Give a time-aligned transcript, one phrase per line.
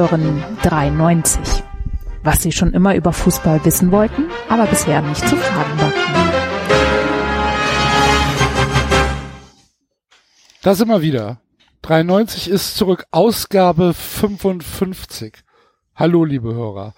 [0.00, 1.62] Hören 93.
[2.22, 6.30] Was Sie schon immer über Fußball wissen wollten, aber bisher nicht zu fragen wagten.
[10.62, 11.42] Da sind wir wieder.
[11.82, 15.34] 93 ist zurück, Ausgabe 55.
[15.94, 16.94] Hallo, liebe Hörer.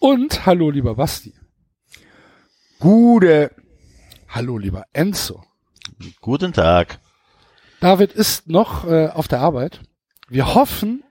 [0.00, 1.34] Und hallo, lieber Basti.
[2.80, 3.52] Gute.
[4.28, 5.44] Hallo, lieber Enzo.
[6.20, 6.98] Guten Tag.
[7.78, 9.80] David ist noch äh, auf der Arbeit.
[10.28, 11.04] Wir hoffen,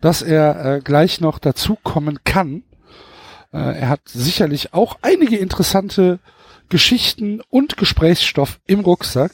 [0.00, 2.62] dass er äh, gleich noch dazukommen kann.
[3.52, 6.18] Äh, er hat sicherlich auch einige interessante
[6.68, 9.32] Geschichten und Gesprächsstoff im Rucksack.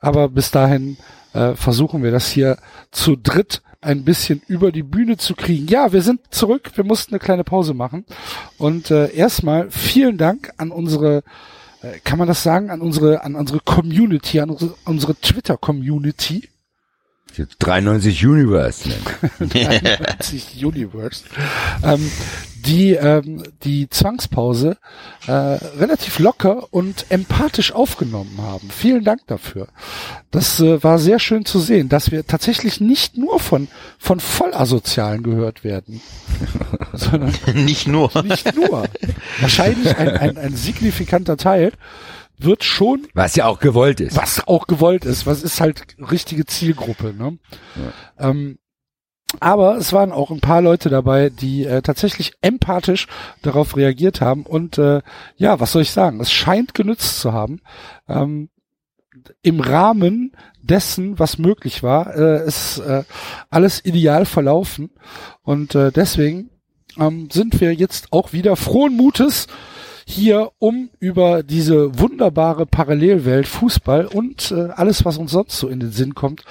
[0.00, 0.96] Aber bis dahin
[1.32, 2.58] äh, versuchen wir das hier
[2.90, 5.68] zu dritt ein bisschen über die Bühne zu kriegen.
[5.68, 6.72] Ja, wir sind zurück.
[6.74, 8.04] Wir mussten eine kleine Pause machen.
[8.56, 11.22] Und äh, erstmal vielen Dank an unsere
[11.82, 16.48] äh, kann man das sagen, an unsere, an unsere Community, an unsere, unsere Twitter-Community.
[17.58, 19.50] 93 Universe nennen.
[19.50, 21.24] 93 Universe.
[21.82, 22.10] Ähm,
[22.66, 24.76] die ähm, die Zwangspause
[25.26, 28.68] äh, relativ locker und empathisch aufgenommen haben.
[28.70, 29.68] Vielen Dank dafür.
[30.30, 33.68] Das äh, war sehr schön zu sehen, dass wir tatsächlich nicht nur von
[33.98, 36.00] von Vollasozialen gehört werden,
[36.92, 38.10] sondern Nicht nur.
[38.24, 38.88] nicht nur.
[39.40, 41.72] Wahrscheinlich ein, ein, ein signifikanter Teil
[42.38, 44.16] wird schon Was ja auch gewollt ist.
[44.16, 45.26] was auch gewollt ist.
[45.26, 47.12] Was ist halt richtige Zielgruppe.
[47.12, 47.38] Ne?
[48.18, 48.58] Ähm,
[49.40, 53.06] aber es waren auch ein paar Leute dabei, die äh, tatsächlich empathisch
[53.42, 54.44] darauf reagiert haben.
[54.44, 55.02] Und äh,
[55.36, 56.20] ja, was soll ich sagen?
[56.20, 57.60] Es scheint genützt zu haben.
[58.08, 58.48] Ähm,
[59.42, 63.04] Im Rahmen dessen, was möglich war, äh, ist äh,
[63.50, 64.90] alles ideal verlaufen.
[65.42, 66.50] Und äh, deswegen
[66.98, 69.46] ähm, sind wir jetzt auch wieder frohen Mutes
[70.10, 75.80] hier, um über diese wunderbare Parallelwelt Fußball und äh, alles, was uns sonst so in
[75.80, 76.44] den Sinn kommt,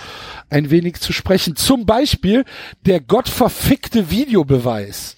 [0.52, 1.56] ein wenig zu sprechen.
[1.56, 2.46] Zum Beispiel
[2.86, 5.18] der gottverfickte Videobeweis.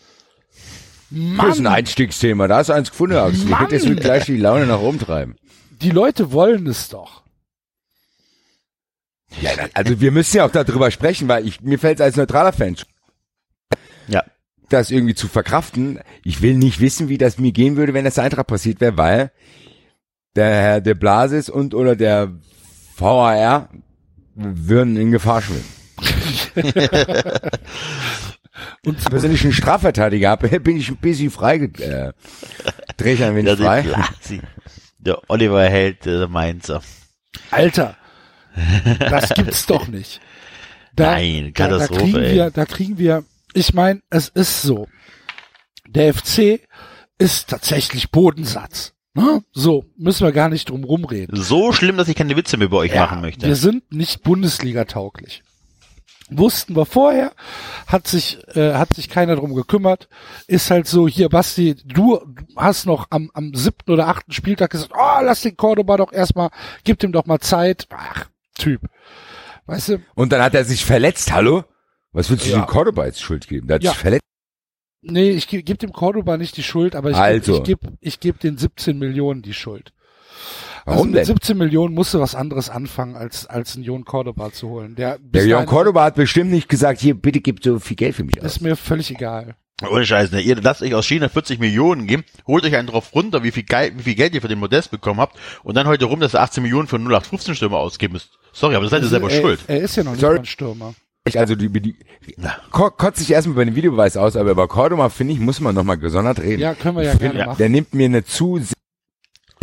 [1.12, 2.48] Das ist ein Mann, Einstiegsthema.
[2.48, 3.46] Da hast du eins gefunden, Axel.
[3.50, 3.68] Mann.
[3.70, 5.36] Das wird gleich die Laune nach oben treiben.
[5.82, 7.24] die Leute wollen es doch.
[9.42, 12.54] Ja, also wir müssen ja auch darüber sprechen, weil ich, mir fällt es als neutraler
[12.54, 12.78] Fan
[14.08, 14.24] Ja.
[14.70, 16.00] Das irgendwie zu verkraften.
[16.24, 18.98] Ich will nicht wissen, wie das mir gehen würde, wenn das der Eintracht passiert wäre,
[18.98, 19.32] weil
[20.36, 22.32] der Herr de Blasis und oder der
[22.98, 23.70] VAR
[24.36, 25.66] würden in Gefahr schwimmen.
[28.86, 32.12] Und Persönlich einen Strafverteidiger habe, bin ich ein bisschen frei, äh,
[32.98, 33.86] drehe ich ein wenig frei.
[34.98, 36.82] Der Oliver Held, der Mainzer.
[37.52, 37.96] Alter,
[39.00, 40.20] das gibt's doch nicht.
[40.98, 42.36] Nein, da, da Katastrophe, kriegen ey.
[42.36, 43.24] wir, da kriegen wir,
[43.54, 44.88] ich meine, es ist so.
[45.88, 46.62] Der FC
[47.18, 48.94] ist tatsächlich Bodensatz.
[49.14, 49.44] Ne?
[49.52, 51.36] So, müssen wir gar nicht drum rumreden.
[51.42, 53.48] So schlimm, dass ich keine Witze mehr bei euch machen möchte.
[53.48, 55.44] Wir sind nicht Bundesliga tauglich.
[56.32, 57.32] Wussten wir vorher,
[57.88, 60.10] hat sich, äh, hat sich keiner drum gekümmert.
[60.46, 62.22] Ist halt so, hier, Basti, du
[62.56, 66.52] hast noch am, am siebten oder achten Spieltag gesagt, oh, lass den Cordoba doch erstmal,
[66.84, 67.88] gib dem doch mal Zeit.
[67.90, 68.82] Ach, Typ.
[69.66, 71.64] Weißt du, Und dann hat er sich verletzt, hallo?
[72.12, 72.62] Was willst du Ja.
[72.62, 73.68] dem Cordoba jetzt Schuld geben?
[73.68, 73.92] Der hat Ja.
[73.92, 74.24] sich verletzt.
[75.02, 77.54] nee, ich gebe geb dem Cordoba nicht die Schuld, aber ich Also.
[77.54, 79.94] gebe ich geb, ich geb den 17 Millionen die Schuld.
[80.86, 81.26] Warum also mit denn?
[81.26, 84.96] 17 Millionen musst du was anderes anfangen, als, als einen Jon Cordoba zu holen.
[84.96, 88.24] Der, Der Jon Cordoba hat bestimmt nicht gesagt, hier, bitte gib so viel Geld für
[88.24, 88.46] mich aus.
[88.56, 89.56] ist mir völlig egal.
[89.90, 90.42] Ohne Scheiß, ne?
[90.42, 93.64] Ihr lasst euch aus China 40 Millionen geben, holt euch einen drauf runter, wie viel,
[93.64, 96.34] Geld, wie viel Geld ihr für den Modest bekommen habt, und dann heute rum, dass
[96.36, 98.38] ihr 18 Millionen für einen 0815 Stürmer ausgeben müsst.
[98.52, 99.60] Sorry, aber das seid ihr selber er, schuld.
[99.68, 100.34] Er ist ja noch nicht Sorry.
[100.36, 100.96] mal ein Stürmer.
[101.28, 101.96] Ich, also die, die
[102.72, 105.76] ko- kotzt sich erstmal bei dem Videobeweis aus, aber über Cordoba, finde ich, muss man
[105.76, 106.62] nochmal gesondert reden.
[106.62, 107.58] Ja, können wir ja Ich gerne find, machen.
[107.60, 108.60] Der nimmt mir eine zu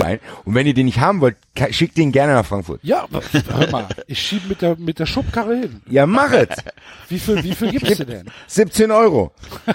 [0.02, 0.20] ein.
[0.44, 1.36] Und wenn ihr den nicht haben wollt,
[1.70, 2.80] schickt den gerne nach Frankfurt.
[2.84, 5.82] Ja, aber hör mal, ich schieb mit der, mit der Schubkarre hin.
[5.88, 6.48] Ja, mach es.
[7.08, 8.30] Wie viel, wie viel gibst du denn?
[8.46, 9.32] 17 Euro.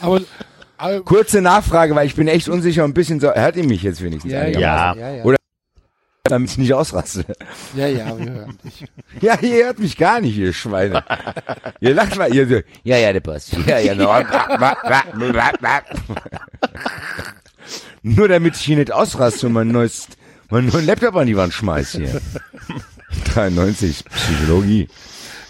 [0.00, 0.20] Aber,
[0.76, 3.82] aber Kurze Nachfrage, weil ich bin echt unsicher und ein bisschen so, hört ihr mich
[3.82, 4.32] jetzt wenigstens?
[4.32, 5.00] ja, ja, einigermaßen?
[5.00, 5.36] ja, ja, Oder-
[6.26, 7.26] Damit ich nicht ausraste.
[7.76, 8.86] ja, ja, wir hören dich.
[9.20, 11.04] Ja, ihr hört mich gar nicht, ihr Schweine.
[11.80, 13.50] ihr lacht mal, ihr so, ja, ja, der Boss.
[13.66, 14.10] Ja, ja, no.
[18.02, 20.08] Nur damit ich hier nicht ausraste und mein neues,
[20.48, 22.22] meinen neuen Laptop an die Wand schmeiß hier.
[23.34, 24.88] 93, Psychologie.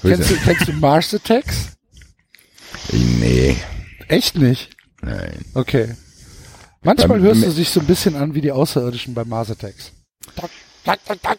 [0.03, 1.69] Kennst du, kennst du Mars Attacks?
[2.91, 3.57] Nee,
[4.09, 4.71] Echt nicht?
[5.03, 5.45] nein.
[5.55, 5.95] Okay.
[6.83, 9.93] Manchmal hörst du dich so ein bisschen an wie die Außerirdischen bei Mars Attacks.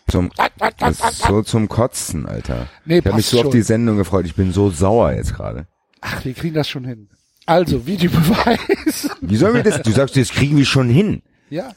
[0.09, 0.31] Zum,
[0.79, 2.67] das ist so zum Kotzen, Alter.
[2.85, 3.51] Nee, ich habe mich so auf schon.
[3.51, 4.25] die Sendung gefreut.
[4.25, 5.67] Ich bin so sauer jetzt gerade.
[6.01, 7.09] Ach, wir kriegen das schon hin.
[7.45, 9.09] Also, Videobeweis.
[9.21, 9.81] Wie sollen wir das?
[9.83, 11.21] Du sagst, das kriegen wir schon hin.
[11.51, 11.73] ja,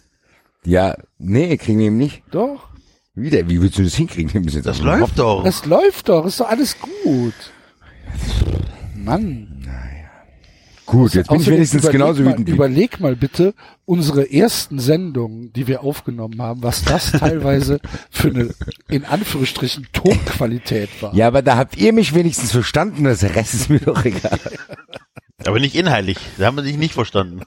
[0.65, 2.23] Ja, nee, kriegen wir eben nicht.
[2.31, 2.69] doch.
[3.15, 4.33] Wie, der, wie willst du das hinkriegen?
[4.33, 5.43] Wir müssen Das auf läuft doch.
[5.45, 7.35] Das läuft doch, ist doch alles gut.
[8.95, 9.69] Mann.
[10.89, 13.53] Gut, jetzt bin ich wenigstens genauso mal, wütend wie Überleg mal bitte
[13.85, 17.79] unsere ersten Sendungen, die wir aufgenommen haben, was das teilweise
[18.11, 18.55] für eine,
[18.89, 21.15] in Anführungsstrichen, Tonqualität war.
[21.15, 24.41] Ja, aber da habt ihr mich wenigstens verstanden, das Rest ist mir doch egal.
[25.45, 26.19] Aber nicht inhaltlich.
[26.37, 27.43] Da haben wir dich nicht verstanden.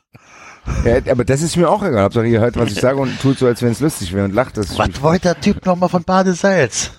[0.85, 2.03] Ja, aber das ist mir auch egal.
[2.03, 4.33] Hauptsache ihr hört, was ich sage und tut so, als wenn es lustig wäre und
[4.33, 4.55] lacht.
[4.55, 6.91] Das Was wollte der Typ nochmal von Badesalz?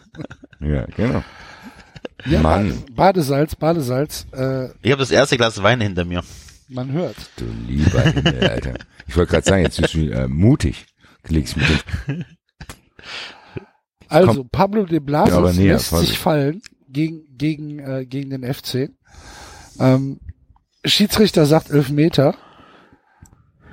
[0.60, 1.22] ja, genau.
[2.26, 2.82] Ja, Mann.
[2.94, 6.22] Badesalz, Badesalz, äh, Ich habe das erste Glas Wein hinter mir.
[6.68, 7.16] man hört.
[7.36, 8.74] Du lieber Himmel, Alter.
[9.06, 10.86] Ich wollte gerade sagen, jetzt bist du äh, mutig.
[11.28, 11.66] Legst mit
[12.08, 12.24] dem
[14.08, 18.44] Also, Pablo de Ja, Blasis aber näher, lässt sich fallen gegen, gegen, äh, gegen den
[18.52, 18.90] FC.
[19.80, 20.20] Ähm,
[20.84, 22.34] Schiedsrichter sagt elf Meter.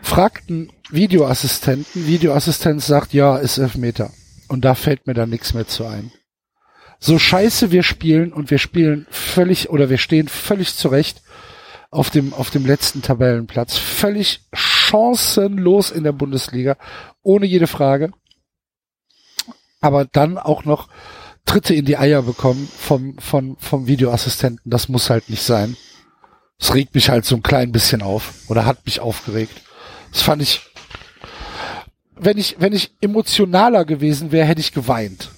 [0.01, 2.07] Fragt einen Videoassistenten.
[2.07, 4.11] Videoassistent sagt, ja, ist elf Meter.
[4.47, 6.11] Und da fällt mir dann nichts mehr zu ein.
[6.99, 11.21] So scheiße wir spielen und wir spielen völlig oder wir stehen völlig zurecht
[11.91, 13.77] auf dem, auf dem letzten Tabellenplatz.
[13.77, 16.77] Völlig chancenlos in der Bundesliga.
[17.23, 18.11] Ohne jede Frage
[19.81, 20.89] aber dann auch noch
[21.45, 24.69] Tritte in die Eier bekommen vom, vom, vom Videoassistenten.
[24.69, 25.77] Das muss halt nicht sein.
[26.59, 29.61] Das regt mich halt so ein klein bisschen auf oder hat mich aufgeregt.
[30.11, 30.61] Das fand ich,
[32.15, 35.31] wenn ich, wenn ich emotionaler gewesen wäre, hätte ich geweint.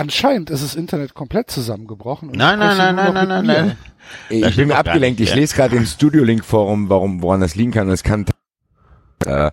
[0.00, 2.30] Anscheinend ist das Internet komplett zusammengebrochen.
[2.30, 3.52] und Nein, nein, nein, nein, nein, nein, mir.
[3.52, 3.76] nein.
[4.30, 5.20] Ich Das bin abgelenkt.
[5.20, 5.40] nicht, Ich ja.
[5.40, 7.90] lese gerade im Studio-Link-Forum, warum, woran das liegen kann.
[7.90, 8.24] Es kann
[9.26, 9.50] äh,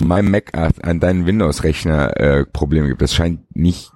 [0.00, 3.02] meinem Mac an deinen Windows-Rechner äh, Probleme gibt.
[3.02, 3.90] Das scheint nicht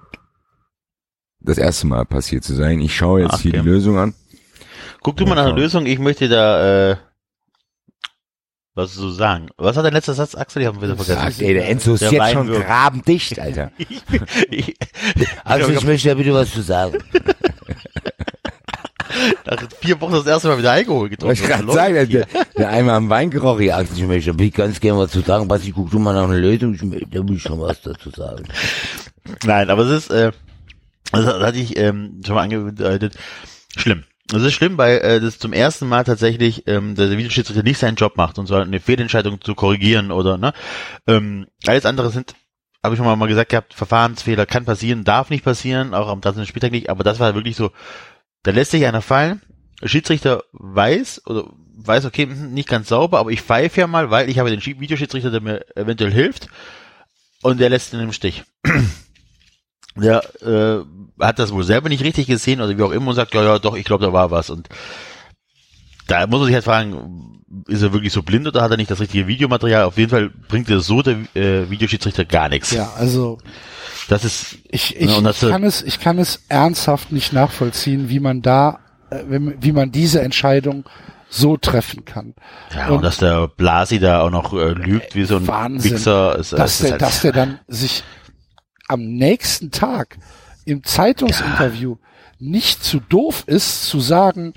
[1.39, 2.81] das erste Mal passiert zu sein.
[2.81, 3.61] Ich schaue jetzt hier Okay.
[3.63, 4.13] die Lösung an.
[5.01, 5.85] Guck du mal nach der Lösung.
[5.85, 6.95] Ich möchte da, äh,
[8.75, 9.47] was so sagen.
[9.57, 10.61] Was hat dein letzter Satz, Axel?
[10.61, 11.19] Ich habe wieder vergessen.
[11.19, 12.65] Sagt, ey, der Enzo ist Der jetzt Wein schon wirkt.
[12.67, 13.71] grabendicht, Alter.
[14.51, 14.75] ich,
[15.43, 16.97] Also ich ich möchte ja bitte was zu sagen.
[19.45, 21.33] nach vier Wochen das erste Mal wieder Alkohol getrunken.
[21.35, 22.27] Ich gerade sagen, der, der,
[22.57, 23.45] der einmal am Wein gerochen.
[23.59, 25.47] Sorry, Axel, ich möchte ich ganz gerne was zu sagen.
[25.47, 26.73] Basti, guck du mal nach einer Lösung.
[26.73, 28.43] Ich, möchte- da will ich schon was dazu sagen.
[29.45, 30.31] Nein, aber es ist, äh,
[31.11, 33.15] das hatte ich ähm, schon mal angedeutet,
[33.77, 34.03] schlimm.
[34.33, 37.95] Es ist schlimm, weil äh, das zum ersten Mal tatsächlich ähm, der Videoschiedsrichter nicht seinen
[37.95, 40.53] Job macht und zwar eine Fehlentscheidung zu korrigieren oder ne.
[41.05, 42.33] Ähm, alles andere sind,
[42.83, 46.47] habe ich schon mal gesagt gehabt, Verfahrensfehler kann passieren, darf nicht passieren, auch am 13.
[46.47, 47.71] Spieltag nicht, aber das war wirklich so,
[48.41, 49.41] da lässt sich einer fallen,
[49.81, 51.45] der Schiedsrichter weiß oder
[51.77, 54.61] weiß, okay, hm, nicht ganz sauber, aber ich pfeife ja mal, weil ich habe den
[54.61, 56.47] Schi- Videoschiedsrichter, der mir eventuell hilft
[57.43, 58.43] und der lässt ihn im Stich
[59.95, 60.83] der äh,
[61.19, 63.59] hat das wohl selber nicht richtig gesehen oder wie auch immer und sagt, ja, ja,
[63.59, 64.49] doch, ich glaube, da war was.
[64.49, 64.67] Und
[66.07, 68.91] da muss man sich halt fragen, ist er wirklich so blind oder hat er nicht
[68.91, 69.83] das richtige Videomaterial?
[69.85, 72.71] Auf jeden Fall bringt er so der äh, Videoschiedsrichter gar nichts.
[72.71, 73.37] Ja, also
[74.09, 78.09] Das ist, ich, ich, Ja, das, ich kann es, ich kann es ernsthaft nicht nachvollziehen,
[78.09, 78.79] wie man da,
[79.09, 80.83] äh, wie man diese Entscheidung
[81.29, 82.35] so treffen kann.
[82.75, 85.93] ja, Und- und, dass der Blasi da auch noch äh, lügt wie so ein Wahnsinn.
[85.93, 86.37] Wichser.
[86.37, 88.03] Ist, dass ist der, halt- dass der dann sich
[88.87, 90.17] am nächsten Tag
[90.65, 91.97] im Zeitungsinterview
[92.39, 94.53] nicht zu doof ist, zu sagen,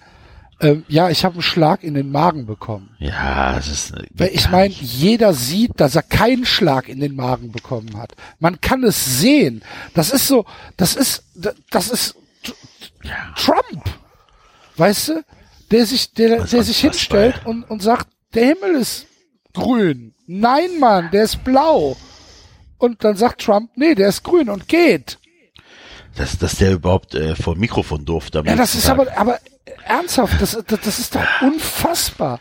[0.61, 2.91] ähm, ja, ich habe einen Schlag in den Magen bekommen.
[2.99, 7.15] ja, das ist, äh, Weil ich meine, jeder sieht, dass er keinen Schlag in den
[7.15, 8.15] Magen bekommen hat.
[8.41, 9.63] Man kann es sehen.
[9.95, 10.47] Das ist so,
[10.77, 11.23] das ist,
[11.71, 12.17] das ist
[13.37, 13.85] Trump.
[14.77, 15.25] Weißt du?
[15.71, 19.07] Der sich, der, der sich hinstellt und, und sagt, der Himmel ist
[19.53, 20.15] grün.
[20.27, 21.97] Nein, Mann, der ist blau.
[22.79, 25.19] Und dann sagt Trump, nee, der ist grün und geht.
[26.19, 28.43] Dass, dass der überhaupt äh, vor dem Mikrofon durfte.
[28.45, 28.99] Ja, das ist Tag.
[28.99, 29.39] aber, aber
[29.85, 32.41] ernsthaft, das, das, das ist doch unfassbar.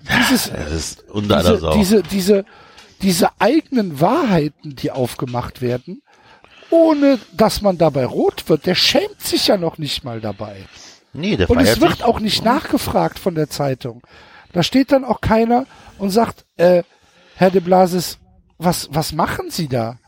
[0.00, 2.44] Dieses, Das ist unter diese, diese, diese,
[3.02, 6.02] diese eigenen Wahrheiten, die aufgemacht werden,
[6.70, 10.56] ohne dass man dabei rot wird, der schämt sich ja noch nicht mal dabei.
[11.12, 14.02] nee, der Und es wird auch nicht nachgefragt von der Zeitung.
[14.52, 15.66] Da steht dann auch keiner
[15.98, 16.82] und sagt, äh,
[17.34, 18.18] Herr de Blasis,
[18.58, 19.98] was, was machen Sie da?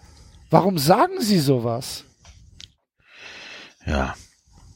[0.50, 2.04] Warum sagen Sie sowas?
[3.88, 4.14] Ja,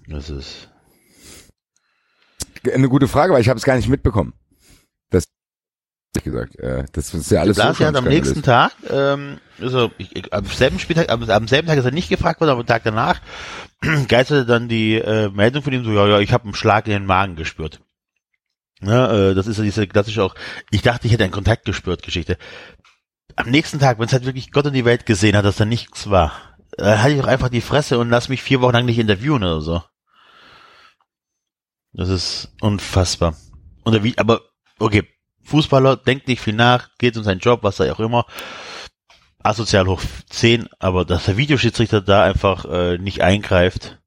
[0.09, 0.69] das ist.
[2.73, 4.33] Eine gute Frage, weil ich habe es gar nicht mitbekommen.
[5.11, 5.25] Das
[6.14, 9.90] ehrlich gesagt, äh, das ist ja alles so Blasi hat am nächsten Tag, ähm, also
[9.99, 12.61] ich, ich, am selben Spieltag, am, am selben Tag ist er nicht gefragt worden, aber
[12.61, 13.21] am Tag danach
[14.09, 16.92] geisterte dann die äh, Meldung von ihm so, ja, ja, ich habe einen Schlag in
[16.92, 17.81] den Magen gespürt.
[18.81, 20.35] Ja, äh, das ist ja diese klassische auch,
[20.71, 22.38] ich dachte, ich hätte einen Kontakt gespürt, Geschichte.
[23.37, 25.64] Am nächsten Tag, wenn es halt wirklich Gott und die Welt gesehen hat, dass da
[25.64, 26.33] nichts war,
[26.79, 29.43] äh, hatte ich doch einfach die Fresse und lass mich vier Wochen lang nicht interviewen
[29.43, 29.83] oder so.
[31.93, 33.37] Das ist unfassbar.
[33.85, 34.41] Und der, Vi- aber,
[34.79, 35.07] okay,
[35.45, 38.26] Fußballer denkt nicht viel nach, geht um seinen Job, was er auch immer.
[39.43, 40.00] Asozial hoch
[40.31, 43.99] 10, aber dass der Videoschiedsrichter da einfach äh, nicht eingreift,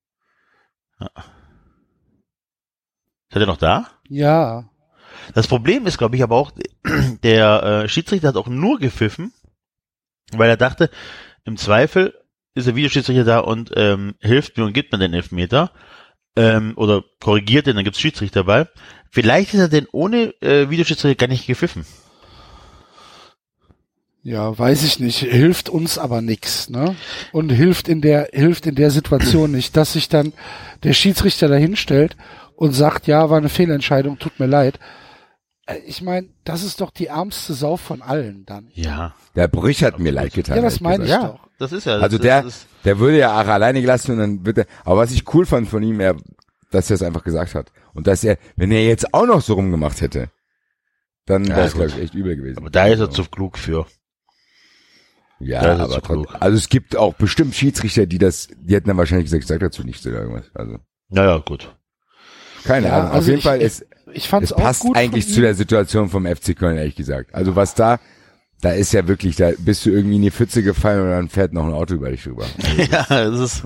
[3.30, 3.90] Ist er noch da?
[4.08, 4.70] Ja.
[5.34, 6.52] Das Problem ist, glaube ich, aber auch,
[7.24, 9.34] der äh, Schiedsrichter hat auch nur gepfiffen,
[10.32, 10.90] weil er dachte,
[11.44, 12.14] im Zweifel
[12.56, 15.72] ist der Videoschiedsrichter da und ähm, hilft mir und gibt mir den Elfmeter
[16.36, 18.68] ähm, oder korrigiert den, dann gibt's Schiedsrichter bei.
[19.12, 21.86] Vielleicht ist er denn ohne äh, Videoschiedsrichter gar nicht gepfiffen.
[24.24, 25.20] Ja, weiß ich nicht.
[25.20, 26.96] Hilft uns aber nix, ne?
[27.32, 30.34] Und hilft in der, hilft in der Situation nicht, dass sich dann
[30.84, 32.18] der Schiedsrichter dahinstellt
[32.56, 34.80] und sagt, ja, war eine Fehlentscheidung, tut mir leid.
[35.66, 38.68] Äh, Ich meine, das ist doch die ärmste Sau von allen dann.
[38.74, 39.14] Ja.
[39.36, 40.58] Der Brüch hat mir leid getan.
[40.58, 41.10] Ja, das meine ich.
[41.10, 41.48] Ja, doch.
[41.60, 41.98] das ist ja.
[41.98, 44.66] Also das, der, das ist, der würde ja auch alleine gelassen und dann wird er,
[44.84, 46.16] aber was ich cool fand von ihm, er,
[46.72, 47.72] dass er es einfach gesagt hat.
[47.94, 50.30] Und dass er, wenn er jetzt auch noch so rumgemacht hätte,
[51.26, 52.58] dann Ja, wäre es, glaube ich, echt übel gewesen.
[52.60, 53.86] aber da ist er zu klug für.
[55.40, 56.36] Ja, er aber trotzdem.
[56.40, 59.60] Also es gibt auch bestimmt Schiedsrichter, die das, die hätten dann wahrscheinlich gesagt, ich sag
[59.60, 60.46] dazu nichts oder irgendwas.
[60.54, 60.78] Also,
[61.10, 61.76] Naja, gut.
[62.66, 63.10] Keine Ja, Ahnung.
[63.10, 65.54] Auf also jeden ich- Fall, es, Ich fand's es auch passt gut eigentlich zu der
[65.56, 67.34] Situation vom FC Köln, ehrlich gesagt.
[67.34, 68.00] Also was da,
[68.62, 71.54] da ist ja wirklich, da bist du irgendwie in die Pfütze gefallen und dann fährt
[71.54, 72.46] noch ein Auto über dich drüber.
[72.92, 73.64] ja, das ist.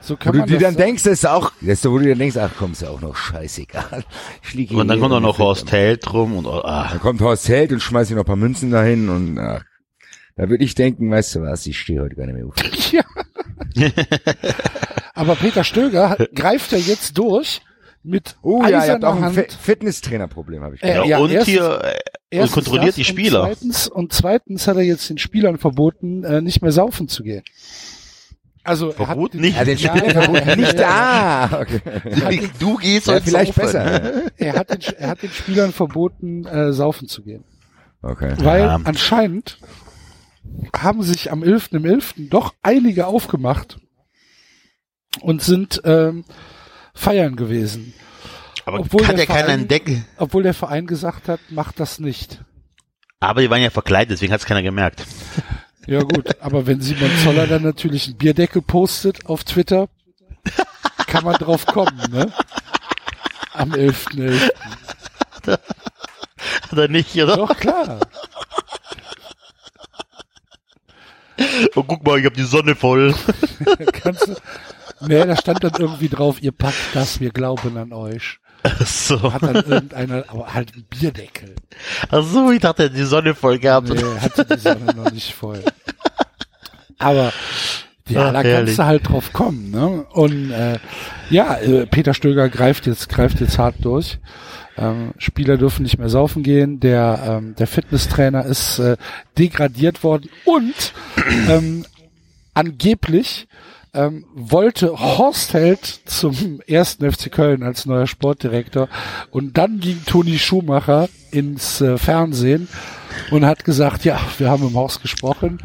[0.00, 0.84] So Wo kann du man dir das dann sagen.
[0.86, 2.88] denkst, das ist auch, das ist so, wo du dir denkst, ach komm, ist ja
[2.88, 4.04] auch noch scheißegal.
[4.54, 6.88] Ich Und dann hier kommt auch noch Horst Held rum und ah.
[6.90, 9.62] Dann kommt Horst Held und schmeißt ihm noch ein paar Münzen dahin und ach,
[10.36, 12.54] da würde ich denken, weißt du was, ich stehe heute gar nicht mehr auf.
[12.92, 13.02] Ja.
[15.14, 17.60] Aber Peter Stöger greift ja jetzt durch
[18.08, 19.34] mit Oh ja, ihr habt eiserner auch ein Hand.
[19.34, 21.04] Fit- Fitnesstrainerproblem, habe ich Äh, gehört.
[21.06, 21.94] Ja, ja, und erstens- hier
[22.30, 23.42] äh, und kontrolliert die Spieler.
[23.44, 27.22] Und zweitens, und zweitens hat er jetzt den Spielern verboten, äh, nicht mehr saufen zu
[27.22, 27.42] gehen.
[28.64, 29.56] Also er hat Verboten den- nicht?
[29.56, 31.48] Ja, den Ja, Spielern ja, verboten ja, nicht ja.
[31.48, 31.60] da.
[31.60, 32.50] Okay.
[32.58, 33.72] Du gehst Ja, vielleicht saufen.
[33.72, 34.22] besser.
[34.36, 37.44] Er hat den, er hat den Spielern verboten, äh, saufen zu gehen.
[38.02, 38.34] Okay.
[38.38, 38.80] Weil Ja.
[38.84, 39.58] anscheinend
[40.76, 41.68] haben sich am 11.
[41.72, 42.14] im 11.
[42.30, 43.78] doch einige aufgemacht
[45.22, 46.24] und sind ähm,
[46.98, 47.94] feiern gewesen.
[48.64, 50.04] Aber Obwohl kann der ja keiner Verein- entdecken.
[50.18, 52.40] Obwohl der Verein gesagt hat, macht das nicht.
[53.20, 55.04] Aber die waren ja verkleidet, deswegen hat es keiner gemerkt.
[55.86, 59.88] Ja gut, aber wenn Simon Zoller dann natürlich einen Bierdeckel postet auf Twitter,
[61.06, 62.30] kann man drauf kommen, ne?
[63.54, 64.50] Am 11.11.
[66.72, 67.36] Oder nicht, oder?
[67.38, 68.00] Doch, klar.
[71.74, 73.14] Oh, guck mal, ich hab die Sonne voll.
[73.94, 74.34] Kannst du,
[75.06, 78.38] nee, da stand dann irgendwie drauf, ihr packt das, wir glauben an euch.
[78.84, 79.32] so.
[79.32, 81.54] Hat dann irgendeiner, aber halt einen Bierdeckel.
[82.10, 83.88] Ach so, ich dachte, die Sonne voll gehabt.
[83.88, 85.62] Nee, hatte die Sonne noch nicht voll.
[86.98, 87.32] Aber
[88.08, 88.54] ja, Ach, da herrlich.
[88.54, 90.06] kannst du halt drauf kommen, ne?
[90.10, 90.78] Und äh,
[91.30, 94.18] ja, äh, Peter Stöger greift jetzt, greift jetzt hart durch.
[94.76, 96.80] Ähm, Spieler dürfen nicht mehr saufen gehen.
[96.80, 98.96] Der, ähm, der Fitnesstrainer ist äh,
[99.36, 100.92] degradiert worden und
[101.48, 101.84] ähm,
[102.54, 103.46] angeblich
[103.94, 108.88] ähm, wollte Horst Held zum ersten FC Köln als neuer Sportdirektor
[109.30, 112.68] und dann ging Toni Schumacher ins äh, Fernsehen
[113.30, 115.58] und hat gesagt, ja, wir haben im Haus gesprochen.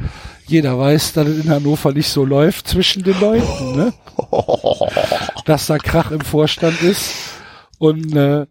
[0.46, 3.94] Jeder weiß, dass es in Hannover nicht so läuft zwischen den Leuten, ne?
[5.46, 7.14] dass da Krach im Vorstand ist
[7.78, 8.46] und äh,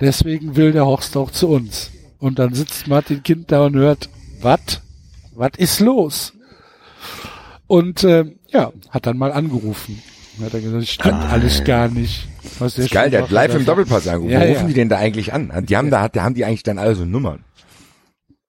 [0.00, 1.90] deswegen will der Horst auch zu uns.
[2.18, 4.08] Und dann sitzt Martin Kind da und hört,
[4.40, 4.80] was?
[5.34, 6.32] Was ist los?
[7.66, 8.24] Und äh,
[8.56, 10.02] ja, hat dann mal angerufen.
[10.42, 12.28] Hat er gesagt, stimmt alles gar nicht.
[12.58, 13.64] Was der Geil, der hat live im.
[13.64, 14.32] Doppelpass angerufen.
[14.32, 14.52] Ja, Wo ja.
[14.52, 15.50] rufen die denn da eigentlich an?
[15.66, 17.42] Die haben da, hat- haben die eigentlich dann alle so Nummern.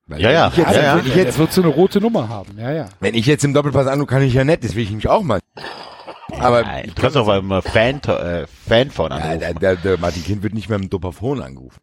[0.07, 0.47] Weil Ja, ja.
[0.49, 0.97] Ich jetzt, Ja, ja.
[1.05, 2.57] Ich jetzt, wird so eine rote Nummer haben.
[2.57, 2.89] Ja, ja.
[2.99, 5.23] wenn ich jetzt im Doppelpass anrufe, kann ich ja nicht, das will ich mich auch
[5.23, 5.39] mal.
[6.39, 9.39] Aber Nein, du kannst auch mal Fan, äh, Fan von ja, anrufen.
[9.39, 11.79] der, der, der Martin Kind wird nicht mehr im Doppelphone angerufen.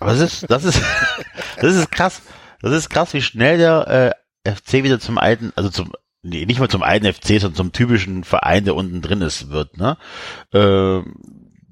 [0.00, 0.80] Aber das ist, das ist,
[1.60, 2.22] das ist krass.
[2.60, 4.14] Das ist krass, wie schnell der
[4.44, 5.92] äh, FC wieder zum alten, also zum,
[6.24, 9.76] nee, nicht mal zum alten FC, sondern zum typischen Verein, der unten drin ist, wird,
[9.76, 9.96] ne?
[10.52, 11.02] Äh,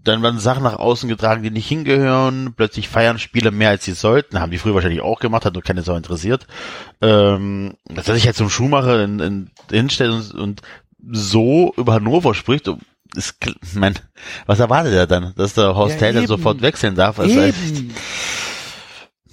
[0.04, 2.54] dann werden Sachen nach außen getragen, die nicht hingehören.
[2.56, 4.40] Plötzlich feiern Spieler mehr, als sie sollten.
[4.40, 6.46] Haben die früher wahrscheinlich auch gemacht, hat nur keine Sau interessiert.
[7.00, 10.62] Ähm, dass er sich jetzt zum Schuhmacher in, in, hinstellt und, und
[11.12, 12.68] so über Hannover spricht,
[13.14, 13.36] ist,
[13.74, 13.94] mein,
[14.46, 15.34] was erwartet er dann?
[15.36, 16.26] Dass der Horst Ja, eben.
[16.26, 17.20] sofort wechseln darf?
[17.20, 17.38] Also.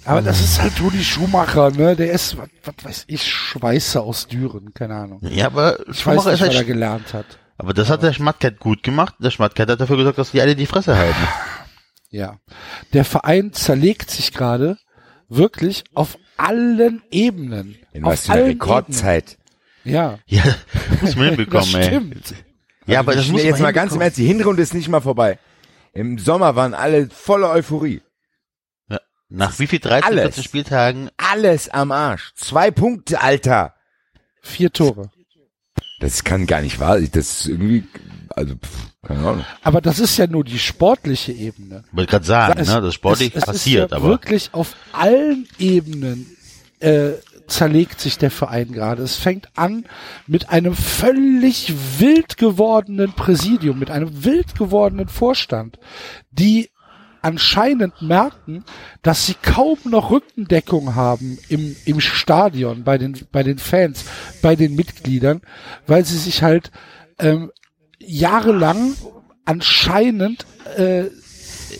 [0.04, 1.94] Aber das ist halt Toni Schumacher, ne?
[1.94, 5.20] Der ist, was, was weiß ich, Schweißer aus Düren, keine Ahnung.
[5.22, 7.26] Ja, aber Ich weiß nicht, ist was er halt, gelernt hat.
[7.58, 9.14] aber das hat der Schmattkeit gut gemacht.
[9.18, 11.16] Der Schmattkeit hat dafür gesorgt, dass die alle die Fresse halten.
[12.12, 12.38] Ja.
[12.92, 14.78] Der Verein zerlegt sich gerade
[15.28, 17.76] wirklich auf allen Ebenen.
[17.92, 19.38] In auf was für einer Rekordzeit.
[19.84, 19.94] Ebenen.
[19.96, 20.18] Ja.
[20.26, 20.42] Ja,
[21.02, 21.84] muss man hinbekommen, das ey.
[21.84, 22.34] stimmt.
[22.86, 24.00] Ja, aber das Ich- muss jetzt mal ganz im.
[24.00, 25.38] Ernst, die Hinrunde ist nicht mal vorbei.
[25.92, 28.02] Im Sommer waren alle voller Euphorie.
[29.30, 30.22] Nach wie viel 13, Alles.
[30.24, 31.10] 14 Spieltagen?
[31.16, 32.32] Alles am Arsch.
[32.34, 33.74] Zwei Punkte, Alter.
[34.42, 35.10] Vier Tore.
[36.00, 37.10] Das kann gar nicht wahr sein.
[37.12, 37.84] Das ist irgendwie,
[38.30, 39.44] also, pff, keine Ahnung.
[39.62, 41.84] Aber das ist ja nur die sportliche Ebene.
[41.92, 44.74] Wollte gerade sagen, Es- ne, das sportlich es, es passiert, ist ja aber wirklich auf
[44.92, 46.36] allen Ebenen
[46.80, 47.10] äh,
[47.46, 49.02] zerlegt sich der Verein gerade.
[49.02, 49.84] Es fängt an
[50.26, 55.78] mit einem völlig wild gewordenen Präsidium, mit einem wild gewordenen Vorstand,
[56.30, 56.70] die
[57.22, 58.64] anscheinend merken,
[59.02, 64.04] dass sie kaum noch Rückendeckung haben im, im Stadion, bei den, bei den Fans,
[64.42, 65.40] bei den Mitgliedern,
[65.86, 66.70] weil sie sich halt
[67.18, 67.50] ähm,
[67.98, 68.94] jahrelang
[69.44, 70.46] anscheinend
[70.76, 71.04] äh,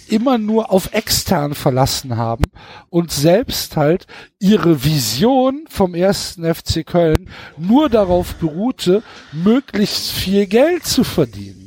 [0.09, 2.45] immer nur auf extern verlassen haben
[2.91, 4.07] und selbst halt
[4.39, 11.60] ihre Vision vom ersten FC Köln nur darauf beruhte, möglichst viel Geld zu verdienen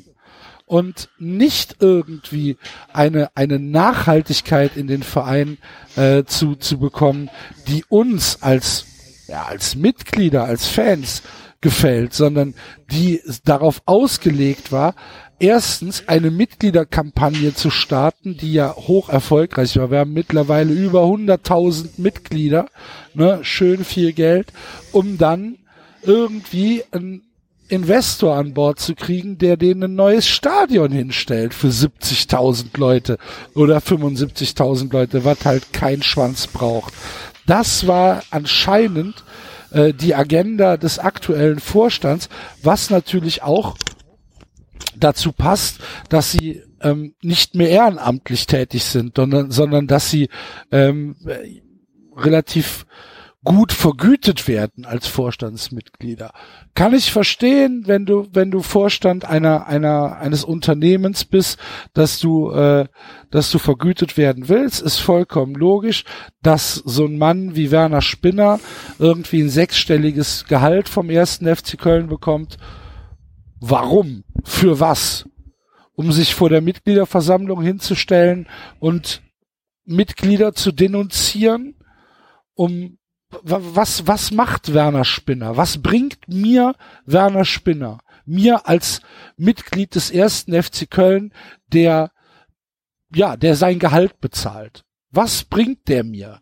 [0.74, 2.58] und nicht irgendwie
[2.94, 5.60] eine eine Nachhaltigkeit in den Verein
[5.96, 7.30] äh, zu zu bekommen,
[7.68, 8.88] die uns als
[9.28, 11.22] ja, als Mitglieder, als Fans
[11.62, 12.56] gefällt, sondern
[12.90, 14.96] die darauf ausgelegt war,
[15.38, 19.92] erstens eine Mitgliederkampagne zu starten, die ja hoch erfolgreich war.
[19.92, 22.66] Wir haben mittlerweile über 100.000 Mitglieder,
[23.14, 24.52] ne, schön viel Geld,
[24.92, 25.60] um dann
[26.02, 27.22] irgendwie einen
[27.70, 33.18] Investor an Bord zu kriegen, der denen ein neues Stadion hinstellt für 70.000 Leute
[33.56, 36.94] oder 75.000 Leute, was halt kein Schwanz braucht.
[37.46, 39.24] Das war anscheinend
[39.72, 42.30] äh, die Agenda des aktuellen Vorstands,
[42.62, 43.76] was natürlich auch
[44.96, 45.80] dazu passt,
[46.10, 50.30] dass sie ähm, nicht mehr ehrenamtlich tätig sind, sondern, sondern dass sie
[50.72, 51.62] ähm, äh,
[52.16, 52.86] relativ
[53.44, 56.32] gut vergütet werden als Vorstandsmitglieder.
[56.76, 61.60] Kann ich verstehen, wenn du wenn du Vorstand einer einer eines Unternehmens bist,
[61.94, 62.88] dass du äh,
[63.32, 66.06] dass du vergütet werden willst, ist vollkommen logisch,
[66.42, 68.60] dass so ein Mann wie Werner Spinner
[68.98, 72.58] irgendwie ein sechsstelliges Gehalt vom ersten FC Köln bekommt.
[73.60, 74.24] Warum?
[74.44, 75.26] Für was?
[75.96, 78.48] Um sich vor der Mitgliederversammlung hinzustellen
[78.80, 79.22] und
[79.86, 81.76] Mitglieder zu denunzieren,
[82.56, 82.98] um
[83.42, 85.58] was, was macht Werner Spinner?
[85.58, 88.00] Was bringt mir Werner Spinner?
[88.26, 89.02] Mir als
[89.38, 91.34] Mitglied des ersten FC Köln,
[91.68, 92.12] der,
[93.14, 94.84] ja, der sein Gehalt bezahlt.
[95.12, 96.40] Was bringt der mir?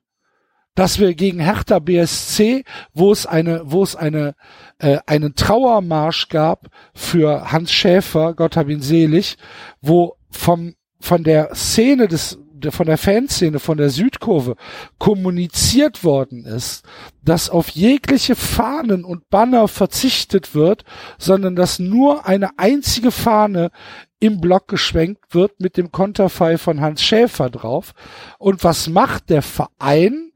[0.75, 4.36] Dass wir gegen Hertha BSC, wo es eine, wo es eine,
[4.80, 9.38] äh, einen Trauermarsch gab für Hans Schäfer, Gott hab ihn selig,
[9.82, 14.56] wo vom, von der Szene des, von der Fanszene, von der Südkurve
[15.00, 16.86] kommuniziert worden ist,
[17.24, 20.84] dass auf jegliche Fahnen und Banner verzichtet wird,
[21.17, 23.71] sondern dass nur eine einzige Fahne
[24.19, 27.93] im Block geschwenkt wird mit dem Konterfei von Hans Schäfer drauf.
[28.38, 30.32] Und was macht der Verein?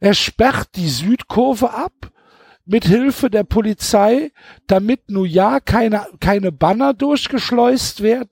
[0.00, 2.10] Er sperrt die Südkurve ab
[2.64, 4.30] mit Hilfe der Polizei,
[4.66, 8.30] damit nur ja keine, keine Banner durchgeschleust werden.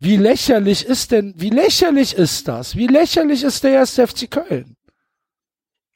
[0.00, 2.76] Wie lächerlich ist denn, wie lächerlich ist das?
[2.76, 4.76] Wie lächerlich ist der erste FC Köln?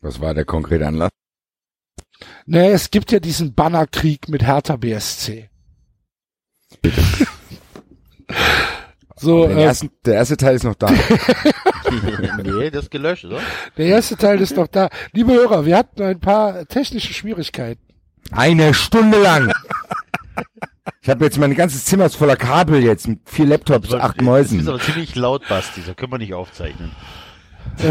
[0.00, 1.10] Was war der konkrete Anlass?
[2.46, 5.48] Ne, es gibt ja diesen Bannerkrieg mit Hertha BSC.
[9.16, 10.90] so, Den äh, ersten, der erste Teil ist noch da.
[12.42, 13.40] nee, das ist gelöscht, oder?
[13.76, 14.88] der erste Teil ist noch da.
[15.12, 17.82] Liebe Hörer, wir hatten ein paar technische Schwierigkeiten.
[18.32, 19.52] Eine Stunde lang.
[21.00, 24.16] Ich habe jetzt mein ganzes Zimmer ist voller Kabel jetzt mit vier Laptops, acht Das
[24.16, 24.68] ist Mäusen.
[24.68, 26.92] aber ziemlich laut, Basti, das können wir nicht aufzeichnen.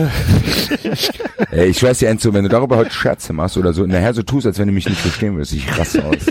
[1.52, 4.22] Ey, ich schwör's dir, Enzo, wenn du darüber heute Scherze machst oder so, nachher so
[4.24, 6.26] tust, als wenn du mich nicht verstehen würdest, ich raste aus.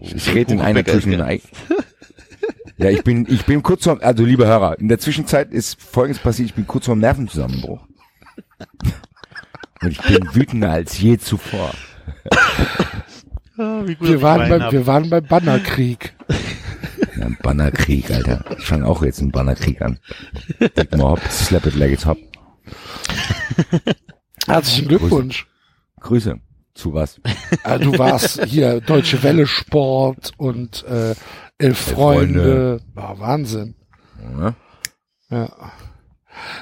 [0.00, 1.40] Ich rede in einer Küche.
[2.78, 6.22] Ja, ich bin, ich bin kurz vor, also liebe Hörer, in der Zwischenzeit ist Folgendes
[6.22, 7.80] passiert, ich bin kurz vor dem Nervenzusammenbruch.
[9.82, 11.72] Und ich bin wütender als je zuvor.
[13.86, 16.14] Wie gut, dass Wir waren, beim, wir waren beim Bannerkrieg.
[17.14, 18.42] Ja, ein Bannerkrieg, Alter.
[18.58, 19.98] Ich fange auch jetzt einen Bannerkrieg an.
[20.92, 22.16] Mal hopp, slap it like it's hop.
[24.46, 25.46] Herzlichen Glückwunsch.
[26.00, 26.40] Grüße.
[26.74, 27.20] Zu was?
[27.64, 31.14] Ah, du warst hier Deutsche Welle Sport und äh,
[31.58, 32.40] Elf Freunde.
[32.40, 32.80] Freunde.
[32.96, 33.74] Ah, Wahnsinn.
[34.38, 34.54] Ja.
[35.28, 35.48] Ja.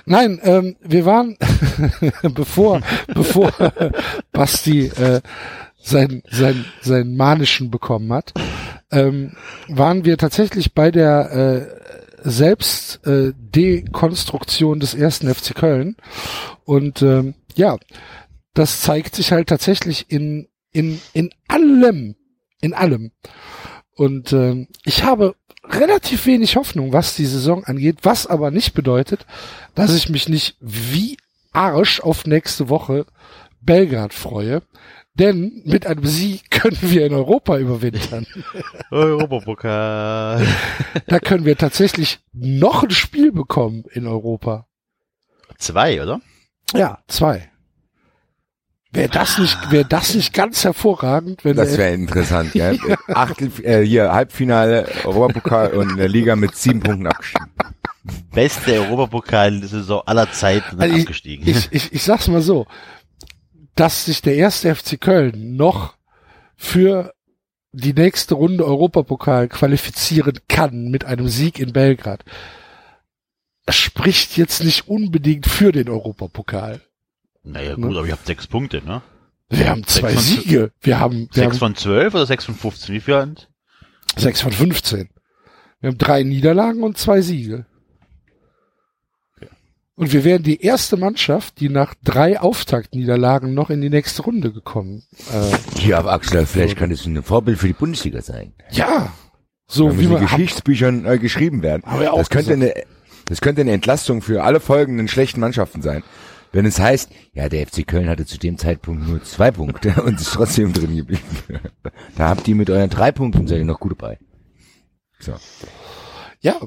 [0.04, 1.36] Nein, ähm, wir waren
[2.34, 3.52] bevor bevor
[4.32, 5.20] Basti äh,
[5.80, 8.32] sein sein seinen manischen bekommen hat,
[8.90, 9.36] ähm,
[9.68, 13.32] waren wir tatsächlich bei der äh, selbst äh,
[14.80, 15.96] des ersten FC Köln.
[16.64, 17.78] Und ähm, ja,
[18.54, 22.16] das zeigt sich halt tatsächlich in in in allem
[22.60, 23.12] in allem.
[23.94, 29.26] Und ähm, ich habe relativ wenig Hoffnung, was die Saison angeht, was aber nicht bedeutet,
[29.74, 31.16] dass ich mich nicht wie
[31.52, 33.06] Arsch auf nächste Woche
[33.60, 34.62] Belgrad freue.
[35.14, 38.26] Denn mit einem Sieg können wir in Europa überwintern.
[38.90, 40.46] Europapokal.
[41.08, 44.66] Da können wir tatsächlich noch ein Spiel bekommen in Europa.
[45.58, 46.20] Zwei, oder?
[46.74, 47.50] Ja, zwei.
[48.92, 52.72] Wäre das nicht, wäre das nicht ganz hervorragend, wenn Das wäre interessant, ja.
[53.08, 57.46] Achtel, äh, hier Halbfinale Europapokal und in der Liga mit sieben Punkten abgestiegen.
[58.32, 61.46] Beste Europapokal-Saison aller Zeiten Also ich, abgestiegen.
[61.46, 62.66] ich, ich, ich sag's mal so,
[63.74, 65.94] dass sich der erste FC Köln noch
[66.56, 67.14] für
[67.72, 72.24] die nächste Runde Europapokal qualifizieren kann mit einem Sieg in Belgrad,
[73.68, 76.80] spricht jetzt nicht unbedingt für den Europapokal.
[77.44, 79.02] naja, gut, aber ihr habt sechs Punkte, ne?
[79.48, 80.72] Wir haben zwei Siege.
[80.80, 82.94] Wir haben, wir Sechs von zwölf oder sechs von 15?
[82.94, 83.14] Wie viel?
[83.14, 83.48] haben's?
[84.16, 85.08] sechs von 15.
[85.80, 87.66] Wir haben drei Niederlagen und zwei Siege.
[90.00, 94.50] Und wir wären die erste Mannschaft, die nach drei Auftaktniederlagen noch in die nächste Runde
[94.50, 95.02] gekommen.
[95.30, 98.54] Äh, Hier, aber Axel, vielleicht kann das ein Vorbild für die Bundesliga sein.
[98.70, 99.12] ja,
[99.66, 101.82] so wie man Geschichtsbüchern äh, geschrieben werden.
[101.84, 102.72] Haben wir auch das könnte eine,
[103.26, 106.02] das könnte eine Entlastung für alle folgenden schlechten Mannschaften sein.
[106.50, 110.18] Wenn es heißt, Ja, der FC Köln hatte zu dem Zeitpunkt nur zwei Punkte und
[110.18, 111.22] ist trotzdem drin geblieben.
[112.16, 114.18] Da habt ihr mit euren drei Punkten seid ihr noch gut dabei.
[115.18, 115.34] so,
[116.40, 116.58] ja,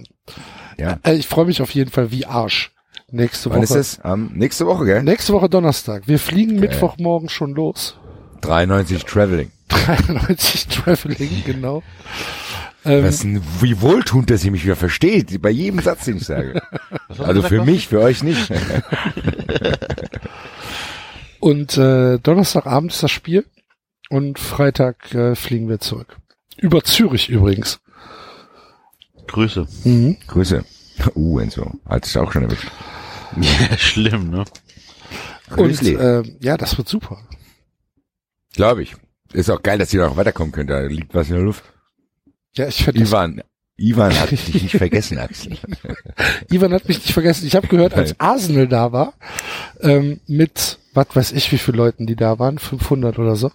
[0.78, 1.00] ja.
[1.04, 2.70] äh, ich freue mich auf jeden Fall wie Arsch.
[3.12, 3.80] Nächste Wann ist Woche.
[3.80, 4.00] es?
[4.04, 5.04] Ähm, nächste Woche, gell?
[5.04, 6.08] Nächste Woche Donnerstag.
[6.08, 7.98] Wir fliegen Mittwochmorgen schon los.
[8.42, 9.52] 93 Traveling.
[9.70, 11.84] 93 Traveling, genau.
[12.86, 16.26] Ähm, Was ein, wie wohltuend, dass ihr mich wieder versteht, bei jedem Satz, den ich
[16.26, 16.62] sage.
[17.20, 18.52] Also für mich, für euch nicht.
[21.40, 23.46] Und äh, Donnerstagabend ist das Spiel
[24.10, 26.18] und Freitag äh, fliegen wir zurück.
[26.58, 27.82] Über Zürich übrigens.
[29.28, 29.68] Grüße.
[29.84, 30.18] Mhm.
[30.26, 30.64] Grüße.
[31.16, 31.72] Uh, Enzo.
[31.86, 32.72] Hat sich auch schon erwischt.
[33.42, 34.46] Ja, schlimm, ne?
[35.56, 37.20] Und äh, ja, das wird super.
[38.54, 38.96] Glaube ich.
[39.34, 40.70] Ist auch geil, dass ihr noch weiterkommen könnt.
[40.70, 41.64] Da liegt was in der Luft.
[42.56, 43.42] Ja, ich finde Ivan.
[43.78, 45.58] Ivan hat dich nicht vergessen, Axel.
[46.52, 47.48] Ivan hat mich nicht vergessen.
[47.48, 49.14] Ich habe gehört, als Arsenal da war,
[49.82, 53.52] ähm, mit, was weiß ich, wie viele Leuten die da waren, 500 oder so,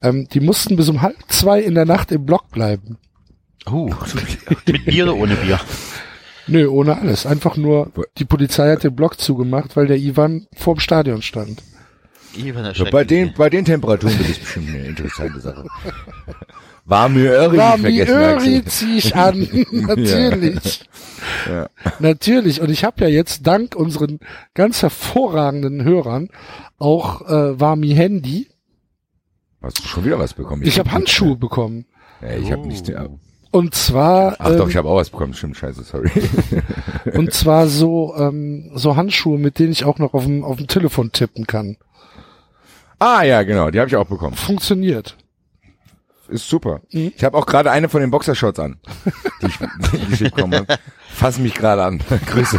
[0.00, 2.98] ähm, die mussten bis um halb zwei in der Nacht im Block bleiben.
[3.68, 3.92] Uh,
[4.66, 5.60] mit Bier oder ohne Bier?
[6.46, 7.26] Nö, ohne alles.
[7.26, 11.62] Einfach nur, die Polizei hat den Block zugemacht, weil der Ivan vorm Stadion stand.
[12.34, 15.66] Ivan So, bei den, bei den Temperaturen wird es bestimmt eine interessante Sache.
[16.84, 19.48] Warme Öri War nicht mir vergessen, Öri zieh ich an.
[19.70, 20.84] Natürlich.
[21.48, 21.68] Ja.
[21.98, 22.60] Natürlich.
[22.60, 24.18] Und ich habe ja jetzt dank unseren
[24.54, 26.28] ganz hervorragenden Hörern
[26.78, 28.48] auch äh, Warmi Handy.
[29.62, 30.62] Hast du schon wieder was bekommen?
[30.64, 31.84] Ich habe Handschuhe bekommen.
[32.22, 32.90] Ja, ich habe nicht.
[33.52, 33.58] Ja.
[33.58, 35.34] Und zwar Ach doch, ähm, ich habe auch was bekommen.
[35.34, 36.10] Stimmt, scheiße, sorry.
[37.14, 40.68] und zwar so ähm, so Handschuhe, mit denen ich auch noch auf dem auf dem
[40.68, 41.76] Telefon tippen kann.
[42.98, 44.36] ah ja, genau, die habe ich auch bekommen.
[44.36, 45.16] Funktioniert.
[46.28, 46.80] Ist super.
[46.92, 47.12] Mhm.
[47.16, 48.78] Ich habe auch gerade eine von den Boxershorts an,
[49.42, 50.78] die ich, die ich bekommen habe.
[51.08, 52.00] Fass mich gerade an.
[52.26, 52.56] Grüße.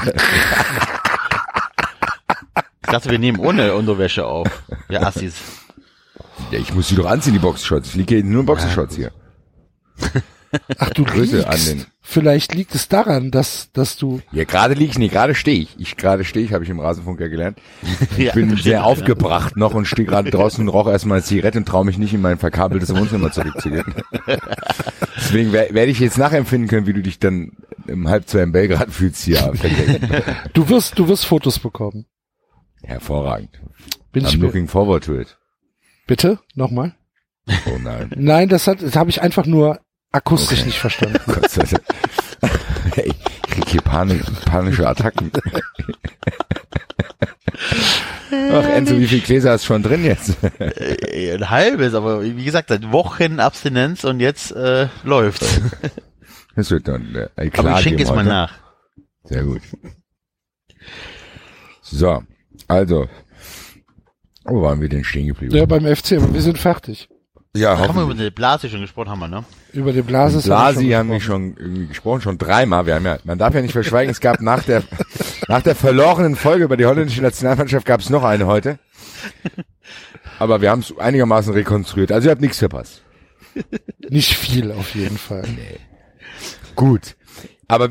[2.84, 4.50] Ich dachte, wir nehmen ohne Unterwäsche auf.
[4.90, 5.36] Ja, Assis.
[6.52, 7.90] Ja, ich muss sie doch anziehen, die Boxershorts.
[7.90, 9.14] Ich liege hier nur in Boxershorts hier.
[10.78, 11.48] Ach du Grüße liegst.
[11.50, 15.34] an den- Vielleicht liegt es daran, dass dass du Ja, gerade liege ich nicht, gerade
[15.36, 15.70] stehe ich.
[15.80, 17.60] Ich gerade stehe ich, habe ich im Rasenfunker gelernt.
[18.18, 18.82] Ich Ja, bin sehr ja.
[18.84, 22.14] aufgebracht noch und stehe gerade draußen und rauche erstmal eine Zigarette und traue mich nicht
[22.14, 23.86] in mein verkabeltes Wohnzimmer zurückzugehen.
[25.18, 27.52] Deswegen wer- werde ich jetzt nachempfinden können, wie du dich dann
[27.88, 29.54] um halb zwei in Belgrad fühlst hier.
[30.54, 32.06] du wirst du wirst Fotos bekommen.
[32.84, 33.62] Hervorragend.
[34.12, 35.38] Bin ich I'm mir, looking forward to it.
[36.08, 36.96] bitte nochmal?
[37.68, 38.10] Oh nein.
[38.16, 39.80] Nein, das hat das habe ich einfach nur
[40.12, 41.20] akustisch nicht verstanden.
[41.28, 41.84] Gott sei Dank.
[42.94, 45.32] Hey, ich krieg hier Panik, panische Attacken.
[48.32, 50.36] Ach, Enzo, wie viel Gläser hast du schon drin jetzt?
[50.60, 55.62] Äh, Ein halbes, aber wie gesagt, seit Wochen Abstinenz und jetzt äh, läuft's.
[56.56, 58.54] Das wird dann äh, Aber klar ich schenke jetzt mal nach.
[59.24, 59.62] Sehr gut.
[61.82, 62.24] So,
[62.68, 63.08] also.
[64.44, 65.56] Wo waren wir denn stehen geblieben?
[65.56, 67.10] Ja, beim FC, aber wir sind fertig.
[67.56, 69.44] Ja, Haben wir über die Blase schon gesprochen, haben wir, ne?
[69.74, 72.86] Über den Blases Blasi haben wir schon irgendwie gesprochen, schon dreimal.
[72.86, 74.84] Wir haben ja, man darf ja nicht verschweigen, es gab nach der,
[75.48, 78.80] nach der verlorenen Folge über die holländische Nationalmannschaft gab es noch eine heute.
[80.40, 82.12] Aber wir haben es einigermaßen rekonstruiert.
[82.12, 83.04] Also ihr habt nichts verpasst.
[84.10, 85.44] Nicht viel auf jeden Fall.
[86.76, 87.16] Gut.
[87.68, 87.90] Aber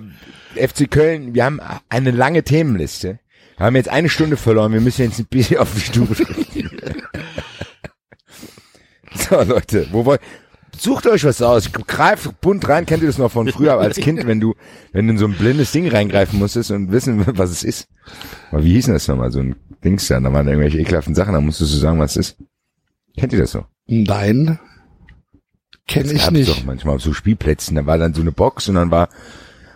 [0.57, 3.21] FC Köln, wir haben eine lange Themenliste.
[3.57, 4.73] Wir haben jetzt eine Stunde verloren.
[4.73, 6.71] Wir müssen jetzt ein bisschen auf die sprechen.
[9.15, 10.21] so, Leute, wo wollt,
[10.83, 11.71] sucht euch was aus.
[11.73, 12.87] Greift bunt rein.
[12.87, 14.55] Kennt ihr das noch von früher als Kind, wenn du,
[14.93, 17.89] wenn du in so ein blindes Ding reingreifen musstest und wissen, was es ist?
[18.51, 19.31] Aber wie hieß denn das nochmal?
[19.31, 22.17] So ein Dings da, da waren da irgendwelche ekelhaften Sachen, da musstest du sagen, was
[22.17, 22.39] es ist.
[23.17, 23.67] Kennt ihr das noch?
[23.87, 24.59] Nein.
[25.87, 26.49] Kenne Das ich gab's nicht.
[26.51, 27.77] doch manchmal auf so Spielplätzen.
[27.77, 29.09] Da war dann so eine Box und dann war,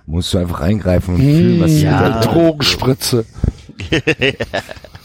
[0.06, 2.20] musst du einfach reingreifen und fühlen, was ja.
[2.20, 3.24] Drogenspritze.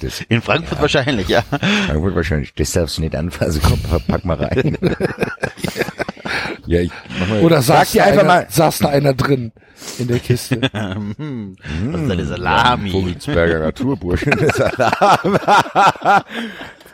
[0.01, 1.41] Das In Frankfurt wahrscheinlich, ja.
[1.87, 2.53] Frankfurt wahrscheinlich.
[2.53, 3.61] Das darfst du nicht anfassen.
[3.63, 4.77] Komm, pack mal rein.
[6.65, 8.47] ja, ich, mach mal, Oder sag saß dir da, einfach einer, mal.
[8.49, 9.51] saß da einer drin
[9.97, 10.61] in der Kiste.
[10.73, 11.55] Hm,
[11.91, 12.91] Was ist eine Salami?
[12.91, 14.31] Vogelsberger Naturbursche.
[14.53, 15.37] Salam.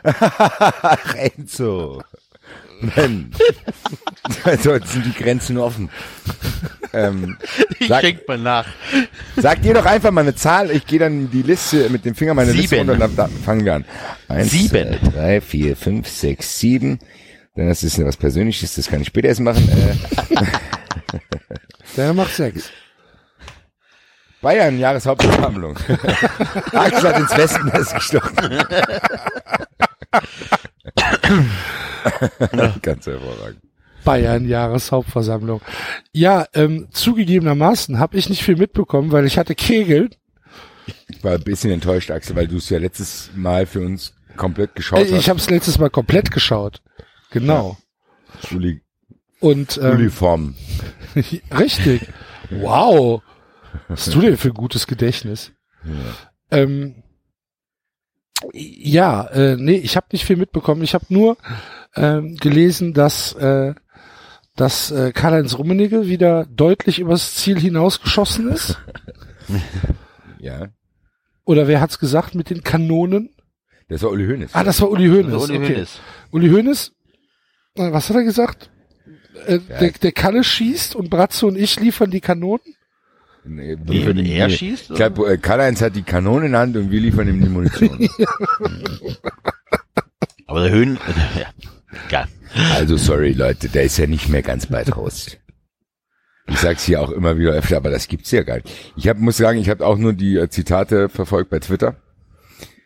[0.03, 2.01] Ach, Enzo.
[2.95, 3.35] Mensch.
[4.43, 5.89] Also, jetzt sind die Grenzen offen.
[6.93, 7.37] Ähm,
[7.79, 8.65] Ich Sag- schenk mal nach.
[9.35, 10.71] sag dir doch einfach mal eine Zahl.
[10.71, 12.89] Ich gehe dann die Liste mit dem Finger meine Liste Sieben.
[12.89, 13.85] runter und dann fangen wir an.
[14.27, 14.69] Eins, Sieben.
[14.69, 16.97] zwei, drei, vier, fünf, sechs, sieben.
[17.55, 19.69] Dann das ist ja was Persönliches, das kann ich später erst machen.
[19.69, 20.35] Äh,
[21.97, 22.69] Der macht sechs.
[24.41, 25.77] Bayern, Jahreshauptversammlung.
[26.73, 28.35] Axel hat ins Wespennest gestochen.
[32.81, 33.61] Ganz hervorragend.
[34.03, 35.61] Bayern Jahreshauptversammlung.
[36.11, 40.09] Ja, ähm, zugegebenermaßen habe ich nicht viel mitbekommen, weil ich hatte Kegel.
[41.07, 44.75] Ich war ein bisschen enttäuscht, Axel, weil du es ja letztes Mal für uns komplett
[44.75, 45.29] geschaut Äh, ich hast.
[45.29, 46.81] habe es letztes Mal komplett geschaut.
[47.31, 47.77] Genau.
[48.51, 48.81] Uli,
[49.39, 50.55] Und ähm, Uniform.
[51.57, 52.07] richtig.
[52.51, 53.23] Wow.
[53.87, 55.51] Was hast du denn für ein gutes Gedächtnis?
[56.51, 57.01] Ähm,
[58.53, 60.83] ja, äh, nee, ich habe nicht viel mitbekommen.
[60.83, 61.37] Ich habe nur
[61.95, 63.73] ähm, gelesen, dass äh,
[64.55, 68.79] dass äh, Karl-Heinz Rummenigge wieder deutlich übers Ziel hinausgeschossen ist.
[70.45, 70.67] Ja.
[71.43, 73.31] Oder wer hat's gesagt mit den Kanonen?
[73.87, 74.51] Das war Uli Hoeneß.
[74.53, 75.33] Ah, das war Uli Hoeneß.
[75.33, 75.73] Also Uli okay.
[75.73, 75.99] Hoeneß.
[76.31, 76.91] Uli Hoeneß,
[77.77, 78.69] äh, was hat er gesagt?
[79.47, 82.74] Äh, der, der Kalle schießt und Bratze und ich liefern die Kanonen?
[83.47, 84.89] Nee, wenn er schießt?
[84.89, 87.49] Ich glaube, äh, Karl-Heinz hat die Kanone in der Hand und wir liefern ihm die
[87.49, 88.10] Munition.
[90.47, 90.97] Aber der Höhen,
[91.39, 91.47] ja,
[92.08, 92.27] egal.
[92.73, 95.39] also sorry, Leute, der ist ja nicht mehr ganz bei Trost.
[96.47, 98.69] Ich sag's hier auch immer wieder öfter, aber das gibt's ja gar nicht.
[98.95, 101.95] Ich hab, muss sagen, ich habe auch nur die äh, Zitate verfolgt bei Twitter.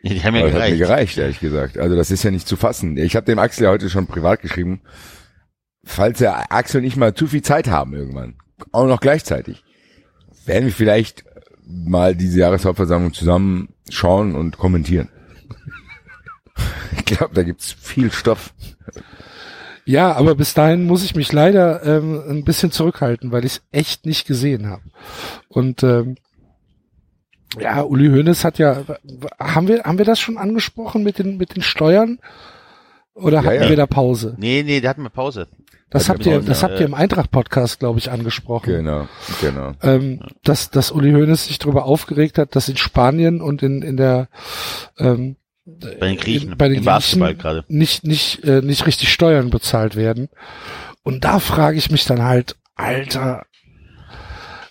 [0.01, 0.77] Die haben ja das hat mir gereicht.
[0.77, 1.77] gereicht, ehrlich gesagt.
[1.77, 2.95] Also das ist ja nicht zu fassen.
[2.95, 4.81] Ich habe dem Axel ja heute schon privat geschrieben,
[5.83, 8.35] falls der Axel nicht mal zu viel Zeit haben irgendwann,
[8.71, 9.63] auch noch gleichzeitig,
[10.45, 11.23] werden wir vielleicht
[11.65, 15.09] mal diese Jahreshauptversammlung zusammen schauen und kommentieren.
[16.97, 18.53] Ich glaube, da gibt's viel Stoff.
[19.85, 23.61] Ja, aber bis dahin muss ich mich leider ähm, ein bisschen zurückhalten, weil ich es
[23.71, 24.83] echt nicht gesehen habe.
[25.47, 26.15] Und ähm,
[27.57, 28.83] ja, Uli Hoeneß hat ja,
[29.39, 32.19] haben wir, haben wir das schon angesprochen mit den, mit den Steuern?
[33.21, 33.69] Oder hatten ja.
[33.69, 34.35] wir da Pause?
[34.37, 35.47] Nee, nee, der hat mal Pause.
[35.89, 38.73] Das habt wir ihr, Pause, das habt ihr im Eintracht-Podcast, glaube ich, angesprochen.
[38.73, 39.07] Genau,
[39.41, 39.71] genau.
[39.81, 43.97] ähm, dass, dass Uli Hoeneß sich darüber aufgeregt hat, dass in Spanien und in, in
[43.97, 44.27] der
[44.99, 46.51] ähm, Bei den Griechen.
[46.51, 47.65] in, bei den Griechen gerade.
[47.69, 50.29] nicht nicht äh, nicht richtig Steuern bezahlt werden.
[51.01, 53.45] Und da frage ich mich dann halt, Alter,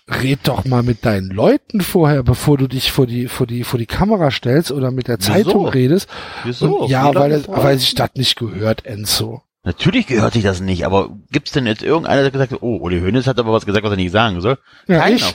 [0.09, 3.79] red doch mal mit deinen Leuten vorher, bevor du dich vor die vor die vor
[3.79, 5.33] die Kamera stellst oder mit der Wieso?
[5.33, 6.09] Zeitung redest.
[6.45, 6.81] Wieso?
[6.81, 9.43] Und ja, weil es, weil sich das nicht gehört, Enzo.
[9.65, 13.01] Natürlich gehört sich das nicht, aber gibt's denn jetzt irgendeiner, der gesagt hat, oh, Uli
[13.01, 14.59] Hoeneß hat aber was gesagt, was er nicht sagen soll?
[14.87, 15.17] Ja, Keiner.
[15.17, 15.35] ich.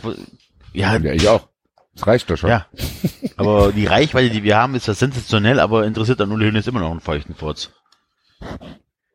[0.74, 1.48] Ja, Ja, ich auch.
[1.94, 2.50] Das reicht doch schon.
[2.50, 2.66] ja.
[3.38, 6.80] aber die Reichweite, die wir haben, ist das sensationell, aber interessiert an Uli Hoeneß immer
[6.80, 7.70] noch einen feuchten Furz.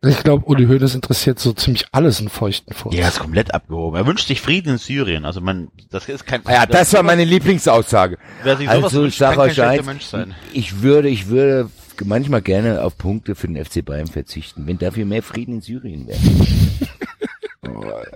[0.01, 2.95] Ich glaube, Uli Hoeneß interessiert so ziemlich alles in feuchten Furz.
[2.95, 3.97] Der ist komplett abgehoben.
[3.97, 5.25] Er wünscht sich Frieden in Syrien.
[5.25, 6.43] Also man, das ist kein.
[6.49, 8.17] Ja, das war meine Lieblingsaussage.
[8.45, 10.35] Wer sich sowas Also ich wünscht, sag kann kein euch eins, Mensch sein.
[10.53, 11.69] ich würde, ich würde
[12.05, 16.07] manchmal gerne auf Punkte für den FC Bayern verzichten, wenn dafür mehr Frieden in Syrien
[16.07, 16.19] wäre.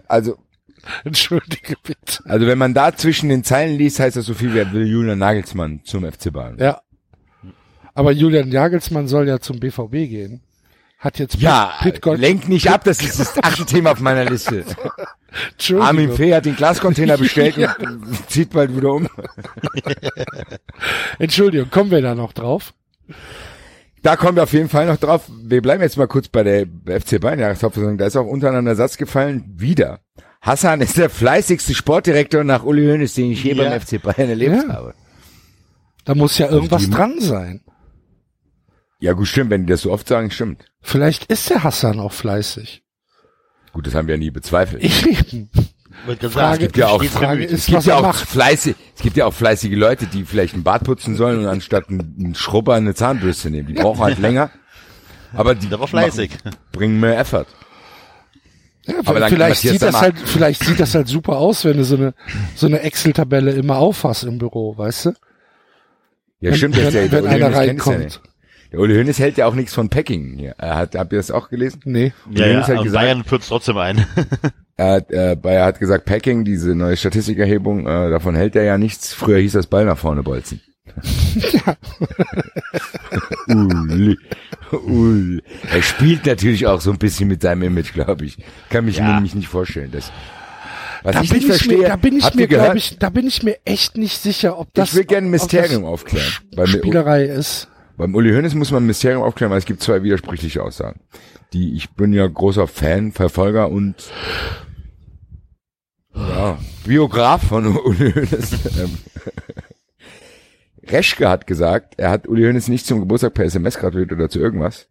[0.09, 0.39] Also,
[1.05, 2.23] Entschuldige bitte.
[2.25, 5.19] also wenn man da zwischen den Zeilen liest, heißt das so viel wie will Julian
[5.19, 6.57] Nagelsmann zum FC Bayern.
[6.59, 6.81] Ja.
[7.95, 10.41] Aber Julian Jagelsmann soll ja zum BVB gehen.
[11.03, 14.25] Hat jetzt Pit, Ja, Pitgott, lenk nicht ab, das ist das achte Thema auf meiner
[14.25, 14.65] Liste.
[15.53, 15.87] Entschuldigung.
[15.89, 19.09] Armin Fee hat den Glascontainer bestellt und zieht bald wieder um.
[21.19, 22.73] Entschuldigung, kommen wir da noch drauf?
[24.03, 25.23] Da kommen wir auf jeden Fall noch drauf.
[25.43, 26.67] Wir bleiben jetzt mal kurz bei der
[27.01, 27.99] FC Bayern Jahreshauptversammlung.
[27.99, 30.01] Da ist auch unter anderem der Satz gefallen, wieder.
[30.41, 33.69] Hassan ist der fleißigste Sportdirektor nach Uli Hoeneß, den ich je Ja.
[33.71, 34.75] beim FC Bayern erlebt Ja.
[34.75, 34.95] habe.
[36.05, 37.61] Da muss ja irgendwas die- dran sein.
[39.03, 39.51] Ja gut, stimmt.
[39.51, 40.65] Wenn die das so oft sagen, stimmt.
[40.81, 42.85] Vielleicht ist der Hassan auch fleißig.
[43.73, 44.83] Gut, das haben wir ja nie bezweifelt.
[44.85, 49.17] Frage- sagen, gibt ja auch Frage es ist, gibt was ja auch fleißig, es gibt
[49.17, 52.95] ja auch fleißige Leute, die vielleicht ein Bad putzen sollen und anstatt einen Schrubber eine
[52.95, 53.67] Zahnbürste nehmen.
[53.69, 54.51] Die brauchen halt länger.
[55.35, 56.31] Aber die war fleißig.
[56.45, 57.47] machen- bringen mehr Effort.
[58.87, 61.97] Ja, Aber vielleicht sieht das halt, vielleicht sieht das halt super aus, wenn du so
[61.97, 62.15] eine,
[62.55, 65.11] so eine Excel-Tabelle immer aufhast im Büro, weißt du?
[65.11, 68.21] Ja, wenn, stimmt, wenn, der wenn Uli einer es reinkommt.
[68.73, 70.55] Der Uli Hoeneß hält ja auch nichts von Packing hier.
[70.59, 71.81] Er hat, habt ihr das auch gelesen?
[71.85, 72.13] Nee.
[72.31, 74.07] Ja, ja, hat und gesagt- Bayern führt trotzdem ein.
[74.79, 78.79] Er hat, äh, Bayer hat gesagt, Packing, diese neue Statistikerhebung, äh, davon hält er ja
[78.79, 79.13] nichts.
[79.13, 80.63] Früher hieß das Ball nach vorne bolzen.
[83.49, 84.19] Uli,
[84.73, 85.43] Uli.
[85.71, 88.39] Er spielt natürlich auch so ein bisschen mit seinem Image, glaube ich.
[88.71, 89.15] Kann mich Ja.
[89.15, 89.91] nämlich nicht vorstellen.
[89.93, 90.11] Das,
[91.03, 93.11] was Da ich bin nicht ich verstehe, mir, da bin ich mir, glaube ich, da
[93.11, 96.27] bin ich mir echt nicht sicher, ob das ich will gerne ein Mysterium aufklären.
[96.67, 97.69] Spielerei ist.
[97.97, 101.01] Beim Uli Hoeneß muss man ein Mysterium aufklären, weil es gibt zwei widersprüchliche Aussagen.
[101.53, 104.11] Die, ich bin ja großer Fan, Verfolger und
[106.15, 108.53] ja, Biograf von Uli Hoeneß.
[108.79, 108.99] Ähm,
[110.85, 114.41] Reschke hat gesagt, er hat Uli Hoeneß nicht zum Geburtstag per SMS gratuliert oder zu
[114.41, 114.89] irgendwas,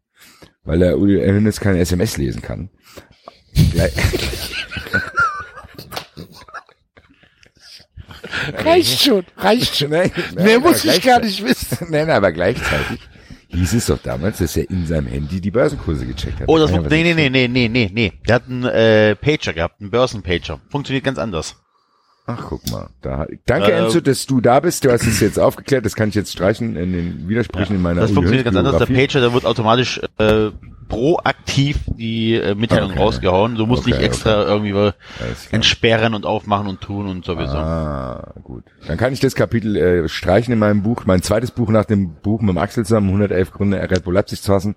[0.64, 2.70] weil er Uli Hoeneß keine SMS lesen kann.
[3.74, 3.86] Ja,
[8.54, 9.90] Reicht schon, reicht schon.
[9.90, 11.78] nein, nein, Mehr muss ich gar nicht wissen.
[11.90, 13.00] Nein, aber gleichzeitig
[13.50, 16.48] hieß es doch damals, dass er in seinem Handy die Börsenkurse gecheckt hat.
[16.48, 18.14] Oh, das, Ja, nee, nee, nee, nee, nee, nee, nee.
[18.28, 20.62] Der hat einen äh, Pager gehabt, einen Börsenpager.
[20.70, 21.61] Funktioniert ganz anders.
[22.28, 22.90] Ach, guck mal.
[23.02, 24.86] Da, danke, Äh, Enzo, dass du da bist.
[24.86, 25.86] Du hast es jetzt aufgeklärt.
[25.86, 28.78] Das kann ich jetzt streichen in den Widersprüchen in meiner Das funktioniert ganz anders.
[28.78, 28.86] Der.
[28.86, 30.52] Pager, der wird automatisch äh,
[30.88, 33.00] proaktiv die äh, Mitteilung Okay.
[33.00, 33.56] rausgehauen.
[33.56, 35.34] Du musst Okay, nicht extra irgendwie Alles klar.
[35.52, 37.58] entsperren und aufmachen und tun und sowieso.
[37.58, 38.64] Ah, gut.
[38.88, 41.04] Dann kann ich das Kapitel äh, streichen in meinem Buch.
[41.06, 44.42] Mein zweites Buch nach dem Buch mit dem Axel zusammen, 111 Gründe, Red Bull Leipzig
[44.42, 44.76] zu hassen,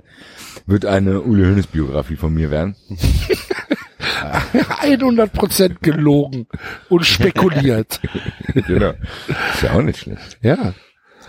[0.67, 2.75] wird eine Uli Hoeneß Biografie von mir werden.
[4.53, 6.47] 100% gelogen
[6.89, 8.01] und spekuliert.
[8.67, 8.95] genau.
[9.55, 10.39] Ist ja auch nicht schlecht.
[10.43, 10.75] ja.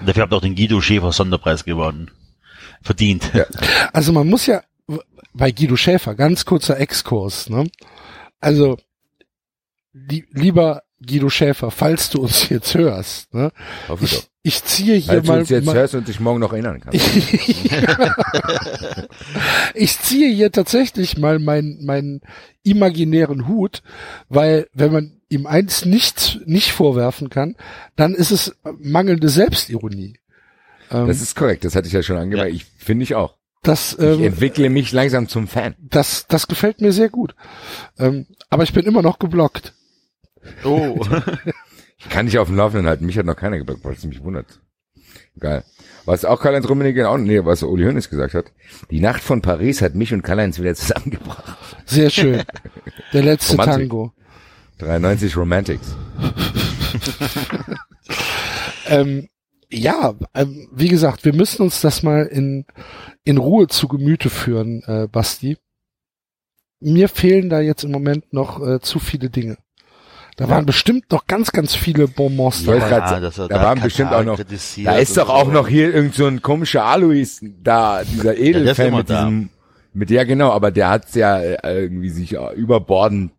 [0.06, 2.12] Dafür habt ihr auch den Guido Schäfer Sonderpreis gewonnen.
[2.82, 3.32] Verdient.
[3.34, 3.46] Ja.
[3.94, 4.62] Also man muss ja
[5.34, 7.70] bei Guido Schäfer, ganz kurzer Exkurs, ne?
[8.40, 8.78] Also,
[9.94, 13.52] li lieber Guido Schäfer, falls du uns jetzt hörst, ne?
[13.88, 14.20] Hoffe ich doch.
[14.44, 16.54] Ich, ich ziehe hier Falls du mal, uns jetzt mal hörst und dich morgen noch
[16.54, 17.00] erinnern kannst.
[19.74, 22.22] ich ziehe hier tatsächlich mal meinen meinen
[22.64, 23.82] imaginären Hut,
[24.30, 27.56] weil wenn man ihm eins nicht nicht vorwerfen kann,
[27.96, 30.20] dann ist es mangelnde Selbstironie.
[30.92, 31.66] Ähm, Das ist korrekt.
[31.66, 32.54] Das hatte ich ja schon angemerkt.
[32.54, 33.36] Ich finde ich auch.
[33.64, 35.76] das, Ich ähm, entwickle mich langsam zum Fan.
[35.80, 37.36] das, das gefällt mir sehr gut.
[37.98, 39.74] Ähm, aber ich bin immer noch geblockt.
[40.64, 41.00] Oh.
[41.98, 43.06] Ich kann dich auf dem Laufenden halten.
[43.06, 44.60] Mich hat noch keiner es mich wundert.
[45.40, 45.64] Geil.
[46.06, 48.52] Was auch Karl-Heinz Rummenigge auch, nee, was Uli Hoeneß gesagt hat.
[48.92, 51.58] Die Nacht von Paris hat mich und Karl-Heinz wieder zusammengebracht.
[51.86, 52.44] Sehr schön.
[53.14, 53.90] Der letzte Romantik.
[53.90, 54.14] Tango.
[54.78, 55.96] 93 Romantics.
[58.88, 59.30] Ähm,
[59.70, 62.66] ja, ähm, wie gesagt, wir müssen uns das mal in,
[63.24, 65.58] in Ruhe zu Gemüte führen, äh, Basti.
[66.80, 69.58] Mir fehlen da jetzt im Moment noch äh, zu viele Dinge.
[70.38, 72.80] Da waren bestimmt noch ganz, ganz viele Bonbons dabei.
[72.80, 75.52] grad sagen, dass er da waren bestimmt auch noch- kritisiert Da ist doch auch so.
[75.52, 79.24] noch hier irgend so ein komischer Alois da, dieser der Edelfan mit da.
[79.24, 79.50] diesem,
[79.94, 83.32] mit ja genau, aber der hat's ja äh, irgendwie sich überbordend,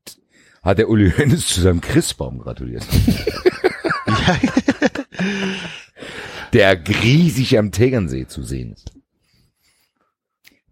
[0.62, 2.86] hat der Uli Hoeneß zu seinem Christbaum gratuliert.
[6.54, 8.92] der riesig am Tegernsee zu sehen ist.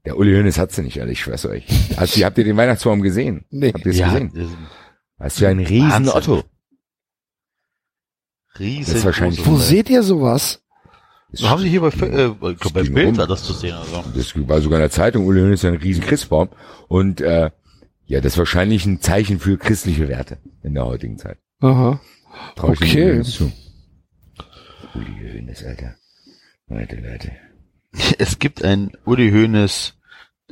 [0.06, 1.66] Der Uli Hoeneß hat's ja nicht, alle, ich schwör's euch.
[1.66, 3.44] Du, habt ihr den Weihnachtsbaum gesehen?
[3.50, 3.72] Nee.
[3.72, 4.32] Habt ihr es ja, gesehen?
[5.18, 6.08] Das- Hast du einen riesen.
[6.08, 6.42] Otto?
[8.58, 8.84] Riesen.
[8.92, 10.60] Das ist wahrscheinlich- Wo seht ihr sowas?
[11.32, 13.74] So haben sie hier bei, äh, ich glaub, bei Bild war das zu sehen.
[13.74, 14.04] Also.
[14.14, 16.48] Das war sogar in der Zeitung, Uli Hoeneß ist ein riesen Christbaum.
[16.86, 17.50] Und äh,
[18.06, 21.38] ja, das ist wahrscheinlich ein Zeichen für christliche Werte in der heutigen Zeit.
[21.60, 22.00] Aha.
[22.54, 23.20] Trau ich Okay.
[23.22, 23.50] Zu.
[24.94, 25.96] Uli Hoeneß, Alter.
[26.68, 27.32] Leute, Leute.
[28.18, 29.94] Es gibt ein Uli Hoeneß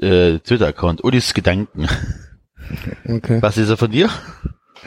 [0.01, 1.87] äh, Twitter-Account, Ulis Gedanken.
[3.07, 3.39] Okay.
[3.41, 4.11] Was ist er von dir?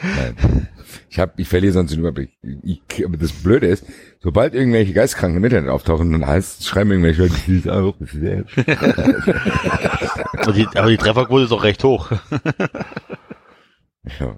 [0.02, 0.68] Nein.
[1.08, 2.30] Ich hab, ich verliere sonst den Überblick.
[2.62, 3.86] Ich, aber das Blöde ist,
[4.20, 8.12] sobald irgendwelche Geistkranken im Internet auftauchen, dann heißt, schreiben irgendwelche Leute, das ist auch, das
[8.12, 8.58] ist selbst.
[10.38, 12.10] Aber die, aber die Trefferquote ist auch recht hoch.
[14.20, 14.36] Ja.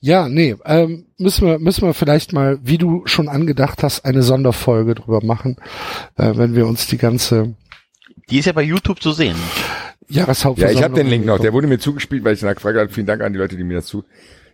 [0.00, 4.22] Ja, nee, ähm, müssen wir, müssen wir vielleicht mal, wie du schon angedacht hast, eine
[4.22, 5.56] Sonderfolge drüber machen,
[6.16, 7.54] äh, wenn wir uns die ganze
[8.30, 9.36] Die ist ja bei YouTube zu sehen.
[10.08, 11.38] Ja, Jahreshauptversammlung ich habe den Link noch.
[11.38, 12.88] Der wurde mir zugespielt, weil ich danach gefragt habe.
[12.88, 14.04] Vielen Dank an die Leute, die mir das zu.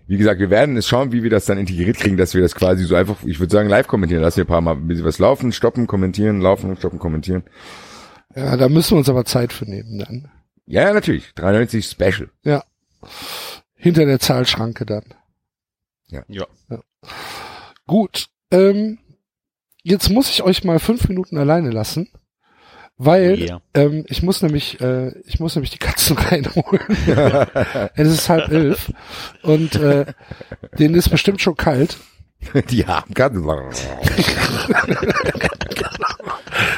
[0.07, 2.55] Wie gesagt, wir werden es schauen, wie wir das dann integriert kriegen, dass wir das
[2.55, 4.23] quasi so einfach, ich würde sagen, live kommentieren.
[4.23, 7.45] Lass wir ein paar Mal ein bisschen was laufen, stoppen, kommentieren, laufen, stoppen, kommentieren.
[8.35, 10.31] Ja, da müssen wir uns aber Zeit für nehmen dann.
[10.67, 11.33] Ja, ja, natürlich.
[11.35, 12.31] 93 Special.
[12.43, 12.65] Ja.
[13.75, 15.05] Hinter der Zahlschranke dann.
[16.09, 16.47] Ja.
[17.87, 18.27] Gut.
[18.51, 18.99] Ähm,
[19.83, 22.09] jetzt muss ich euch mal fünf Minuten alleine lassen,
[23.05, 23.61] weil Oh yeah.
[23.75, 26.81] ähm, ich muss nämlich, äh, ich muss nämlich die Katzen reinholen.
[27.95, 28.93] es ist halb elf
[29.43, 30.07] und äh,
[30.79, 31.97] denen ist bestimmt schon kalt.
[32.71, 33.47] Die haben Katzen.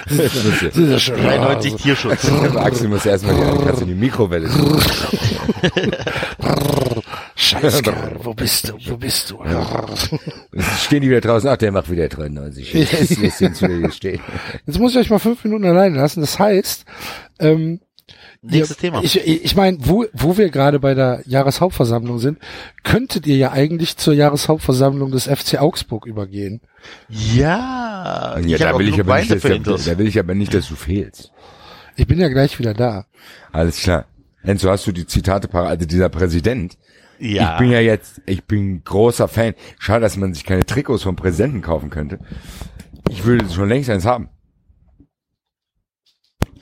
[0.06, 2.30] Das ist schon 93 Tierschutz.
[2.56, 4.48] Axel muss erstmal die Katze in die Mikrowelle.
[7.44, 7.82] Scheiße,
[8.22, 8.74] wo bist du?
[8.90, 9.38] Wo bist du?
[10.52, 11.48] Jetzt stehen die wieder draußen.
[11.48, 12.72] Ach, der macht wieder 93.
[12.72, 14.20] Jetzt, jetzt sind sie wieder stehen.
[14.66, 16.20] Jetzt muss ich euch mal fünf Minuten alleine lassen.
[16.20, 16.84] Das heißt,
[17.40, 17.80] ähm,
[18.42, 19.02] Nächstes Thema.
[19.02, 22.38] Ich, ich ich meine, wo, wo wir gerade bei der Jahreshauptversammlung sind,
[22.82, 26.60] könntet ihr ja eigentlich zur Jahreshauptversammlung des FC Augsburg übergehen.
[27.08, 29.42] Ja, Ja, da will ich aber nicht, dass,
[29.84, 31.32] da will ich aber nicht, dass du fehlst.
[31.96, 33.06] Ich bin ja gleich wieder da.
[33.52, 34.06] Alles klar.
[34.42, 35.70] Enzo, hast du die Zitate parat?
[35.70, 36.76] Also dieser Präsident.
[37.18, 37.54] Ja.
[37.54, 39.54] Ich bin ja jetzt, ich bin großer Fan.
[39.78, 42.18] Schade, dass man sich keine Trikots vom Präsidenten kaufen könnte.
[43.10, 44.28] Ich würde schon längst eins haben.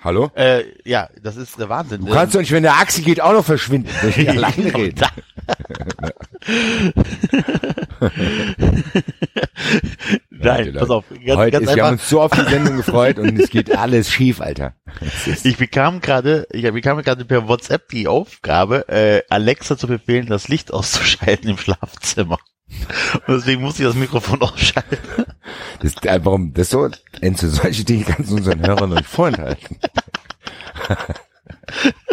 [0.04, 0.30] Hallo?
[0.34, 2.04] Äh, ja, das ist der Wahnsinn.
[2.04, 3.88] Du kannst doch nicht, wenn der Axel geht, auch noch verschwinden.
[4.00, 5.06] Wenn ich alleine rede.
[10.30, 11.04] Nein, pass auf.
[11.08, 13.76] Ganz, Heute ganz ist, wir haben uns so auf die Sendung gefreut und es geht
[13.76, 14.74] alles schief, Alter.
[15.44, 20.48] Ich bekam gerade, ich bekam gerade per WhatsApp die Aufgabe, äh, Alexa zu befehlen, das
[20.48, 22.38] Licht auszuschalten im Schlafzimmer.
[23.26, 25.26] Und deswegen musste ich das Mikrofon ausschalten.
[25.80, 26.88] Das, äh, warum, das so,
[27.20, 29.78] Enzo, solche Dinge kannst du unseren Hörern nicht vorenthalten.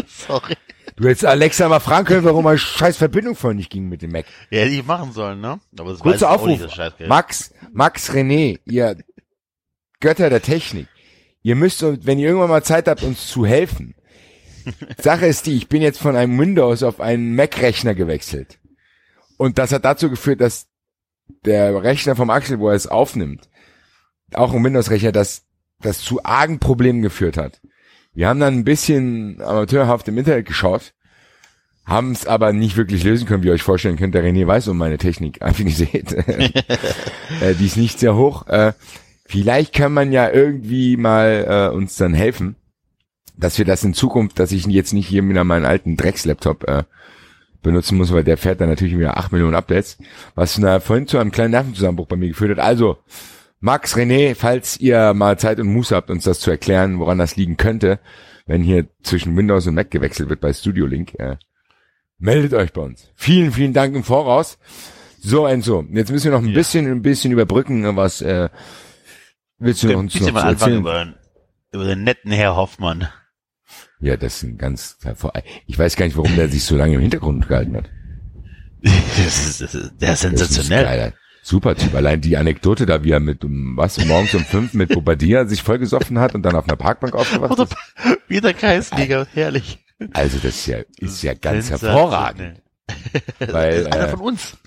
[0.07, 0.55] Sorry.
[0.99, 4.11] Du hättest Alexa mal fragen können, warum meine scheiß Verbindung vorhin nicht ging mit dem
[4.11, 4.25] Mac.
[4.51, 5.59] Ja, hätte ich machen sollen, ne?
[5.77, 6.59] Aber das Kurzer auch Aufruf.
[7.07, 8.97] Max, Max René, ihr
[10.01, 10.87] Götter der Technik.
[11.41, 13.95] Ihr müsst, wenn ihr irgendwann mal Zeit habt, uns zu helfen.
[15.01, 18.59] Sache ist die, ich bin jetzt von einem Windows auf einen Mac-Rechner gewechselt.
[19.37, 20.67] Und das hat dazu geführt, dass
[21.45, 23.49] der Rechner vom Axel, wo er es aufnimmt,
[24.33, 25.45] auch ein Windows-Rechner, das,
[25.79, 27.61] das zu argen Problemen geführt hat.
[28.13, 30.93] Wir haben dann ein bisschen amateurhaft im Internet geschaut,
[31.85, 34.13] haben es aber nicht wirklich lösen können, wie ihr euch vorstellen könnt.
[34.13, 36.15] Der René weiß um meine Technik, wie ihr seht.
[37.59, 38.47] die ist nicht sehr hoch.
[38.47, 38.73] Äh,
[39.25, 42.55] vielleicht kann man ja irgendwie mal äh, uns dann helfen,
[43.37, 46.83] dass wir das in Zukunft, dass ich jetzt nicht hier wieder meinen alten Dreckslaptop äh,
[47.61, 49.97] benutzen muss, weil der fährt dann natürlich wieder 8 Millionen Updates,
[50.35, 52.59] was na, vorhin zu einem kleinen Nervenzusammenbruch bei mir geführt hat.
[52.59, 52.97] Also,
[53.61, 57.35] Max, René, falls ihr mal Zeit und Muße habt, uns das zu erklären, woran das
[57.35, 57.99] liegen könnte,
[58.45, 61.35] wenn hier zwischen Windows und Mac gewechselt wird bei Studio Link, äh,
[62.17, 63.11] meldet euch bei uns.
[63.15, 64.57] Vielen, vielen Dank im Voraus.
[65.21, 66.53] So, Enzo, jetzt müssen wir noch ein Ja.
[66.53, 68.47] bisschen, ein bisschen überbrücken, was äh,
[69.57, 71.09] willst du Ich uns noch mal anfangen erzählen?
[71.11, 71.13] über,
[71.73, 73.09] über den netten Herr Hoffmann.
[73.99, 74.97] Ja, das ist ein ganz.
[75.67, 77.89] Ich weiß gar nicht, warum der sich so lange im Hintergrund gehalten hat.
[78.81, 81.13] Das ist, das ist, der ist sensationell.
[81.41, 81.95] Super Typ.
[81.95, 85.63] Allein die Anekdote da, wie er mit um, was morgens um fünf mit Bobadilla sich
[85.63, 87.75] vollgesoffen hat und dann auf einer Parkbank aufgewacht Oder ist.
[88.27, 89.79] wieder Kreisliga, herrlich.
[90.13, 92.61] Also das ist ja, ist ja ganz hervorragend.
[93.39, 94.57] Weil, Einer äh, von uns.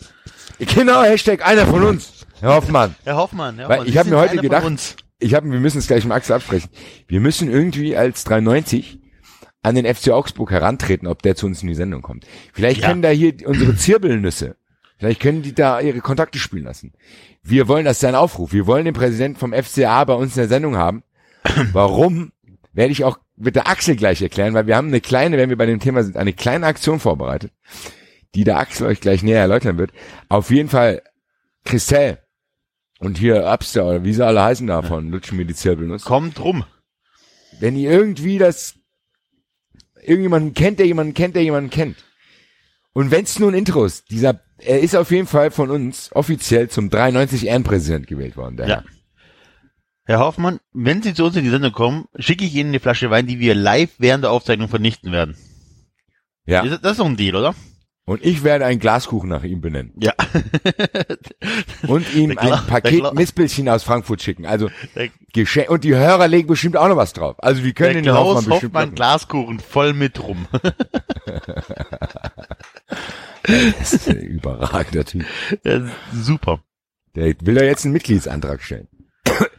[0.58, 2.26] genau, Hashtag einer von uns.
[2.40, 2.94] Herr Hoffmann.
[3.04, 3.56] Herr Hoffmann.
[3.58, 4.96] Herr Weil Hoffmann, ich Sie hab mir heute gedacht-.
[5.18, 6.68] Ich habe, wir müssen es gleich mit Axel absprechen.
[7.06, 8.98] Wir müssen irgendwie als 93
[9.62, 12.26] an den FC Augsburg herantreten, ob der zu uns in die Sendung kommt.
[12.52, 12.88] Vielleicht Ja.
[12.88, 14.56] können da hier unsere Zirbelnüsse,
[15.02, 16.92] vielleicht können die da ihre Kontakte spielen lassen.
[17.42, 18.52] Wir wollen, das ist ein Aufruf.
[18.52, 21.02] Wir wollen den Präsidenten vom FCA bei uns in der Sendung haben.
[21.72, 22.30] Warum?
[22.72, 25.58] Werde ich auch mit der Axel gleich erklären, weil wir haben eine kleine, wenn wir
[25.58, 27.52] bei dem Thema sind, eine kleine Aktion vorbereitet,
[28.36, 29.90] die der Axel euch gleich näher erläutern wird.
[30.28, 31.02] Auf jeden Fall,
[31.64, 32.18] Christelle
[33.00, 36.04] und hier Upster oder wie sie alle heißen davon, lutschen mir die Zirbelnuss.
[36.04, 36.64] Kommt rum.
[37.58, 38.76] Wenn ihr irgendwie das,
[40.00, 41.96] irgendjemanden kennt, der jemanden kennt, der jemanden kennt.
[42.94, 46.10] Und wenn es nur ein Intro ist, dieser, er ist auf jeden Fall von uns
[46.14, 48.56] offiziell zum 93 Ehrenpräsident gewählt worden.
[48.58, 48.84] Der Ja.
[50.04, 50.18] Herr.
[50.18, 53.26] Hoffmann, wenn Sie zu uns in die Sendung kommen, schicke ich Ihnen eine Flasche Wein,
[53.26, 55.36] die wir live während der Aufzeichnung vernichten werden.
[56.44, 56.62] ja.
[56.64, 57.54] Das ist doch ein Deal, oder?
[58.04, 59.92] Und ich werde einen Glaskuchen nach ihm benennen.
[60.00, 60.12] Ja.
[61.86, 64.44] Und ihm ein Paket Mistbällchen aus Frankfurt schicken.
[64.44, 64.70] Also
[65.32, 65.70] Geschenk.
[65.70, 67.36] Und die Hörer legen bestimmt auch noch was drauf.
[67.38, 68.94] Also die können der den Hoffmann Klaus Hoffmann locken.
[68.96, 70.48] Glaskuchen voll mit rum.
[73.44, 75.24] Das ist ein überragender Typ.
[75.64, 75.80] Ja,
[76.12, 76.60] super.
[77.14, 78.88] Der will ja jetzt einen Mitgliedsantrag stellen.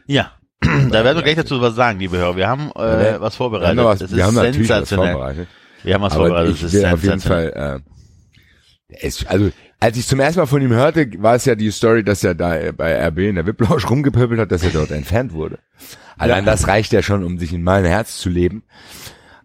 [0.06, 0.32] Ja.
[0.60, 2.36] Da werden wir gleich dazu was sagen, liebe Hörer.
[2.36, 3.68] Wir haben äh, was Wir vorbereitet.
[3.68, 5.48] haben, noch was, das wir haben natürlich was vorbereitet.
[5.82, 6.62] Wir haben was Aber vorbereitet.
[6.62, 7.20] Das ist auf jeden.
[7.20, 7.82] Fall,
[8.88, 11.70] äh, es, also, als ich zum ersten Mal von ihm hörte, war es ja die
[11.70, 15.32] Story, dass er da bei RB in der VIP-Lounge rumgepöbelt hat, dass er dort entfernt
[15.32, 15.58] wurde.
[16.16, 18.62] Allein das reicht ja schon, um sich in mein Herz zu leben.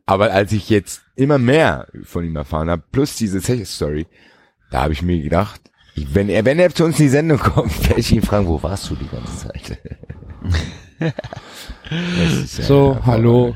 [0.09, 4.07] Aber als ich jetzt immer mehr von ihm erfahren habe, plus diese Zeche-Story,
[4.71, 5.61] da habe ich mir gedacht,
[5.95, 8.61] wenn er, wenn er zu uns in die Sendung kommt, werde ich ihn fragen, wo
[8.63, 9.77] warst du die ganze Zeit?
[11.89, 13.55] Das ist ja- So, hallo.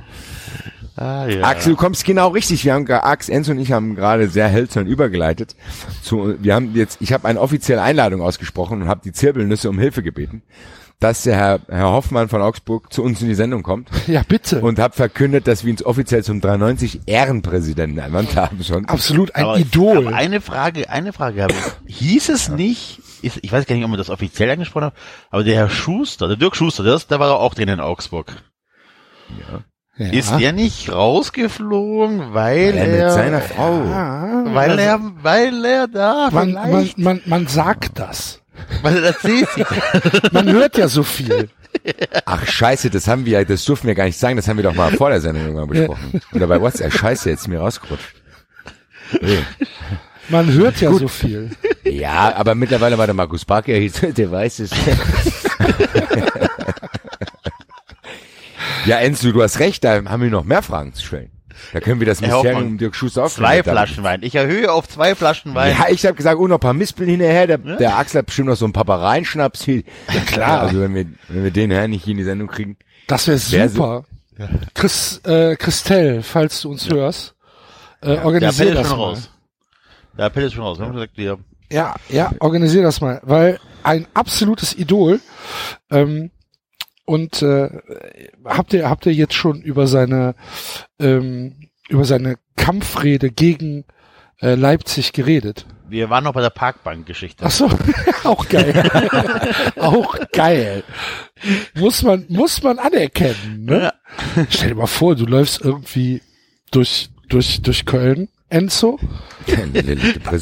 [0.96, 1.44] Ah, ja.
[1.44, 2.64] Axel, du kommst genau richtig.
[2.66, 5.56] Wir haben gra- Ax, Enzo und ich haben gerade sehr hölzern übergeleitet.
[6.04, 9.80] Zu, wir haben jetzt, ich habe eine offizielle Einladung ausgesprochen und habe die Zirbelnüsse um
[9.80, 10.44] Hilfe gebeten,
[11.04, 14.62] dass der Herr, Herr Hoffmann von Augsburg zu uns in die Sendung kommt Ja, bitte.
[14.62, 18.86] und habe verkündet, dass wir uns offiziell zum 93 Ehrenpräsidenten ernannt haben schon.
[18.86, 20.08] Absolut ein aber, Idol.
[20.08, 21.54] Aber eine Frage, eine Frage habe
[21.88, 21.98] ich.
[21.98, 24.94] Hieß es nicht, ist, ich weiß gar nicht, ob man das offiziell angesprochen hat,
[25.30, 28.32] aber der Herr Schuster, der Dirk Schuster, der, der war doch auch drin in Augsburg.
[29.30, 29.64] ja.
[29.96, 33.74] Ist der nicht rausgeflogen, weil, Weil er mit er, seiner Frau.
[33.74, 38.43] Ah, weil er, weil er da man, man, man, man sagt das.
[38.82, 39.66] Weil er erzählt sich.
[40.32, 41.50] Man hört ja so viel.
[42.26, 44.76] Ach scheiße, das haben wir, das durften wir gar nicht sagen, das haben wir doch
[44.76, 46.22] mal vor der Sendung irgendwann besprochen.
[46.34, 48.16] Oder bei WhatsApp, scheiße, jetzt ist mir rausgerutscht.
[49.22, 49.40] Nee.
[50.30, 51.50] Man hört ja so viel.
[51.84, 54.72] Ja, aber mittlerweile war der Markus Barker hier, der weiß es.
[58.86, 61.33] ja, Enzo, du hast recht, da haben wir noch mehr Fragen zu stellen.
[61.74, 63.78] Da können wir das Herr Mysterium Hoffmann, um Dirk Schuster Zwei aufklären.
[63.78, 64.20] Flaschen Wein.
[64.24, 65.76] Ich erhöhe auf zwei Flaschen Wein.
[65.78, 67.48] Ja, ich habe gesagt, oh, noch ein paar Mispeln hinterher.
[67.48, 69.84] Der, der Axel hat bestimmt noch so einen Papareienschnaps hier.
[70.14, 70.62] Ja, klar.
[70.62, 72.78] Also wenn wir, wenn wir den Herrn nicht hier in die Sendung kriegen.
[73.08, 74.06] Das wäre Wär super.
[74.74, 77.36] Chris, äh, Christelle, falls du uns hörst,
[78.02, 79.04] äh, Der organisier das schon mal.
[79.06, 79.30] raus.
[80.18, 80.80] Der Appell ist schon raus.
[80.80, 81.38] Wir haben gesagt, wir,
[81.72, 85.20] Ja, ja, organisier das mal, weil ein absolutes Idol.
[85.92, 86.32] Ähm,
[87.06, 87.70] und äh,
[88.46, 90.36] habt ihr habt ihr jetzt schon über seine
[91.00, 93.86] ähm, über seine Kampfrede gegen
[94.42, 95.66] äh, Leipzig geredet?
[95.94, 97.46] wir waren noch bei der Parkbank-Geschichte.
[97.46, 97.70] Ach so,
[98.24, 98.90] auch geil,
[99.78, 100.84] auch geil.
[101.76, 103.66] Muss man muss man anerkennen.
[103.66, 103.94] Ne?
[104.50, 106.22] Stell dir mal vor, du läufst irgendwie
[106.72, 109.00] durch durch durch Köln, Enzo,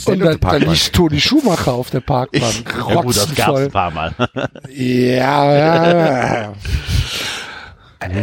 [0.05, 3.89] und dann, dann liegt Toni Schumacher auf der Parkbank, ja gut, das gab's ein paar
[3.91, 4.13] Mal.
[4.69, 6.53] Ja, ja,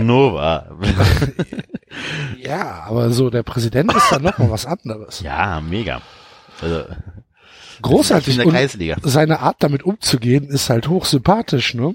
[0.03, 0.67] Nova.
[2.39, 5.21] ja, aber so, der Präsident ist dann noch mal was anderes.
[5.21, 6.01] Ja, mega.
[6.61, 6.85] Also,
[7.83, 8.45] Großartig.
[8.45, 8.57] Und
[9.05, 11.95] seine Art damit umzugehen ist halt hochsympathisch, ne?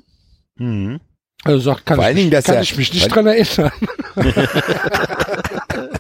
[0.55, 1.01] Mhm.
[1.43, 3.27] Also sagt, kann, Vor ich, allen Dingen, mich, dass kann er- ich mich nicht dran
[3.27, 3.71] erinnern.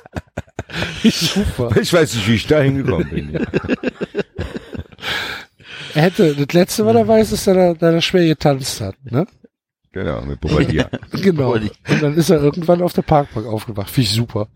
[1.03, 1.75] Super.
[1.79, 3.47] Ich weiß nicht, wie ich da hingekommen bin.
[5.93, 8.95] Er hätte, das letzte, was er weiß, ist, dass er, dass er schwer getanzt hat,
[9.03, 9.27] ne?
[9.91, 10.89] Genau, mit Bombardier.
[11.11, 11.53] Genau.
[11.53, 11.71] Und
[12.01, 13.91] dann ist er irgendwann auf der Parkbank aufgewacht.
[13.91, 14.47] Finde ich super.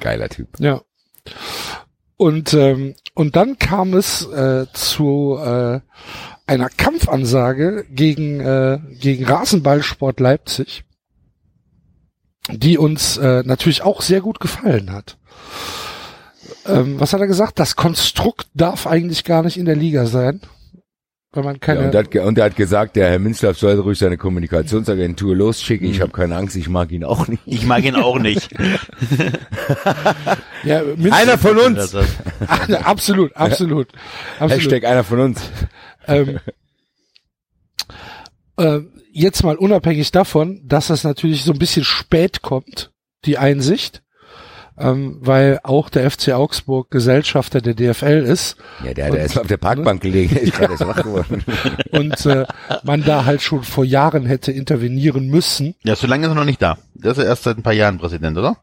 [0.00, 0.48] Geiler Typ.
[0.60, 0.82] Ja.
[2.16, 5.80] Und, ähm, und dann kam es äh, zu äh,
[6.46, 10.84] einer Kampfansage gegen, äh, gegen Rasenballsport Leipzig,
[12.50, 15.18] die uns äh, natürlich auch sehr gut gefallen hat.
[16.66, 17.58] Ähm, was hat er gesagt?
[17.58, 20.40] Das Konstrukt darf eigentlich gar nicht in der Liga sein.
[21.34, 21.80] Weil man Ja, keine.
[21.86, 25.88] und, er hat, und er hat gesagt, der Herr Münzlaff soll ruhig seine Kommunikationsagentur losschicken.
[25.88, 27.42] Ich habe keine Angst, ich mag ihn auch nicht.
[27.46, 28.50] Ich mag ihn auch nicht.
[30.64, 31.94] ja, Einer von uns!
[32.44, 33.36] Absolut, absolut.
[33.36, 33.88] absolut.
[34.38, 35.40] Hashtag einer von uns.
[36.06, 36.38] ähm,
[38.58, 38.80] äh,
[39.10, 42.92] jetzt mal unabhängig davon, dass das natürlich so ein bisschen spät kommt,
[43.24, 44.02] die Einsicht,
[44.78, 49.38] ähm, weil auch der FC Augsburg Gesellschafter der DFL ist Ja, der hat Und- erst
[49.38, 50.34] auf der Parkbank gelegen.
[50.34, 51.44] Der ist gerade erst wach geworden.
[51.90, 52.46] und äh,
[52.82, 55.74] man da halt schon vor Jahren hätte intervenieren müssen.
[55.84, 56.78] ja, so lange ist er noch nicht da.
[56.94, 58.56] Der ist ja erst seit ein paar Jahren Präsident, oder?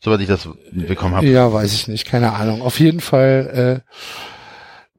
[0.00, 1.26] Soweit ich das bekommen habe.
[1.26, 2.62] Ja, weiß ich nicht, keine Ahnung.
[2.62, 3.82] Auf jeden Fall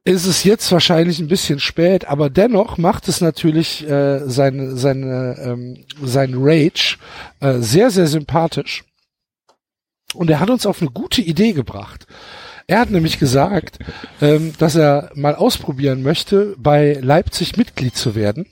[0.04, 4.76] äh, ist es jetzt wahrscheinlich ein bisschen spät, aber dennoch macht es natürlich äh, seine,
[4.76, 6.96] seine, ähm, sein Rage
[7.40, 8.84] äh, sehr, sehr sympathisch.
[10.14, 12.06] Und er hat uns auf eine gute Idee gebracht.
[12.66, 13.78] Er hat nämlich gesagt,
[14.20, 18.46] ähm, dass er mal ausprobieren möchte, bei Leipzig Mitglied zu werden.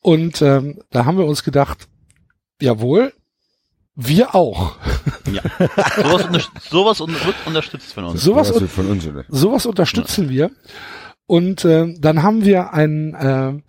[0.00, 1.88] Und ähm, da haben wir uns gedacht,
[2.60, 3.12] jawohl,
[3.96, 4.76] wir auch.
[5.32, 5.42] Ja.
[5.96, 6.40] Sowas, unter,
[6.70, 8.22] sowas un, wird unterstützt von uns.
[8.22, 9.24] Sowas, Was wird von uns, oder?
[9.28, 10.50] sowas unterstützen wir.
[11.26, 13.64] Und ähm, dann haben wir einen, ähm,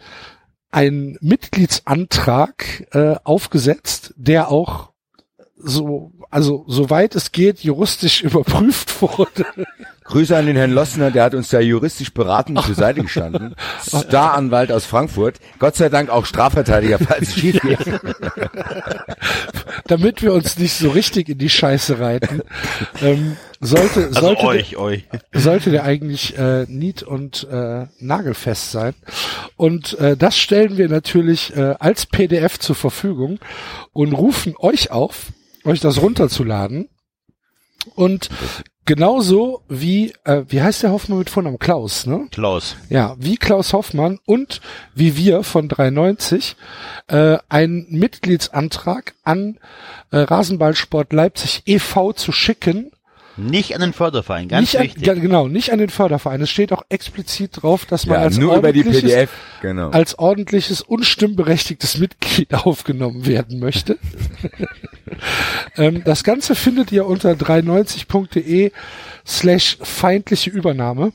[0.70, 4.92] einen Mitgliedsantrag äh, aufgesetzt, der auch
[5.58, 9.46] so, also soweit es geht, juristisch überprüft wurde.
[10.04, 13.56] Grüße an den Herrn Lossner, der hat uns da juristisch beratend zur Seite gestanden.
[13.86, 15.36] Staranwalt aus Frankfurt.
[15.60, 17.80] Gott sei Dank auch Strafverteidiger, falls es schief geht.
[19.88, 22.42] damit wir uns nicht so richtig in die Scheiße reiten,
[23.02, 25.04] ähm, sollte, Also sollte, euch, euch.
[25.34, 28.94] Der, sollte der eigentlich äh, nied- und äh, nagelfest sein.
[29.56, 33.40] Und äh, das stellen wir natürlich äh, als PDF zur Verfügung
[33.94, 35.28] und rufen euch auf,
[35.68, 36.90] euch das runterzuladen
[37.96, 38.30] und
[38.86, 41.60] genauso wie, äh, wie heißt der Hoffmann mit Vornamen?
[41.60, 42.28] Klaus, ne?
[42.32, 42.76] Klaus.
[42.90, 44.62] Ja, wie Klaus Hoffmann und
[44.96, 46.56] wie wir von 390
[47.08, 49.60] äh, einen Mitgliedsantrag an
[50.12, 52.14] äh, Rasenballsport Leipzig e.V.
[52.14, 52.92] zu schicken.
[53.38, 55.10] Nicht an den Förderverein, ganz nicht wichtig.
[55.10, 56.42] An, ja, genau, nicht an den Förderverein.
[56.42, 59.30] Es steht auch explizit drauf, dass man Ja, als, nur über die ordentliches, PDF,
[59.62, 59.92] genau.
[59.92, 64.00] als ordentliches, unstimmberechtigtes Mitglied aufgenommen werden möchte.
[65.78, 68.72] ähm, das Ganze findet ihr unter 390.de
[69.26, 71.14] slash feindliche Übernahme.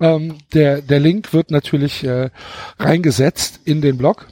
[0.00, 2.30] Ähm, der, der Link wird natürlich äh,
[2.78, 4.28] reingesetzt in den Blog.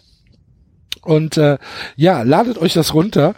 [1.03, 1.59] Und äh,
[1.96, 3.34] ja, ladet euch das runter.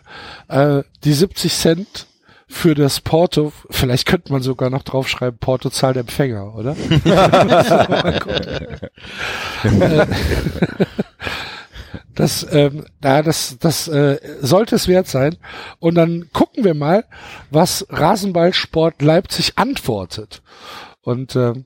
[0.49, 2.07] Äh, die 70 Cent
[2.55, 6.77] für das Porto, vielleicht könnte man sogar noch draufschreiben, Porto zahlt Empfänger, oder?
[9.65, 10.07] Äh,
[12.15, 15.37] das, ähm, ja, das, das äh, sollte es wert sein.
[15.79, 17.05] Und dann gucken wir mal,
[17.51, 20.43] was Rasenballsport Leipzig antwortet.
[21.01, 21.65] Und ähm,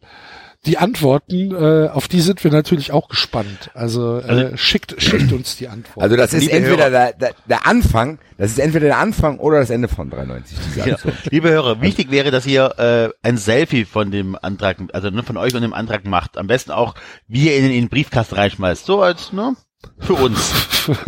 [0.67, 3.71] die Antworten, äh, auf die sind wir natürlich auch gespannt.
[3.75, 6.03] Also, äh, Also- schickt, schickt uns die Antworten.
[6.03, 9.61] Also das ist Liebe entweder der, der, der Anfang, das ist entweder der Anfang oder
[9.61, 10.59] das Ende von 93.
[10.75, 10.97] Diese Ja.
[11.31, 15.37] Liebe Hörer, wichtig wäre, dass ihr äh, ein Selfie von dem Antrag, also ne, von
[15.37, 16.37] euch und dem Antrag macht.
[16.37, 16.95] Am besten auch,
[17.29, 18.85] wie ihr ihn in den Briefkasten reinschmeißt.
[18.85, 19.55] So als, ne?
[20.01, 20.53] Für uns.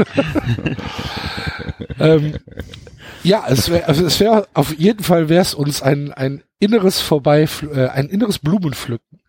[1.99, 2.35] ähm,
[3.23, 7.01] ja, es wäre, also es wäre auf jeden Fall wäre es uns ein ein inneres
[7.01, 9.21] vorbei, äh, ein inneres Blumenpflücken,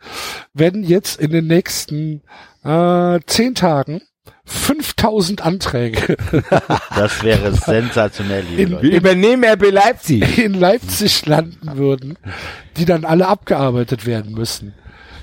[0.53, 2.21] wenn jetzt in den nächsten
[2.63, 4.01] äh, zehn Tagen
[4.45, 6.17] 5000 Anträge
[6.95, 8.83] Das wäre sensationell, liebe In- Leute.
[8.83, 10.37] Wir übernehmen RB Leipzig.
[10.43, 12.17] in Leipzig landen würden,
[12.77, 14.73] die dann alle abgearbeitet werden müssen.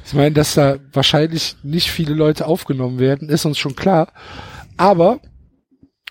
[0.07, 4.13] Ich meine, dass da wahrscheinlich nicht viele Leute aufgenommen werden, ist uns schon klar.
[4.79, 5.21] Aber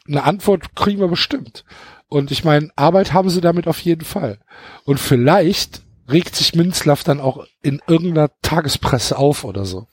[0.08, 1.64] eine Antwort kriegen wir bestimmt.
[2.10, 4.40] Und ich meine, Arbeit haben sie damit auf jeden Fall.
[4.86, 9.88] Und vielleicht regt sich Minzlaff dann auch in irgendeiner Tagespresse auf oder so.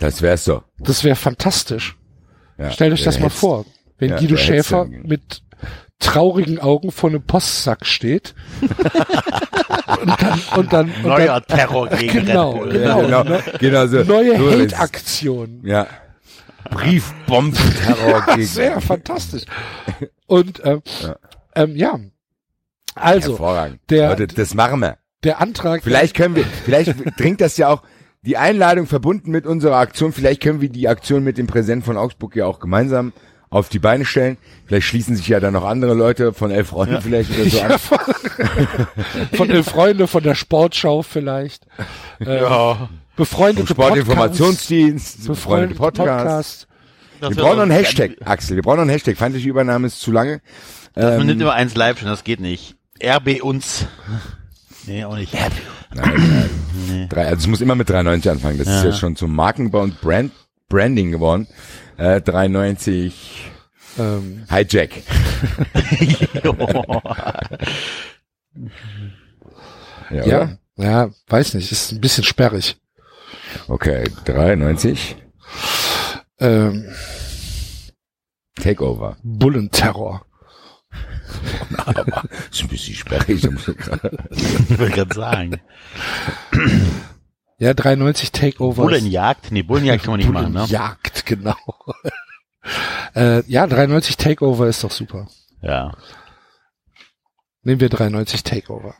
[0.00, 0.62] Das wär's so.
[0.78, 1.96] Das wäre fantastisch.
[2.58, 2.70] Ja.
[2.70, 3.66] Stellt euch das mal vor.
[3.98, 5.42] Wenn ja, Guido Schäfer mit
[5.98, 8.34] traurigen Augen vor einem Postsack steht.
[8.60, 12.72] und dann, und dann, und Neuer dann Terror gegen Genau, Red Bull.
[12.72, 13.00] genau.
[13.02, 13.42] genau, ne?
[13.58, 14.02] genau so.
[14.04, 15.60] neue so Hate-Aktion.
[15.64, 15.86] Ja.
[16.70, 18.80] Briefbombenterror Das wäre gegen.
[18.80, 19.42] fantastisch.
[20.26, 21.16] Und ähm, Ja.
[21.56, 21.98] Ähm, ja,
[22.94, 23.80] also Hervorragend.
[23.90, 24.98] der- Leute, das machen wir.
[25.24, 25.82] der Antrag.
[25.82, 27.82] Vielleicht können wir, vielleicht dringt das ja auch
[28.22, 30.12] die Einladung verbunden mit unserer Aktion.
[30.12, 33.12] Vielleicht können wir die Aktion mit dem Präsidenten von Augsburg ja auch gemeinsam
[33.50, 34.36] auf die Beine stellen.
[34.66, 37.66] Vielleicht schließen sich ja dann noch andere Leute von elf Freunden vielleicht oder so Ja,
[37.66, 37.78] an.
[37.78, 37.98] von,
[39.32, 41.66] von den Freunden von der Sportschau vielleicht.
[42.20, 42.88] Äh, Ja.
[43.16, 46.66] Befreundete Vom Sportinformationsdienst, befreundete Podcast.
[47.20, 47.36] Podcast.
[47.36, 48.56] Wir brauchen noch einen Hashtag, Axel.
[48.56, 49.16] Wir brauchen noch einen Hashtag.
[49.16, 50.40] Feindliche Übernahme ist zu lange.
[50.94, 52.76] Man Ähm, nimmt immer eins live schon, das geht nicht.
[53.02, 53.86] RB uns.
[54.86, 55.32] Nee, auch nicht.
[55.94, 56.50] nein,
[56.90, 57.08] nein.
[57.08, 58.58] Drei, also es muss immer mit 390 anfangen.
[58.58, 58.90] Das ist Ja.
[58.90, 60.30] jetzt schon zum Markenbau und Brand,
[60.68, 61.46] Branding geworden.
[61.96, 63.50] Äh, 390
[63.98, 64.90] Ähm, Hijack.
[70.10, 72.76] Ja, ja, ja, weiß nicht, ist ein bisschen sperrig.
[73.68, 75.16] Okay, 390
[76.40, 76.84] Ähm,
[78.56, 79.16] Takeover.
[79.22, 80.26] Bullenterror.
[82.50, 83.44] Ist ein bisschen sperrig.
[83.44, 85.60] ich wollte gerade sagen.
[87.58, 88.82] Ja, 390 Takeover.
[88.82, 89.52] ist- Bullenjagd?
[89.52, 90.60] Nee, Bullenjagd kann man nicht machen, ne?
[90.60, 91.56] Bullenjagd, genau.
[93.14, 95.28] äh, ja, 390 Takeover ist doch super.
[95.62, 95.96] Ja.
[97.62, 98.94] Nehmen wir 390 Takeover.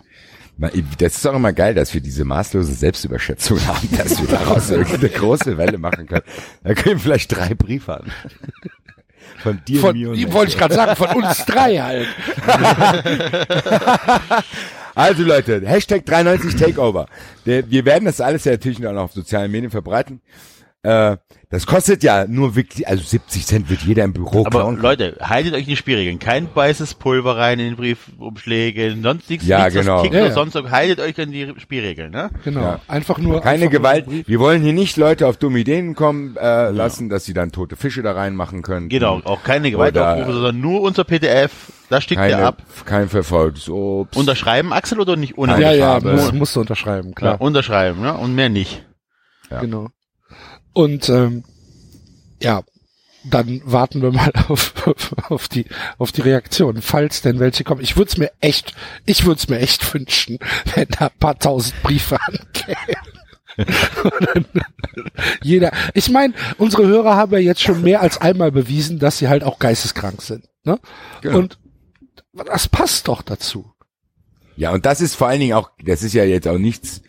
[0.98, 4.84] Das ist auch immer geil, dass wir diese maßlose Selbstüberschätzung haben, dass wir daraus eine
[4.84, 6.22] große Welle machen können.
[6.62, 8.12] Da können wir vielleicht drei Briefe an.
[9.44, 12.08] Von dir, Von, mir und ihm wollte ich gerade sagen, von uns drei halt.
[14.96, 17.08] Also Leute, Hashtag 390 Takeover.
[17.44, 20.20] Wir werden das alles ja natürlich noch auf sozialen Medien verbreiten.
[20.84, 21.16] Äh,
[21.48, 24.76] das kostet ja nur wirklich, also 70 Cent wird jeder im Büro Aber klauen.
[24.80, 26.18] Leute, haltet euch in die Spielregeln.
[26.18, 30.02] Kein weißes Pulver rein in den Briefumschläge, sonst nichts, Ja, nichts genau.
[30.02, 30.34] kickt Ja, oder ja.
[30.34, 30.70] sonst so.
[30.70, 32.30] Haltet euch an die Spielregeln, ne?
[32.44, 32.60] Genau.
[32.60, 32.80] Ja.
[32.88, 33.40] Einfach nur.
[33.40, 34.06] Keine einfach nur Gewalt.
[34.06, 34.28] Brief.
[34.28, 37.76] Wir wollen hier nicht Leute auf dumme Ideen kommen äh, lassen, dass sie dann tote
[37.76, 38.88] Fische da reinmachen können.
[38.88, 41.52] Genau, auch keine Gewaltaufrufe, sondern nur unser PDF.
[41.88, 42.62] Da stickt ihr Keine, ab.
[42.86, 44.16] kein verfolgtes Obst.
[44.18, 45.38] Unterschreiben, Axel, oder nicht?
[45.38, 47.40] Ohne Ja, ja, muss, musst du unterschreiben, Ja, klar.
[47.40, 48.14] unterschreiben, ne?
[48.14, 48.84] Und mehr nicht.
[49.50, 49.60] Ja.
[49.60, 49.88] Genau.
[50.74, 51.44] Und ähm,
[52.42, 52.62] ja,
[53.24, 54.74] dann warten wir mal auf,
[55.30, 55.66] auf die
[55.98, 57.80] auf die Reaktion, falls denn welche kommen.
[57.80, 58.74] Ich würde es mir echt,
[59.06, 60.38] ich würde es mir echt wünschen,
[60.74, 62.76] wenn da ein paar tausend Briefe ankämen.
[65.42, 65.72] Jeder.
[65.94, 69.44] Ich meine, unsere Hörer haben ja jetzt schon mehr als einmal bewiesen, dass sie halt
[69.44, 70.48] auch geisteskrank sind.
[70.64, 70.80] Ne?
[71.20, 71.38] Genau.
[71.38, 71.58] Und
[72.32, 73.72] das passt doch dazu.
[74.56, 77.02] Ja, und das ist vor allen Dingen auch, das ist ja jetzt auch nichts,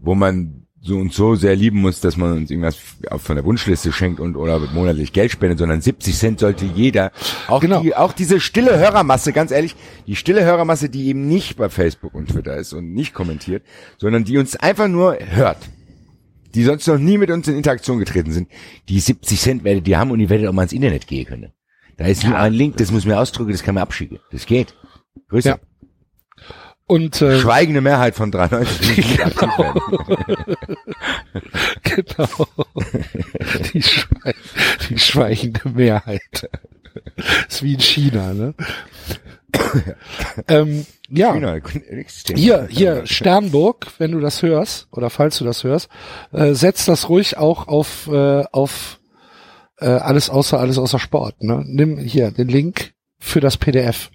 [0.00, 2.76] wo man so und so sehr lieben muss, dass man uns irgendwas
[3.18, 7.12] von der Wunschliste schenkt und oder monatlich Geld spendet, sondern 70 Cent sollte jeder,
[7.46, 7.80] auch Genau.
[7.82, 9.76] die, auch diese stille Hörermasse, ganz ehrlich,
[10.08, 13.62] die stille Hörermasse, die eben nicht bei Facebook und Twitter ist und nicht kommentiert,
[13.98, 15.58] sondern die uns einfach nur hört,
[16.54, 18.48] die sonst noch nie mit uns in Interaktion getreten sind,
[18.88, 21.52] die 70 Cent werdet ihr haben und ihr werdet auch mal ins Internet gehen können.
[21.96, 24.18] Da ist nur ein Link, das muss mir ausdrücken, das kann man abschicken.
[24.32, 24.74] Das geht.
[25.28, 25.50] Grüße.
[25.50, 25.58] Ja.
[26.92, 29.80] Und äh, Schweigende Mehrheit von 93 die nicht aktiv werden.
[31.82, 32.28] genau.
[33.72, 34.34] Die, Schwe
[34.90, 36.50] die schweigende Mehrheit.
[37.48, 38.54] ist wie in China, ne?
[40.48, 41.34] ähm, ja.
[41.34, 42.38] Existiert.
[42.38, 45.88] Hier, hier, Sternburg, wenn du das hörst, oder falls du das hörst,
[46.32, 49.00] äh, setz das ruhig auch auf, äh, auf
[49.78, 51.42] äh, alles außer alles außer Sport.
[51.42, 51.64] Ne?
[51.64, 54.10] Nimm hier den Link für das PDF.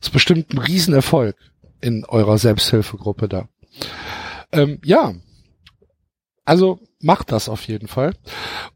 [0.00, 1.36] ist bestimmt ein Riesenerfolg
[1.80, 3.48] in eurer Selbsthilfegruppe da.
[4.52, 5.14] Ähm, ja,
[6.44, 8.14] also macht das auf jeden Fall.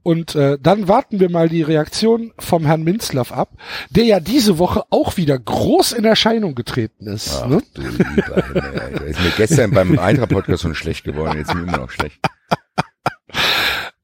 [0.03, 3.57] Und äh, dann warten wir mal die Reaktion vom Herrn Minzlaff ab,
[3.91, 7.41] der ja diese Woche auch wieder groß in Erscheinung getreten ist.
[7.43, 7.63] Ach, ne?
[7.75, 9.05] du lieber Alter.
[9.07, 12.21] Ist mir gestern beim Eintracht-Podcast schon schlecht geworden, jetzt ist mir immer noch schlecht.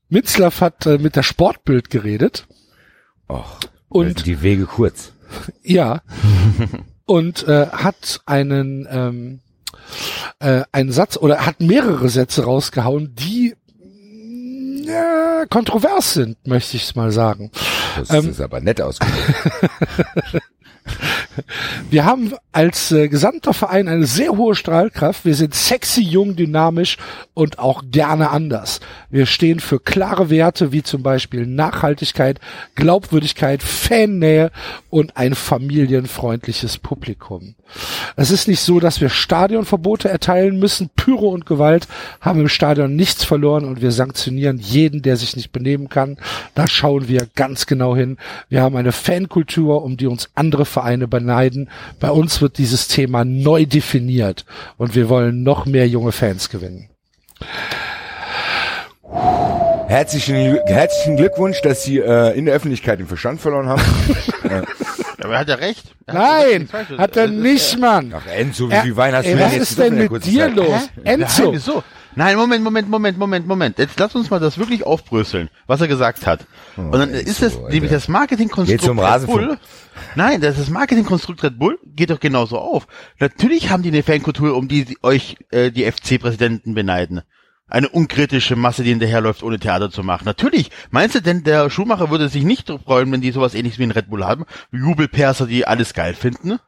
[0.08, 2.46] Mitzlaff hat äh, mit der Sportbild geredet
[3.28, 5.12] Och, und die Wege kurz.
[5.62, 6.02] ja
[7.06, 9.40] und äh, hat einen ähm,
[10.40, 16.84] äh, einen Satz oder hat mehrere Sätze rausgehauen, die mm, ja, kontrovers sind, möchte ich
[16.84, 17.50] es mal sagen.
[17.96, 19.34] Das Ähm, ist aber nett ausgedrückt.
[21.90, 25.24] Wir haben als äh, gesamter Verein eine sehr hohe Strahlkraft.
[25.24, 26.96] Wir sind sexy, jung, dynamisch
[27.34, 28.80] und auch gerne anders.
[29.10, 32.40] Wir stehen für klare Werte wie zum Beispiel Nachhaltigkeit,
[32.74, 34.50] Glaubwürdigkeit, Fannähe
[34.90, 37.54] und ein familienfreundliches Publikum.
[38.14, 40.88] Es ist nicht so, dass wir Stadionverbote erteilen müssen.
[40.94, 41.88] Pyro und Gewalt
[42.20, 46.16] haben im Stadion nichts verloren und wir sanktionieren jeden, der sich nicht benehmen kann.
[46.54, 48.18] Da schauen wir ganz genau hin.
[48.48, 51.70] Wir haben eine Fankultur, um die uns andere Vereine beneiden.
[52.00, 54.44] Bei uns wird dieses Thema neu definiert
[54.76, 56.90] und wir wollen noch mehr junge Fans gewinnen.
[59.88, 63.82] Herzlichen, herzlichen Glückwunsch, dass Sie äh, in der Öffentlichkeit den Verstand verloren haben.
[65.22, 65.94] Aber er hat ja recht.
[66.06, 66.68] Er hat Nein,
[66.98, 68.12] hat er Das ist- nicht, Mann.
[68.14, 70.56] Ach, Enzo, wie Er- du denn was ist denn mit dir Zeit?
[70.56, 70.68] los?
[71.02, 71.82] Nein, Enzo, wieso?
[72.16, 73.78] Nein, Moment, Moment, Moment, Moment, Moment.
[73.78, 76.46] Jetzt lass uns mal das wirklich aufbröseln, was er gesagt hat.
[76.76, 77.68] Und dann ist es Alter.
[77.68, 79.26] nämlich das Marketingkonstrukt zum Red.
[79.26, 79.58] Bull.
[80.14, 82.86] Nein, das ist das Marketingkonstrukt Red Bull geht doch genauso auf.
[83.18, 87.22] Natürlich haben die eine Fankultur, um die sie euch äh, die FC-Präsidenten beneiden.
[87.68, 90.24] Eine unkritische Masse, die hinterherläuft, ohne Theater zu machen.
[90.24, 90.70] Natürlich.
[90.90, 93.90] Meinst du denn, der Schuhmacher würde sich nicht freuen, wenn die sowas ähnliches wie ein
[93.90, 94.44] Red Bull haben?
[94.70, 96.60] Jubelperser, die alles geil finden?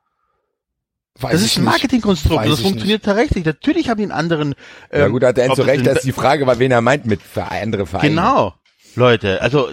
[1.20, 1.64] Weiß Das ist ein.
[1.64, 3.44] Marketingkonstrukt, das funktioniert tatsächlich.
[3.44, 4.54] Natürlich haben die einen anderen.
[4.92, 7.06] Ja ähm, gut, hat Enzo das recht, in- dass die Frage war, wen er meint
[7.06, 8.08] mit andere Vereine.
[8.10, 8.54] Genau.
[8.94, 9.68] Leute, also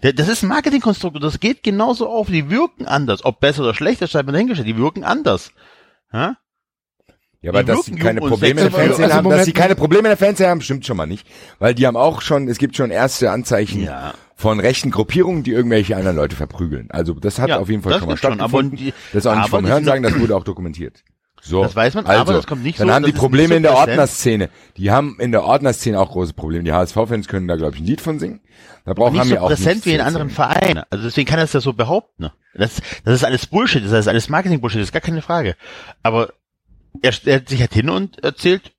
[0.00, 2.26] das ist ein Marketingkonstrukt und das geht genauso auf.
[2.28, 3.24] Die wirken anders.
[3.24, 4.66] Ob besser oder schlechter, scheint mir dahingestellt.
[4.68, 5.52] Die wirken anders.
[6.12, 6.36] Ja?
[7.42, 8.72] Ja, aber Die dass sie wirken keine Probleme in der.
[8.72, 11.26] Fanszene Also haben, dass sie keine Probleme in der Fanszene haben, stimmt schon mal nicht.
[11.60, 14.14] Weil die haben auch schon, es gibt schon erste Anzeichen Ja.
[14.38, 16.90] Von rechten Gruppierungen, die irgendwelche anderen Leute verprügeln.
[16.90, 18.92] Also das hat Ja, auf jeden Fall schon mal ist schon, aber stattgefunden.
[19.12, 21.02] das ist auch nicht vom die Hören sind- sagen, das wurde auch dokumentiert.
[21.40, 21.62] So.
[21.62, 23.54] Das weiß man, also, aber das kommt nicht dann so- haben das die Probleme so
[23.54, 23.74] in der.
[23.76, 24.50] Ordnerszene.
[24.76, 26.64] Die haben in der Ordnerszene auch große Probleme.
[26.64, 28.40] Die HSV-Fans können da, glaube ich, ein Lied von singen.
[28.84, 30.28] Da brauchen nicht haben so wir auch präsent wie in anderen.
[30.30, 30.82] Vereinen.
[30.90, 32.30] Also deswegen kann er es ja so behaupten.
[32.54, 35.56] Das, das ist alles Bullshit, das ist alles Marketing-Bullshit, das ist gar keine Frage.
[36.02, 36.32] Aber
[37.00, 38.72] er stellt sich halt hin und erzählt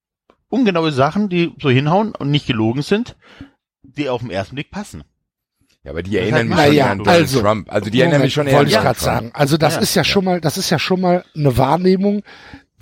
[0.49, 3.15] ungenaue Sachen, die so hinhauen und nicht gelogen sind,
[3.83, 5.03] die auf den ersten Blick passen.
[5.87, 7.71] Ja, aber die erinnern mich Na schon ja, eher an Donald also, Trump.
[7.71, 9.31] Also die erinnern Moment, mich schon eher wollte ich an gerade Donald Trump.
[9.33, 9.41] sagen.
[9.41, 12.23] Also das Ja, ist ja, schon mal, das ist ja schon mal eine Wahrnehmung,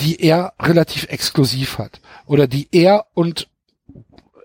[0.01, 3.47] die er relativ exklusiv hat oder die er und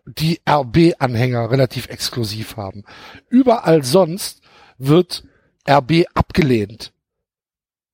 [0.04, 2.84] die RB-Anhänger relativ exklusiv haben.
[3.30, 4.42] Überall sonst
[4.76, 5.24] wird
[5.66, 6.92] RB abgelehnt.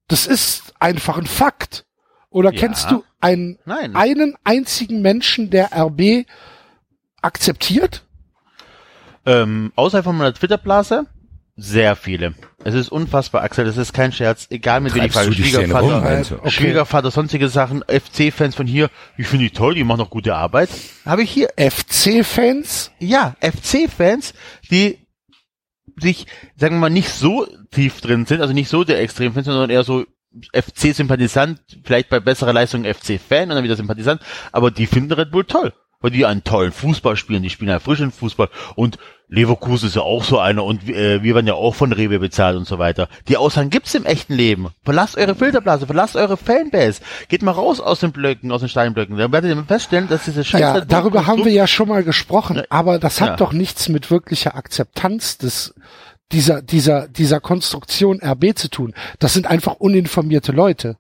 [0.08, 1.84] Das ist einfach ein Fakt.
[2.28, 2.58] Oder Ja.
[2.58, 3.94] kennst du einen, Nein.
[3.94, 6.26] einen einzigen Menschen, der RB
[7.22, 8.02] akzeptiert?
[9.26, 11.06] Ähm, außerhalb von meiner Twitter-Blase,
[11.58, 12.34] sehr viele.
[12.64, 14.46] Es ist unfassbar, Axel, das ist kein Scherz.
[14.50, 16.34] Egal mit wem ich Treibst frage, Schwiegervater, rum, also?
[16.36, 16.50] Okay.
[16.50, 20.68] Schwiegervater, sonstige Sachen, FC-Fans von hier, ich finde die toll, die machen noch gute Arbeit.
[21.06, 22.92] Habe ich hier, FC-Fans?
[22.98, 24.34] ja, FC-Fans,
[24.70, 24.98] die
[25.98, 29.70] sich, sagen wir mal, nicht so tief drin sind, also nicht so der Extremfans, sondern
[29.70, 30.04] eher so
[30.52, 34.20] FC-Sympathisant, vielleicht bei besserer Leistung FC-Fan und dann wieder Sympathisant,
[34.52, 35.72] aber die finden Red Bull toll.
[36.00, 40.22] Weil die einen tollen Fußball spielen, die spielen erfrischend Fußball und Leverkusen ist ja auch
[40.22, 43.08] so einer und äh, wir werden ja auch von Rewe bezahlt und so weiter.
[43.26, 44.68] Die Aussagen gibt's im echten Leben.
[44.84, 47.00] Verlasst eure Filterblase, verlasst eure Fanbase.
[47.28, 49.16] Geht mal raus aus den Blöcken, aus den Steinblöcken.
[49.16, 50.62] Dann werdet ihr feststellen, dass diese Scheiße...
[50.62, 53.36] Ja, darüber haben wir ja schon mal gesprochen, aber das hat Ja.
[53.36, 55.74] doch nichts mit wirklicher Akzeptanz des
[56.32, 58.94] dieser dieser dieser Konstruktion RB zu tun.
[59.18, 60.98] Das sind einfach uninformierte Leute.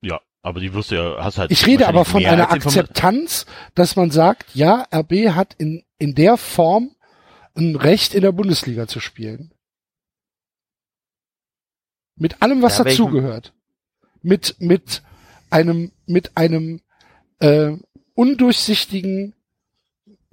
[0.00, 1.50] Ja, aber die wirst du ja, hast halt...
[1.50, 2.50] Ich rede aber von einer.
[2.50, 6.96] Akzeptanz, dass man sagt, ja, RB hat in in der Form
[7.54, 9.52] ein Recht in der Bundesliga zu spielen.
[12.16, 13.52] Mit allem, was Ja, dazugehört.
[14.22, 15.02] Mit mit
[15.50, 16.80] einem mit einem
[17.38, 17.72] äh,
[18.14, 19.34] undurchsichtigen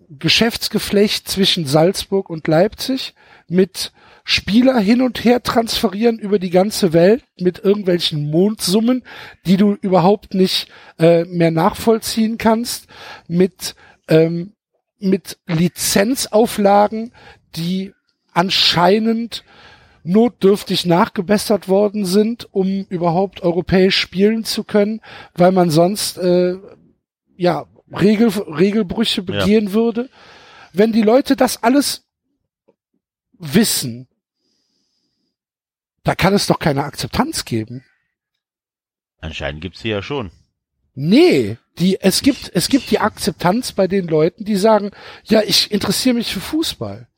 [0.10, 3.14] Geschäftsgeflecht zwischen Salzburg und Leipzig,
[3.48, 3.92] mit
[4.30, 9.04] Spieler hin und her transferieren über die ganze Welt mit irgendwelchen Mondsummen,
[9.46, 10.68] die du überhaupt nicht
[11.00, 12.88] äh, mehr nachvollziehen kannst,
[13.30, 13.74] mit
[14.10, 14.52] ähm,
[15.00, 17.14] mit Lizenzauflagen,
[17.56, 17.94] die
[18.34, 19.46] anscheinend
[20.04, 25.00] notdürftig nachgebessert worden sind, um überhaupt europäisch spielen zu können,
[25.36, 26.58] weil man sonst äh,
[27.38, 27.66] ja
[27.98, 30.10] Regel, Regelbrüche begehen würde.
[30.74, 32.06] Wenn die Leute das alles
[33.40, 34.10] wissen,
[36.08, 37.84] da kann es doch keine Akzeptanz geben.
[39.20, 40.32] Anscheinend gibt's sie ja schon.
[40.94, 44.92] Nee, die, es gibt, es gibt die Akzeptanz bei den Leuten, die sagen,
[45.26, 47.10] ja, ich interessiere mich für Fußball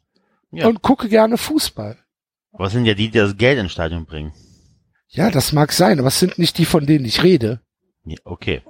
[0.51, 0.67] Ja.
[0.67, 1.99] und gucke gerne Fußball.
[2.51, 4.33] Aber es sind ja die, die das Geld ins Stadion bringen.
[5.07, 7.61] Ja, das mag sein, aber es sind nicht die, von denen ich rede.
[8.05, 8.63] Ja, okay.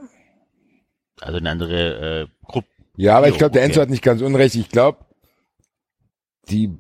[1.22, 2.68] Also eine andere äh, Gruppe.
[2.98, 3.70] Ja, aber ich glaube, der okay.
[3.70, 4.56] Enzo hat nicht ganz unrecht.
[4.56, 5.06] Ich glaube,
[6.50, 6.78] die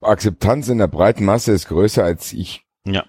[0.00, 3.04] Akzeptanz in der breiten Masse ist größer als ich, Ja.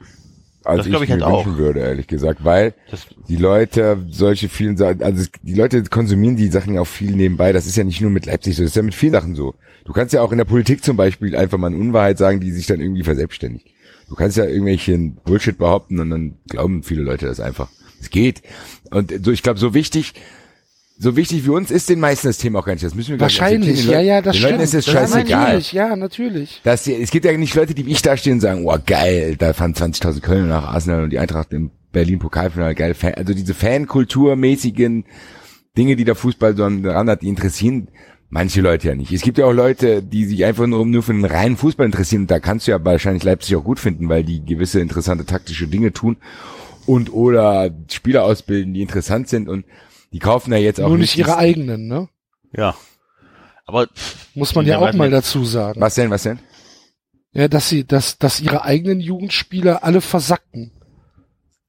[0.64, 1.46] als Das ich ich mir halt auch.
[1.46, 6.36] wünschen würde, ehrlich gesagt, weil Das, die Leute solche vielen Sachen, also die Leute konsumieren
[6.36, 7.52] die Sachen ja auch viel nebenbei.
[7.54, 9.56] Das ist ja nicht nur mit Leipzig so, das ist ja mit vielen Sachen so.
[9.86, 12.52] Du kannst ja auch in der Politik zum Beispiel einfach mal eine Unwahrheit sagen, die
[12.52, 13.68] sich dann irgendwie verselbstständigt.
[14.10, 17.70] Du kannst ja irgendwelchen Bullshit behaupten und dann glauben viele Leute das einfach.
[18.00, 18.42] Es geht.
[18.92, 20.14] Und so, ich glaube, so wichtig,
[21.00, 22.84] so wichtig wie uns ist den meisten das Thema auch gar nicht.
[22.84, 24.52] Das müssen wir Wahrscheinlich, ja, ja, das den stimmt.
[24.54, 25.44] Leuten ist es scheißegal.
[25.44, 26.62] Natürlich, ja, natürlich.
[26.64, 29.36] Das, es gibt ja nicht Leute, die wie ich da stehen und sagen, oh geil,
[29.38, 32.96] da fahren 20.000 Kölner nach Arsenal und die Eintracht im Berlin Pokalfinale, geil.
[33.16, 35.06] Also diese Fankulturmäßigen
[35.78, 37.90] Dinge, die der Fußball so dran hat, die interessieren
[38.30, 39.12] manche Leute ja nicht.
[39.12, 42.24] Es gibt ja auch Leute, die sich einfach nur, nur für den reinen Fußball interessieren
[42.24, 45.68] und da kannst du ja wahrscheinlich Leipzig auch gut finden, weil die gewisse interessante taktische
[45.68, 46.18] Dinge tun
[46.86, 49.66] und oder Spieler ausbilden, die interessant sind und
[50.18, 52.10] die kaufen ja jetzt auch Nur nicht ihre eigenen, ne?
[52.52, 52.76] ja.
[53.68, 53.88] Aber
[54.34, 55.14] Muss man ja auch mal nicht.
[55.14, 55.80] dazu sagen.
[55.80, 56.40] Was denn, was denn?
[57.34, 60.72] Ja, dass sie, dass, dass ihre eigenen Jugendspieler alle versacken.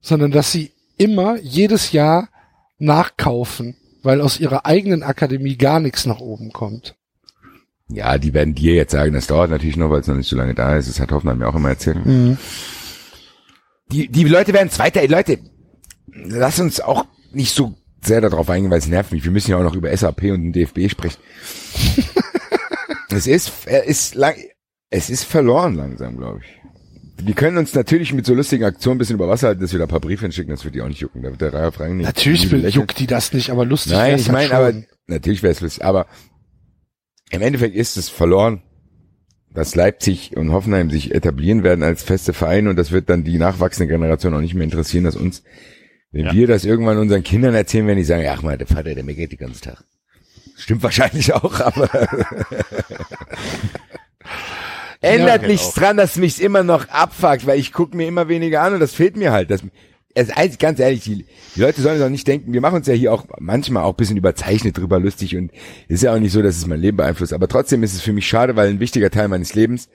[0.00, 2.30] Sondern dass sie immer jedes Jahr
[2.78, 6.94] nachkaufen, weil aus ihrer eigenen Akademie gar nichts nach oben kommt.
[7.90, 10.36] Ja, die werden dir jetzt sagen, das dauert natürlich noch, weil es noch nicht so
[10.36, 10.88] lange da ist.
[10.88, 11.98] Das hat Hoffmann mir auch immer erzählt.
[13.92, 15.06] Die, die Leute werden Zweiter.
[15.06, 15.38] Leute,
[16.06, 19.24] lass uns auch nicht so sehr darauf eingehen, weil es nervt mich.
[19.24, 21.18] Wir müssen ja auch noch über SAP und den DFB sprechen.
[23.10, 24.36] es ist, er ist lang,
[24.90, 26.58] es ist verloren langsam, glaube ich.
[27.20, 29.78] Wir können uns natürlich mit so lustigen Aktionen ein bisschen über Wasser halten, dass wir
[29.80, 31.22] da ein paar Briefe hinschicken, das wird die auch nicht jucken.
[31.22, 32.06] Da wird der Reihe Frank nicht.
[32.06, 34.72] Natürlich will, juckt die das nicht, aber lustig Nein, ich meine, aber
[35.08, 36.06] natürlich wäre es lustig, aber
[37.30, 38.62] im Endeffekt ist es verloren,
[39.52, 43.38] dass Leipzig und Hoffenheim sich etablieren werden als feste Vereine und das wird dann die
[43.38, 45.42] nachwachsende Generation auch nicht mehr interessieren, dass uns,
[46.12, 46.32] wenn Ja.
[46.32, 49.32] wir das irgendwann unseren Kindern erzählen, werden die sagen, ach mal, der Vater, der meckert
[49.32, 49.84] den ganzen Tag.
[50.56, 51.88] Stimmt wahrscheinlich auch, aber
[55.00, 55.74] ändert Ja, nichts auch.
[55.74, 58.94] dran, dass mich's immer noch abfuckt, weil ich gucke mir immer weniger an und das
[58.94, 59.50] fehlt mir halt.
[59.50, 59.62] Das,
[60.14, 62.94] es, also ganz ehrlich, die, die Leute sollen doch nicht denken, wir machen uns ja
[62.94, 65.52] hier auch manchmal auch ein bisschen überzeichnet drüber lustig und
[65.86, 67.32] ist ja auch nicht so, dass es mein Leben beeinflusst.
[67.32, 69.88] Aber trotzdem ist es für mich schade, weil ein wichtiger Teil meines Lebens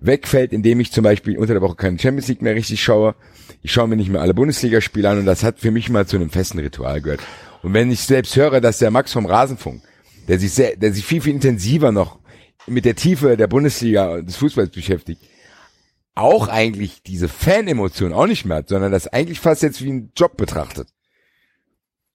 [0.00, 3.14] wegfällt, indem ich zum Beispiel unter der Woche keine Champions League mehr richtig schaue.
[3.62, 6.16] Ich schaue mir nicht mehr alle Bundesligaspiele an und das hat für mich mal zu
[6.16, 7.20] einem festen Ritual gehört.
[7.62, 9.82] Und wenn ich selbst höre, dass der Max vom Rasenfunk,
[10.28, 12.18] der sich sehr, der sich viel, viel intensiver noch
[12.66, 15.22] mit der Tiefe der Bundesliga und des Fußballs beschäftigt,
[16.14, 20.12] auch eigentlich diese Fan-Emotion auch nicht mehr hat, sondern das eigentlich fast jetzt wie ein
[20.16, 20.88] Job betrachtet.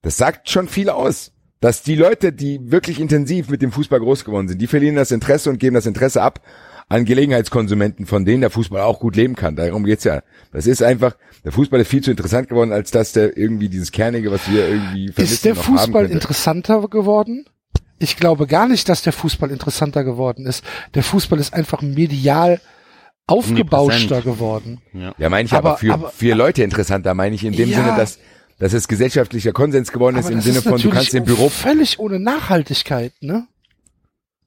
[0.01, 1.31] Das sagt schon viel aus.
[1.61, 5.11] Dass die Leute, die wirklich intensiv mit dem Fußball groß geworden sind, die verlieren das
[5.11, 6.41] Interesse und geben das Interesse ab
[6.87, 9.55] an Gelegenheitskonsumenten, von denen der Fußball auch gut leben kann.
[9.55, 10.21] Darum geht's ja.
[10.51, 13.91] Das ist einfach, der Fußball ist viel zu interessant geworden, als dass der irgendwie dieses
[13.91, 17.45] Kernige, was wir irgendwie Ist der Fußball interessanter geworden?
[17.97, 20.63] Ich glaube gar nicht, dass der Fußball interessanter geworden ist.
[20.93, 22.59] Der Fußball ist einfach medial
[23.27, 24.81] aufgebauschter geworden.
[25.17, 27.77] Ja, meine ich aber, Aber- für, aber- für Leute interessanter, meine ich in dem Ja.
[27.77, 28.19] Sinne, dass
[28.57, 31.99] dass es gesellschaftlicher Konsens geworden ist im Sinne ist von, du kannst im Büro, völlig
[31.99, 33.47] ohne Nachhaltigkeit, ne?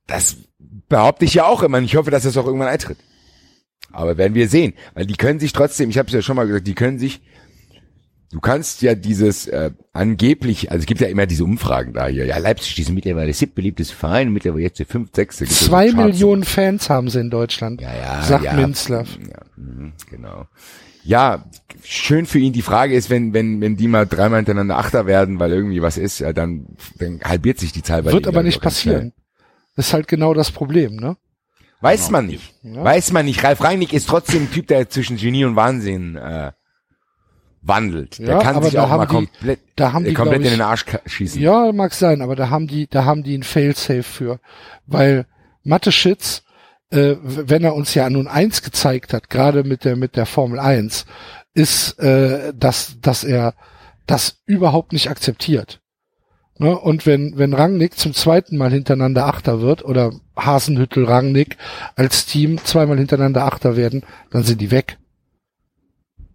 [0.06, 0.38] das
[0.88, 1.78] behaupte ich ja auch immer.
[1.78, 2.98] und Ich hoffe, dass das auch irgendwann eintritt.
[3.92, 6.46] Aber werden wir sehen, weil die können sich trotzdem, ich habe es ja schon mal
[6.46, 7.22] gesagt, die können sich,
[8.30, 12.26] du kannst ja dieses äh, angeblich, also es gibt ja immer diese Umfragen da hier,
[12.26, 15.46] ja Leipzig ist mittlerweile siebtbeliebtes Verein, mittlerweile jetzt der fünf, sechste.
[15.46, 15.90] Zwei.
[15.92, 19.18] Millionen Fans haben sie in Deutschland, Ja, ja, sagt ja, Minzlaff.
[19.26, 20.46] Ja, mhm, genau.
[21.04, 21.46] Ja,
[21.82, 22.52] schön für ihn.
[22.52, 25.96] Die Frage ist, wenn, wenn, wenn die mal dreimal hintereinander Achter werden, weil irgendwie was
[25.96, 26.66] ist, ja, dann,
[26.98, 29.14] dann halbiert sich die Zahl bei Wird aber nicht passieren.
[29.78, 31.16] Das ist halt genau das Problem, ne?
[31.80, 32.52] Weiß man nicht.
[32.64, 32.82] Ja.
[32.82, 33.44] Weiß man nicht.
[33.44, 36.50] Ralf Rangnick ist trotzdem ein Typ, der zwischen Genie und Wahnsinn äh,
[37.62, 38.18] wandelt.
[38.18, 40.14] Der Ja, kann aber sich da auch haben mal die- komplett, da haben äh, die,
[40.14, 41.40] komplett glaub in ich- den Arsch schießen.
[41.40, 44.40] Ja, mag sein, aber da haben die, da haben die ein Failsafe für,
[44.86, 45.26] weil
[45.62, 46.42] Mathe-Schitz,
[46.90, 50.26] äh, w- wenn er uns ja nun eins gezeigt hat, gerade mit der mit der
[50.26, 51.06] Formel 1,
[51.54, 53.54] ist, äh, dass dass er
[54.06, 55.80] das überhaupt nicht akzeptiert.
[56.58, 56.76] Ne?
[56.76, 61.56] Und wenn wenn Rangnick zum zweiten Mal hintereinander Achter wird oder Hasenhüttel Rangnick
[61.94, 64.98] als Team zweimal hintereinander Achter werden, dann sind die weg.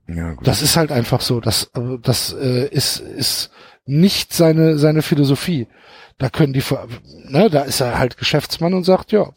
[0.07, 0.47] Ja, gut.
[0.47, 1.39] Das ist halt einfach so.
[1.39, 1.71] Das,
[2.01, 3.51] das äh, ist, ist
[3.85, 5.67] nicht seine, seine Philosophie.
[6.17, 6.63] Da können die,
[7.25, 9.31] ne, da ist er halt Geschäftsmann und sagt, ja,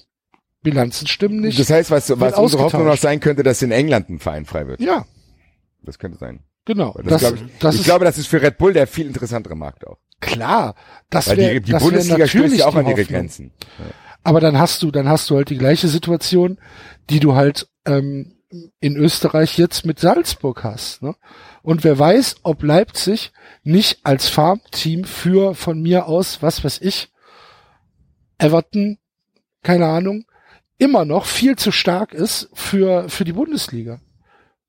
[0.62, 1.59] Bilanzen stimmen nicht.
[1.59, 2.64] das heißt, was, was unsere.
[2.64, 4.80] Hoffnung noch sein könnte, dass in England ein Verein frei wird.
[4.80, 5.05] ja,
[5.82, 6.41] Das könnte sein.
[6.64, 6.97] genau.
[7.05, 9.07] Das, Das, das, glaub ich, ich ist glaube, das ist für Red Bull der viel
[9.07, 9.99] interessantere Markt auch.
[10.21, 10.75] Klar.
[11.11, 13.07] Das Weil wär, die, die das wär Bundesliga stößt natürlich ja auch an ihre Hoffnung.
[13.21, 13.53] Grenzen.
[14.25, 16.59] Aber dann hast du, dann hast du halt die gleiche Situation,
[17.11, 18.33] die du halt ähm,
[18.81, 21.03] in Österreich jetzt mit Salzburg hast.
[21.03, 21.14] Ne?
[21.62, 27.09] Und wer weiß, ob Leipzig nicht als Farmteam für von mir aus, was weiß ich,
[28.39, 28.99] Everton,
[29.62, 30.25] keine Ahnung,
[30.79, 34.01] immer noch viel zu stark ist für, für die Bundesliga.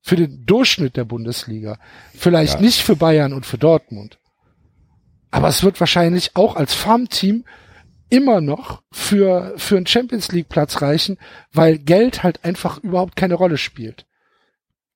[0.01, 1.79] Für den Durchschnitt der Bundesliga.
[2.15, 2.61] Vielleicht Ja.
[2.61, 4.19] nicht für Bayern und für Dortmund.
[5.31, 7.45] Aber es wird wahrscheinlich auch als Farmteam
[8.09, 11.17] immer noch für, für einen Champions League Platz reichen,
[11.51, 14.05] weil Geld halt einfach überhaupt keine Rolle spielt.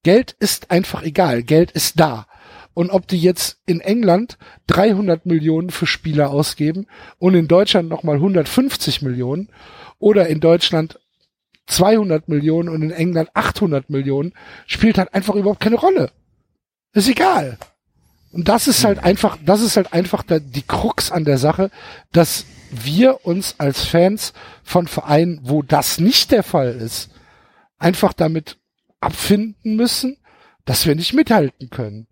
[0.04, 1.44] Geld ist einfach egal.
[1.44, 2.28] Geld ist da.
[2.74, 6.88] Und ob die jetzt in England 300 Millionen für Spieler ausgeben
[7.20, 9.50] und in Deutschland nochmal 150 Millionen
[10.00, 10.98] oder in Deutschland
[11.68, 14.34] 200 Millionen und in England 800 Millionen,
[14.68, 16.12] spielt halt einfach überhaupt keine Rolle.
[16.94, 17.58] Ist egal.
[18.32, 21.70] Und das ist halt einfach, das ist halt einfach da, die Krux an der Sache,
[22.12, 27.12] dass wir uns als Fans von Vereinen, wo das nicht der Fall ist,
[27.78, 28.58] einfach damit
[29.02, 30.18] abfinden müssen,
[30.64, 32.08] dass wir nicht mithalten können.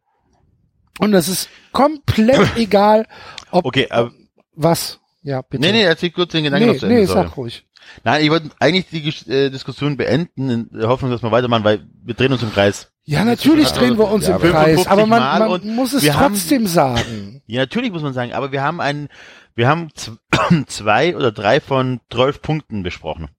[1.00, 3.08] Und das ist komplett egal,
[3.52, 4.12] ob Okay, aber,
[4.54, 5.00] was.
[5.22, 5.62] Ja, bitte.
[5.62, 7.00] nee, nee, erzähl kurz den Gedanken nee, noch zu Ende.
[7.00, 7.66] nee sag ruhig.
[8.04, 11.88] Nein, ich wollte eigentlich die äh, Diskussion beenden, in der Hoffnung, dass wir weitermachen, weil
[12.04, 12.92] wir drehen uns im Kreis.
[13.10, 15.94] Ja, natürlich drehen wir uns Ja, im aber Kreis, 55 aber man, man und muss
[15.94, 17.42] es wir haben- trotzdem sagen.
[17.48, 19.08] Ja, natürlich muss man sagen, aber wir haben einen,
[19.56, 19.90] wir haben
[20.68, 23.30] zwei oder drei von zwölf Punkten besprochen.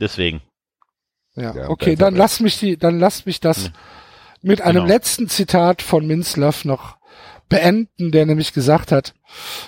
[0.00, 0.42] Deswegen.
[1.34, 3.70] Ja, Ja, okay, dann lass mich die, dann lass mich das
[4.42, 4.86] mit einem Genau.
[4.86, 6.96] letzten Zitat von Minzlaff noch
[7.48, 9.14] beenden, der nämlich gesagt hat,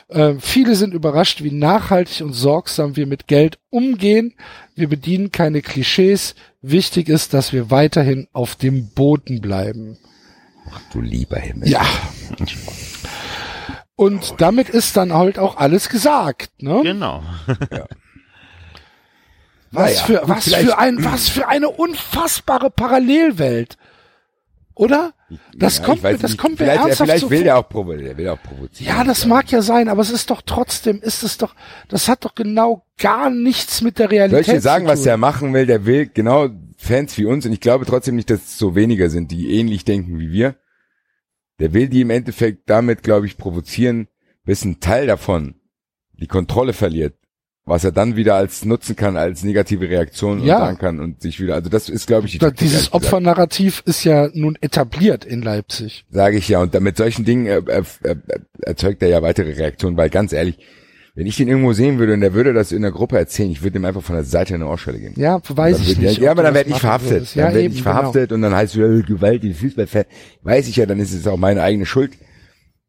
[0.08, 4.34] äh, viele sind überrascht, wie nachhaltig und sorgsam wir mit Geld umgehen.
[4.74, 6.34] Wir bedienen keine Klischees.
[6.60, 9.98] Wichtig ist, dass wir weiterhin auf dem Boden bleiben.
[10.92, 11.68] Du lieber Himmel.
[11.68, 11.86] Ja.
[13.96, 16.80] Und damit ist dann halt auch alles gesagt, ne?
[16.82, 17.22] Genau.
[19.70, 23.76] Was Naja, für, gut, was für ein, was für eine unfassbare Parallelwelt.
[24.74, 25.12] Oder?
[25.56, 26.38] Das Ja, kommt das nicht.
[26.38, 28.96] kommt vielleicht, ernsthaft Vielleicht will der auch, provo will auch provozieren.
[28.96, 31.54] Ja, das mag ja sein, aber es ist doch trotzdem, ist es doch,
[31.88, 35.04] das hat doch genau gar nichts mit der Realität dir sagen, zu was tun.
[35.04, 35.66] der machen will?
[35.66, 36.48] Der will genau
[36.78, 39.84] Fans wie uns und ich glaube trotzdem nicht, dass es so weniger sind, die ähnlich
[39.84, 40.56] denken wie wir.
[41.60, 44.08] Der will die im Endeffekt damit, glaube ich, provozieren,
[44.44, 45.56] bis ein Teil davon
[46.12, 47.14] die Kontrolle verliert,
[47.68, 50.56] was er dann wieder als nutzen kann, als negative Reaktion Ja.
[50.56, 52.92] und sagen kann und sich wieder, also das ist, glaube ich, die Da- Taktik, Dieses.
[52.92, 56.04] Opfernarrativ ist ja nun etabliert in Leipzig.
[56.10, 56.60] Sage ich ja.
[56.60, 58.16] Und mit solchen Dingen äh, äh, äh,
[58.62, 60.58] erzeugt er ja weitere Reaktionen, weil ganz ehrlich,
[61.14, 63.62] wenn ich den irgendwo sehen würde und der würde das in der Gruppe erzählen, ich
[63.62, 65.14] würde ihm einfach von der Seite eine Ohrstelle geben.
[65.16, 66.18] Ja, weiß ich nicht.
[66.18, 67.10] Ja, aber dann werde ich verhaftet.
[67.10, 67.36] würdest.
[67.36, 70.04] Dann Ja, werde ich verhaftet und dann heißt es, äh, Gewalt, die Fußballfan.
[70.42, 72.12] Weiß ich ja, dann ist es auch meine eigene Schuld.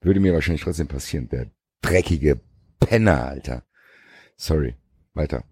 [0.01, 1.27] Würde mir wahrscheinlich trotzdem passieren.
[1.31, 1.47] Der
[1.81, 2.39] dreckige
[2.79, 3.63] Penner, Alter.
[4.39, 4.75] Sorry.
[5.13, 5.43] Weiter.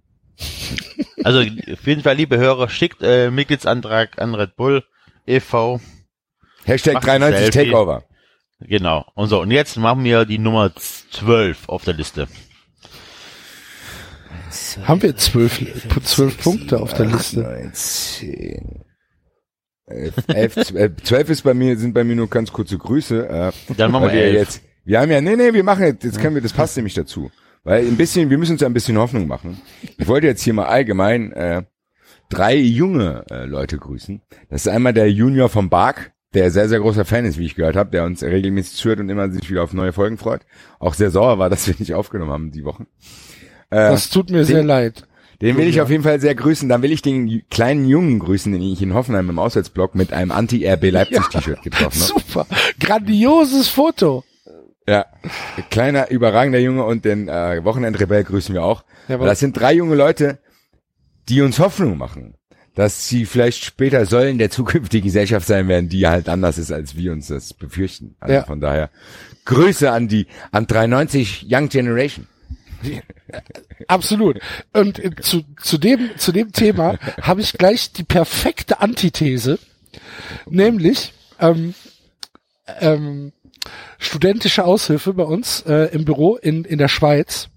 [1.24, 4.84] Also auf jeden Fall, liebe Hörer, schickt äh, Mitgliedsantrag an Red Bull
[5.26, 5.82] e.V.
[6.64, 7.72] Hashtag Macht 93 ein Selfie.
[7.72, 8.04] Takeover.
[8.62, 9.06] Genau.
[9.14, 12.28] Und so, und jetzt machen wir die Nummer 12 auf der Liste.
[14.84, 15.62] Haben wir zwölf,
[16.04, 17.42] zwölf Punkte auf der Liste.
[17.42, 18.84] 9, 10.
[19.88, 23.28] elf, elf, zwölf, zwölf ist bei mir, sind bei mir nur ganz kurze Grüße.
[23.28, 24.34] Äh, Dann machen wir elf.
[24.36, 24.62] jetzt.
[24.86, 27.30] Wir haben ja, nee, nee, wir machen jetzt, jetzt können wir, das passt nämlich dazu.
[27.68, 29.62] Weil ein bisschen, wir müssen uns ja ein bisschen Hoffnung machen.
[29.98, 31.64] Ich wollte jetzt hier mal allgemein äh,
[32.30, 34.22] drei junge äh, Leute grüßen.
[34.50, 37.56] Das ist einmal der Junior vom Bark, der sehr, sehr großer Fan ist, wie ich
[37.56, 40.42] gehört habe, der uns regelmäßig zuhört und immer sich wieder auf neue Folgen freut.
[40.80, 42.88] Auch sehr sauer war, dass wir nicht aufgenommen haben die Wochen.
[43.70, 45.06] Äh, Das tut mir sehr leid.
[45.42, 46.70] den will ich auf jeden Fall sehr grüßen.
[46.70, 50.32] Dann will ich den kleinen Jungen grüßen, den ich in Hoffenheim im Auswärtsblock mit einem
[50.32, 52.22] Anti-RB Leipzig-T-Shirt getroffen habe.
[52.22, 52.48] Super.
[52.80, 54.24] Grandioses Foto.
[54.88, 55.06] Ja,
[55.70, 58.84] kleiner, überragender Junge und den äh, Wochenendrebell grüßen wir auch.
[59.08, 59.28] Jawohl.
[59.28, 60.40] Das sind drei junge Leute,
[61.28, 62.36] die uns Hoffnung machen,
[62.74, 66.96] dass sie vielleicht später Säulen der zukünftigen Gesellschaft sein werden, die halt anders ist, als
[66.96, 68.16] wir uns das befürchten.
[68.22, 68.44] Also Ja.
[68.46, 68.90] von daher
[69.46, 72.28] Grüße an die an 93 Young Generation.
[73.88, 74.40] Absolut.
[74.74, 79.60] Und äh, zu, zu, dem, zu dem Thema habe ich gleich die perfekte Antithese,
[80.46, 81.74] nämlich ähm,
[82.80, 83.34] ähm,
[83.98, 87.50] studentische Aushilfe bei uns äh, im Büro in, in der Schweiz.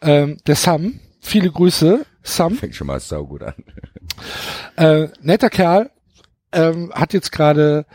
[0.00, 2.56] Ähm, der Sam, viele Grüße, Sam.
[2.56, 3.54] Fängt schon mal saugut an.
[4.76, 5.90] Äh, netter Kerl,
[6.52, 7.86] ähm, hat jetzt gerade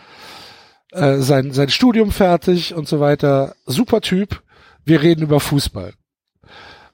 [0.92, 3.56] äh, sein, sein Studium fertig und so weiter.
[3.66, 4.42] Super Typ.
[4.86, 5.94] Wir reden über Fußball.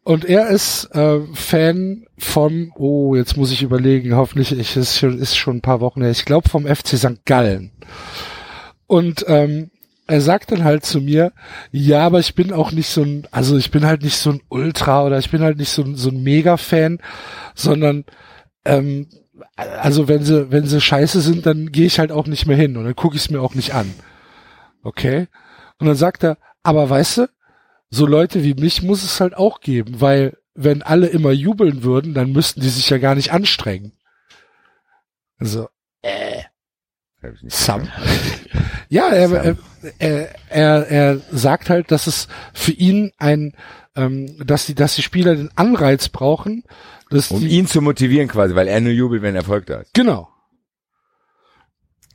[0.03, 5.19] Und er ist äh, Fan vom, oh, jetzt muss ich überlegen, hoffentlich ich, ist, schon,
[5.19, 7.25] ist schon ein paar Wochen her, ich glaube vom FC St.
[7.25, 7.71] Gallen.
[8.87, 9.69] Und ähm,
[10.09, 11.31] er sagt dann halt zu mir,
[11.71, 14.41] ja, aber ich bin auch nicht so ein, also ich bin halt nicht so ein
[14.49, 16.99] Ultra oder ich bin halt nicht so ein, so ein Mega-Fan,
[17.53, 18.05] sondern
[18.65, 19.07] ähm,
[19.55, 22.75] also wenn sie, wenn sie scheiße sind, dann gehe ich halt auch nicht mehr hin
[22.75, 23.93] und dann gucke ich es mir auch nicht an.
[24.83, 25.27] Okay?
[25.77, 27.29] Und dann sagt er, aber weißt du,
[27.89, 32.13] so Leute wie mich muss es halt auch geben, weil wenn alle immer jubeln würden,
[32.13, 33.93] dann müssten die sich ja gar nicht anstrengen.
[35.37, 35.69] Also,
[37.47, 37.87] Sam.
[38.89, 39.57] ja, er, er,
[39.99, 43.53] er, er, er sagt halt, dass es für ihn ein,
[43.95, 46.63] ähm, dass die, dass die Spieler den Anreiz brauchen,
[47.09, 49.93] dass Um die, ihn zu motivieren quasi, weil er nur jubelt, wenn Erfolg da ist.
[49.93, 50.29] genau.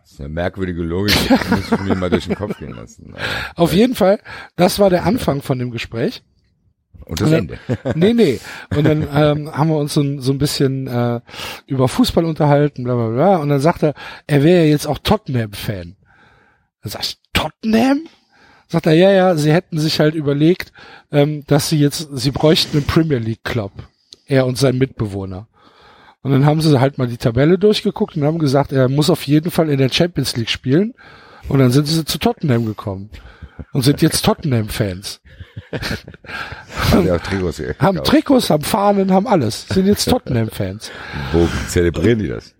[0.00, 3.12] Das ist eine merkwürdige Logik, das muss ich mir mal durch den Kopf gehen lassen.
[3.14, 3.22] Aber-
[3.56, 4.20] Auf jeden Fall,
[4.56, 6.22] das war der Anfang von dem Gespräch.
[7.04, 7.30] Und das.
[7.32, 7.58] Ende.
[7.94, 8.40] Nee, nee.
[8.74, 11.20] Und dann ähm, haben wir uns so, ein- so ein bisschen äh,
[11.66, 13.36] über Fußball unterhalten, bla bla bla.
[13.36, 13.94] Und dann sagt er,
[14.26, 15.96] er wäre jetzt auch Tottenham-Fan.
[16.82, 18.06] Dann sag ich, Tottenham?
[18.68, 20.72] Sagt er, ja, ja, sie hätten sich halt überlegt,
[21.12, 23.72] ähm, dass sie jetzt, sie bräuchten einen Premier League Club.
[24.26, 25.48] Er und sein Mitbewohner.
[26.22, 29.26] Und dann haben sie halt mal die Tabelle durchgeguckt und haben gesagt, er muss auf
[29.26, 30.94] jeden Fall in der Champions League spielen.
[31.50, 33.10] Und dann sind sie zu Tottenham gekommen.
[33.72, 35.20] Und sind jetzt Tottenham-Fans.
[36.90, 37.74] Haben ja Trikots hier.
[37.78, 38.02] Haben.
[38.04, 39.66] Trikots, haben Fahnen, haben alles.
[39.68, 40.90] Sind jetzt Tottenham-Fans.
[41.32, 42.54] Wo zelebrieren die das?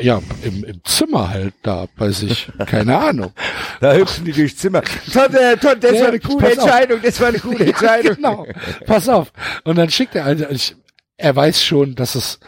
[0.00, 2.50] Ja, im, im Zimmer halt da bei sich.
[2.66, 3.32] Keine Ahnung.
[3.80, 4.80] Da hüpfen die durchs Zimmer.
[5.12, 6.52] Todd, äh, Todd, das Ja, war eine coole auf.
[6.52, 8.14] Entscheidung, das war eine coole Entscheidung.
[8.16, 8.46] genau.
[8.86, 9.32] Pass auf.
[9.64, 10.76] Und dann schickt er, also ich,
[11.16, 12.38] er weiß schon, dass es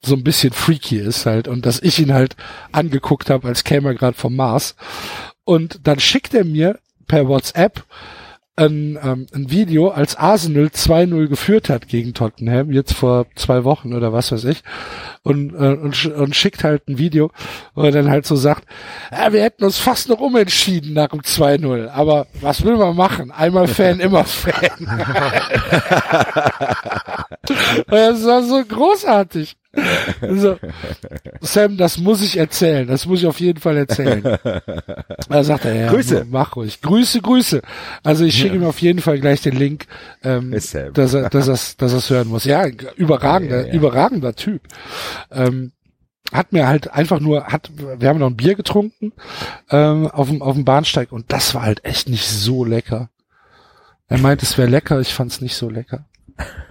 [0.00, 2.36] so ein bisschen freaky ist halt und dass ich ihn halt
[2.72, 4.76] angeguckt habe, als käme er gerade vom Mars.
[5.44, 7.84] Und dann schickt er mir per WhatsApp
[8.56, 13.92] ein, ähm, ein Video, als Arsenal 2-0 geführt hat gegen Tottenham, jetzt vor zwei Wochen
[13.94, 14.62] oder was weiß ich,
[15.24, 17.32] und, äh, und, sch- und schickt halt ein Video,
[17.74, 18.62] wo er dann halt so sagt,
[19.10, 23.32] ja, wir hätten uns fast noch umentschieden nach dem 2-0, aber was will man machen?
[23.32, 24.54] Einmal Fan, immer Fan.
[27.88, 29.56] Das war so großartig.
[30.20, 30.58] Also,
[31.40, 32.86] Sam, das muss ich erzählen.
[32.86, 34.22] Das muss ich auf jeden Fall erzählen.
[35.28, 36.26] Da sagt er, ja, Grüße.
[36.30, 36.80] mach ruhig.
[36.82, 37.62] Grüße, Grüße.
[38.02, 39.86] Also ich schicke ihm auf jeden Fall gleich den Link,
[40.22, 42.44] ähm, dass er, dass er, dass er es hören muss.
[42.44, 42.66] Ja,
[42.96, 43.72] überragender, Ja, ja.
[43.72, 44.62] überragender Typ.
[45.30, 45.72] Ähm,
[46.32, 49.12] hat mir halt einfach nur, hat, wir haben noch ein Bier getrunken
[49.70, 53.10] ähm, auf dem auf dem Bahnsteig und das war halt echt nicht so lecker.
[54.08, 56.06] Er meint, es wäre lecker, ich fand es nicht so lecker.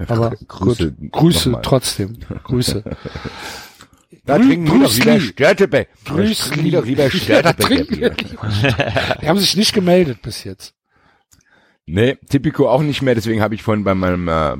[0.07, 2.17] Aber Grüße gut, Grüße trotzdem.
[2.43, 2.83] Grüße.
[4.25, 5.19] Da Grü- trinken wir doch lieber Lee.
[5.19, 5.89] Störtebeck.
[6.05, 7.51] Grüß trinken wir doch lieber Ja, da
[7.99, 8.47] wir lieber.
[9.21, 10.73] Die haben sich nicht gemeldet bis jetzt.
[11.85, 14.55] Nee, Tipico auch nicht mehr, deswegen habe ich vorhin bei meinem äh,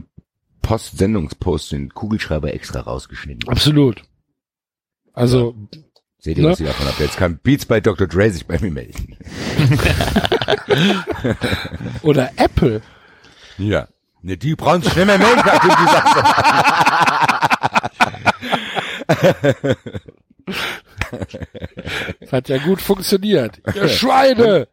[0.63, 3.47] Post-Sendungspost den Kugelschreiber extra rausgeschnitten.
[3.47, 4.03] Absolut.
[5.13, 5.55] Also,
[6.19, 6.49] Seht ihr, Ne?
[6.51, 6.99] was ihr davon habt?
[6.99, 8.07] Jetzt kann Beats bei Dr.
[8.07, 9.15] Dre sich bei mir melden.
[12.01, 12.81] oder Apple.
[13.57, 13.88] Ja.
[14.23, 15.03] Ne, die brauchen die Sache-
[22.19, 23.61] Das hat ja gut funktioniert.
[23.75, 24.67] Ihr Schweine!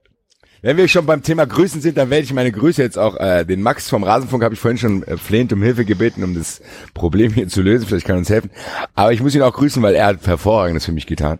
[0.62, 3.44] wenn wir schon beim Thema Grüßen sind, dann werde ich meine Grüße jetzt auch, äh,
[3.46, 6.60] den Max vom Rasenfunk habe ich vorhin schon äh, flehend um Hilfe gebeten, um das
[6.92, 7.86] Problem hier zu lösen.
[7.86, 8.50] Vielleicht kann er uns helfen.
[8.94, 11.38] Aber ich muss ihn auch grüßen, weil er hat hervorragendes für mich getan.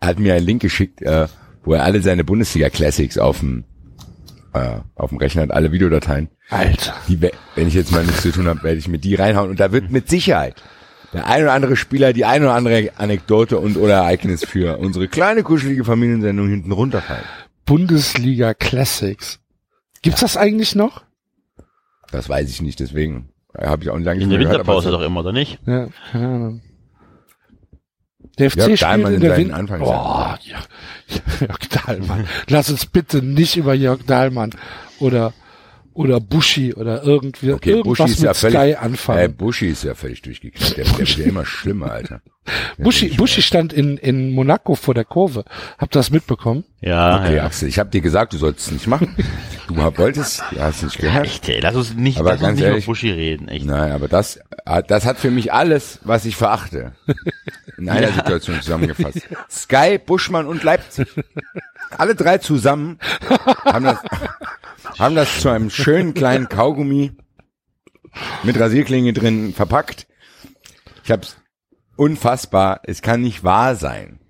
[0.00, 1.28] Er hat mir einen Link geschickt, äh,
[1.62, 3.64] wo er alle seine Bundesliga-Classics auf dem
[4.54, 6.28] äh, auf dem Rechner hat, alle Videodateien.
[6.50, 6.94] Alter.
[7.08, 9.50] Die, we- wenn ich jetzt mal nichts zu tun habe, werde ich mit die reinhauen.
[9.50, 10.62] Und da wird mit Sicherheit
[11.12, 15.08] der ein oder andere Spieler die ein oder andere Anekdote und oder Ereignis für unsere
[15.08, 17.24] kleine kuschelige Familiensendung hinten runterfallen.
[17.64, 19.40] Bundesliga Classics.
[20.02, 21.04] Gibt's das eigentlich noch?
[22.10, 24.58] Das weiß ich nicht, deswegen äh, habe ich auch lange nicht In der gehört.
[24.58, 25.58] Winterpause doch immer, oder nicht?
[25.66, 26.62] Ja, keine Ahnung.
[28.38, 29.82] Der FC Jörg Dahlmann in in seinen.
[29.82, 30.68] Oh, Jörg,
[31.40, 32.26] Jörg Dahlmann.
[32.48, 34.50] Lass uns bitte nicht über Jörg Dahlmann
[35.00, 35.32] oder
[35.98, 39.34] oder Buschi oder irgendwie Okay, irgendwas Buschi ist mit ja völlig, Sky äh, anfangen.
[39.36, 40.76] Buschi ist ja völlig durchgeknallt.
[40.76, 42.20] Der, der wird ja immer schlimmer, Alter.
[42.78, 45.44] Der nicht Buschi stand in in Monaco vor der Kurve.
[45.76, 46.64] Habt ihr das mitbekommen?
[46.80, 47.44] Ja, Okay, ja.
[47.44, 49.14] Axel, ich habe dir gesagt, du sollst es nicht machen.
[49.66, 51.26] Du wolltest, du hast nicht gehört.
[51.26, 53.66] Echt, ey, lass uns nicht, Aber lass uns ganz nicht ehrlich- über Buschi reden, echt.
[53.66, 56.92] Nein, aber das, äh, das hat für mich alles, was ich verachte.
[57.76, 59.28] In einer Situation zusammengefasst.
[59.50, 61.06] Sky, Buschmann und Leipzig.
[61.98, 62.98] Alle drei zusammen
[63.66, 63.98] haben das,
[64.98, 67.12] haben das zu einem schönen kleinen Kaugummi
[68.42, 70.06] mit Rasierklinge drin verpackt.
[71.04, 71.36] Ich hab's
[71.96, 74.20] unfassbar, es kann nicht wahr sein.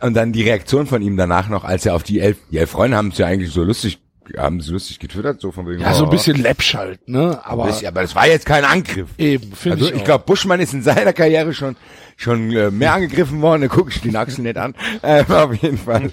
[0.00, 2.70] Und dann die Reaktion von ihm danach noch, als er auf die elf, die elf
[2.70, 4.00] Freunde haben es ja eigentlich so lustig,
[4.36, 5.80] haben es lustig getwittert, so von wegen.
[5.80, 7.40] Ja, so ein oh, bisschen läppsch halt, ne?
[7.44, 9.08] Aber bisschen, aber das war jetzt kein Angriff.
[9.18, 9.96] eben, finde Also ich.
[9.98, 11.76] ich glaube, Buschmann ist in seiner Karriere schon
[12.16, 13.62] schon äh, mehr angegriffen worden.
[13.62, 14.74] Da gucke ich den Axel nicht an.
[15.02, 16.10] Äh, auf jeden Fall.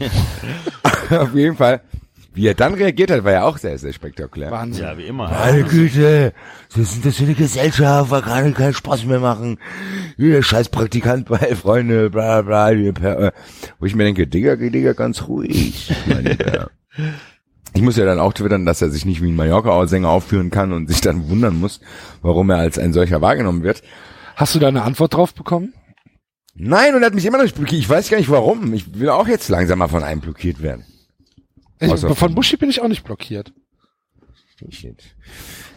[1.10, 1.82] auf jeden Fall.
[2.36, 4.52] Wie er dann reagiert hat, war ja auch sehr, sehr spektakulär.
[4.52, 4.84] Wahnsinn.
[4.84, 5.30] Ja, wie immer.
[5.30, 6.34] Meine Güte,
[6.76, 9.58] was ist das für eine Gesellschaft, wir kann keinen Spaß mehr machen.
[10.18, 12.72] Hier, scheiß Praktikant bei Freunde, bla bla.
[12.72, 13.32] äh,
[13.80, 15.92] Wo ich mir denke, Digga, geh Digga, ganz ruhig.
[16.08, 16.70] mein Lieber.
[17.74, 20.72] Ich muss ja dann auch twittern, dass er sich nicht wie ein Mallorca-Sänger aufführen kann
[20.72, 21.82] und sich dann wundern muss,
[22.22, 23.84] warum er als ein solcher wahrgenommen wird.
[24.38, 25.74] Hast du da eine Antwort drauf bekommen?
[26.54, 27.82] Nein, und er hat mich immer noch nicht blockiert.
[27.82, 28.74] Ich weiß gar nicht warum.
[28.74, 30.86] Ich will auch jetzt langsam mal von einem blockiert werden.
[31.80, 33.54] Ich, Außer- von Buschi bin ich auch nicht blockiert.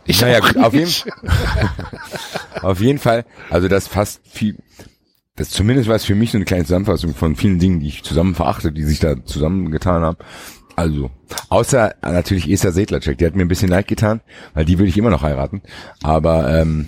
[0.04, 1.06] Ich Naja, auch gut, auf jeden, nicht.
[2.62, 4.56] auf jeden Fall, also das fast viel,
[5.36, 8.04] das zumindest war es für mich so eine kleine Zusammenfassung von vielen Dingen, die ich
[8.04, 10.18] zusammen verachte, die sich da zusammengetan haben.
[10.76, 11.10] Also,
[11.48, 14.20] außer äh, natürlich Esther Sedlacek, die hat mir ein bisschen leid getan,
[14.54, 15.60] weil die würde ich immer noch heiraten.
[16.04, 16.86] Aber ähm,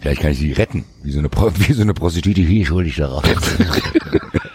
[0.00, 2.46] vielleicht kann ich die retten, wie so eine, Pro wie so eine Prostituierte.
[2.46, 3.24] Wie schuld ich darauf?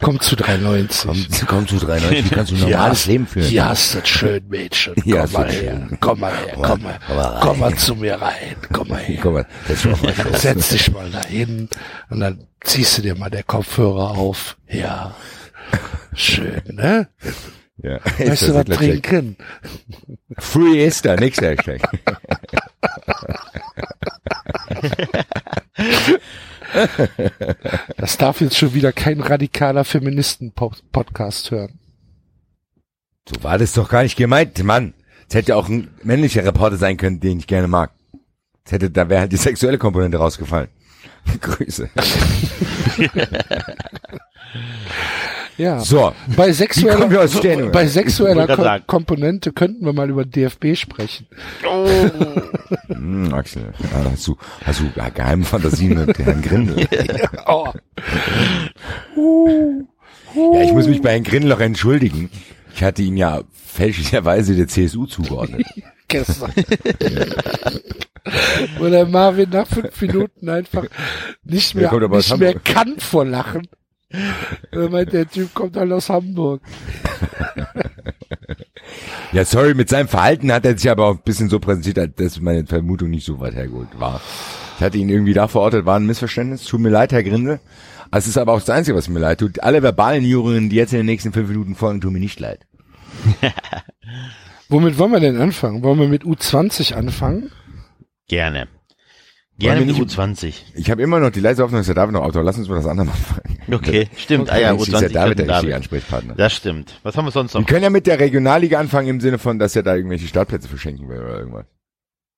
[0.04, 1.06] Kommt zu 3,90.
[1.06, 3.64] Komm, komm zu 93, wie kannst du ein normales Leben führen?
[3.64, 4.94] Hast du es schön, Mädchen.
[4.94, 5.86] Komm du mal her.
[5.88, 5.98] schön.
[6.00, 6.54] Komm mal her.
[6.54, 8.56] Komm mal, komm mal komm mal zu mir rein.
[8.72, 9.18] Komm mal her.
[9.22, 11.68] Guck mal, das ist mal Setz dich mal dahin
[12.08, 14.56] und dann ziehst du dir mal der Kopfhörer auf.
[14.68, 15.14] Ja.
[16.14, 17.08] Schön, ne?
[17.82, 17.98] ja.
[18.18, 19.36] Esther du was trinken?
[20.38, 21.82] Free Esther, nächster Hashtag.
[27.96, 31.78] Das darf jetzt schon wieder kein radikaler Feministen-Podcast hören.
[33.28, 34.94] So war das doch gar nicht gemeint, Mann.
[35.28, 37.92] Es hätte auch ein männlicher Reporter sein können, den ich gerne mag.
[38.64, 40.68] Es hätte, da wäre halt die sexuelle Komponente rausgefallen.
[41.40, 41.88] Grüße.
[45.60, 45.80] Ja.
[45.80, 47.06] So, Bei sexueller,
[47.70, 48.84] bei sexueller Wollte grad Ko sagen.
[48.86, 51.26] Komponente könnten wir mal über DFB sprechen.
[52.88, 56.86] hm, Axel, ja, hast du, hast du geheime Fantasien mit Herrn Grindel?
[57.46, 57.72] Oh.
[60.54, 62.30] Ja, ich muss mich bei Herrn Grindel auch entschuldigen.
[62.74, 65.66] Ich hatte ihn ja fälschlicherweise der CSU zugeordnet.
[66.08, 66.52] Gestern.
[68.78, 70.84] Wo der Marvin nach fünf Minuten einfach
[71.44, 73.68] nicht mehr, nicht mehr kann vor Lachen.
[74.72, 76.62] Meint, der Typ kommt halt aus Hamburg.
[79.32, 82.16] Ja, sorry, mit seinem Verhalten hat er sich aber auch ein bisschen so präsentiert, als
[82.16, 84.20] dass meine Vermutung nicht so weit hergeholt war.
[84.76, 86.64] Ich hatte ihn irgendwie da verortet, war ein Missverständnis.
[86.64, 87.60] Tut mir leid, Herr Grindel.
[88.10, 89.62] Es ist aber auch das Einzige, was mir leid tut.
[89.62, 92.66] Alle verbalen Jurien, die jetzt in den nächsten fünf Minuten folgen, tun mir nicht leid.
[94.68, 95.84] Womit wollen wir denn anfangen?
[95.84, 97.52] Wollen wir mit U20 anfangen?
[98.26, 98.66] Gerne.
[99.60, 100.54] Gerne wir mit nicht- U20.
[100.74, 102.42] Ich habe immer noch die leise Hoffnung, dass der David noch Autor.
[102.42, 103.58] Lass uns mal das andere mal fangen.
[103.72, 104.50] Okay, stimmt.
[104.50, 105.76] Ah ja, Eigentlich ist U20 der David der richtige.
[105.76, 106.34] Ansprechpartner.
[106.34, 106.98] Das stimmt.
[107.04, 107.66] Was haben wir sonst Wir noch?
[107.68, 111.08] können ja mit der Regionalliga anfangen im Sinne von, dass er da irgendwelche Startplätze verschenken
[111.08, 111.66] will oder irgendwas.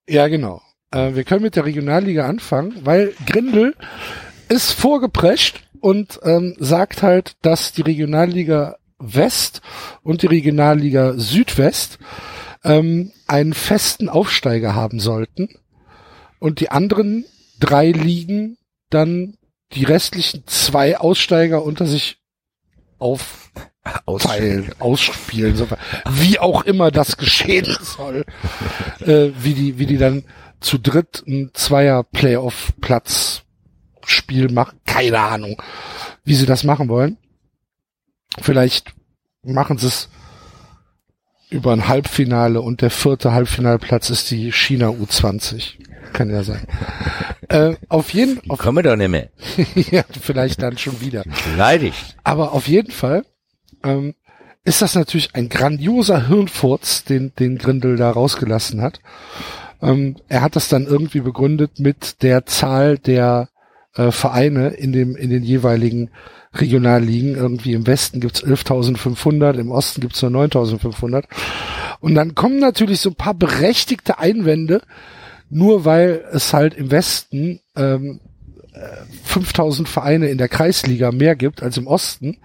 [0.09, 0.61] Ja, genau.
[0.91, 3.75] Äh, wir können mit der Regionalliga anfangen, weil Grindel
[4.51, 9.63] ist vorgeprescht und ähm, sagt halt, dass die Regionalliga West
[10.03, 11.99] und die Regionalliga Südwest
[12.63, 15.49] ähm, einen festen Aufsteiger haben sollten
[16.43, 17.25] und die anderen
[17.61, 18.59] drei Ligen
[18.91, 19.37] dann
[19.75, 22.19] die restlichen zwei Aussteiger unter sich
[22.99, 25.69] aufteilen, ausspielen, so,
[26.11, 28.25] wie auch immer das geschehen soll,
[29.01, 30.25] äh, wie die, wie die dann
[30.59, 33.45] zu dritt ein Zweier Playoff Platz
[34.05, 35.63] Spiel machen, keine Ahnung,
[36.25, 37.19] wie sie das machen wollen.
[38.41, 38.93] Vielleicht
[39.45, 40.09] machen sie es
[41.51, 45.92] über ein Halbfinale und der vierte Halbfinalplatz ist die China U20.
[46.13, 46.67] Kann ja sein.
[47.49, 49.29] äh, auf jeden Ich komme doch nicht mehr.
[49.75, 51.25] ja, vielleicht dann schon wieder.
[51.51, 52.17] Beleidigt.
[52.25, 53.25] Aber auf jeden Fall
[53.83, 54.15] ähm,
[54.65, 59.01] ist das natürlich ein grandioser Hirnfurz, den, den Grindel da rausgelassen hat.
[59.81, 63.49] Ähm, er hat das dann irgendwie begründet mit der Zahl der
[63.95, 66.11] äh, Vereine in dem in den jeweiligen
[66.55, 67.35] Regionalligen.
[67.35, 71.25] Irgendwie im Westen gibt's 11.500, im Osten gibt's nur 9.500.
[72.01, 74.83] Und dann kommen natürlich so ein paar berechtigte Einwände,
[75.53, 78.21] nur weil es halt im Westen ähm,
[78.73, 78.79] äh,
[79.25, 82.39] 5000 Vereine in der Kreisliga mehr gibt als im Osten,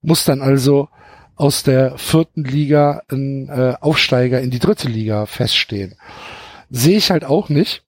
[0.00, 0.88] muss dann also
[1.36, 5.96] aus der vierten Liga ein äh, Aufsteiger in die dritte Liga feststehen.
[6.70, 7.84] Sehe ich halt auch nicht.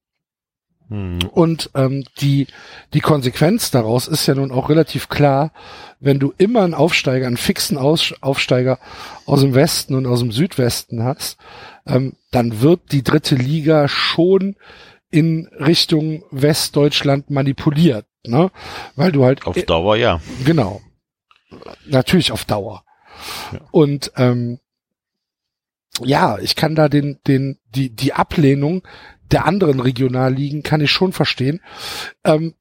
[0.88, 1.20] Hm.
[1.30, 2.46] Und ähm, die,
[2.92, 5.52] die Konsequenz daraus ist ja nun auch relativ klar,
[6.00, 8.78] wenn du immer einen Aufsteiger, einen fixen Aus Aufsteiger
[9.24, 11.38] aus dem Westen und aus dem Südwesten hast,
[11.86, 14.56] ähm, dann wird die dritte Liga schon
[15.10, 18.50] in Richtung Westdeutschland manipuliert, ne?
[18.96, 20.20] Weil du halt Auf Dauer ja.
[20.44, 20.80] Genau.
[21.86, 22.84] Natürlich auf Dauer.
[23.72, 24.60] Und ähm,
[26.02, 28.82] ja, ich kann da den, den, die, die Ablehnung
[29.30, 31.60] der anderen Regionalligen kann ich schon verstehen.
[32.24, 32.54] Ähm,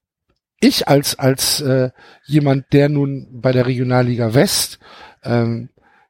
[0.59, 1.91] ich als, als äh,
[2.25, 4.79] jemand, der nun bei der Regionalliga West
[5.23, 5.69] ähm,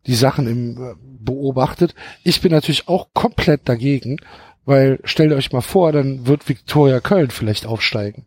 [0.10, 4.18] die Sachen im, äh, beobachtet, ich bin natürlich auch komplett dagegen,
[4.66, 8.26] weil stellt euch mal vor, dann wird Viktoria Köln vielleicht aufsteigen.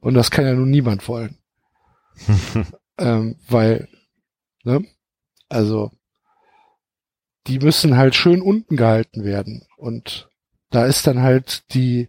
[0.00, 1.38] Und das kann ja nun niemand wollen.
[2.98, 3.86] ähm, weil,
[4.64, 4.84] ne?
[5.48, 5.92] Also,
[7.46, 9.62] die müssen halt schön unten gehalten werden.
[9.76, 10.28] Und
[10.70, 12.08] da ist dann halt die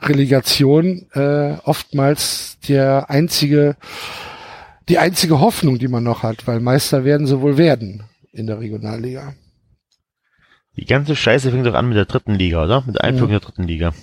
[0.00, 3.76] Relegation äh, oftmals der einzige,
[4.88, 8.04] die einzige Hoffnung, die man noch hat, weil Meister werden sie wohl werden
[8.34, 9.34] in der Regionalliga.
[10.76, 12.82] Die ganze Scheiße fängt doch an mit der dritten Liga, oder?
[12.84, 13.94] Mit der Einführung der dritten Liga.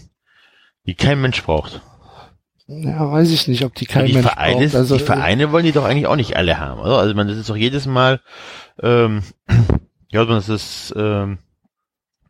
[0.86, 1.82] Die kein Mensch braucht.
[2.68, 4.76] Ja, weiß ich nicht, ob die kein die Mensch Vereine, braucht.
[4.76, 6.98] Also, die Vereine wollen die doch eigentlich auch nicht alle haben, oder?
[7.00, 8.22] Also man, das ist doch jedes Mal,
[8.82, 9.24] ähm,
[10.10, 11.40] ja, das ist ähm,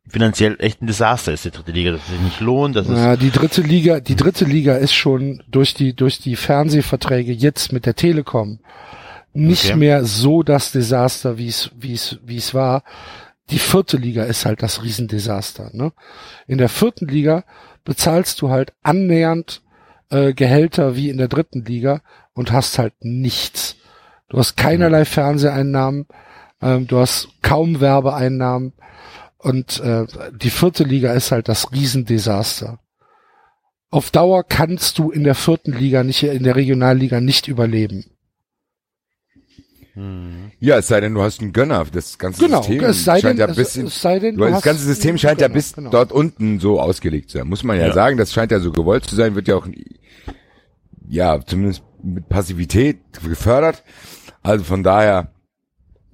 [0.07, 2.97] finanziell echt ein Desaster ist die dritte Liga, dass es sich nicht lohnt, dass es
[2.97, 7.71] Ja, die dritte Liga, die dritte Liga ist schon durch die, durch die Fernsehverträge jetzt
[7.71, 8.59] mit der Telekom
[9.33, 9.75] nicht Okay.
[9.77, 12.83] mehr so das Desaster, wie es, wie es, wie es war.
[13.49, 15.91] Die vierte Liga ist halt das Riesendesaster, ne?
[16.47, 17.43] In der vierten Liga
[17.83, 19.61] bezahlst du halt annähernd
[20.09, 22.01] äh, Gehälter wie in der dritten Liga
[22.33, 23.75] und hast halt nichts.
[24.29, 26.07] Du hast keinerlei Fernseheinnahmen,
[26.61, 28.73] ähm, du hast kaum Werbeeinnahmen
[29.37, 32.79] und äh, die vierte Liga ist halt das Riesendesaster.
[33.89, 38.05] Auf Dauer kannst du in der vierten Liga nicht, in der Regionalliga nicht überleben.
[39.93, 41.85] Hm, Ja, es sei denn, du hast einen Gönner.
[41.91, 44.37] Das ganze Genau, System es sei scheint denn, ja es, bis in, es sei denn,
[44.37, 45.89] du, das ganze System scheint ja Gönner, bis genau.
[45.89, 47.47] dort unten so ausgelegt zu sein.
[47.47, 47.93] Muss man ja, Ja.
[47.93, 49.67] sagen, das scheint ja so gewollt zu sein, wird ja auch,
[51.07, 53.83] ja, zumindest mit Passivität gefördert.
[54.43, 55.31] Also von daher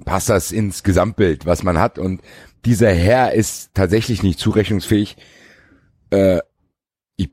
[0.05, 1.97] passt das ins Gesamtbild, was man hat.
[1.99, 2.21] Und
[2.65, 5.17] dieser Herr ist tatsächlich nicht zurechnungsfähig.
[6.09, 6.39] Äh,
[7.15, 7.29] ich,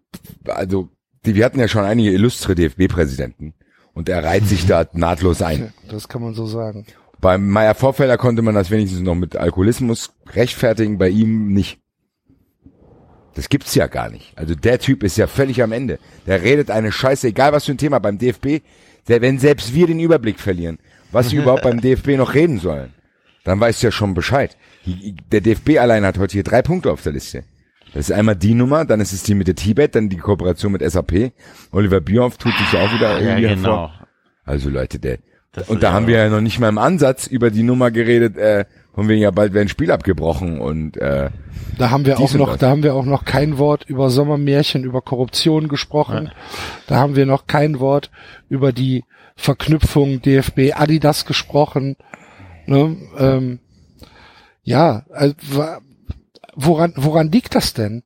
[0.47, 0.89] also,
[1.27, 3.55] die, wir hatten ja schon einige illustre DFB-Präsidenten.
[3.95, 5.73] Und er reiht sich da nahtlos ein.
[5.89, 6.85] Das kann man so sagen.
[7.21, 11.79] Beim Meier Vorfelder konnte man das wenigstens noch mit Alkoholismus rechtfertigen, bei ihm nicht.
[13.35, 14.37] Das gibt's ja gar nicht.
[14.37, 15.99] Also der Typ ist ja völlig am Ende.
[16.27, 18.63] Der redet eine Scheiße, egal was für ein Thema beim DFB.
[19.09, 20.79] Der, wenn selbst wir den Überblick verlieren,
[21.13, 22.95] was wir überhaupt beim DFB noch reden sollen,
[23.45, 24.57] dann weißt du ja schon Bescheid.
[25.33, 27.45] Der DFB allein hat heute hier drei Punkte auf der Liste.
[27.95, 30.73] Das ist einmal die Nummer, dann ist es die mit der Tibet, dann die Kooperation
[30.73, 31.33] mit SAP.
[31.71, 33.55] Oliver Bierhoff tut sich ja auch wieder ja, irgendwie genau.
[33.55, 34.09] hervor.
[34.45, 35.19] Also Leute, der,
[35.53, 37.93] Das und da ja haben wir ja noch nicht mal im Ansatz über die Nummer
[37.93, 38.65] geredet, äh,
[38.95, 41.31] von wegen ja bald wäre ein Spiel abgebrochen und äh,
[41.79, 42.59] Da haben wir auch noch, das.
[42.59, 46.33] da haben wir auch noch kein Wort über Sommermärchen, über Korruption gesprochen.
[46.89, 48.11] Da haben wir noch kein Wort
[48.49, 49.05] über die
[49.37, 51.97] Verknüpfung DFB Adidas gesprochen.
[52.67, 52.97] Ne?
[53.19, 53.61] Ähm,
[54.65, 55.35] ja, also,
[56.55, 58.03] woran, woran liegt das denn?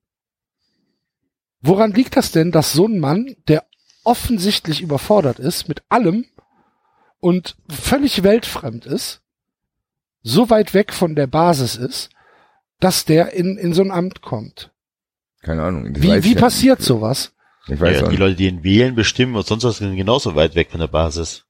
[1.61, 3.65] Woran liegt das denn, dass so ein Mann, der
[4.05, 6.25] offensichtlich überfordert ist mit allem
[7.21, 9.23] und völlig weltfremd ist,
[10.23, 12.11] so weit weg von der Basis ist,
[12.81, 14.73] dass der in, in so ein Amt kommt.
[15.43, 15.95] keine Ahnung.
[15.97, 17.33] Wie, wie ja passiert sowas?
[17.67, 18.17] Ich weiß ja, die.
[18.17, 21.45] Leute, die ihn wählen, bestimmen und sonst was sind genauso weit weg von der Basis.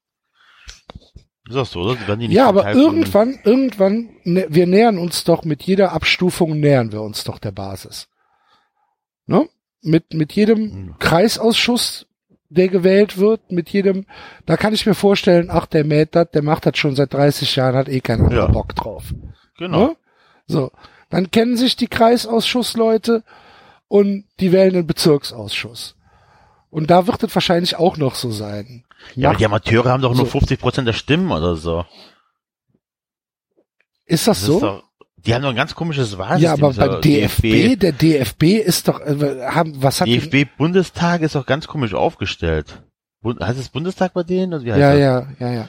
[1.48, 1.94] Ist das so, oder?
[1.96, 5.92] Die werden die nicht Ja, aber irgendwann, irgendwann, ne, wir nähern uns doch mit jeder
[5.92, 8.08] Abstufung nähern wir uns doch der Basis.
[9.26, 9.48] Ne?
[9.82, 10.94] Mit, mit jedem Hm.
[10.98, 12.06] Kreisausschuss,
[12.50, 14.06] der gewählt wird, mit jedem,
[14.46, 17.56] da kann ich mir vorstellen, ach, der mäht das, der macht das schon seit 30
[17.56, 18.46] Jahren, hat eh keiner Ja.
[18.46, 19.14] Bock drauf.
[19.58, 19.88] Genau.
[19.88, 19.96] Ne?
[20.46, 20.70] So.
[21.10, 23.22] Dann kennen sich die Kreisausschussleute
[23.88, 25.96] und die wählen den Bezirksausschuss.
[26.70, 28.84] Und da wird es wahrscheinlich auch noch so sein.
[29.14, 30.32] Ja, die Amateure haben doch nur So.
[30.32, 31.84] 50 Prozent der Stimmen oder so.
[34.06, 34.54] ist das, Das so?
[34.56, 34.82] ist doch,
[35.18, 36.42] die haben doch ein ganz komisches Wahlsystem.
[36.44, 41.34] Ja, aber beim DFB, der DFB ist doch, äh, haben, was hat DFB Bundestag ist
[41.34, 42.82] doch ganz komisch aufgestellt.
[43.20, 44.54] Bund, heißt es Bundestag bei denen?
[44.54, 45.00] Oder wie heißt ja, das?
[45.40, 45.68] ja, ja, ja.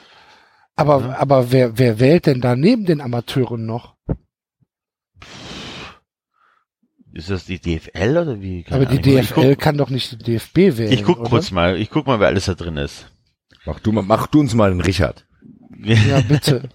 [0.76, 1.16] Aber, Ja.
[1.18, 3.96] aber wer, wer wählt denn da neben den Amateuren noch?
[7.12, 8.62] Ist das die DFL oder wie?
[8.62, 9.22] Keine aber die Ahnung.
[9.24, 10.92] DFL kann doch nicht die DFB wählen.
[10.92, 11.28] Ich guck, ich guck oder?
[11.30, 13.10] kurz mal, ich guck mal, wer alles da drin ist.
[13.66, 15.26] Mach du, mal, mach du uns mal den Richard.
[15.78, 16.70] Ja, bitte.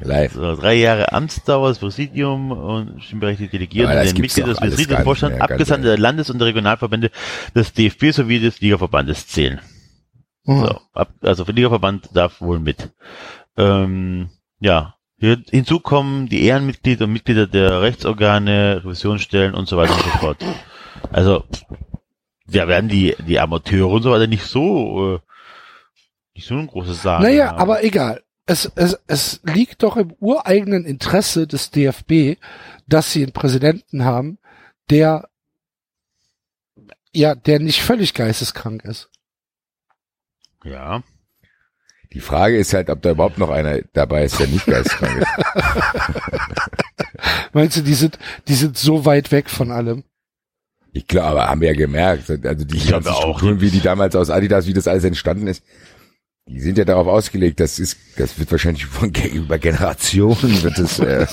[0.00, 0.34] Live.
[0.34, 4.76] So, drei Jahre Amtsdauer, das Präsidium und stimmberechtigte Delegierte, das den doch des alles Betriebs,
[4.76, 7.10] gar des nicht Vorstands, mehr, ganz Abgesandte der Landes- und der Regionalverbände
[7.54, 9.60] des DFB sowie des Ligaverbandes zählen.
[10.44, 10.60] Mhm.
[10.60, 12.90] So, ab, also der Ligaverband darf wohl mit.
[13.56, 14.30] Ähm,
[14.60, 20.02] ja, hier, hinzu kommen die Ehrenmitglieder und Mitglieder der Rechtsorgane, Revisionsstellen und so weiter und
[20.02, 20.44] so fort.
[21.10, 21.44] Also,
[22.48, 25.27] ja, werden die, die Amateure und so weiter nicht so, äh,
[26.38, 27.24] nicht so ein großes Sagen.
[27.24, 27.58] Naja, haben.
[27.58, 28.22] aber egal.
[28.46, 32.40] Es, es, es liegt doch im ureigenen Interesse des DFB,
[32.86, 34.38] dass sie einen Präsidenten haben,
[34.88, 35.28] der
[37.12, 39.10] ja, der nicht völlig geisteskrank ist.
[40.62, 41.02] Ja.
[42.12, 45.28] Die Frage ist halt, ob da überhaupt noch einer dabei ist, der nicht geisteskrank ist.
[47.52, 50.04] Meinst du, die sind, die sind so weit weg von allem?
[50.92, 53.22] Ich glaube, haben wir ja gemerkt, also die Ich ganzen glaube auch.
[53.22, 55.64] Strukturen, wie die damals aus Adidas, wie das alles entstanden ist,
[56.48, 60.98] die sind ja darauf ausgelegt, das ist, das wird wahrscheinlich von über Generationen wird es,
[60.98, 61.26] äh,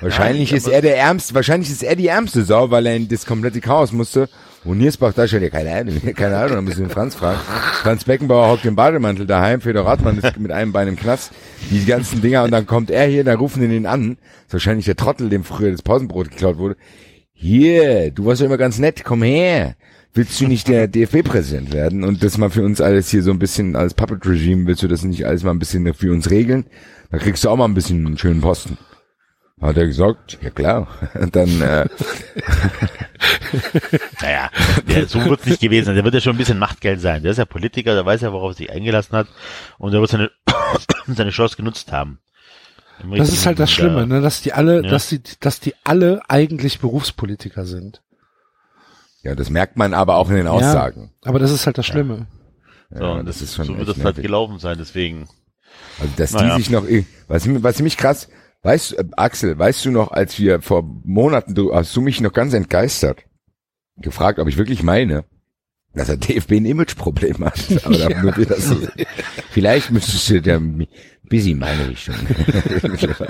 [0.00, 3.24] wahrscheinlich ist er der ärmste, wahrscheinlich ist er die ärmste Sau, weil er in das
[3.24, 4.28] komplette Chaos musste.
[4.64, 7.38] Und Niersbach da schon, ja, keine Ahnung, keine Ahnung, da müssen wir den Franz fragen.
[7.82, 11.32] Franz Beckenbauer hockt im Bademantel daheim, Fedor Radmann ist mit einem Bein im Knast,
[11.70, 14.16] die ganzen Dinger, und dann kommt er hier, da rufen ihn an.
[14.16, 16.76] Das ist wahrscheinlich der Trottel, dem früher das Pausenbrot geklaut wurde.
[17.34, 19.76] Hier, du warst ja immer ganz nett, komm her.
[20.14, 23.38] Willst du nicht der DFB-Präsident werden und das mal für uns alles hier so ein
[23.38, 26.66] bisschen als Puppet Regime, willst du das nicht alles mal ein bisschen für uns regeln?
[27.10, 28.78] Da kriegst du auch mal ein bisschen einen schönen Posten.
[29.60, 30.88] Hat er gesagt, ja klar.
[31.14, 31.86] Und dann, äh,
[34.20, 34.50] Naja,
[34.88, 35.94] der, so wird's nicht gewesen sein.
[35.94, 37.22] Der wird ja schon ein bisschen Machtgeld sein.
[37.22, 39.28] Der ist ja Politiker, der weiß ja, worauf er sich eingelassen hat.
[39.78, 40.30] Und der wird seine,
[41.06, 42.18] seine Chance genutzt haben.
[43.16, 44.90] Das ist halt das Schlimme, ne, dass die alle, Ja.
[44.90, 48.02] dass die, dass die alle eigentlich Berufspolitiker sind.
[49.24, 51.10] Ja, das merkt man aber auch in den Aussagen.
[51.24, 52.26] Aber das ist halt das Schlimme.
[52.90, 55.28] So, Ja, und das ist schon so wird das halt gelaufen sein, deswegen.
[55.98, 56.56] Also, dass Naja.
[56.56, 56.84] die sich noch,
[57.26, 58.28] was, was mich krass,
[58.62, 62.20] weißt du, äh, Axel, weißt du noch, als wir vor Monaten, du hast du mich
[62.20, 63.24] noch ganz entgeistert,
[63.96, 65.24] gefragt, ob ich wirklich meine,
[65.94, 67.58] dass der DFB ein Imageproblem hat.
[67.84, 68.76] Aber da nur wir das so,
[69.50, 70.42] vielleicht müsstest du
[71.22, 72.14] bisschen in meine Richtung.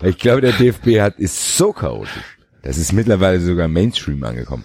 [0.00, 2.38] Ich glaube, der DFB hat, ist so chaotisch.
[2.62, 4.64] Das ist mittlerweile sogar Mainstream angekommen.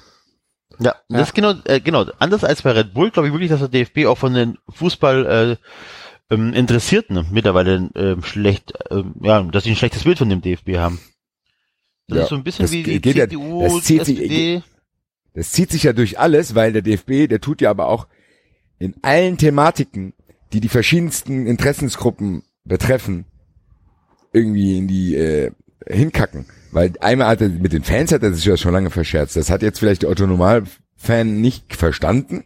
[0.79, 2.05] Ja, das ist genau, äh, genau.
[2.19, 5.57] Anders als bei Red Bull glaube ich wirklich, dass der DFB auch von den Fußball
[6.29, 10.41] äh, ähm, Interessierten mittlerweile ähm, schlecht, ähm, ja, dass sie ein schlechtes Bild von dem
[10.41, 10.99] DFB haben.
[12.07, 14.63] Das Ja, ist so ein bisschen wie die geht ja- CDU, das zieht sich- SPD.
[15.35, 18.07] Das zieht sich ja durch alles, weil der DFB, der tut ja aber auch
[18.79, 20.13] in allen Thematiken,
[20.51, 23.25] die die verschiedensten Interessensgruppen betreffen,
[24.31, 25.51] irgendwie in die äh,
[25.87, 26.45] hinkacken.
[26.73, 29.35] Weil einmal hat er mit den Fans hat er sich ja schon lange verscherzt.
[29.35, 32.43] Das hat jetzt vielleicht der Autonomal-Fan nicht verstanden.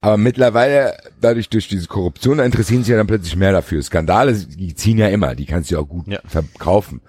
[0.00, 3.80] Aber mittlerweile, dadurch durch diese Korruption, da interessieren sich ja dann plötzlich mehr dafür.
[3.82, 6.18] Skandale, die ziehen ja immer, die kannst du ja auch gut Ja.
[6.26, 7.02] verkaufen.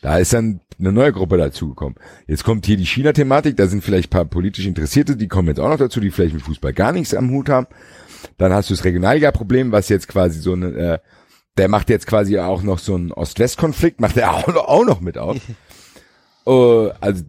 [0.00, 1.96] Da ist dann eine neue Gruppe dazugekommen.
[2.28, 5.58] Jetzt kommt hier die China-Thematik, da sind vielleicht ein paar politisch Interessierte, die kommen jetzt
[5.58, 7.66] auch noch dazu, die vielleicht mit Fußball gar nichts am Hut haben.
[8.38, 10.98] Dann hast du das Regionalliga-Problem, was jetzt quasi so eine, äh,
[11.56, 15.00] der macht jetzt quasi auch noch so einen Ost-West-Konflikt, macht er auch noch, auch noch
[15.00, 15.36] mit auf.
[16.44, 17.24] oh, also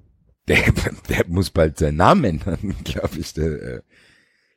[0.48, 0.64] der,
[1.10, 3.34] der muss bald seinen Namen ändern, glaube ich.
[3.34, 3.82] Der, äh,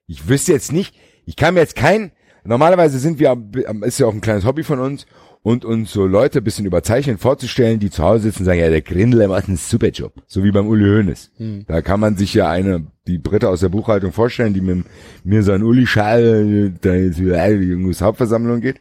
[0.06, 0.94] ich wüsste jetzt nicht,
[1.24, 2.12] ich kann mir jetzt kein,
[2.44, 3.36] normalerweise sind wir,
[3.82, 5.06] ist ja auch ein kleines Hobby von uns,
[5.42, 8.68] und uns so Leute ein bisschen überzeichnen, vorzustellen, die zu Hause sitzen und sagen, ja,
[8.68, 10.12] der Grindel der macht einen super Job.
[10.26, 11.30] So wie beim Uli Hoeneß.
[11.66, 14.84] Da kann man sich ja eine, die Britta aus der Buchhaltung vorstellen, die mit
[15.24, 18.80] mir so ein Uli-Schal da jetzt wieder in die Hauptversammlung geht.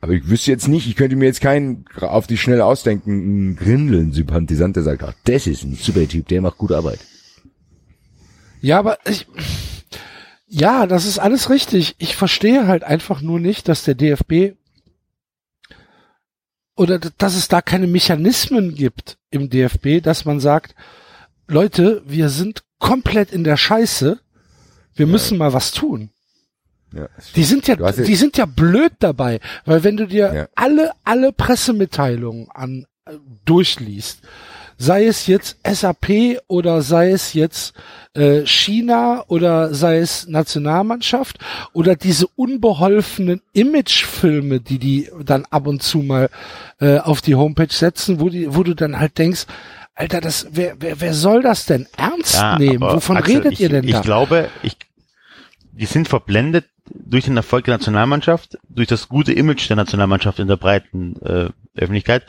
[0.00, 3.56] Aber ich wüsste jetzt nicht, ich könnte mir jetzt keinen auf die Schnelle ausdenken, einen
[3.56, 7.00] Grindel, ein Sympathisant, der sagt, ach, das ist ein super Typ, der macht gute Arbeit.
[8.60, 9.26] Ja, aber ich,
[10.46, 11.94] Ja, das ist alles richtig.
[11.98, 14.56] Ich verstehe halt einfach nur nicht, dass der DFB
[16.74, 20.74] oder dass es da keine Mechanismen gibt im DFB, dass man sagt,
[21.48, 24.20] Leute, wir sind komplett in der Scheiße,
[24.94, 25.12] wir ja.
[25.12, 26.10] müssen mal was tun.
[26.92, 30.48] Ja, die sind ja, die sind ja blöd dabei, weil wenn du dir ja.
[30.54, 33.12] alle, alle Pressemitteilungen an, äh,
[33.44, 34.22] durchliest,
[34.78, 37.74] sei es jetzt SAP oder sei es jetzt
[38.14, 41.38] äh, China oder sei es Nationalmannschaft
[41.72, 46.30] oder diese unbeholfenen Imagefilme, die die dann ab und zu mal
[46.80, 49.46] äh, auf die Homepage setzen, wo die, wo du dann halt denkst,
[49.94, 52.82] Alter, das, wer, wer, wer soll das denn ernst ja, nehmen?
[52.82, 53.98] Wovon Axel, redet ich, ihr denn ich da?
[53.98, 54.76] Ich glaube, ich,
[55.72, 60.48] die sind verblendet durch den Erfolg der Nationalmannschaft, durch das gute Image der Nationalmannschaft in
[60.48, 62.24] der breiten äh, Öffentlichkeit.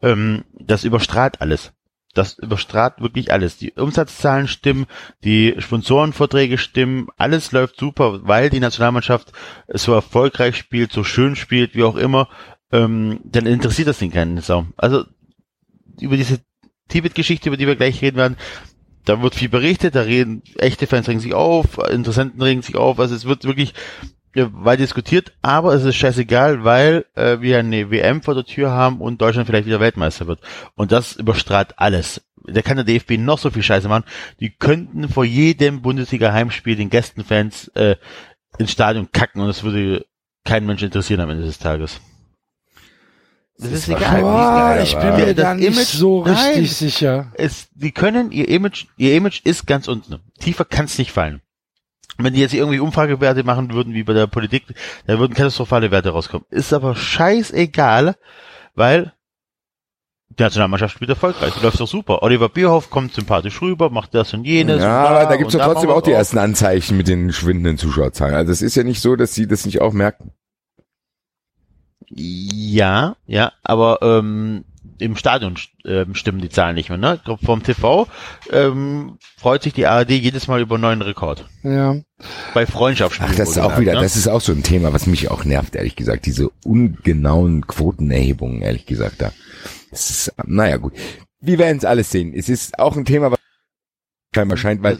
[0.00, 1.72] Ähm, das überstrahlt alles.
[2.14, 3.56] Das überstrahlt wirklich alles.
[3.56, 4.86] Die Umsatzzahlen stimmen,
[5.24, 9.32] die Sponsorenverträge stimmen, alles läuft super, weil die Nationalmannschaft
[9.68, 12.28] so erfolgreich spielt, so schön spielt, wie auch immer.
[12.70, 14.66] Ähm, dann interessiert das den keinen Sau.
[14.76, 15.04] Also
[16.00, 16.40] über diese
[16.88, 18.36] Tibet-Geschichte, über die wir gleich reden werden,
[19.04, 23.00] da wird viel berichtet, da reden echte Fans regen sich auf, Interessenten regen sich auf,
[23.00, 23.74] also es wird wirklich
[24.34, 28.70] ja, weit diskutiert, aber es ist scheißegal, weil äh, wir eine WM vor der Tür
[28.70, 30.40] haben und Deutschland vielleicht wieder Weltmeister wird.
[30.74, 32.22] Und das überstrahlt alles.
[32.44, 34.04] Da kann der DFB noch so viel Scheiße machen.
[34.40, 37.96] Die könnten vor jedem Bundesliga-Heimspiel den Gästenfans äh,
[38.58, 40.06] ins Stadion kacken und es würde
[40.44, 42.00] keinen Mensch interessieren am Ende des Tages.
[43.62, 44.20] Das, das ist, egal.
[44.20, 47.32] Boah, ich bin mir da nicht Image, so richtig nein, sicher.
[47.34, 50.18] Es, die können, ihr Image, ihr Image ist ganz unten.
[50.40, 51.40] Tiefer kann es nicht fallen.
[52.18, 54.64] Wenn die jetzt irgendwie Umfragewerte machen würden, wie bei der Politik,
[55.06, 56.44] da würden katastrophale Werte rauskommen.
[56.50, 58.16] Ist aber scheißegal,
[58.74, 59.12] weil
[60.38, 61.60] die Nationalmannschaft spielt erfolgreich.
[61.62, 62.22] Läuft doch super.
[62.22, 64.82] Oliver Bierhoff kommt sympathisch rüber, macht das und jenes.
[64.82, 68.34] Ja, und aber da gibt's doch trotzdem auch die ersten Anzeichen mit den schwindenden Zuschauerzahlen.
[68.34, 70.32] Also es ist ja nicht so, dass sie das nicht auch merken.
[72.14, 74.64] Ja, ja, aber ähm,
[74.98, 76.98] im Stadion ähm, stimmen die Zahlen nicht mehr.
[76.98, 77.16] Ne?
[77.16, 78.06] Ich glaube, vom TV
[78.50, 81.48] ähm, freut sich die ARD jedes Mal über einen neuen Rekord.
[81.62, 81.96] Ja.
[82.54, 83.32] Bei Freundschaftsspielen.
[83.32, 84.00] Ach, das ist auch wieder, ne?
[84.00, 86.26] das ist auch so ein Thema, was mich auch nervt, ehrlich gesagt.
[86.26, 89.32] Diese ungenauen Quotenerhebungen, ehrlich gesagt, da.
[89.90, 90.92] Das ist, naja, gut.
[91.40, 92.32] Wir werden es alles sehen.
[92.34, 93.38] Es ist auch ein Thema, was
[94.34, 94.98] scheinbar scheint, weil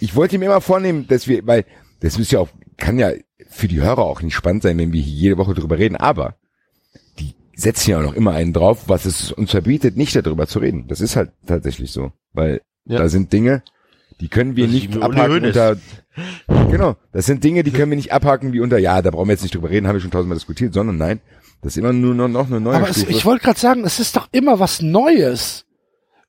[0.00, 1.64] ich wollte mir immer vornehmen, dass wir, weil
[2.00, 2.48] das ist ja auch,
[2.78, 3.12] kann ja
[3.50, 6.36] für die Hörer auch nicht spannend sein, wenn wir hier jede Woche drüber reden, aber
[7.60, 10.86] setzen ja auch noch immer einen drauf, was es uns verbietet, nicht darüber zu reden.
[10.88, 12.98] Das ist halt tatsächlich so, weil ja.
[12.98, 13.62] da sind Dinge,
[14.20, 15.76] die können wir nicht abhaken unter,
[16.70, 19.32] genau, das sind Dinge, die können wir nicht abhaken wie unter, ja, da brauchen wir
[19.32, 21.20] jetzt nicht drüber reden, haben wir schon tausendmal diskutiert, sondern nein,
[21.62, 24.00] das ist immer nur noch, noch eine neue Aber es, ich wollte gerade sagen, es
[24.00, 25.66] ist doch immer was Neues.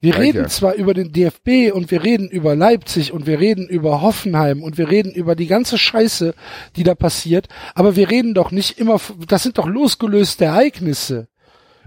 [0.04, 0.48] Wir reden ja.
[0.48, 4.80] zwar über den DFB und wir reden über Leipzig und wir reden über Hoffenheim und
[4.80, 6.34] wir reden über die ganze Scheiße,
[6.76, 11.28] die da passiert, aber wir reden doch nicht immer, das sind doch losgelöste Ereignisse.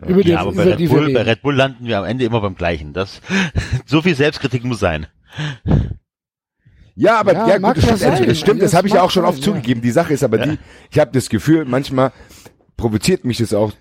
[0.06, 2.40] Über die, ja, aber bei, Red Bull, bei Red Bull landen wir am Ende immer
[2.40, 2.92] beim gleichen.
[2.92, 3.20] Das,
[3.86, 5.06] so viel Selbstkritik muss sein.
[6.94, 9.10] Ja, aber ja, ja gut, das, stimmt, das stimmt, das, das habe ich ja auch
[9.10, 9.44] schon oft ja.
[9.44, 9.82] zugegeben.
[9.82, 10.46] Die Sache ist aber ja.
[10.46, 10.58] die,
[10.90, 12.12] ich habe das Gefühl, manchmal
[12.76, 13.72] provoziert mich das auch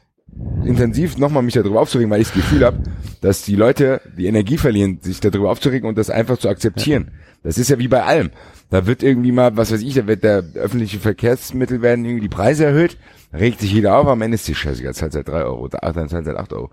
[0.65, 2.83] intensiv nochmal mich darüber aufzuregen, weil ich das Gefühl habe,
[3.21, 7.11] dass die Leute die Energie verlieren, sich darüber aufzuregen und das einfach zu akzeptieren.
[7.43, 8.31] Das ist ja wie bei allem.
[8.69, 12.35] Da wird irgendwie mal, was weiß ich, da wird der öffentliche Verkehrsmittel werden irgendwie die
[12.35, 12.97] Preise erhöht,
[13.33, 16.09] regt sich jeder auf, am Ende ist die Scheiße, jetzt zahlt seit drei Euro, dann
[16.09, 16.71] zahlt seit acht Euro.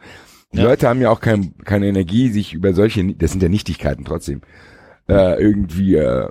[0.53, 0.65] Die ja.
[0.65, 4.41] Leute haben ja auch kein, keine Energie, sich über solche, das sind ja Nichtigkeiten trotzdem,
[5.09, 6.29] äh, irgendwie äh,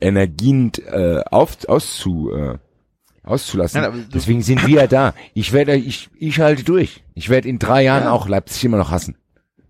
[0.00, 2.58] Energien äh, auf, auszu, äh,
[3.24, 3.82] auszulassen.
[3.82, 5.14] Ja, Deswegen sind wir ja da.
[5.32, 7.02] Ich werde, ich, ich halte durch.
[7.14, 8.12] Ich werde in drei Jahren ja.
[8.12, 9.16] auch Leipzig immer noch hassen.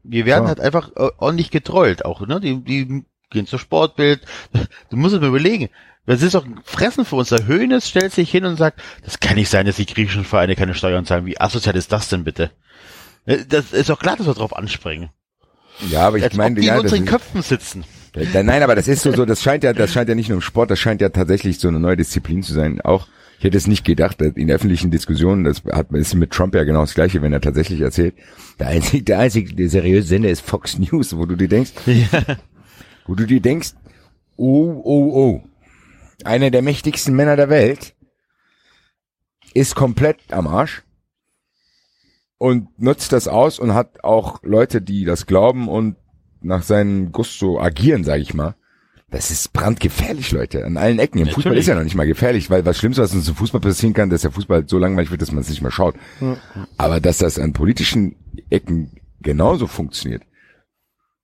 [0.02, 0.48] Wir werden so.
[0.48, 2.40] halt einfach äh, ordentlich getrollt auch, ne?
[2.40, 4.20] Die, die gehen zur Sportbild.
[4.90, 5.70] Du musst es mir überlegen.
[6.06, 7.30] Das ist doch ein Fressen für uns.
[7.30, 10.54] Der Höhnes stellt sich hin und sagt, das kann nicht sein, dass die griechischen Vereine
[10.54, 11.24] keine Steuern zahlen.
[11.24, 12.50] Wie asozial ist das denn bitte?
[13.24, 15.10] Äh, das ist doch klar, dass wir drauf anspringen.
[15.88, 17.84] Ja, aber ich Als meine, die ja, in unseren Köpfen sitzen.
[18.14, 20.42] Nein, aber das ist so, so, das scheint ja, das scheint ja nicht nur im
[20.42, 22.80] Sport, das scheint ja tatsächlich so eine neue Disziplin zu sein.
[22.80, 23.08] Auch,
[23.44, 26.80] ich hätte es nicht gedacht, in öffentlichen Diskussionen, das hat, ist mit Trump ja genau
[26.80, 28.14] das Gleiche, wenn er tatsächlich erzählt.
[28.58, 32.38] Der einzige, der einzige der seriöse Sender ist Fox News, wo du dir denkst, ja.
[33.06, 33.74] wo du dir denkst,
[34.38, 35.44] oh, oh, oh,
[36.24, 37.94] einer der mächtigsten Männer der Welt,
[39.52, 40.82] ist komplett am Arsch
[42.38, 45.96] und nutzt das aus und hat auch Leute, die das glauben und
[46.40, 48.54] nach seinem Gusto agieren, sage ich mal.
[49.14, 51.18] Das ist brandgefährlich, Leute, an allen Ecken.
[51.18, 51.44] Im Natürlich.
[51.44, 53.94] Fußball ist ja noch nicht mal gefährlich, weil was Schlimmste, was uns im Fußball passieren
[53.94, 55.94] kann, dass der Fußball so langweilig wird, dass man es nicht mehr schaut.
[56.18, 56.36] Mhm.
[56.78, 58.16] Aber dass das an politischen
[58.50, 60.24] Ecken genauso funktioniert,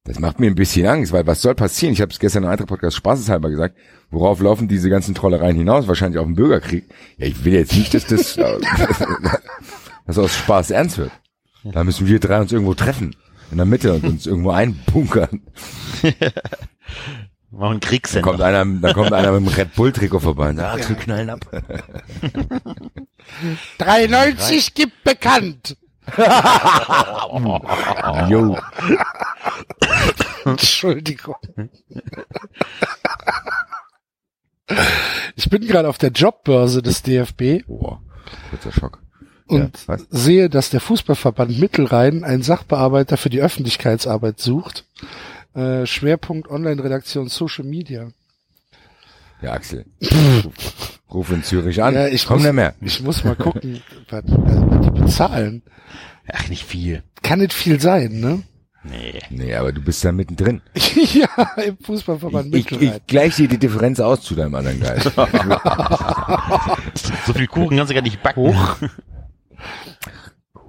[0.04, 1.92] Das macht mir ein bisschen Angst, weil was soll passieren?
[1.92, 3.76] Ich habe es gestern im Eintracht-Podcast spaßeshalber gesagt.
[4.08, 5.88] Worauf laufen diese ganzen Trollereien hinaus?
[5.88, 6.84] Wahrscheinlich auf den Bürgerkrieg.
[7.18, 8.36] Ja, ich will jetzt nicht, dass das,
[10.06, 11.10] dass aus Spaß ernst wird.
[11.64, 13.16] Da müssen wir drei uns irgendwo treffen.
[13.50, 15.42] In der Mitte und uns irgendwo einbunkern.
[17.52, 18.22] Machen Kriegssender.
[18.22, 21.30] kommt einer, da kommt einer mit dem Red Bull-Trikot vorbei und sagt, ah, wir knallen
[21.30, 21.40] ab.
[23.78, 25.76] 93 gibt bekannt.
[28.28, 28.56] Jo.
[30.44, 31.36] Entschuldigung.
[35.36, 38.00] Ich bin gerade auf der Jobbörse des DFB Boah,
[38.50, 39.00] kurzer Schock.
[39.48, 44.84] und Ja, sehe, dass der Fußballverband Mittelrhein einen Sachbearbeiter für die Öffentlichkeitsarbeit sucht.
[45.54, 48.08] Äh, Schwerpunkt Online-Redaktion Social Media.
[49.42, 49.86] Ja, Axel.
[51.12, 51.94] Ruf in Zürich an.
[51.94, 52.74] Ja, ich Komm muss, nicht mehr.
[52.80, 55.62] Ich muss mal gucken, was, was die bezahlen.
[56.32, 57.02] Ach, nicht viel.
[57.22, 58.42] Kann nicht viel sein, ne?
[58.82, 59.18] Nee.
[59.28, 60.62] Nee, aber du bist da mittendrin.
[60.74, 61.28] ja,
[61.62, 65.10] im Fußballverband Ich, ich, ich gleich dir die Differenz aus zu deinem anderen Geist.
[67.26, 68.54] So viel Kuchen kannst du gar nicht backen.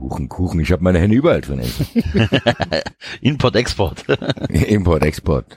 [0.01, 1.61] Kuchen, Kuchen, ich habe meine Hände überall drin.
[3.21, 4.03] Import, Export.
[4.49, 5.45] Import, Export.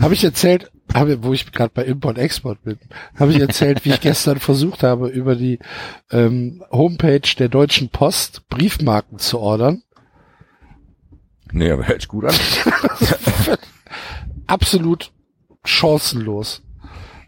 [0.00, 2.78] Habe ich erzählt, habe, wo ich gerade bei Import-Export bin,
[3.18, 5.58] habe ich erzählt, wie ich gestern versucht habe, über die
[6.10, 9.82] ähm, Homepage der Deutschen Post Briefmarken zu ordern.
[11.50, 12.34] Nee, aber hört sich gut an.
[14.46, 15.10] Absolut
[15.64, 16.62] chancenlos.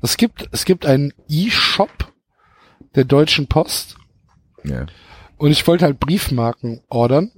[0.03, 2.14] Es gibt, es gibt einen E-Shop
[2.95, 3.97] der Deutschen Post
[4.65, 4.87] Ja.
[5.37, 7.31] und ich wollte halt Briefmarken ordern.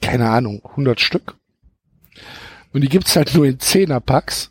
[0.00, 1.36] Keine Ahnung, 100 Stück.
[2.72, 4.50] Und die gibt's halt nur in Zehnerpacks.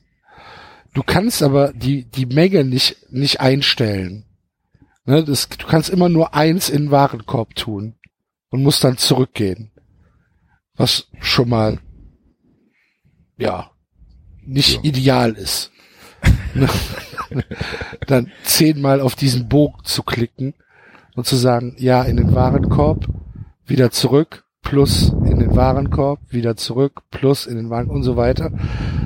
[0.94, 4.26] Du kannst aber die, die Menge nicht, nicht einstellen.
[5.06, 7.96] Ne, das, du kannst immer nur eins in den Warenkorb tun
[8.50, 9.72] und musst dann zurückgehen.
[10.76, 11.80] Was schon mal,
[13.38, 13.72] ja,
[14.46, 14.82] nicht Ja.
[14.84, 15.72] ideal ist.
[18.08, 20.54] Dann zehnmal auf diesen Bogen zu klicken
[21.16, 23.08] und zu sagen, ja, in den Warenkorb,
[23.66, 28.52] wieder zurück, plus in den Warenkorb, wieder zurück, plus in den Warenkorb und so weiter.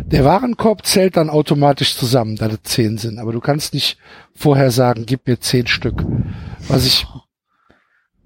[0.06, 3.98] Der Warenkorb zählt dann automatisch zusammen, da das zehn sind, aber du kannst nicht
[4.36, 6.04] vorher sagen, gib mir zehn Stück,
[6.68, 7.08] was ich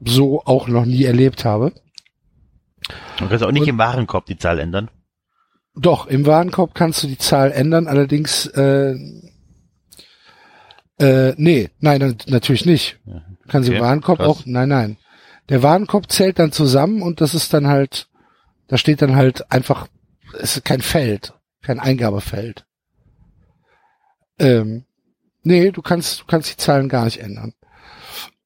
[0.04, 1.74] so auch noch nie erlebt habe.
[3.18, 4.90] Du kannst auch nicht im Warenkorb die Zahl ändern.
[5.76, 8.96] Doch, im Warenkorb kannst du die Zahl ändern, allerdings äh,
[11.00, 13.00] äh, nee, nein, natürlich nicht.
[13.06, 13.22] Ja.
[13.48, 14.28] Kannst du Okay, Warenkorb krass.
[14.28, 14.98] auch, nein, nein.
[15.50, 18.08] Der Warenkorb zählt dann zusammen und das ist dann halt,
[18.68, 19.88] da steht dann halt einfach,
[20.40, 22.66] es ist kein Feld, kein Eingabefeld.
[24.40, 24.84] Ähm,
[25.44, 27.54] nee, du kannst, du kannst die Zahlen gar nicht ändern.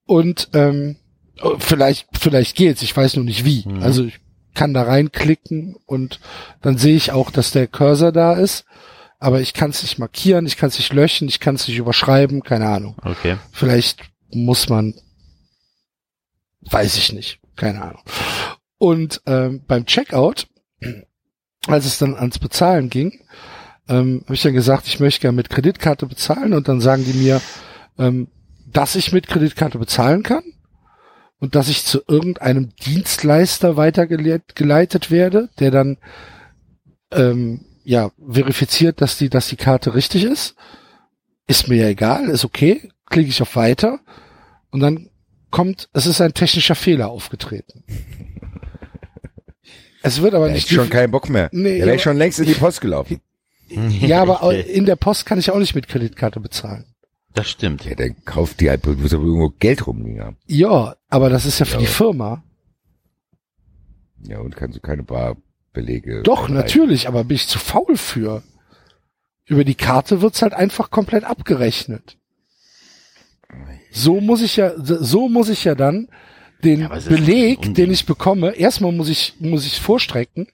[0.05, 0.97] Und ähm,
[1.41, 3.67] oh, vielleicht, vielleicht geht's, ich weiß nur nicht wie.
[3.67, 3.81] Mhm.
[3.81, 4.19] Also ich
[4.53, 6.19] kann da reinklicken und
[6.61, 8.65] dann sehe ich auch, dass der Cursor da ist,
[9.21, 11.77] aber ich kann es nicht markieren, ich kann es nicht löschen, ich kann es nicht
[11.77, 12.95] überschreiben, keine Ahnung.
[13.03, 13.37] Okay.
[13.51, 14.01] Vielleicht
[14.33, 14.95] muss man,
[16.61, 18.01] weiß ich nicht, keine Ahnung.
[18.79, 20.47] Und ähm, beim Checkout,
[21.67, 23.21] als es dann ans Bezahlen ging,
[23.87, 27.13] ähm, habe ich dann gesagt, ich möchte gerne mit Kreditkarte bezahlen und dann sagen die
[27.13, 27.41] mir,
[27.99, 28.27] ähm,
[28.65, 30.43] dass ich mit Kreditkarte bezahlen kann
[31.39, 35.97] und dass ich zu irgendeinem Dienstleister weitergeleitet geleitet werde, der dann
[37.11, 40.55] ähm, ja verifiziert, dass die, dass die Karte richtig ist.
[41.47, 42.91] Ist mir ja egal, ist okay.
[43.09, 43.99] Klicke ich auf Weiter
[44.69, 45.09] und dann
[45.49, 47.83] kommt, es ist ein technischer Fehler aufgetreten.
[50.03, 51.49] Es wird aber Da nicht schon keinen Bock mehr.
[51.51, 53.21] Nee, der wäre schon längst in die Post gelaufen.
[53.69, 56.85] ja, aber in der Post kann ich auch nicht mit Kreditkarte bezahlen.
[57.35, 57.85] Das stimmt.
[57.85, 60.37] Ja, dann kauft die halt, muss aber irgendwo Geld rumliegen haben.
[60.47, 61.79] Ja, aber das ist ja für Ja.
[61.81, 62.43] die Firma.
[64.23, 65.03] Ja, und kannst du keine
[65.73, 66.21] Barbelege.
[66.23, 66.55] Doch, einreichen.
[66.55, 68.43] natürlich, aber bin ich zu faul für.
[69.45, 72.17] Über die Karte wird's halt einfach komplett abgerechnet.
[73.91, 76.07] So muss ich ja, so muss ich ja dann
[76.63, 80.47] den Ja, Beleg, den ich bekomme, erstmal muss ich, muss ich vorstrecken.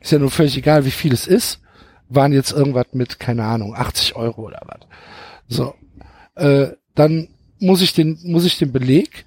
[0.00, 1.60] Ist ja nur völlig egal, wie viel es ist.
[2.08, 4.86] Waren jetzt irgendwas mit, keine Ahnung, 80 Euro oder was.
[5.48, 5.74] So.
[6.36, 7.28] Äh, dann
[7.58, 9.26] muss ich den, muss ich den Beleg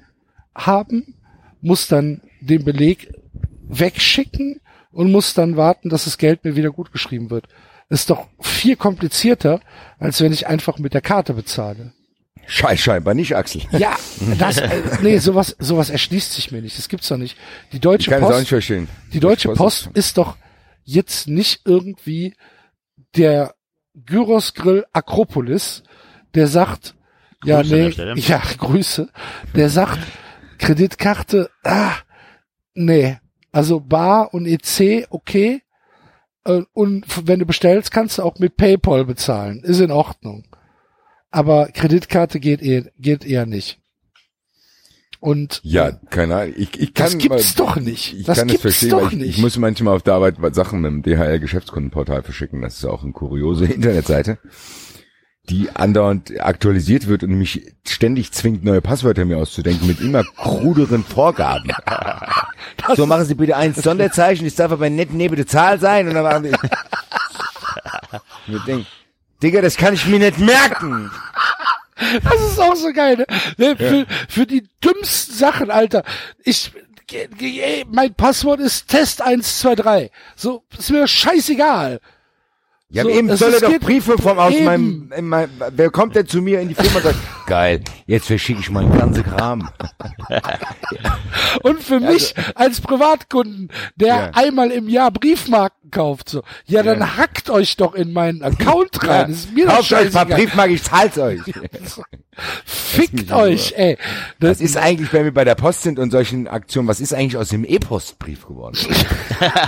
[0.56, 1.16] haben,
[1.62, 3.14] muss dann den Beleg
[3.68, 4.62] wegschicken
[4.92, 7.48] und muss dann warten, dass das Geld mir wieder gut geschrieben wird.
[7.90, 9.60] Ist doch viel komplizierter,
[10.00, 11.94] als wenn ich einfach mit der Karte bezahle.
[12.48, 13.62] Scheiß scheinbar nicht, Axel.
[13.72, 13.96] Ja,
[14.40, 14.70] das, äh,
[15.02, 16.78] nee, sowas, sowas erschließt sich mir nicht.
[16.78, 17.38] Das gibt's doch nicht.
[17.72, 18.88] Die Ich Deutsche kann es auch nicht Post, verstehen.
[19.14, 20.38] die Deutsche Post Post ist- doch
[20.84, 22.36] jetzt nicht irgendwie
[23.16, 23.54] der
[23.94, 25.84] Gyros Grill Akropolis,
[26.34, 26.96] der sagt,
[27.44, 29.10] ja, Grüße nee, ja, Grüße,
[29.56, 30.00] der sagt,
[30.58, 31.92] Kreditkarte, ah,
[32.74, 33.18] nee,
[33.52, 35.62] Also Bar und EC, okay.
[36.74, 39.62] Und wenn du bestellst, kannst du auch mit PayPal bezahlen.
[39.64, 40.46] Ist in Ordnung.
[41.30, 43.80] Aber Kreditkarte geht, eh, geht eher nicht.
[45.22, 46.54] Und Ja, keine Ahnung.
[46.58, 48.14] Ich, ich kann das gibt's mal, doch nicht.
[48.18, 49.30] Ich das kann gibt's das verstehen, doch ich, nicht.
[49.30, 52.64] ich muss manchmal auf der Arbeit Sachen mit dem DHL-Geschäftskundenportal verschicken.
[52.64, 54.40] Das ist auch eine kuriose Internetseite,
[55.50, 61.04] die andauernd aktualisiert wird und mich ständig zwingt, neue Passwörter mir auszudenken mit immer kruderen
[61.04, 61.72] Vorgaben.
[62.96, 66.14] so machen Sie bitte ein Sonderzeichen, es darf aber nicht neben der Zahl sein und
[66.14, 66.52] dann machen Sie...
[68.48, 68.86] Und ich denk,
[69.42, 71.10] Digga, das kann ich mir nicht merken.
[72.24, 73.26] Das ist auch so geil, ne?
[73.58, 76.04] ne für, für die dümmsten Sachen, Alter.
[76.44, 76.72] Ich,
[77.88, 80.12] mein Passwort ist Test 123.
[80.36, 82.00] So, ist mir scheißegal.
[82.92, 84.66] Ja, So, eben soll er doch Briefe vom aus eben.
[84.66, 87.16] meinem, in mein, wer kommt denn zu mir in die Firma und sagt,
[87.52, 89.70] geil, jetzt verschicke ich meinen ganzen Kram.
[91.64, 93.68] Und für mich als Privatkunden,
[93.98, 94.32] der Ja.
[94.36, 97.18] einmal im Jahr Briefmarken kauft, so, ja, dann Ja.
[97.18, 99.32] hackt euch doch in meinen Account rein.
[99.32, 100.38] Das ist mir doch Kauft euch ein paar scheißegal.
[100.40, 101.42] Briefmarken, ich zahl's euch.
[102.66, 103.98] Fickt euch, ey.
[104.40, 107.14] Das, Was ist eigentlich, wenn wir bei der Post sind und solchen Aktionen, was ist
[107.14, 108.78] eigentlich aus dem E-Postbrief geworden?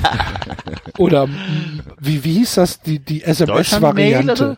[0.98, 1.28] oder,
[2.00, 4.58] wie, wie hieß das, die, die Deutschland-Mail SMS-Variante?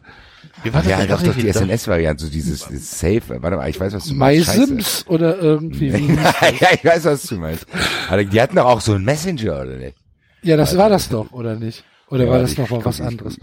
[0.65, 1.47] Wie war das ja, doch, doch, die.
[1.51, 4.45] SNS-Variante, so dieses dieses Safe, warte mal, ich weiß, was du My meinst.
[4.47, 4.65] Scheiße.
[4.65, 5.93] Sims oder irgendwie.
[5.93, 7.65] Wie, ja, ich weiß, was du meinst.
[8.09, 9.95] Aber die hatten doch auch so einen Messenger, oder nicht?
[10.41, 11.83] ja, das war das doch, oder nicht?
[12.09, 13.37] Oder Ja, war das ich- noch mal ich- was anderes?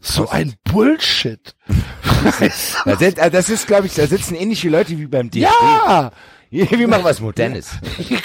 [0.00, 1.54] So ein Bullshit.
[2.84, 5.42] Da sind, äh, das ist, glaube ich, da sitzen ähnliche Leute wie beim DFB.
[5.42, 6.12] ja!
[6.50, 7.72] Wir machen was Modernes.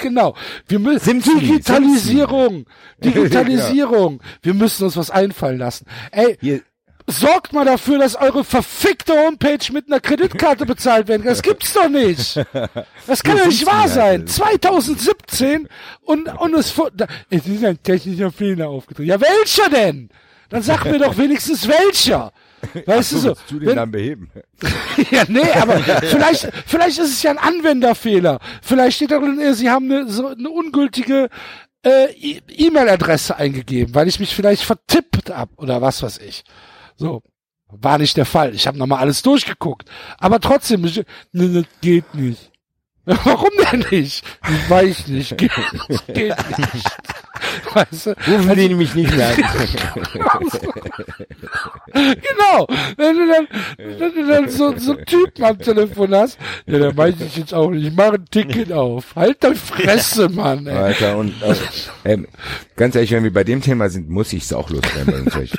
[0.00, 0.34] genau.
[0.68, 2.64] Wir müssen Digitalisierung.
[3.04, 4.20] Digitalisierung.
[4.42, 5.86] Wir müssen uns was einfallen lassen.
[6.12, 6.60] Ey, Hier,
[7.06, 11.30] sorgt mal dafür, dass eure verfickte Homepage mit einer Kreditkarte bezahlt werden kann.
[11.32, 12.36] Das gibt's doch nicht.
[13.06, 14.20] Das kann doch nicht wahr sein.
[14.20, 14.30] halt?
[14.30, 15.68] 2017
[16.02, 19.08] und, und es, da, es ist ein technischer Fehler aufgetreten.
[19.08, 20.08] Ja, welcher denn?
[20.48, 22.32] Dann sag mir doch wenigstens welcher.
[22.86, 23.36] Weißt du so?
[23.48, 24.30] du den wenn- dann beheben?
[25.10, 28.38] ja, nee, aber vielleicht, vielleicht ist es ja ein Anwenderfehler.
[28.62, 31.28] Vielleicht steht da drin, äh, Sie haben eine, so eine ungültige
[31.84, 36.44] äh, E- E-Mail-Adresse eingegeben, weil ich mich vielleicht vertippt hab oder was weiß ich.
[37.02, 37.22] So.
[37.68, 38.54] War nicht der Fall.
[38.54, 39.88] Ich habe nochmal alles durchgeguckt.
[40.18, 41.02] Aber trotzdem, ich,
[41.32, 42.52] ne, das geht nicht.
[43.04, 44.24] Warum denn nicht?
[44.48, 45.36] Ich weiß nicht.
[45.38, 45.50] Geht,
[46.06, 46.96] geht nicht.
[47.74, 48.10] Weißt du?
[48.10, 49.36] Rufen die nämlich nicht mehr an.
[51.92, 52.68] Genau.
[52.96, 53.48] Wenn du dann,
[53.98, 57.52] wenn du dann so, so einen Typen am Telefon hast, ja, dann weiß ich jetzt
[57.52, 57.88] auch nicht.
[57.88, 59.16] Ich mache ein Ticket auf.
[59.16, 60.76] Halt deine Fresse, Mann, ey.
[60.76, 61.56] Alter, und äh,
[62.04, 62.28] ähm,
[62.76, 65.58] ganz ehrlich, wenn wir bei dem Thema sind, muss ich es auch loswerden bei uns.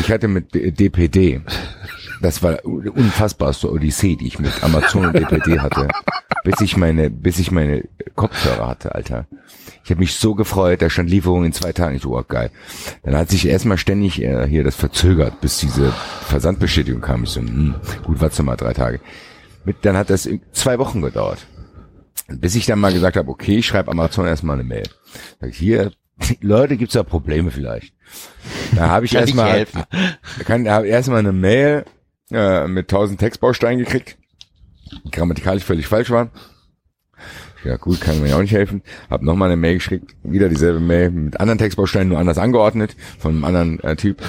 [0.00, 1.40] Ich, hatte mit DPD,
[2.20, 5.88] das war unfassbarste Odyssee, die ich mit Amazon und DPD hatte,
[6.44, 7.84] bis ich meine, bis ich meine
[8.14, 9.26] Kopfhörer hatte, Alter.
[9.84, 11.96] Ich habe mich so gefreut, da stand Lieferung in zwei Tagen.
[11.96, 12.50] Ich so, oh, geil.
[13.04, 15.92] Dann hat sich erstmal ständig äh, hier das verzögert, bis diese
[16.26, 17.24] Versandbestätigung kam.
[17.24, 17.74] Ich so, hm,
[18.04, 19.00] gut, warte mal drei Tage.
[19.64, 21.46] Mit, dann hat das zwei Wochen gedauert.
[22.28, 24.88] Bis ich dann mal gesagt habe, okay, ich schreibe Amazon erstmal eine Mail.
[25.40, 25.92] Sag ich, hier,
[26.40, 27.94] Leute, gibt's da Probleme vielleicht?
[28.74, 29.66] Da habe ich erstmal
[30.44, 31.84] kann habe erstmal eine Mail
[32.30, 34.18] äh, mit 1000 Textbausteinen gekriegt,
[35.04, 36.30] die grammatikalisch völlig falsch waren.
[37.64, 38.82] Ja gut, kann mir auch nicht helfen.
[39.10, 43.32] Hab nochmal eine Mail geschickt, wieder dieselbe Mail mit anderen Textbausteinen, nur anders angeordnet, von
[43.32, 44.22] einem anderen äh, Typ.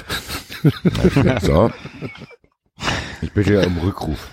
[1.40, 1.70] So,
[3.22, 4.28] ich bitte um Rückruf.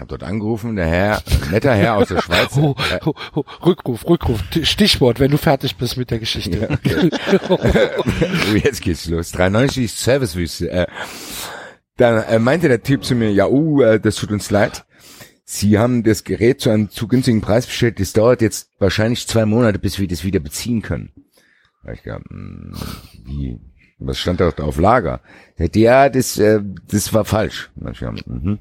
[0.00, 2.56] Hab dort angerufen, der Herr, ein netter Herr aus der Schweiz.
[2.56, 4.42] Oh, äh, oh, oh, Rückruf, Rückruf.
[4.62, 6.78] Stichwort, wenn du fertig bist mit der Geschichte.
[8.64, 9.30] Jetzt geht's los.
[9.32, 10.70] 93 ist Servicewüste.
[10.70, 10.86] Äh,
[11.98, 14.86] dann äh, meinte der Typ zu mir, ja, uh, äh, das tut uns leid.
[15.44, 18.00] Sie haben das Gerät zu einem zu günstigen Preis bestellt.
[18.00, 21.12] Das dauert jetzt wahrscheinlich zwei Monate, bis wir das wieder beziehen können.
[21.84, 22.72] Da ich gedacht, hm,
[23.26, 23.60] wie?
[23.98, 25.20] Was stand da auf Lager?
[25.56, 27.70] Er ja, das, äh, das war falsch.
[27.76, 28.60] Da ich gedacht, mhm.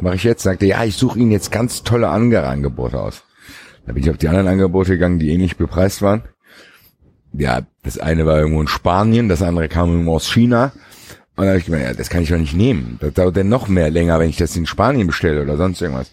[0.00, 0.42] Mache ich jetzt?
[0.42, 3.22] Sagte, ja, ich suche Ihnen jetzt ganz tolle Angebote aus.
[3.86, 6.24] Da bin ich auf die anderen Angebote gegangen, die ähnlich bepreist waren
[7.38, 10.72] ja, das eine war irgendwo in Spanien, das andere kam irgendwo aus China.
[11.36, 12.96] Und da habe ich gemeint, ja, das kann ich doch nicht nehmen.
[13.00, 16.12] Das dauert denn noch mehr länger, wenn ich das in Spanien bestelle oder sonst irgendwas.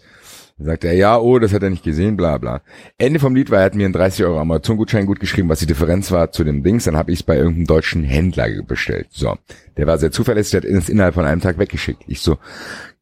[0.57, 2.61] Dann sagt er, ja, oh, das hat er nicht gesehen, bla bla.
[2.97, 5.65] Ende vom Lied war, er hat mir einen 30 Euro Amazon-Gutschein gut geschrieben, was die
[5.65, 6.83] Differenz war zu dem Dings.
[6.83, 9.07] Dann habe ich es bei irgendeinem deutschen Händler bestellt.
[9.11, 9.37] So,
[9.77, 12.03] der war sehr zuverlässig, der hat es innerhalb von einem Tag weggeschickt.
[12.07, 12.37] Ich so,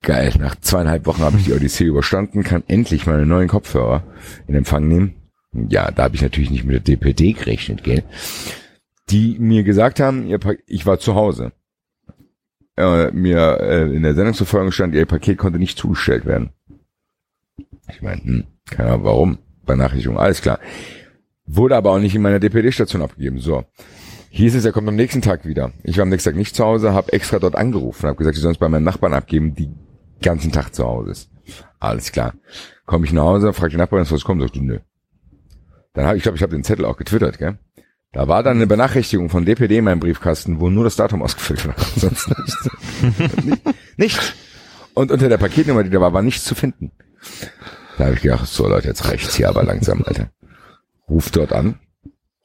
[0.02, 4.03] geil, nach zweieinhalb Wochen habe ich die Odyssee überstanden, kann endlich meine neuen Kopfhörer
[4.48, 5.15] in Empfang nehmen.
[5.53, 8.03] Ja, da habe ich natürlich nicht mit der DPD gerechnet, gell?
[9.10, 11.52] Die mir gesagt haben, ihr pa ich war zu Hause.
[12.78, 16.52] Äh, mir äh, in der Sendungsverfolgung stand, ihr Paket konnte nicht zugestellt werden.
[17.90, 19.38] Ich meine, hm, keine Ahnung warum.
[19.65, 20.60] Benachrichtigung, alles klar.
[21.45, 23.40] Wurde aber auch nicht in meiner DPD-Station abgegeben.
[23.40, 23.65] So.
[24.30, 25.73] Hieß es, er kommt am nächsten Tag wieder.
[25.84, 28.41] Ich war am nächsten Tag nicht zu Hause, habe extra dort angerufen, habe gesagt, ich
[28.41, 29.69] soll es bei meinen Nachbarn abgeben, die
[30.22, 31.30] ganzen Tag zu Hause ist.
[31.80, 32.34] Alles klar.
[32.85, 34.80] Komme ich nach Hause, frage die Nachbarin, was kommt, sagst du, nö.
[35.93, 37.57] Dann habe ich glaube, ich habe den Zettel auch getwittert, gell?
[38.14, 41.65] Da war dann eine Benachrichtigung von DPD in meinem Briefkasten, wo nur das Datum ausgefüllt
[41.65, 41.76] war.
[41.95, 42.69] Sonst nichts.
[43.45, 43.61] nicht,
[43.98, 44.34] nichts.
[44.93, 46.91] Und unter der Paketnummer, die da war, war nichts zu finden.
[47.98, 50.30] Da habe ich gedacht, so Leute, jetzt reicht's hier aber langsam, Alter.
[51.07, 51.80] Ruf dort an.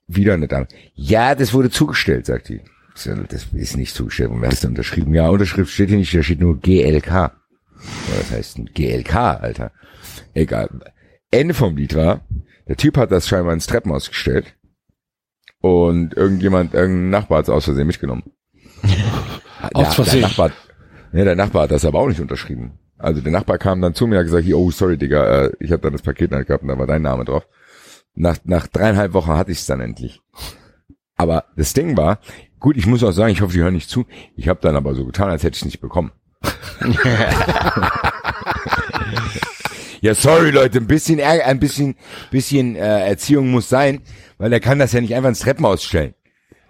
[0.07, 0.69] Wieder eine Dame.
[0.95, 2.61] Ja, das wurde zugestellt, sagt die.
[2.95, 3.07] Das
[3.53, 4.31] ist nicht zugestellt.
[4.31, 5.13] Und wer hast du unterschrieben?
[5.15, 7.33] Ja, Unterschrift steht hier nicht, da steht nur GLK.
[8.19, 9.73] Das heißt ein GLK, Alter.
[10.35, 10.69] Egal.
[11.31, 12.23] Ende vom Lied war,
[12.69, 14.57] der Typ hat das scheinbar ins Treppenhaus gestellt
[15.61, 18.25] und irgendjemand, irgendein Nachbar hat es aus Versehen mitgenommen.
[19.75, 20.21] aus Versehen?
[20.21, 20.51] Der Nachbar,
[21.13, 22.79] ne, der Nachbar hat das aber auch nicht unterschrieben.
[22.99, 25.71] Also der Nachbar kam dann zu mir und hat gesagt, oh sorry Digga, äh, ich
[25.71, 27.47] habe dann das Paket nicht gehabt und da war dein Name drauf.
[28.15, 30.23] Nach, nach dreieinhalb Wochen hatte ich es dann endlich.
[31.17, 32.21] Aber das Ding war,
[32.59, 34.07] gut, ich muss auch sagen, ich hoffe, Sie hören nicht zu.
[34.37, 36.13] Ich habe dann aber so getan, als hätte ich es nicht bekommen.
[40.01, 41.97] Ja, sorry Leute, ein bisschen Ärger, ein bisschen,
[42.31, 44.03] bisschen äh, Erziehung muss sein,
[44.39, 46.15] weil er kann das ja nicht einfach ins Treppenhaus stellen.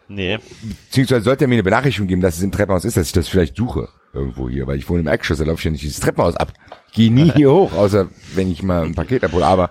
[0.09, 0.39] Nee.
[0.86, 3.28] Beziehungsweise sollte er mir eine Benachrichtigung geben, dass es im Treppenhaus ist, dass ich das
[3.28, 6.01] vielleicht suche irgendwo hier, weil ich wohne im Erdgeschoss, da laufe ich ja nicht dieses
[6.01, 6.53] Treppenhaus ab.
[6.93, 9.44] Geh nie hier hoch, außer wenn ich mal ein Paket abhole.
[9.44, 9.70] Aber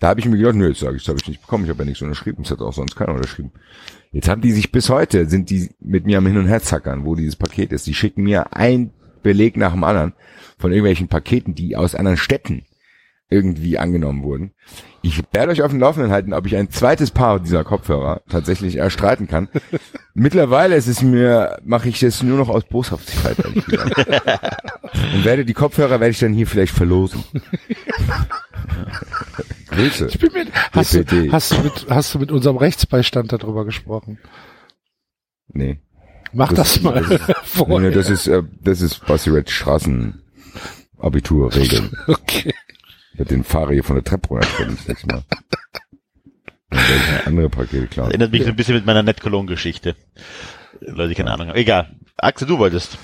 [0.00, 1.70] da habe ich mir gedacht, nö, jetzt sage ich, das habe ich nicht bekommen, ich
[1.70, 3.52] habe ja nichts unterschrieben, das hat auch sonst keiner unterschrieben.
[4.12, 7.14] Jetzt haben die sich bis heute, sind die mit mir am Hin- und Herzackern, wo
[7.14, 7.86] dieses Paket ist.
[7.86, 10.14] Die schicken mir ein Beleg nach dem anderen
[10.58, 12.64] von irgendwelchen Paketen, die aus anderen Städten
[13.30, 14.52] irgendwie angenommen wurden.
[15.02, 18.76] Ich werde euch auf dem Laufenden halten, ob ich ein zweites Paar dieser Kopfhörer tatsächlich
[18.76, 19.48] erstreiten kann.
[20.14, 23.38] Mittlerweile ist es mir, mache ich das nur noch aus Boshaftigkeit.
[25.14, 27.24] Und werde die Kopfhörer werde ich dann hier vielleicht verlosen.
[29.70, 30.08] Grüße.
[30.08, 34.18] Ich bin mit, hast, du, hast, du mit, hast du mit unserem Rechtsbeistand darüber gesprochen?
[35.48, 35.78] Nee.
[36.32, 37.02] Mach das, das mal.
[37.02, 41.96] Das ist, nee, das ist, äh, das ist Bassiret Straßenabitur regeln.
[42.06, 42.54] Okay.
[43.14, 45.24] Mit den Fahrer hier von der Treppe runter das nächste Mal.
[46.70, 48.06] Dann werde ich andere Pakete klar.
[48.06, 49.94] Das erinnert mich so ein bisschen mit meiner Net Geschichte.
[50.80, 51.54] Leute, keine Ahnung.
[51.54, 51.90] Egal.
[52.16, 52.96] Axel, du wolltest.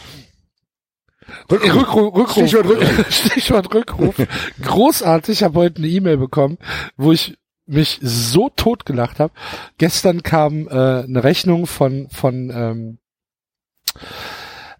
[1.51, 3.07] Rück, Rückruf, Rückruf, Stichwort, Rückruf.
[3.11, 4.15] Stichwort Rückruf.
[4.63, 6.59] Großartig, ich habe heute eine E-Mail bekommen,
[6.97, 7.37] wo ich
[7.67, 9.33] mich so tot gelacht habe.
[9.79, 12.99] Gestern kam äh, eine Rechnung von von ähm,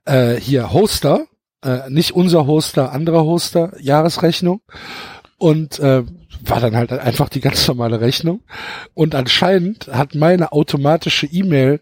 [0.05, 1.27] äh, hier Hoster,
[1.65, 4.61] äh, nicht unser Hoster, anderer Hoster, Jahresrechnung.
[5.39, 6.05] Und äh,
[6.43, 8.43] war dann halt einfach die ganz normale Rechnung.
[8.95, 11.81] Und anscheinend hat meine automatische E-Mail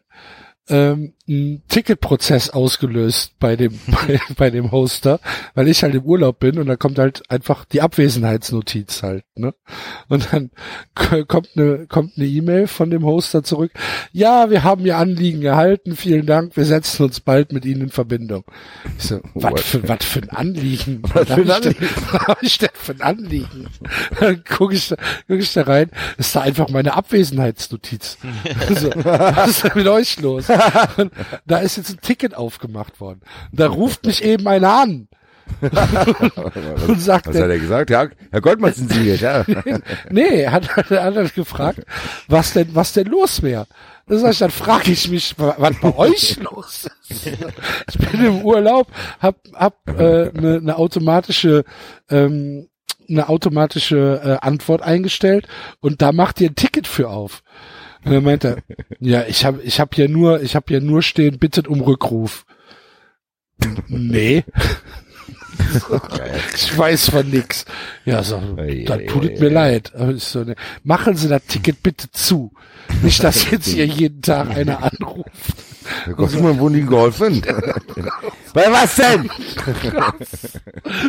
[0.68, 5.20] ähm, einen Ticketprozess ausgelöst bei dem bei, bei dem Hoster,
[5.54, 9.54] weil ich halt im Urlaub bin und da kommt halt einfach die Abwesenheitsnotiz halt, ne?
[10.08, 10.50] Und dann
[10.94, 13.72] kommt eine kommt eine E-Mail von dem Hoster zurück.
[14.12, 15.96] Ja, wir haben Ihr Anliegen erhalten.
[15.96, 16.56] Vielen Dank.
[16.56, 18.44] Wir setzen uns bald mit Ihnen in Verbindung.
[18.98, 21.02] Ich so, was für was für ein Anliegen?
[21.14, 21.88] Was für ein Anliegen?
[22.26, 23.66] Was ich denn für ein Anliegen?
[24.20, 24.96] Dann gucke ich da,
[25.26, 25.90] guck ich da rein.
[26.16, 28.18] Ist da einfach meine Abwesenheitsnotiz.
[28.74, 30.48] so, was ist denn mit euch los?
[30.96, 31.12] Und
[31.46, 33.20] da ist jetzt ein Ticket aufgemacht worden.
[33.52, 35.08] Da ruft mich eben einer an.
[36.88, 37.90] und sagt was hat er gesagt?
[37.90, 39.44] Ja, Herr Goldmann sind Sie hier, ja.
[40.10, 41.80] nee, hat, hat, hat er gefragt,
[42.28, 43.66] was denn, was denn los wäre.
[44.06, 47.26] Das heißt, dann frage ich mich, was bei euch los ist.
[47.28, 48.88] Ich bin im Urlaub,
[49.20, 51.64] hab, hab äh, eine, ne automatische
[52.08, 52.68] ähm,
[53.08, 55.46] eine automatische äh, Antwort eingestellt
[55.80, 57.42] und da macht ihr ein Ticket für auf.
[58.04, 61.02] Und dann meinte er, ja, ich habe ich hab ja nur, ich habe ja nur
[61.02, 62.44] stehen, bittet um Rückruf.
[63.88, 64.44] nee.
[66.54, 67.64] ich weiß von nix.
[68.04, 69.92] Ja, so, dann tut es mir leid.
[70.16, 72.52] So, ne, machen Sie das Ticket bitte zu.
[73.02, 75.30] Nicht, dass jetzt hier jeden Tag einer anruft.
[76.04, 77.42] Herr Gottesmann, wo Ihnen geholfen?
[78.54, 79.28] Bei was denn?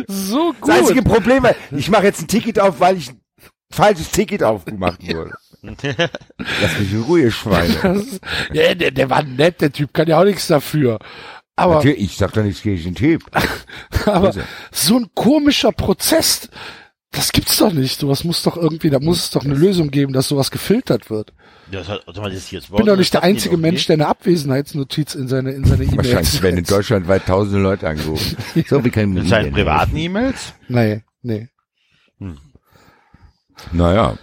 [0.06, 0.68] so gut.
[0.68, 3.20] Das einzige Problem, ich mache jetzt ein Ticket auf, weil ich ein
[3.70, 5.32] falsches Ticket aufgemacht wurde.
[6.38, 8.04] Lass mich in Ruhe, Schweine.
[8.52, 10.98] ja, der, der war nett, der Typ kann ja auch nichts dafür.
[11.56, 13.24] Aber, Natürlich, ich sag doch nichts gegen den Typ.
[14.06, 14.32] aber
[14.70, 16.50] so ein komischer Prozess,
[17.12, 17.98] das gibt's doch nicht.
[17.98, 21.32] Sowas muss doch irgendwie, da muss es doch eine Lösung geben, dass sowas gefiltert wird.
[21.70, 22.64] Das hat automatisiert.
[22.64, 25.96] Ich bin doch nicht der einzige Mensch, der eine Abwesenheitsnotiz in seine in seine E-Mails
[25.96, 28.36] Wahrscheinlich werden in Deutschland weit tausende Leute angerufen.
[28.68, 30.52] so, wie kann Mit seinen privaten E-Mails?
[30.68, 31.48] Nee, nee.
[32.18, 32.38] Hm.
[33.72, 34.18] Naja.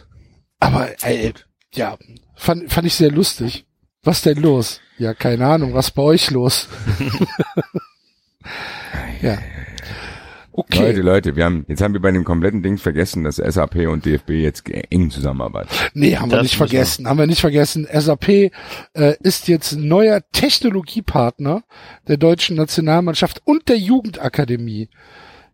[0.64, 1.34] Aber ey,
[1.73, 1.98] ja,
[2.35, 3.65] fand, fand ich sehr lustig.
[4.02, 4.80] Was denn los?
[4.98, 6.69] Ja, keine Ahnung, was bei euch los?
[9.22, 9.38] ja.
[10.56, 10.88] Okay.
[10.88, 14.06] Leute, Leute, wir haben, jetzt haben wir bei dem kompletten Ding vergessen, dass SAP und
[14.06, 15.69] DFB jetzt eng zusammenarbeiten.
[15.95, 17.07] Nee, haben wir Das nicht muss vergessen.
[17.07, 17.88] Haben wir nicht vergessen.
[17.91, 18.52] SAP äh,
[19.22, 21.64] ist jetzt neuer Technologiepartner
[22.07, 24.90] der deutschen Nationalmannschaft und der Jugendakademie.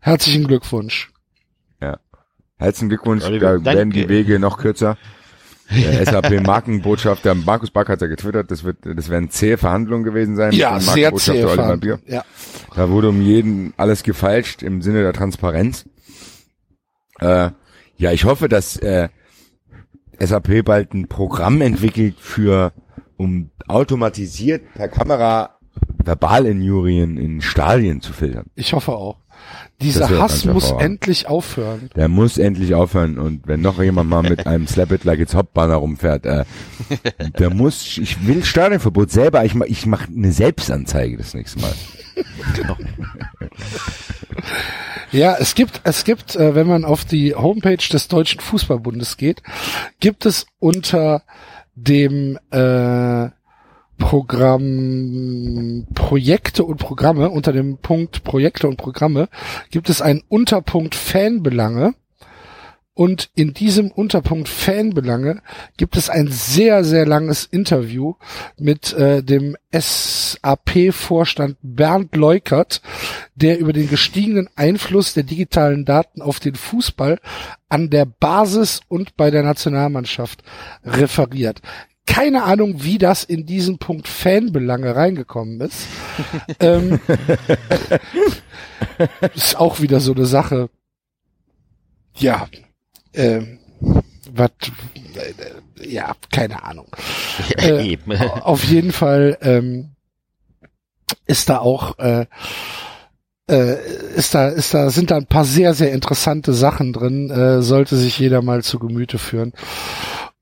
[0.01, 1.11] Herzlichen Glückwunsch.
[2.59, 3.65] Herzlichen Glückwunsch, Ja, da danke.
[3.65, 4.97] werden die Wege noch kürzer.
[5.71, 10.51] Der SAP-Markenbotschafter Markus Back hat ja getwittert, das wird, das werden zähe Verhandlungen gewesen sein.
[10.51, 11.61] Ja, sehr Markenbotschafter zäh.
[11.61, 11.99] Oliver.
[12.07, 12.23] Ja.
[12.75, 15.85] Da wurde um jeden alles gefeilscht im Sinne der Transparenz.
[17.19, 17.51] Äh,
[17.97, 19.09] ja, ich hoffe, dass äh,
[20.19, 22.73] SAP bald ein Programm entwickelt für,
[23.17, 25.55] um automatisiert per Kamera
[26.03, 28.47] Verbalinjurien in Stadien zu filtern.
[28.55, 29.17] Ich hoffe auch.
[29.81, 31.89] Dieser Hass muss endlich aufhören.
[31.95, 35.33] Der muss endlich aufhören und wenn noch jemand mal mit einem Slap It Like It's
[35.33, 36.43] Hop Banner rumfährt, äh,
[37.39, 41.73] der muss, ich will Stadionverbot selber, ich mach, ich mach eine Selbstanzeige das nächste Mal.
[45.11, 49.41] Ja, es gibt, es gibt, äh, wenn man auf die Homepage des Deutschen Fußballbundes geht,
[49.99, 51.23] gibt es unter
[51.75, 53.29] dem äh,
[53.99, 59.29] Programm Projekte und Programme, unter dem Punkt Projekte und Programme,
[59.69, 61.93] gibt es einen Unterpunkt Fanbelange.
[62.99, 65.41] Und in diesem Unterpunkt Fanbelange
[65.77, 68.15] gibt es ein sehr, sehr langes Interview
[68.57, 72.81] mit äh, dem SAP-Vorstand Bernd Leukert,
[73.35, 77.19] der über den gestiegenen Einfluss der digitalen Daten auf den Fußball
[77.69, 80.43] an der Basis und bei der Nationalmannschaft
[80.83, 81.61] referiert.
[82.09, 85.85] Keine Ahnung, wie das in diesen Punkt Fanbelange reingekommen ist.
[86.59, 86.99] ähm,
[89.35, 90.69] ist auch wieder so eine Sache.
[92.15, 92.47] Ja,
[93.13, 93.59] ähm,
[94.33, 94.49] was,
[95.13, 96.87] äh, ja, keine Ahnung.
[97.57, 97.97] Äh.
[98.41, 99.91] Auf jeden Fall ähm,
[101.27, 102.25] ist da auch äh,
[103.49, 103.77] äh,
[104.15, 107.29] ist da ist da sind da ein paar sehr sehr interessante Sachen drin.
[107.29, 109.53] Äh, sollte sich jeder mal zu Gemüte führen.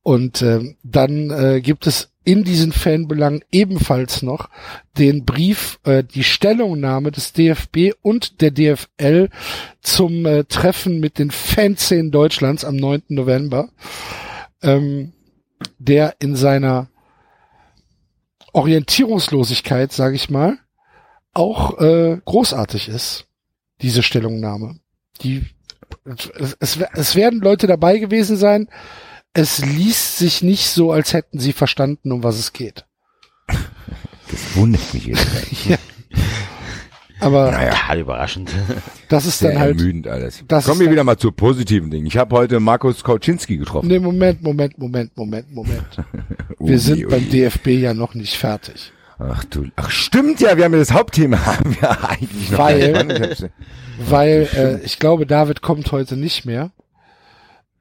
[0.08, 4.50] Und ähm, dann äh, gibt es in diesen Fanbelangen ebenfalls noch
[4.98, 9.28] den Brief, äh, die Stellungnahme des DFB und der DFL
[9.82, 13.04] zum äh, Treffen mit den Fanszenen Deutschlands am 9.
[13.10, 13.68] November,
[14.62, 15.12] ähm,
[15.78, 16.88] der in seiner
[18.54, 20.58] Orientierungslosigkeit, sage ich mal,
[21.34, 23.28] auch äh, großartig ist,
[23.82, 24.80] diese Stellungnahme.
[25.22, 25.44] Die,
[26.06, 26.30] es,
[26.62, 28.70] es, es werden Leute dabei gewesen sein,
[29.38, 32.86] es liest sich nicht so, als hätten sie verstanden, um was es geht.
[33.48, 35.28] Das wundert mich jetzt.
[37.20, 38.52] Aber Ja, überraschend.
[39.10, 39.78] das ist Sehr dann halt.
[39.80, 40.44] ermüdend alles.
[40.48, 42.06] das Kommen wir wieder mal zu positiven Dingen.
[42.06, 43.88] Ich habe heute Markus Kauczynski getroffen.
[43.88, 45.86] Nee, Moment, Moment, Moment, Moment, Moment.
[46.60, 47.10] Wir Ui, sind ui.
[47.10, 48.92] beim DFB ja noch nicht fertig.
[49.20, 53.50] Ach du, ach stimmt ja, wir haben ja das Hauptthema haben wir eigentlich noch Weil-
[54.00, 56.72] Weil äh, ich glaube, David kommt heute nicht mehr.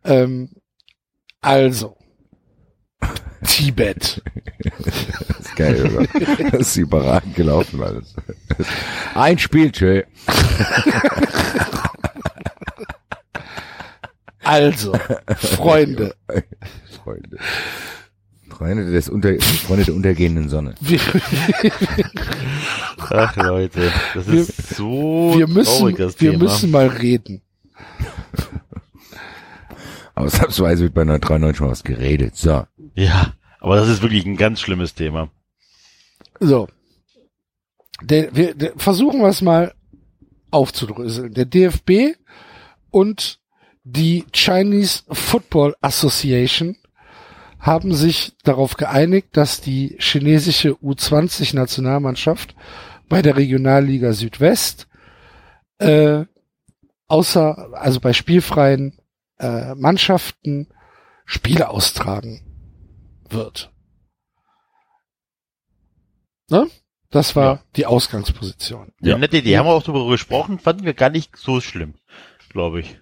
[0.04, 0.50] Ähm,
[1.46, 1.96] also.
[3.46, 4.20] Tibet.
[4.84, 4.96] Das
[5.40, 6.50] ist geil, oder?
[6.50, 8.14] Das ist überragend gelaufen alles.
[9.14, 10.02] Ein Spiel, tschö.
[14.42, 14.92] Also,
[15.36, 16.14] Freunde.
[17.02, 17.38] Freunde.
[18.48, 20.74] Freunde des unter, Freunde der untergehenden Sonne.
[20.80, 21.00] Wir,
[23.10, 26.44] Ach Leute, das Wir- ist so wir müssen, traurig, das wir Thema.
[26.44, 27.42] müssen mal reden.
[30.16, 32.36] Ausnahmsweise wird bei 93 mal was geredet.
[32.36, 32.66] So.
[32.94, 35.30] Ja, aber das ist wirklich ein ganz schlimmes Thema.
[36.40, 36.68] So.
[38.02, 39.74] Der, wir der, versuchen wir es mal
[40.50, 41.32] aufzudröseln.
[41.34, 42.16] Der DFB
[42.90, 43.40] und
[43.84, 46.76] die Chinese Football Association
[47.58, 52.54] haben sich darauf geeinigt, dass die chinesische U20-Nationalmannschaft
[53.08, 54.88] bei der Regionalliga Südwest
[55.78, 56.24] äh,
[57.06, 58.98] außer also bei spielfreien
[59.38, 60.68] äh, Mannschaften
[61.24, 62.42] Spiele austragen
[63.28, 63.72] wird.
[66.48, 66.68] Ne?
[67.10, 67.62] Das war Ja.
[67.76, 68.92] die Ausgangsposition.
[69.00, 69.16] Ja.
[69.18, 71.94] Nette Idee, haben wir auch darüber gesprochen, fanden wir gar nicht so schlimm,
[72.50, 73.00] glaube ich.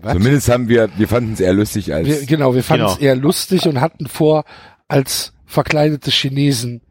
[0.00, 0.12] Was?
[0.12, 3.04] Zumindest haben wir, wir fanden es eher lustig als, Wir, genau, wir fanden es Genau.
[3.06, 4.44] eher lustig und hatten vor,
[4.86, 6.82] als verkleidete Chinesen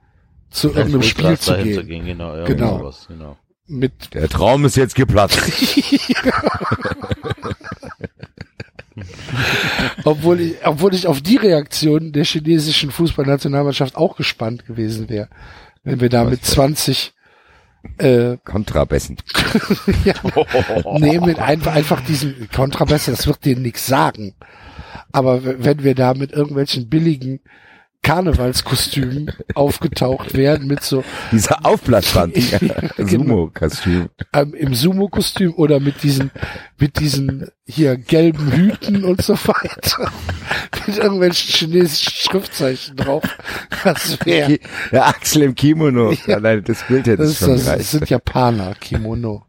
[0.50, 2.06] zu irgendeinem Als Spiel zu dahin gehen.
[2.06, 2.80] Genau, ja, Genau.
[2.80, 3.38] sowas, genau.
[3.68, 5.40] Mit der Traum ist jetzt geplatzt.
[10.04, 15.30] obwohl ich, obwohl ich auf die Reaktion der chinesischen Fußballnationalmannschaft auch gespannt gewesen wäre,
[15.84, 16.50] wenn wir da mit denn?
[16.50, 17.14] 20
[17.98, 19.18] äh, Kontrabässen.
[20.06, 20.14] ja,
[21.00, 24.34] nee, mit einfach, einfach diesem Kontrabässe, das wird denen nichts sagen.
[25.12, 27.40] Aber wenn wir da mit irgendwelchen billigen
[28.08, 32.36] Karnevalskostümen aufgetaucht wären mit so Dieser Aufblattband,
[32.98, 33.08] Genau.
[33.08, 34.10] Sumo-Kostüm.
[34.34, 36.32] ähm, im Sumo-Kostüm oder mit diesen
[36.80, 40.10] mit diesen hier gelben Hüten und so weiter
[40.88, 43.24] mit irgendwelchen chinesischen Schriftzeichen drauf.
[43.84, 44.58] Das wäre
[44.92, 46.14] Der Axel im Kimono.
[46.28, 49.46] Allein das Bild hätte das, ist, schon das, das sind Japaner Kimono.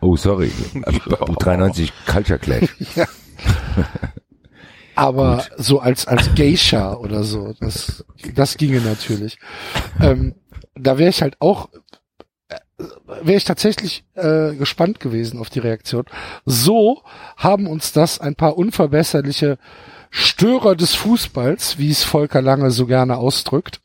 [0.00, 0.50] Oh, sorry.
[1.20, 2.68] U93 Culture Clash.
[4.96, 8.04] Aber so als als Geisha oder so, das
[8.34, 9.38] das ginge natürlich.
[10.00, 10.34] Ähm,
[10.74, 11.68] da wäre ich halt auch
[12.78, 16.04] wäre ich tatsächlich äh, gespannt gewesen auf die Reaktion.
[16.44, 17.02] So
[17.36, 19.58] haben uns das ein paar unverbesserliche
[20.10, 23.80] Störer des Fußballs, wie es Volker Lange so gerne ausdrückt,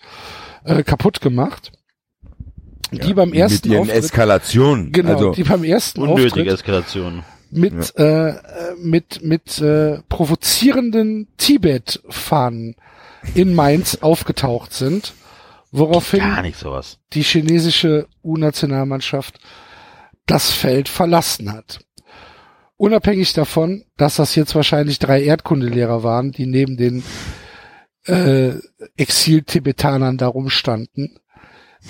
[0.64, 1.72] äh, kaputt gemacht.
[2.92, 4.92] Die beim ersten Mit ihren Auftritt, Eskalationen.
[4.92, 7.24] genau, Also, die beim ersten Unnötige Auftritt Eskalation.
[7.52, 8.34] Mit äh,
[8.78, 12.76] mit mit äh, provozierenden Tibet-Fahnen
[13.36, 15.14] in Mainz aufgetaucht sind,
[15.72, 17.00] woraufhin Gar nicht sowas.
[17.14, 19.40] die chinesische U-Nationalmannschaft
[20.26, 21.80] das Feld verlassen hat.
[22.78, 27.04] Unabhängig davon, dass das jetzt wahrscheinlich drei Erdkundelehrer waren, die neben den
[28.06, 28.54] äh,
[28.98, 31.20] Exil-Tibetanern da rumstanden,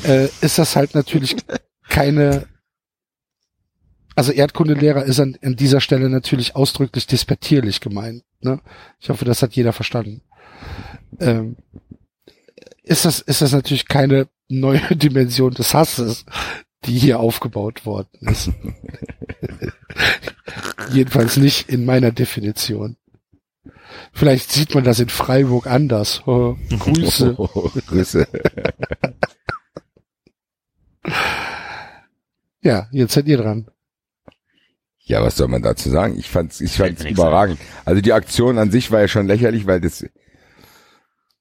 [0.03, 1.37] äh, ist das halt natürlich
[1.89, 2.47] keine
[4.15, 8.23] also Erdkundelehrer ist an, an dieser Stelle natürlich ausdrücklich despektierlich gemeint.
[8.41, 8.59] Ne?
[8.99, 10.21] Ich hoffe, das hat jeder verstanden.
[11.19, 11.57] Ähm,
[12.83, 16.25] ist das ist das natürlich keine neue Dimension des Hasses,
[16.85, 18.49] die hier aufgebaut worden ist.
[20.91, 22.97] Jedenfalls nicht in meiner Definition.
[24.13, 26.21] Vielleicht sieht man das in Freiburg anders.
[26.25, 27.35] Oh, Grüße.
[27.87, 28.27] Grüße.
[32.61, 33.67] Ja, jetzt seid ihr dran.
[35.03, 36.17] Ja, was soll man dazu sagen?
[36.17, 37.59] Ich fand's, ich fand's überragend.
[37.85, 40.05] Also die Aktion an sich war ja schon lächerlich, weil das,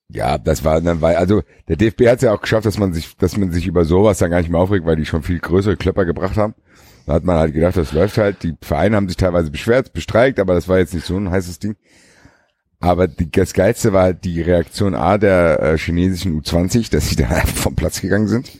[0.08, 2.92] ja, das war dann, weil, also der DFB hat es ja auch geschafft, dass man
[2.92, 5.38] sich, dass man sich über sowas dann gar nicht mehr aufregt, weil die schon viel
[5.38, 6.54] größere Klöpper gebracht haben.
[7.06, 8.42] Da hat man halt gedacht, das läuft halt.
[8.42, 11.58] Die Vereine haben sich teilweise beschwert, bestreikt, aber das war jetzt nicht so ein heißes
[11.58, 11.76] Ding.
[12.80, 17.16] Aber die, das Geilste war halt die Reaktion A der äh, chinesischen U20, dass sie
[17.16, 18.50] da einfach vom Platz gegangen sind.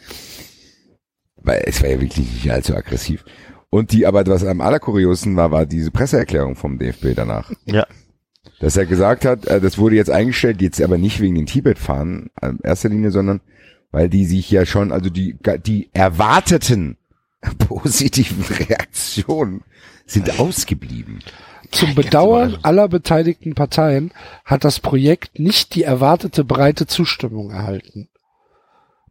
[1.36, 3.24] Weil es war ja wirklich nicht allzu aggressiv.
[3.70, 7.52] Und die, aber was am allerkuriosen war, war diese Presseerklärung vom DFB danach.
[7.66, 7.86] Ja.
[8.58, 12.30] Dass er gesagt hat, äh, das wurde jetzt eingestellt, jetzt aber nicht wegen den Tibet-Fahren
[12.42, 13.40] in erster Linie, sondern
[13.92, 16.96] weil die sich ja schon, also die, die erwarteten
[17.58, 19.62] positiven Reaktionen
[20.04, 21.20] sind ausgeblieben.
[21.70, 24.12] Zum Bedauern aller beteiligten Parteien
[24.44, 28.08] hat das Projekt nicht die erwartete breite Zustimmung erhalten.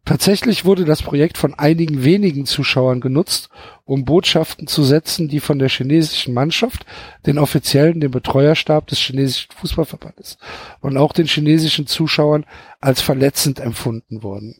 [0.04, 3.48] Tatsächlich wurde das Projekt von einigen wenigen Zuschauern genutzt,
[3.84, 6.86] um Botschaften zu setzen, die von der chinesischen Mannschaft,
[7.26, 10.38] den Offiziellen, dem Betreuerstab des chinesischen Fußballverbandes
[10.80, 12.44] und auch den chinesischen Zuschauern
[12.80, 14.56] als verletzend empfunden wurden.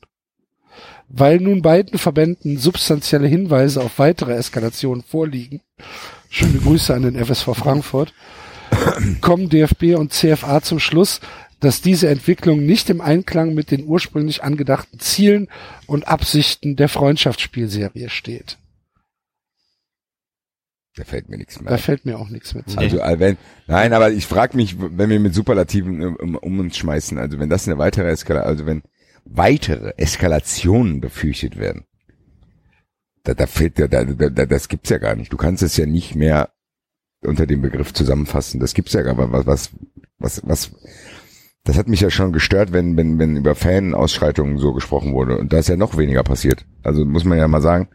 [1.08, 5.62] Weil nun beiden Verbänden substanzielle Hinweise auf weitere Eskalationen vorliegen,
[6.28, 8.14] schöne Grüße an den FSV Frankfurt,
[9.20, 11.20] kommen DFB und CFA zum Schluss,
[11.60, 15.48] dass diese Entwicklung nicht im Einklang mit den ursprünglich angedachten Zielen
[15.86, 18.58] und Absichten der Freundschaftsspielserie steht.
[20.96, 21.70] Da fällt mir nichts mehr.
[21.70, 22.76] Da fällt mir auch nichts mehr zu.
[22.76, 26.58] Also äh, wenn, nein, aber ich frage mich, wenn wir mit Superlativen um, um, um
[26.58, 28.82] uns schmeißen, also wenn das eine weitere Eskalation, also wenn
[29.24, 31.84] weitere Eskalationen befürchtet werden,
[33.22, 35.32] da, da fällt ja, da, da, da, das gibt's ja gar nicht.
[35.32, 36.50] Du kannst es ja nicht mehr
[37.22, 38.60] unter dem Begriff zusammenfassen.
[38.60, 39.32] Das gibt's ja gar nicht.
[39.32, 39.70] Was, was,
[40.18, 40.70] was, was,
[41.70, 45.38] das hat mich ja schon gestört, wenn, wenn, wenn über Fan-Ausschreitungen so gesprochen wurde.
[45.38, 46.64] Und da ist ja noch weniger passiert.
[46.82, 47.88] Also muss man ja mal sagen,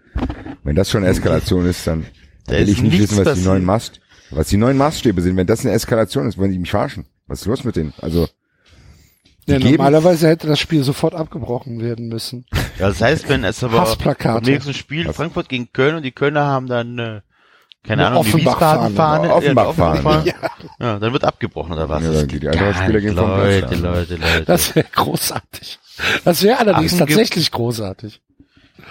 [0.64, 2.06] wenn das schon Eskalation ist, dann
[2.48, 3.92] Da will ist ich nicht wissen, was die neuen Maß,
[4.32, 5.36] was die neuen Maßstäbe sind.
[5.36, 7.06] Wenn das eine Eskalation ist, wollen die mich verarschen.
[7.28, 7.94] Was ist los mit denen?
[8.00, 8.30] Also,
[9.46, 12.46] Ja, normalerweise hätte das Spiel sofort abgebrochen werden müssen.
[12.80, 13.94] Ja, das heißt, wenn es aber
[14.24, 17.22] beim nächsten Spiel Frankfurt gegen Köln und die Kölner haben dann, äh,
[17.88, 18.90] keine Eine Ahnung, die Offenbach-Fahne.
[18.90, 19.98] Wiesbaden-Fahne, Eine Offenbach-Fahne.
[20.00, 20.70] ja, die Offenbach-Fahne.
[20.80, 22.04] ja, dann wird abgebrochen oder was?
[22.04, 23.80] Ja, dann die geht Eintracht-Spieler gar gehen vom Platz, Leute, ja.
[23.94, 24.46] Leute, Leute.
[24.46, 25.80] Das wäre großartig.
[26.24, 28.22] Das wäre allerdings Affenge- tatsächlich großartig.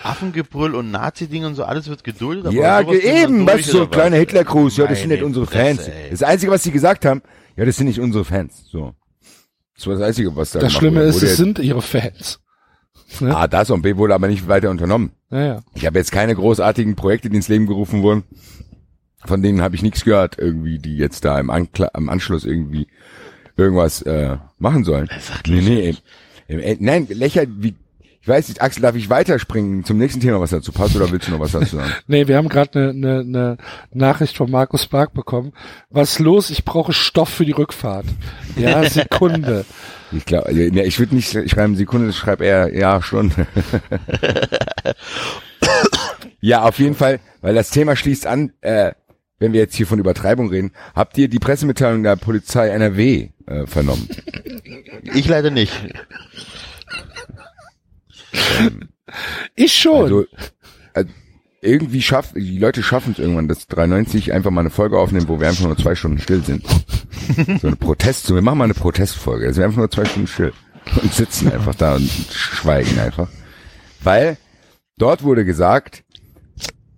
[0.03, 2.47] Affengebrüll und Nazi-Ding und so, alles wird geduldet.
[2.47, 4.17] aber ja, eben, durch, weißt du, so kleiner?
[4.17, 4.77] Hitlergruß.
[4.77, 5.87] Ja, das sind nicht unsere Fans.
[5.89, 6.11] ey.
[6.11, 7.23] Das Einzige, was sie gesagt haben,
[7.57, 8.65] ja, das sind nicht unsere Fans.
[8.71, 8.95] So.
[9.77, 11.09] Das war das Einzige, was da Das Schlimme wurde.
[11.09, 12.41] ist, Wurde es sind ihre Fans.
[13.21, 13.37] Ne?
[13.37, 15.13] Ah, das und B wurde aber nicht weiter unternommen.
[15.31, 15.61] Naja.
[15.75, 18.25] Ich habe jetzt keine großartigen Projekte, die ins Leben gerufen wurden.
[19.25, 22.89] Von denen habe ich nichts gehört, irgendwie, die jetzt da im, Ankla im Anschluss irgendwie
[23.57, 25.09] irgendwas äh, machen sollen.
[25.47, 25.97] Nee, nee,
[26.49, 27.75] im, im, nein, lächer, wie,
[28.21, 31.29] Ich weiß nicht, Axel, darf ich weiterspringen zum nächsten Thema, was dazu passt, oder willst
[31.29, 31.93] du noch was dazu sagen?
[32.07, 33.57] Nee, wir haben gerade eine ne, ne
[33.93, 35.53] Nachricht von Markus Bark bekommen.
[35.91, 36.51] Was los?
[36.51, 38.07] Ich brauche Stoff für die Rückfahrt.
[38.57, 39.65] Ja, Sekunde.
[40.13, 43.47] Ich glaube, ja, ich würde nicht schreiben Sekunde, ich schreibe eher ja Stunde.
[46.41, 48.93] ja, auf jeden Fall, weil das Thema schließt an, äh,
[49.45, 53.67] wenn wir jetzt hier von Übertreibung reden, habt ihr die Pressemitteilung der Polizei NRW äh,
[53.67, 54.09] vernommen?
[55.13, 55.73] Ich leider nicht.
[59.55, 60.03] Ich schon.
[60.05, 60.27] Also,
[60.95, 61.11] also
[61.61, 65.41] irgendwie schafft, die Leute schaffen es irgendwann, dass 93 einfach mal eine Folge aufnehmen, wo
[65.41, 66.65] wir einfach nur zwei Stunden still sind.
[67.61, 69.47] so eine Protest, so wir machen mal eine Protestfolge.
[69.47, 70.53] Also wir einfach nur zwei Stunden still
[71.03, 73.29] und sitzen einfach da und schweigen einfach.
[74.03, 74.39] Weil
[74.97, 76.04] dort wurde gesagt,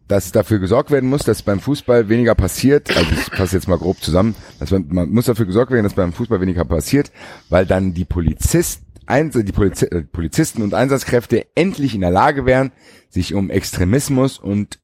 [0.08, 2.96] dass dafür gesorgt werden muss, dass beim Fußball weniger passiert.
[2.96, 4.34] Also ich fasse jetzt mal grob zusammen.
[4.60, 7.10] Dass man, man muss dafür gesorgt werden, dass beim Fußball weniger passiert,
[7.48, 12.72] weil dann die Polizisten die äh, Polizisten und Einsatzkräfte endlich in der Lage wären,
[13.08, 14.80] sich um Extremismus und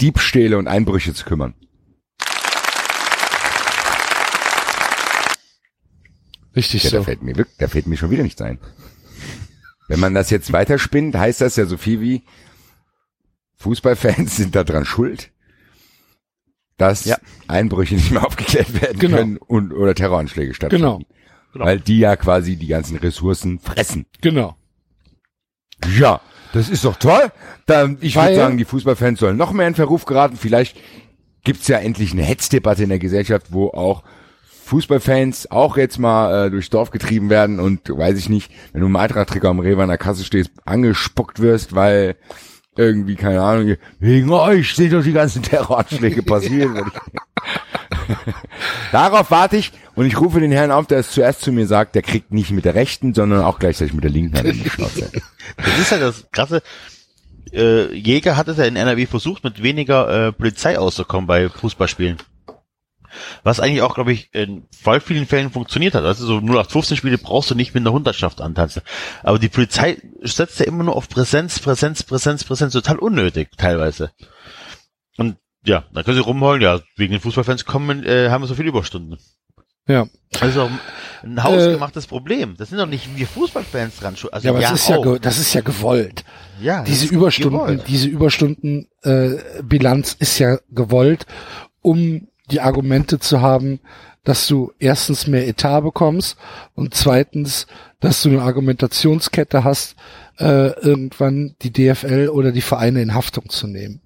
[0.00, 1.54] Diebstähle und Einbrüche zu kümmern.
[6.54, 6.96] Richtig ja, so.
[6.98, 8.58] Da fällt, mir, da fällt mir schon wieder nichts ein.
[9.88, 12.22] Wenn man das jetzt weiterspinnt, heißt das ja so viel wie
[13.60, 15.30] Fußballfans sind daran schuld,
[16.78, 17.18] dass ja.
[17.46, 19.16] Einbrüche nicht mehr aufgeklärt werden genau.
[19.18, 20.84] können und oder Terroranschläge stattfinden.
[20.84, 21.00] Genau.
[21.52, 21.64] genau.
[21.66, 24.06] Weil die ja quasi die ganzen Ressourcen fressen.
[24.22, 24.56] Genau.
[25.98, 26.22] Ja,
[26.54, 27.30] das ist doch toll.
[27.66, 30.36] Dann, ich würde sagen, die Fußballfans sollen noch mehr in Verruf geraten.
[30.36, 30.78] Vielleicht
[31.44, 34.02] gibt's ja endlich eine Hetzdebatte in der Gesellschaft, wo auch
[34.64, 38.86] Fußballfans auch jetzt mal äh, durchs Dorf getrieben werden und weiß ich nicht, wenn du
[38.86, 42.16] im Eintracht-Trikot am Rewe an der Kasse stehst, angespuckt wirst, weil
[42.76, 46.70] irgendwie, keine Ahnung, wegen euch sind doch die ganzen Terroranschläge passiert.
[48.92, 51.94] Darauf warte ich und ich rufe den Herrn auf, der es zuerst zu mir sagt,
[51.94, 54.70] der kriegt nicht mit der rechten, sondern auch gleichzeitig mit der linken Hand in die
[54.70, 55.10] Schnauze.
[55.56, 56.62] Das ist halt das krasse.
[57.52, 62.18] Äh, Jäger hat es ja in NRW versucht, mit weniger äh, Polizei auszukommen bei Fußballspielen.
[63.42, 66.04] Was eigentlich auch, glaube ich, in voll vielen Fällen funktioniert hat.
[66.04, 68.82] Also so 0815 Spiele brauchst du nicht mit einer Hundertschaft antanzen.
[69.22, 74.12] Aber die Polizei setzt ja immer nur auf Präsenz, Präsenz, Präsenz, Präsenz, total unnötig teilweise.
[75.16, 78.54] Und ja, dann können sie rumholen, ja, wegen den Fußballfans kommen, äh, haben wir so
[78.54, 79.18] viele Überstunden.
[79.86, 80.06] Ja.
[80.32, 80.70] Das ist auch
[81.22, 82.54] ein hausgemachtes äh, Problem.
[82.56, 84.14] Das sind doch nicht wir Fußballfans dran.
[84.30, 86.24] Also ja, aber ja, das ist ja, das ist ja gewollt.
[86.60, 86.84] Ja.
[86.84, 87.88] Diese Überstunden, gewollt.
[87.88, 91.26] diese Überstunden äh, Bilanz ist ja gewollt,
[91.82, 93.80] um die Argumente zu haben,
[94.24, 96.36] dass du erstens mehr Etat bekommst
[96.74, 97.66] und zweitens,
[98.00, 99.96] dass du eine Argumentationskette hast,
[100.38, 104.00] äh, irgendwann die DFL oder die Vereine in Haftung zu nehmen.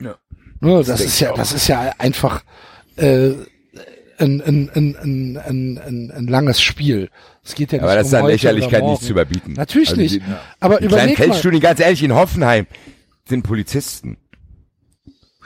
[0.00, 0.16] Ja.
[0.60, 2.42] Nur, das, das ist ja, das ist ja einfach
[2.96, 3.32] äh,
[4.18, 7.10] ein, ein, ein, ein, ein, ein, ein langes Spiel.
[7.44, 9.52] Es geht ja nicht aber das um ist an Lächerlichkeit nicht zu überbieten.
[9.54, 10.16] Natürlich also nicht.
[10.16, 10.22] Die,
[10.60, 12.66] aber die überleg kleinen Feldstudien, ganz ehrlich, in Hoffenheim
[13.28, 14.18] sind Polizisten.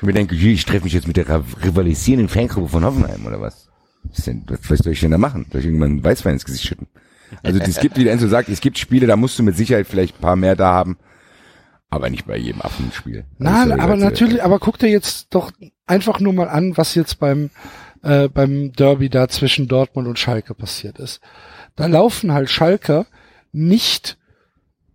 [0.00, 1.28] Ich mir denke, ich treffe mich jetzt mit der
[1.62, 3.68] rivalisierenden Fangruppe von Hoffenheim oder was?
[4.04, 5.44] Was, denn, was soll ich denn da machen?
[5.52, 6.86] Soll ich irgendwann Weißwein ins Gesicht schütten?
[7.42, 9.86] Also es gibt, wie der Enzo sagt, es gibt Spiele, da musst du mit Sicherheit
[9.86, 10.96] vielleicht ein paar mehr da haben,
[11.90, 13.26] aber nicht bei jedem Affenspiel.
[13.36, 15.52] Nein, aber natürlich, aber guck dir jetzt doch
[15.86, 17.50] einfach nur mal an, was jetzt beim
[18.02, 21.20] äh, beim Derby da zwischen Dortmund und Schalke passiert ist.
[21.76, 23.06] Da laufen halt Schalker
[23.52, 24.16] nicht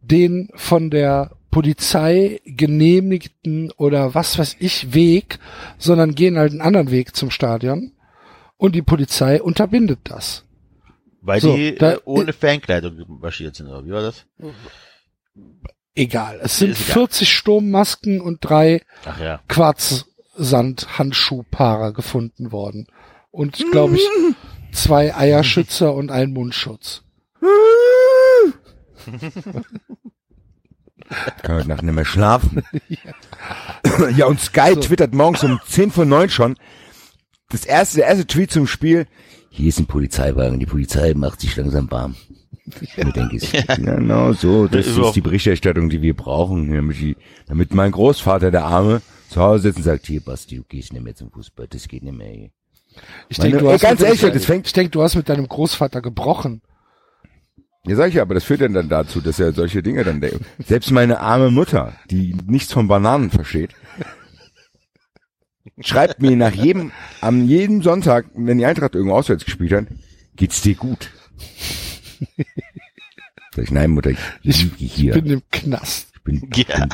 [0.02, 5.40] den von der Polizei genehmigten oder was weiß ich Weg,
[5.77, 7.94] sondern gehen halt einen anderen Weg zum Stadion
[8.57, 10.44] und die Polizei unterbindet das.
[11.22, 14.26] Weil so, die da, äh, ohne Fankleidung marschiert sind, oder wie war das?
[15.95, 16.41] Egal.
[16.44, 17.07] Es sind egal.
[17.07, 18.82] 40 Sturmmasken und drei
[19.18, 19.40] ja.
[19.48, 22.88] Quarzsand-Handschuhpaare gefunden worden.
[23.32, 24.06] Und, glaube ich,
[24.73, 27.03] zwei Eierschützer und ein Mundschutz.
[31.44, 32.64] Kann heute Nacht nicht mehr schlafen.
[32.88, 34.10] ja.
[34.18, 34.82] ja, und Sky so.
[34.82, 36.56] twittert morgens um 10 vor 9 schon.
[37.49, 39.07] Das erste, der erste Tweet zum Spiel.
[39.49, 42.15] Hier ist ein Polizeiwagen, die Polizei macht sich langsam warm.
[42.98, 43.03] Ja.
[43.11, 43.76] denke ich, ja.
[43.76, 47.15] genau so, das ist die Berichterstattung, die wir brauchen, damit, die,
[47.45, 51.03] damit mein Großvater, der Arme, zu Hause sitzt und sagt, hier Basti, du gehst nicht
[51.03, 52.27] mehr zum Fußball, das geht nicht mehr.
[52.27, 52.49] Hier.
[53.30, 56.02] Ich denke, du, hast ganz ehrlich, das fängt, ich denk, du hast mit deinem Großvater
[56.02, 56.61] gebrochen.
[57.87, 60.19] Ja, sag ich ja, aber das führt dann, dann dazu, dass er solche Dinge dann
[60.19, 60.41] denkt.
[60.65, 63.71] Selbst meine arme Mutter, die nichts von Bananen versteht,
[65.81, 66.91] schreibt mir nach jedem,
[67.21, 69.85] am jedem Sonntag, wenn die Eintracht irgendwo auswärts gespielt hat,
[70.35, 71.11] geht's dir gut?
[73.55, 75.15] Sag ich, nein, Mutter, ich, ich, hier.
[75.15, 76.09] ich bin im Knast.
[76.15, 76.87] Ich bin, ja,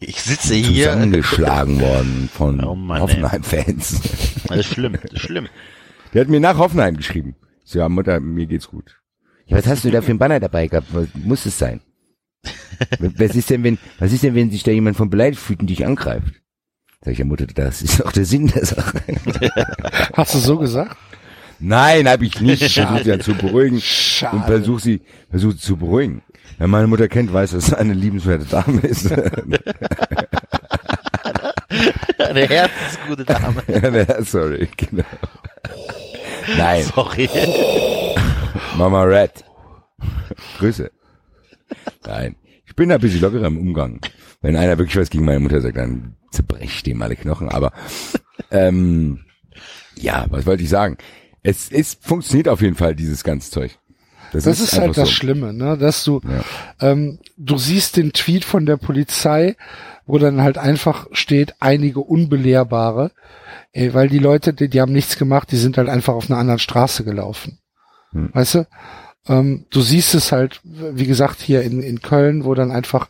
[0.00, 0.90] ich sitze hier.
[0.90, 4.00] Zusammengeschlagen worden von oh Hoffenheim-Fans.
[4.48, 5.48] Das ist schlimm, das ist schlimm.
[6.12, 7.36] Der hat mir nach Hoffenheim geschrieben.
[7.64, 8.96] So, ja, Mutter, mir geht's gut.
[9.46, 10.88] Ja, was hast du da für ein Banner dabei gehabt?
[11.14, 11.80] Muss es sein?
[13.18, 15.68] Was ist denn, wenn, was ist denn, wenn sich da jemand von beleidigt fühlt und
[15.68, 16.34] dich angreift?
[17.02, 19.00] Sag ich ja, Mutter, das ist auch der Sinn der Sache.
[20.14, 20.96] Hast du so gesagt?
[21.60, 22.62] Nein, habe ich nicht.
[22.66, 24.36] Ich versuche sie dann zu beruhigen Schade.
[24.36, 25.00] und versuche sie,
[25.30, 26.22] versuche sie zu beruhigen.
[26.58, 29.10] Wer meine Mutter kennt, weiß, dass es eine liebenswerte Dame ist.
[32.18, 33.62] Eine herzensgute Dame.
[33.68, 35.04] Ja, Sorry, genau.
[36.56, 37.28] Nein, Sorry.
[38.76, 39.44] Mama Red.
[40.58, 40.90] Grüße.
[42.06, 42.36] Nein,
[42.66, 44.00] ich bin da ein bisschen lockerer im Umgang.
[44.42, 47.48] Wenn einer wirklich was gegen meine Mutter sagt, dann zerbrecht dem alle Knochen.
[47.48, 47.72] Aber
[48.50, 49.20] ähm,
[49.96, 50.98] ja, was wollte ich sagen?
[51.42, 53.78] Es, es funktioniert auf jeden Fall, dieses ganze Zeug.
[54.32, 55.14] Das ist, halt einfach das so.
[55.14, 55.78] Schlimme, ne?
[55.78, 56.44] Dass du, Ja.
[56.90, 59.54] ähm, du siehst den Tweet von der Polizei,
[60.06, 63.12] wo dann halt einfach steht, einige Unbelehrbare,
[63.72, 66.38] ey, weil die Leute, die, die haben nichts gemacht, die sind halt einfach auf einer
[66.40, 67.58] anderen Straße gelaufen.
[68.14, 68.30] Hm.
[68.32, 68.66] Weißt du?
[69.26, 73.08] Ähm, du siehst es halt, wie gesagt, hier in, in Köln, wo dann einfach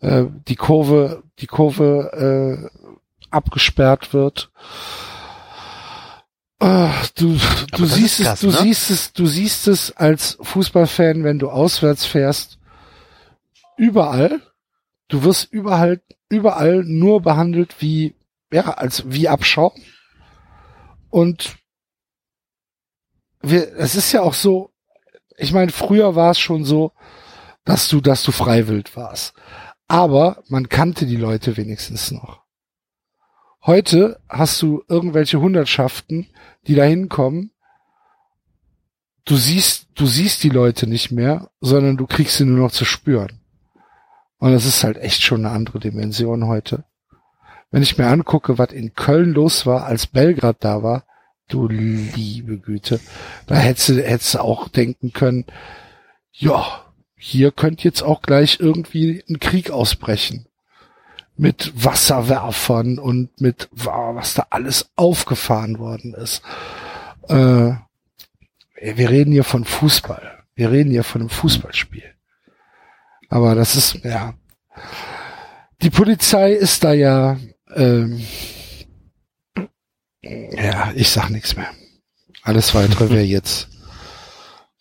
[0.00, 2.88] äh, die Kurve, die Kurve äh,
[3.30, 4.50] abgesperrt wird.
[6.58, 7.36] Ah, du,
[7.72, 8.62] du siehst krass, es, du ne?
[8.62, 12.58] siehst es, du siehst es als Fußballfan, wenn du auswärts fährst,
[13.76, 14.40] überall.
[15.08, 18.14] Du wirst überall, überall nur behandelt wie,
[18.52, 19.74] ja, als wie Abschau.
[21.10, 21.56] Und
[23.42, 24.70] wir, es ist ja auch so,
[25.36, 26.92] ich meine, früher war es schon so,
[27.64, 29.34] dass du, dass du freiwillig warst.
[29.88, 32.42] Aber man kannte die Leute wenigstens noch.
[33.64, 36.28] Heute hast du irgendwelche Hundertschaften,
[36.66, 37.52] die da hinkommen.
[39.24, 42.84] Du siehst, du siehst die Leute nicht mehr, sondern du kriegst sie nur noch zu
[42.84, 43.40] spüren.
[44.38, 46.84] Und das ist halt echt schon eine andere Dimension heute.
[47.70, 51.04] Wenn ich mir angucke, was in Köln los war, als Belgrad da war,
[51.48, 53.00] du liebe Güte,
[53.46, 55.44] da hättest du, hättest du auch denken können,
[56.32, 56.86] ja,
[57.16, 60.46] hier könnte jetzt auch gleich irgendwie ein Krieg ausbrechen.
[61.36, 66.42] Mit Wasserwerfern und mit, was da alles aufgefahren worden ist.
[67.28, 67.72] Äh,
[68.74, 70.44] wir reden hier von Fußball.
[70.54, 72.04] Wir reden hier von einem Fußballspiel.
[73.28, 74.34] Aber das ist, ja.
[75.80, 77.38] Die Polizei ist da ja,
[77.74, 78.20] ähm,
[80.22, 81.68] ja, ich sag nichts mehr.
[82.42, 83.68] Alles weitere wäre jetzt,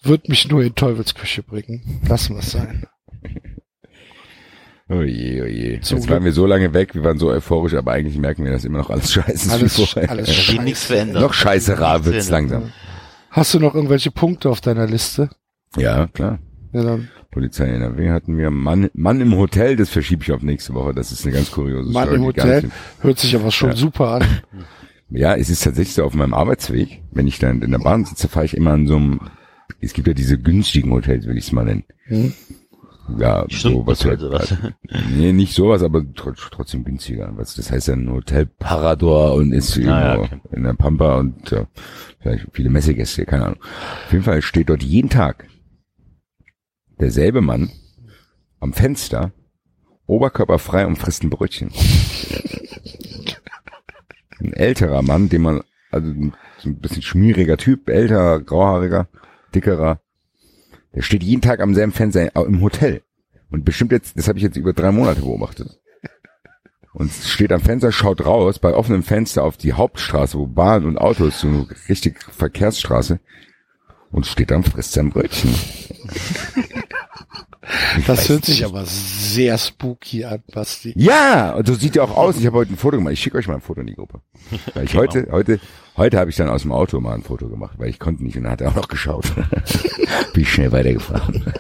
[0.04, 2.02] wird mich nur in Teufelsküche bringen.
[2.08, 2.86] Lassen wir es sein.
[4.90, 5.80] Oh je, oh je.
[5.80, 8.52] Zum Jetzt waren wir so lange weg, wir waren so euphorisch, aber eigentlich merken wir,
[8.52, 9.50] dass immer noch alles scheiße ist.
[9.52, 10.10] Alles, wie vorher.
[10.10, 10.62] alles scheiße.
[10.64, 11.22] nichts verändert.
[11.22, 12.52] Noch scheißerer wird's verändert.
[12.62, 12.74] langsam.
[13.30, 15.30] Hast du noch irgendwelche Punkte auf deiner Liste?
[15.78, 16.40] Ja, klar.
[16.74, 20.74] Ja, dann Polizei NRW hatten wir Mann, Mann im Hotel, das verschiebe ich auf nächste
[20.74, 20.94] Woche.
[20.94, 22.16] Das ist eine ganz kuriose Mann Story.
[22.18, 23.76] im die gar Hotel hört sich aber schon Ja.
[23.78, 24.26] super an.
[25.12, 28.30] Ja, es ist tatsächlich so auf meinem Arbeitsweg, wenn ich dann in der Bahn sitze,
[28.30, 29.20] fahre ich immer an so einem,
[29.82, 31.84] es gibt ja diese günstigen Hotels, will ich es mal nennen.
[32.06, 32.34] Hm?
[33.18, 35.10] Ja, so was halt, Stundenhotel, was?
[35.12, 37.34] nee, nicht sowas, aber tr trotzdem günstiger.
[37.36, 40.40] Was, das heißt dann Hotel Parador und ist irgendwo Ah, ja, okay.
[40.54, 41.66] in der Pampa und äh,
[42.20, 43.60] vielleicht viele Messegäste, keine Ahnung.
[44.06, 45.46] Auf jeden Fall steht dort jeden Tag
[47.02, 47.70] derselbe Mann
[48.62, 49.34] am Fenster,
[50.06, 51.72] oberkörperfrei und frisst ein Brötchen.
[54.42, 55.62] Ein älterer Mann, den man,
[55.92, 59.08] also ein- so ein bisschen schmieriger Typ, älterer, grauhaariger,
[59.54, 60.00] dickerer,
[60.96, 63.02] der steht jeden Tag am selben Fenster im Hotel.
[63.50, 65.80] Und bestimmt jetzt, das habe ich jetzt über drei Monate beobachtet.
[66.94, 70.98] Und steht am Fenster, schaut raus, bei offenem Fenster auf die Hauptstraße, wo Bahn und
[70.98, 73.20] Autos, so eine richtig Verkehrsstraße,
[74.12, 75.54] und steht da frisst sein Brötchen.
[78.08, 80.94] Das hört sich aber sehr spooky an, Basti.
[80.96, 82.38] Ja, und so sieht er auch aus.
[82.38, 83.14] Ich habe heute ein Foto gemacht.
[83.14, 84.22] Ich schicke euch mal ein Foto in die Gruppe.
[84.74, 85.60] Weil ich heute, heute,
[85.96, 88.36] heute habe ich dann aus dem Auto mal ein Foto gemacht, weil ich konnte nicht
[88.36, 89.32] und dann hat er auch noch geschaut.
[90.34, 91.46] Bin ich schnell weitergefahren.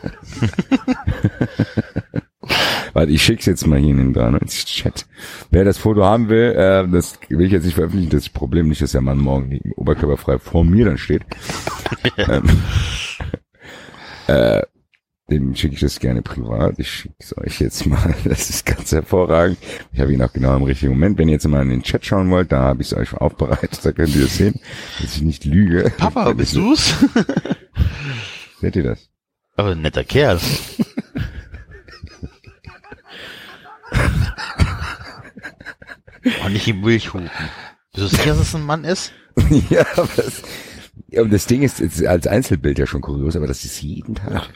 [2.93, 5.05] Warte, ich schick's jetzt mal hier in den 93 Chat.
[5.49, 8.09] Wer das Foto haben will, äh, das will ich jetzt nicht veröffentlichen.
[8.09, 11.21] Das Problem nicht, dass der Mann morgen oberkörperfrei vor mir dann steht.
[12.17, 12.63] ähm,
[14.27, 14.61] äh,
[15.31, 16.77] dem schicke ich das gerne privat.
[16.77, 18.13] Ich schicke es euch jetzt mal.
[18.23, 19.57] Das ist ganz hervorragend.
[19.93, 21.17] Ich habe ihn auch genau im richtigen Moment.
[21.17, 23.79] Wenn ihr jetzt mal in den Chat schauen wollt, da habe ich es euch aufbereitet.
[23.83, 24.59] Da könnt ihr das sehen,
[25.01, 25.91] dass ich nicht lüge.
[25.97, 26.93] Papa, bist du's?
[28.61, 29.09] Seht ihr das?
[29.55, 30.39] Aber ein netter Kerl.
[36.45, 37.29] Und nicht im Milchhupen.
[37.93, 39.11] Bist du sicher, dass es ein Mann ist?
[39.69, 40.43] ja, aber das,
[41.07, 44.15] ja, und das Ding ist, ist als Einzelbild ja schon kurios, aber das ist jeden
[44.15, 44.49] Tag.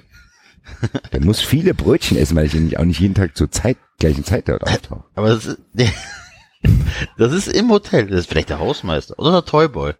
[1.13, 4.23] Der muss viele Brötchen essen, weil ich nämlich auch nicht jeden Tag zur Zeit, gleichen
[4.23, 5.03] Zeit dort auftauche.
[5.15, 5.57] Aber das ist,
[7.17, 8.07] das ist im Hotel.
[8.07, 9.93] Das ist vielleicht der Hausmeister oder der Toyboy.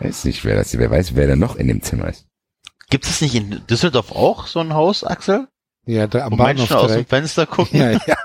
[0.00, 2.26] Weiß nicht, wer das, wer weiß, wer da noch in dem Zimmer ist.
[2.90, 5.48] Gibt es nicht in Düsseldorf auch so ein Haus, Axel?
[5.86, 7.10] Ja, da am Wo Bahnhof Menschen aus dem direkt.
[7.10, 8.16] Fenster gucken Ja, ja.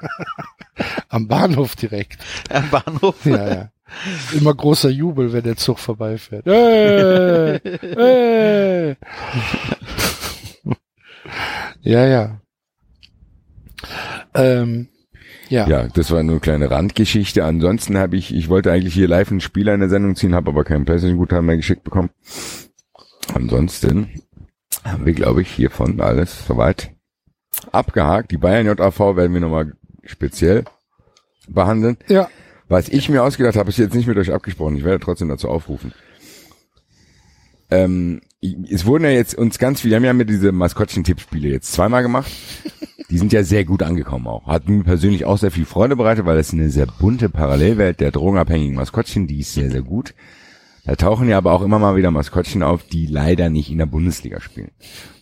[1.10, 2.18] Am Bahnhof direkt.
[2.50, 3.24] am Bahnhof.
[3.26, 3.70] Ja, ja.
[4.34, 6.48] Immer großer Jubel, wenn der Zug vorbeifährt.
[6.48, 8.96] Äh, äh.
[11.82, 12.42] Ja, ja.
[14.34, 14.88] Ähm,
[15.50, 15.68] ja.
[15.68, 17.44] Ja, das war nur eine kleine Randgeschichte.
[17.44, 20.52] Ansonsten habe ich, ich wollte eigentlich hier live einen Spieler in der Sendung ziehen, habe
[20.52, 22.10] aber keinen PlayStation-Guthaben mehr geschickt bekommen.
[23.34, 24.22] Ansonsten
[24.84, 26.92] haben wir, glaube ich, hiervon alles soweit
[27.72, 28.32] abgehakt.
[28.32, 29.74] Die Bayern JAV werden wir nochmal
[30.06, 30.64] speziell
[31.48, 31.98] behandeln.
[32.08, 32.30] Ja.
[32.70, 34.78] Was ich mir ausgedacht habe, ist jetzt nicht mit euch abgesprochen.
[34.78, 35.94] Ich werde trotzdem dazu aufrufen.
[37.72, 38.22] Ähm,
[38.70, 42.32] es wurden ja jetzt uns ganz viele, wir haben ja diese Maskottchen-Tippspiele jetzt zweimal gemacht.
[43.10, 44.48] Die sind ja sehr gut angekommen auch.
[44.48, 48.12] Hat mir persönlich auch sehr viel Freude bereitet, weil es eine sehr bunte Parallelwelt der
[48.12, 50.14] drogenabhängigen Maskottchen, die ist sehr, sehr gut.
[50.86, 53.86] Da tauchen ja aber auch immer mal wieder Maskottchen auf, die leider nicht in der
[53.86, 54.72] Bundesliga spielen.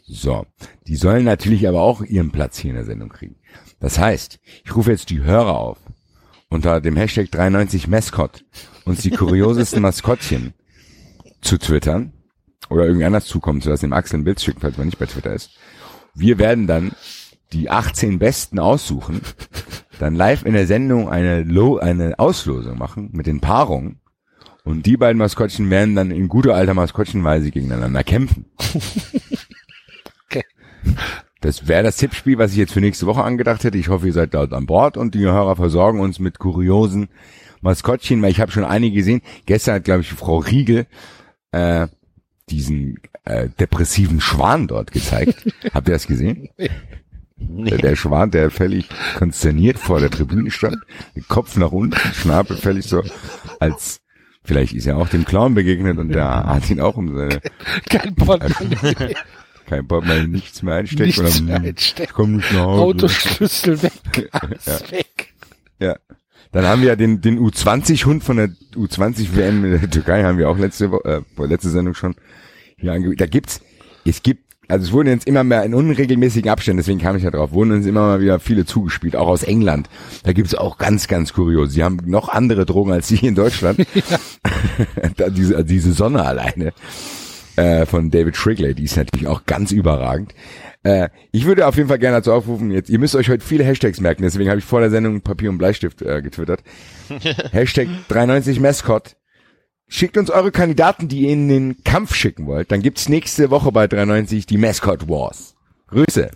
[0.06, 0.46] So.
[0.88, 3.36] Die sollen natürlich aber auch ihren Platz hier in der Sendung kriegen.
[3.80, 5.80] Das heißt, ich rufe jetzt die Hörer auf,
[6.50, 8.46] unter dem Hashtag 93 Mascot
[8.86, 10.54] uns die kuriosesten Maskottchen
[11.42, 12.14] zu twittern
[12.70, 15.06] oder irgendwie anders zukommen zu lassen, dem Axel ein Bild schicken, falls man nicht bei
[15.06, 15.52] Twitter ist.
[16.14, 16.92] Wir werden dann
[17.54, 19.22] die 18 Besten aussuchen,
[20.00, 24.00] dann live in der Sendung eine, Lo eine Auslosung machen mit den Paarungen
[24.64, 28.46] und die beiden Maskottchen werden dann in guter alter Maskottchenweise gegeneinander kämpfen.
[30.32, 30.44] Okay.
[31.42, 33.80] Das wäre das Tippspiel, was ich jetzt für nächste Woche angedacht hätte.
[33.80, 37.10] Ich hoffe, ihr seid dort an Bord und die Hörer versorgen uns mit kuriosen
[37.62, 39.22] Maskottchen, weil ich habe schon einige gesehen.
[39.48, 40.86] Gestern hat, glaube ich, Frau Riegel
[41.52, 41.88] äh,
[42.50, 45.48] diesen äh, depressiven Schwan dort gezeigt.
[45.74, 46.50] Habt ihr das gesehen?
[47.38, 47.78] Nee.
[47.78, 50.78] Der, Schwan, der völlig konsterniert vor der Tribüne stand,
[51.16, 53.02] den Kopf nach unten, Schnabel völlig so,
[53.60, 54.02] als
[54.44, 57.40] vielleicht ist er auch dem Clown begegnet und der hat ihn auch um seine
[57.90, 59.16] Kein Portemonnaie,
[59.68, 62.14] kein Portemonnaie nichts mehr einsteckt nichts oder mehr ich einstecken.
[62.14, 62.82] komm nicht nach Hause.
[62.82, 65.34] Autoschlüssel weg, alles weg.
[65.80, 65.96] Ja.
[66.52, 70.50] Dann haben wir ja den, den U20-Hund von der U20-WM in der Türkei, haben wir
[70.50, 72.16] auch letzte, Wo äh, letzte Sendung schon
[72.78, 73.62] hier ange Da gibt's,
[74.06, 77.32] es gibt, also es wurden jetzt immer mehr in unregelmäßigen Abständen, deswegen kam ich ja
[77.32, 79.90] drauf, wurden uns immer mal wieder viele zugespielt, auch aus England.
[80.24, 81.74] Da gibt's auch ganz, ganz kurios.
[81.74, 83.80] Sie haben noch andere Drogen als die hier in Deutschland.
[85.18, 86.74] da diese, diese Sonne alleine
[87.60, 90.34] äh, von David Shrigley, die ist natürlich auch ganz überragend.
[90.84, 93.64] Äh, ich würde auf jeden Fall gerne dazu aufrufen, jetzt, ihr müsst euch heute viele
[93.64, 96.64] Hashtags merken, deswegen habe ich vor der Sendung Papier und Bleistift äh, getwittert.
[97.52, 99.16] Hashtag 93 Mascot.
[99.88, 102.72] Schickt uns eure Kandidaten, die ihr in den Kampf schicken wollt.
[102.72, 105.56] Dann gibt's nächste Woche bei 93 die Mascot Wars.
[105.88, 106.30] Grüße.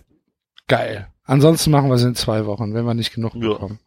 [0.66, 1.06] Geil.
[1.24, 3.50] Ansonsten machen wir es in zwei Wochen, wenn wir nicht genug Ja.
[3.52, 3.78] bekommen.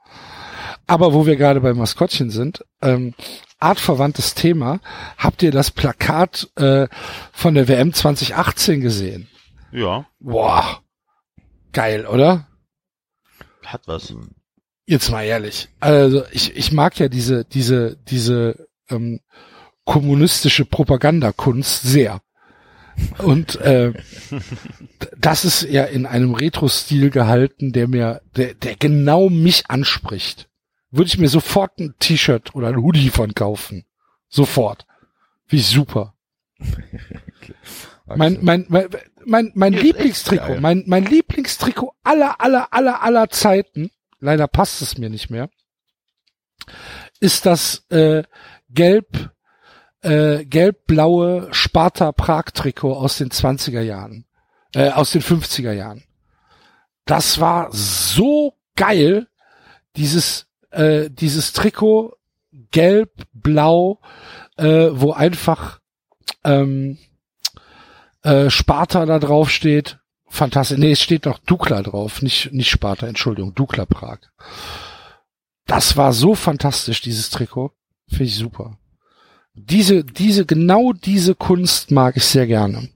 [0.87, 3.13] Aber wo wir gerade bei Maskottchen sind, ähm,
[3.59, 4.79] artverwandtes Thema,
[5.17, 6.87] habt ihr das Plakat äh,
[7.31, 9.27] von der WM 2018 gesehen?
[9.71, 10.81] Ja, Boah,
[11.71, 12.47] geil, oder?
[13.67, 14.13] hat was.
[14.85, 15.67] Jetzt mal ehrlich.
[15.79, 19.19] Also ich, ich mag ja diese, diese, diese ähm,
[19.83, 22.21] kommunistische Propagandakunst sehr.
[23.17, 23.93] Und äh,
[25.17, 30.49] das ist ja in einem Retro-Stil gehalten, der mir, der, der genau mich anspricht.
[30.91, 33.85] Würde ich mir sofort ein T-Shirt oder ein Hoodie von kaufen.
[34.29, 34.85] Sofort.
[35.47, 36.13] Wie super.
[38.15, 38.87] Mein, mein, mein,
[39.25, 43.91] mein, mein ist echt Lieblingstrikot, mein, mein Lieblingstrikot aller, aller, aller, aller Zeiten,
[44.21, 45.49] leider passt es mir nicht mehr,
[47.19, 48.23] ist das äh,
[48.69, 49.31] gelb,
[50.01, 54.25] äh, gelb-blaue Sparta-Prag-Trikot aus den 20er Jahren,
[54.73, 56.03] äh, aus den 50er Jahren.
[57.03, 59.27] Das war so geil,
[59.97, 60.46] dieses,
[60.77, 62.15] äh, dieses Trikot
[62.71, 63.99] gelb-blau,
[64.57, 65.79] äh, wo einfach
[66.43, 66.97] ähm,
[68.23, 69.99] äh, Sparta da drauf steht.
[70.29, 70.77] Fantastisch.
[70.77, 74.19] Nee, es steht noch Dukla drauf, nicht, nicht Sparta, Entschuldigung, Dukla Prag.
[75.65, 77.71] Das war so fantastisch, dieses Trikot.
[78.07, 78.77] Finde ich super.
[79.53, 82.89] Diese, diese, genau diese Kunst mag ich sehr gerne.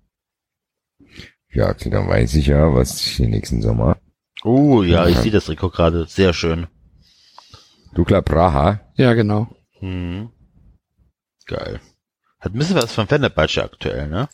[1.53, 3.98] Ja, okay, dann weiß ich ja, was ich den nächsten Sommer.
[4.44, 6.06] Oh, ja, ich sehe das Trikot gerade.
[6.08, 6.68] Sehr schön.
[7.93, 8.80] Dukla Praha.
[8.95, 9.47] Ja, genau.
[9.81, 10.30] Mhm.
[11.45, 11.80] Geil.
[12.39, 14.30] Hat ein bisschen was von Fenerbahce aktuell, ne?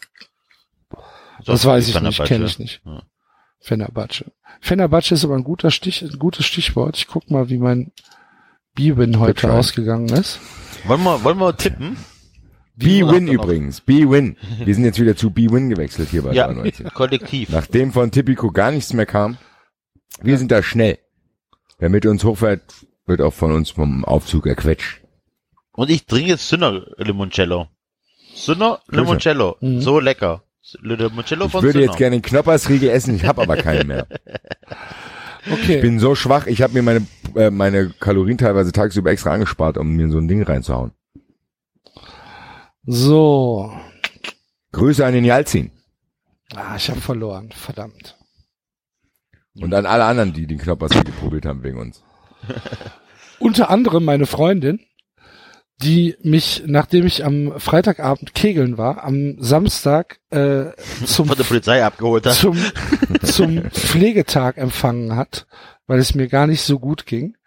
[1.45, 2.81] Das weiß ich nicht, kenne ich nicht.
[2.85, 3.03] Ja.
[3.59, 4.31] Fenerbahce.
[4.61, 6.97] Fenerbahce ist aber ein guter Stich, ein gutes Stichwort.
[6.97, 7.91] Ich guck mal, wie mein
[8.75, 10.39] Bibin heute ausgegangen ist.
[10.85, 11.97] Wollen wir, wollen wir tippen?
[12.75, 13.81] B-Win übrigens.
[13.81, 14.37] B-Win.
[14.63, 16.85] Wir sind jetzt wieder zu B-Win gewechselt hier bei Ja, 93.
[16.93, 17.49] kollektiv.
[17.49, 19.37] Nachdem von Tipico gar nichts mehr kam.
[20.21, 20.99] Wir sind da schnell.
[21.79, 22.61] Wer mit uns hochfährt,
[23.07, 25.01] wird auch von uns vom Aufzug erquetscht.
[25.71, 27.67] Und ich trinke jetzt Sünner Limoncello.
[28.35, 28.81] Sünner.
[28.89, 29.57] Limoncello.
[29.61, 29.81] Mhm.
[29.81, 30.43] So lecker.
[30.81, 31.85] Le Limoncello Ich von würde Zinner.
[31.85, 34.07] jetzt gerne den Knoppersriegel essen, ich habe aber keinen mehr.
[35.49, 35.75] Okay.
[35.77, 39.77] Ich bin so schwach, ich habe mir meine, äh, meine Kalorien teilweise tagsüber extra angespart,
[39.77, 40.91] um mir so ein Ding reinzuhauen.
[42.85, 43.71] so.
[44.73, 45.71] Grüße an den Jalzin
[46.53, 47.49] Ah, ich habe verloren.
[47.53, 48.17] Verdammt.
[49.59, 52.03] und an alle anderen, die den Knoppersriegel probiert haben wegen uns.
[53.39, 54.79] Unter anderem meine Freundin,
[55.81, 60.71] die mich, nachdem ich am Freitagabend kegeln war, am Samstag äh,
[61.05, 62.33] zum, Von der Polizei abgeholt hat.
[62.33, 62.57] zum,
[63.23, 65.45] zum Pflegetag empfangen hat,
[65.85, 67.37] weil es mir gar nicht so gut ging.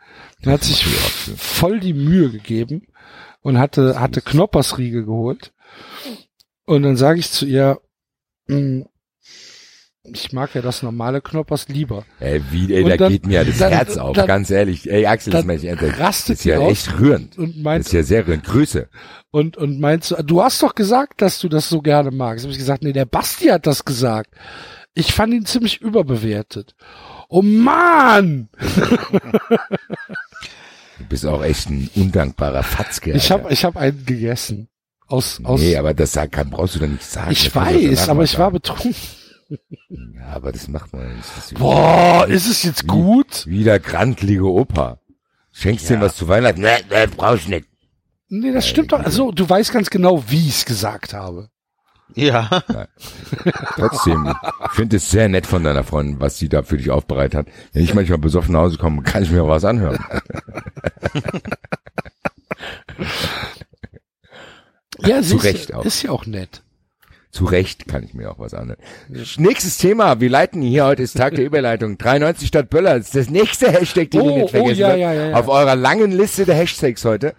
[0.43, 2.87] Dann hat sich voll die Mühe gegeben
[3.43, 5.53] und hatte, hatte Knoppersriegel geholt.
[6.67, 7.81] Und dann sage ich zu ihr,
[8.47, 8.83] "Mm,
[10.05, 12.05] ich mag ja das normale Knoppers lieber.
[12.21, 14.51] Ey, wie, ey, Und da dann- geht mir ja das dann- Herz auf, dann- ganz
[14.51, 14.91] ehrlich.
[14.91, 15.83] Ey, Axel, das meine ich ernst.
[16.01, 17.37] Das ist ja echt rührend.
[17.39, 18.45] Und Das meint, ist ja sehr rührend.
[18.45, 18.89] Grüße.
[19.31, 22.45] und, und meint so, du hast doch gesagt, dass du das so gerne magst.
[22.45, 24.31] Hab ich gesagt, nee, der Basti hat das gesagt.
[24.95, 26.75] Ich fand ihn ziemlich überbewertet.
[27.29, 28.49] Oh Mann!
[30.99, 33.13] Du bist auch echt ein undankbarer Fatzke.
[33.13, 33.45] Ich Alter.
[33.45, 34.69] habe ich hab einen gegessen.
[35.07, 37.33] Aus, aus, Nee, aber das kann, brauchst du doch nicht sagen.
[37.33, 38.95] ich Das du weiß, aber ich war betrunken.
[39.89, 41.29] Ja, aber das macht man nicht.
[41.37, 43.47] Das ist Boah, ist es jetzt gut?
[43.47, 44.99] Wieder grantlige Opa.
[45.53, 45.97] Schenkst Ja.
[45.97, 46.61] dir was zu Weihnachten?
[46.61, 47.67] Nee, nee, brauch ich nicht.
[48.29, 49.01] Nee, das stimmt doch.
[49.01, 51.51] Also, du weißt ganz genau, wie ich es gesagt habe.
[52.15, 52.49] Ja.
[53.77, 54.33] Trotzdem,
[54.67, 57.47] ich finde es sehr nett von deiner Freundin, was sie da für dich aufbereitet hat.
[57.73, 59.99] Wenn ich manchmal besoffen nach Hause komme, kann ich mir auch was anhören.
[65.01, 65.85] Ja, Zu siehst du, Recht auch.
[65.85, 66.63] Ist ja auch nett.
[67.31, 68.79] Zu Recht kann ich mir auch was anhören.
[69.37, 70.21] Nächstes Thema.
[70.21, 71.97] Wir leiten hier heute ist Tag der Überleitung.
[71.97, 72.99] 93 Stadt Böller.
[72.99, 74.99] Das ist das nächste Hashtag, den Oh, ihr nicht oh, vergessen ja, habt.
[74.99, 75.37] ja, ja, ja.
[75.37, 77.35] Auf eurer langen Liste der Hashtags heute.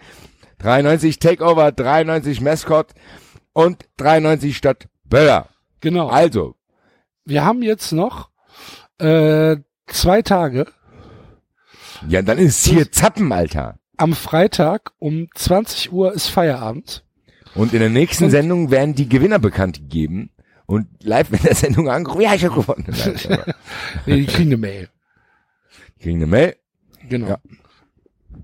[0.59, 2.87] 93 Takeover, 93 Mascot
[3.51, 5.49] und 93 Stadt Böller.
[5.81, 6.07] Genau.
[6.07, 6.55] Also,
[7.25, 8.29] Wir haben jetzt noch
[8.99, 9.57] äh,
[9.87, 10.67] zwei Tage.
[12.07, 13.77] ja, dann ist es hier Zappen, Alter.
[13.97, 17.03] Am Freitag um 20 Uhr ist Feierabend.
[17.55, 20.31] Und in der nächsten Und- Sendung werden die Gewinner bekannt gegeben
[20.65, 22.21] und live in der Sendung angerufen.
[22.21, 22.85] Ja, ich habe gewonnen.
[24.05, 24.89] Nee, die kriegen eine Mail.
[25.97, 26.55] die kriegen eine Mail.
[27.09, 27.27] Genau.
[27.27, 27.37] Ja.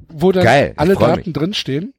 [0.10, 1.94] Wo dann Geil, alle Daten drinstehen.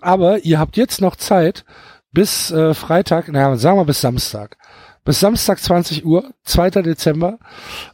[0.00, 1.64] Aber ihr habt jetzt noch Zeit
[2.12, 4.56] bis äh, Freitag, naja, sagen wir bis Samstag.
[5.04, 6.70] Bis Samstag 20 Uhr, 2.
[6.82, 7.38] Dezember,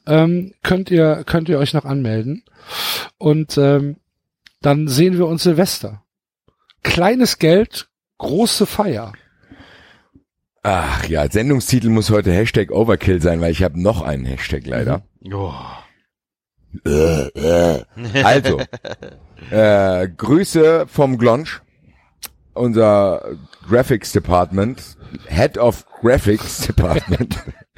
[0.07, 2.45] ähm, könnt ihr, könnt ihr euch noch anmelden.
[3.19, 3.97] Und ähm,
[4.61, 6.03] dann sehen wir uns Silvester.
[6.87, 7.89] Kleines Geld,
[8.19, 9.13] große Feier.
[10.63, 15.03] Ach ja, Sendungstitel muss heute Hashtag Overkill sein, weil ich habe noch einen Hashtag leider.
[15.33, 15.53] Oh.
[16.85, 17.85] Äh, äh.
[18.23, 18.61] Also,
[19.51, 21.61] äh, Grüße vom Glonsch,
[22.55, 23.37] unser
[23.69, 24.97] Graphics Department,
[25.27, 27.37] Head of Graphics Department.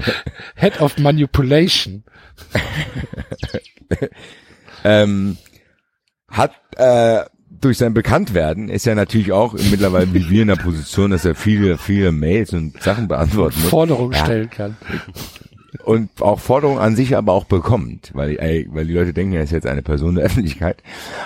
[0.55, 2.05] Head of Manipulation.
[4.85, 5.39] ähm,
[6.28, 7.24] hat äh,
[7.60, 11.35] durch sein Bekanntwerden ist er natürlich auch mittlerweile wie wir in der Position, dass er
[11.35, 13.70] viele, viele Mails und Sachen beantworten muss.
[13.70, 14.24] Forderungen Ja.
[14.24, 14.76] stellen kann.
[15.85, 19.43] und auch Forderungen an sich aber auch bekommt, weil, ey, weil die Leute denken, er
[19.43, 20.82] ist jetzt eine Person der Öffentlichkeit.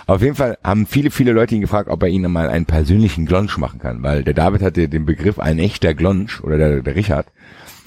[0.07, 3.27] Auf jeden Fall haben viele, viele Leute ihn gefragt, ob er ihnen mal einen persönlichen
[3.27, 6.97] Glonsch machen kann, weil der David hatte den Begriff ein echter Glonsch oder der, der
[6.97, 7.27] Richard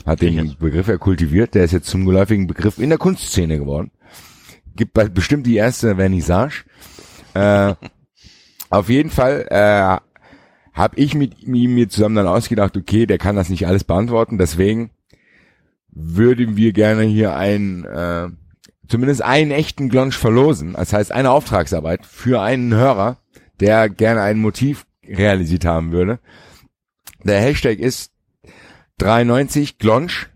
[0.05, 0.59] hat den Richard.
[0.59, 3.91] Begriff ja kultiviert, der ist jetzt zum geläufigen Begriff in der Kunstszene geworden.
[4.75, 6.63] Gibt bald bestimmt die erste Vernissage.
[7.33, 7.73] Äh,
[8.69, 9.99] auf jeden Fall äh,
[10.73, 14.37] habe ich mit ihm mir zusammen dann ausgedacht, okay, der kann das nicht alles beantworten,
[14.37, 14.91] deswegen
[15.89, 18.27] würden wir gerne hier einen, äh,
[18.87, 20.73] zumindest einen echten Glonsch verlosen.
[20.73, 23.17] Das heißt, eine Auftragsarbeit für einen Hörer,
[23.61, 26.19] der gerne ein Motiv realisiert haben würde.
[27.23, 28.11] Der Hashtag ist
[28.97, 30.29] 93 Glonsch.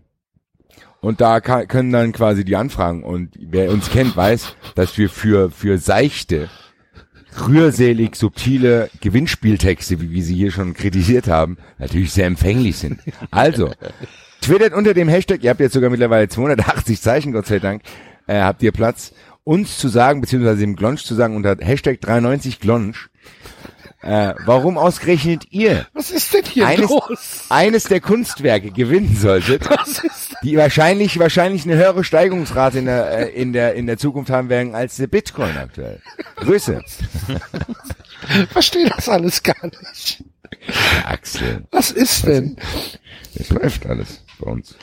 [1.00, 5.08] Und da kann, können dann quasi die Anfragen und wer uns kennt, weiß, dass wir
[5.08, 6.50] für, für seichte,
[7.38, 13.00] rührselig, subtile Gewinnspieltexte, wie wir sie hier schon kritisiert haben, natürlich sehr empfänglich sind.
[13.30, 13.72] Also,
[14.40, 17.82] twittert unter dem Hashtag, ihr habt jetzt sogar mittlerweile 280 Zeichen, Gott sei Dank,
[18.26, 19.12] äh, habt ihr Platz,
[19.44, 23.10] uns zu sagen, beziehungsweise dem Glonsch zu sagen unter Hashtag 93 Glonsch,
[24.02, 27.44] äh, warum ausgerechnet ihr Was ist denn hier eines, los?
[27.50, 33.10] eines der Kunstwerke gewinnen solltet, Was ist die wahrscheinlich wahrscheinlich eine höhere Steigungsrate in der
[33.10, 36.00] äh, in der in der Zukunft haben werden als der Bitcoin aktuell.
[36.36, 36.80] Grüße,
[38.50, 40.24] Verstehe das alles gar nicht.
[41.04, 41.64] Axel.
[41.70, 42.56] Was ist denn?
[43.34, 44.74] Es läuft alles bei uns.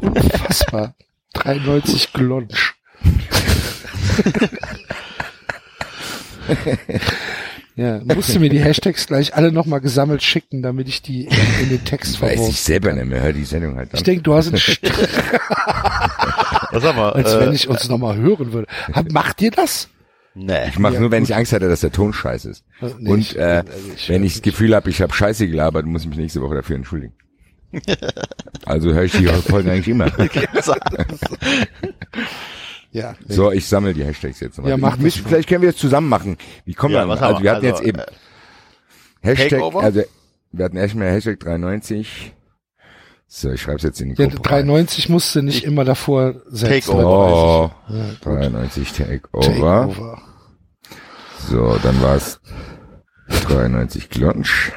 [0.00, 0.94] Unfassbar.
[1.34, 2.74] 93 Glonsch.
[7.74, 11.24] Ja, musst du mir die Hashtags gleich alle nochmal gesammelt schicken, damit ich die
[11.62, 14.04] in, den Text Weiß ich selber nicht mehr, hör die Sendung halt Ich an.
[14.04, 14.56] denke, du hast einen
[16.70, 18.66] Was sag mal, als äh, wenn ich uns nochmal hören würde.
[18.92, 19.88] Hab, macht ihr das?
[20.34, 20.68] nee.
[20.68, 21.30] Ich mach's Ja, nur, wenn gut.
[21.30, 22.64] ich Angst hatte, dass der Ton scheiße ist.
[22.80, 25.46] Also, nee, Und ich- äh, also ich- wenn ich das Gefühl habe, ich habe Scheiße
[25.46, 27.14] gelabert, muss ich mich nächste Woche dafür entschuldigen.
[28.66, 30.06] Also höre ich die Folgen eigentlich immer.
[32.92, 33.14] Ja.
[33.26, 34.70] So, ich sammle die Hashtags jetzt nochmal.
[34.70, 35.28] Ja, mach Ich mal.
[35.28, 36.36] Vielleicht können wir das zusammen machen.
[36.64, 37.08] Wie kommen Ja, wir?
[37.08, 37.50] was haben Also wir?
[37.52, 38.06] hatten Also, jetzt eben äh,
[39.22, 39.80] Hashtag, Takeover?
[39.80, 40.02] also
[40.52, 42.34] wir hatten erstmal Hashtag 93.
[43.26, 44.50] So, ich schreibe jetzt in die Ja, Gruppe.
[44.50, 44.66] rein.
[44.66, 46.92] 93 musste nicht immer davor setzen.
[46.92, 47.72] Takeover.
[47.88, 48.26] Oh, Ja, gut.
[48.26, 49.40] 93 Takeover.
[49.46, 50.22] Takeover.
[51.48, 52.40] So, dann war's
[53.48, 54.70] 93 Glonsch.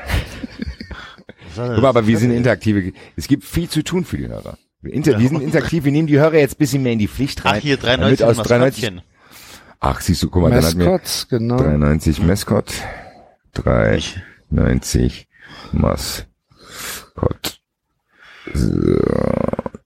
[1.56, 2.94] Guck mal, aber wir sind interaktive.
[3.18, 4.58] Es gibt viel zu tun für die Hörer.
[4.86, 7.08] Wir, inter, wir sind interaktiv, wir nehmen die Hörer jetzt ein bisschen mehr in die
[7.08, 7.56] Pflicht rein.
[7.58, 8.84] Ach, hier damit 93 aus 93.
[8.84, 9.02] Maskottchen.
[9.80, 11.58] Ach, siehst du, guck mal, dann hatten wir Mascots, genau.
[11.58, 12.72] 93 Mascot,
[13.96, 14.20] Ich.
[14.52, 15.28] 93
[15.72, 16.28] Mascot.
[18.54, 18.70] So,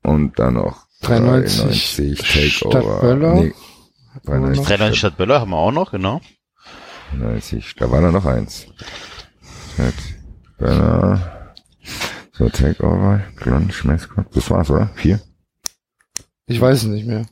[0.03, 2.81] und dann noch 93 Takeover.
[2.81, 3.33] Stadtböller.
[3.35, 3.53] Nee,
[4.25, 6.19] 93 93 Stadt Böller haben wir auch noch, genau.
[7.13, 8.67] 90, da war da noch eins.
[9.75, 9.93] Stadt
[10.57, 11.38] Böller.
[12.39, 14.25] So, Takeover, Grunge, Mascot.
[14.33, 14.89] Das war's, oder?
[14.95, 15.19] Vier?
[16.45, 17.25] Ich weiß es nicht mehr.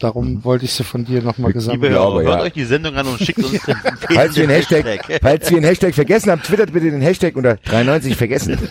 [0.00, 2.42] Darum wollte ich sie von dir nochmal Hörer, aber hört ja.
[2.42, 3.76] euch die Sendung an und schickt uns den
[4.12, 5.20] Falls wir Hashtag, Hashtag.
[5.22, 8.58] falls wir einen Hashtag vergessen haben, twittert bitte den Hashtag unter 93 vergessen.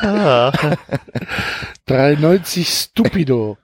[1.84, 3.58] 93 Stupido.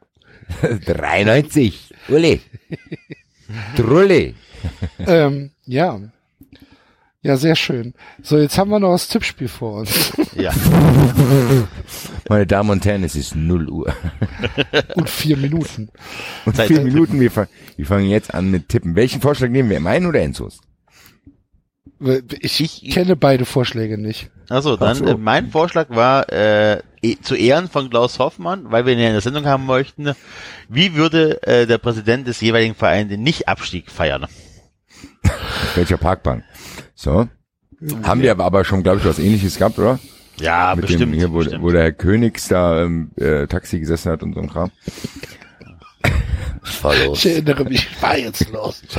[0.60, 1.94] 93.
[2.08, 2.42] Uli.
[3.76, 4.34] Trulli.
[4.98, 6.00] ähm, ja.
[7.24, 7.94] Ja, sehr schön.
[8.22, 10.12] So, jetzt haben wir noch das Tippspiel vor uns.
[10.34, 10.50] Ja.
[12.28, 13.94] Meine Damen und Herren, es ist 0 Uhr.
[14.96, 15.88] Und vier Minuten.
[16.44, 17.46] Und Zeit vier zum Minuten, wir, fang,
[17.76, 18.96] wir fangen jetzt an mit Tippen.
[18.96, 19.78] Welchen Vorschlag nehmen wir?
[19.78, 20.60] Meinen oder Enzos?
[22.40, 24.30] Ich, Ich- kenne beide Vorschläge nicht.
[24.48, 25.04] Also, dann so.
[25.06, 26.82] äh, mein Vorschlag war äh,
[27.22, 30.12] zu Ehren von Klaus Hoffmann, weil wir ihn ja in der Sendung haben möchten.
[30.68, 34.26] Wie würde äh, der Präsident des jeweiligen Vereins den Nicht-Abstieg feiern?
[35.74, 36.44] Welcher Parkbank?
[36.94, 37.28] So.
[38.04, 39.98] Haben wir aber, schon, glaube ich, was ähnliches gehabt, oder?
[40.38, 41.02] Ja, Mit bestimmt.
[41.02, 41.62] dem hier, wo, bestimmt.
[41.62, 44.70] wo der Herr Königs da ähm, äh, Taxi gesessen hat und so ein Kram.
[47.14, 48.82] Ich erinnere mich, ich war jetzt los.
[48.88, 48.96] Ich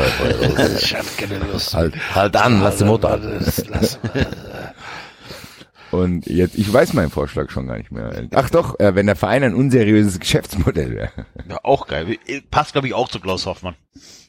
[0.96, 1.74] hab keine Lust.
[1.74, 3.18] Halt, Halt an, lass die Mutter.
[3.18, 4.26] Das lassen wir.
[5.94, 8.28] Und jetzt, ich weiß meinen Vorschlag schon gar nicht mehr.
[8.34, 11.12] Ach doch, äh, wenn der Verein ein unseriöses Geschäftsmodell wäre.
[11.48, 12.18] Ja, auch geil.
[12.50, 13.76] Passt, glaube ich, auch zu Klaus Hoffmann.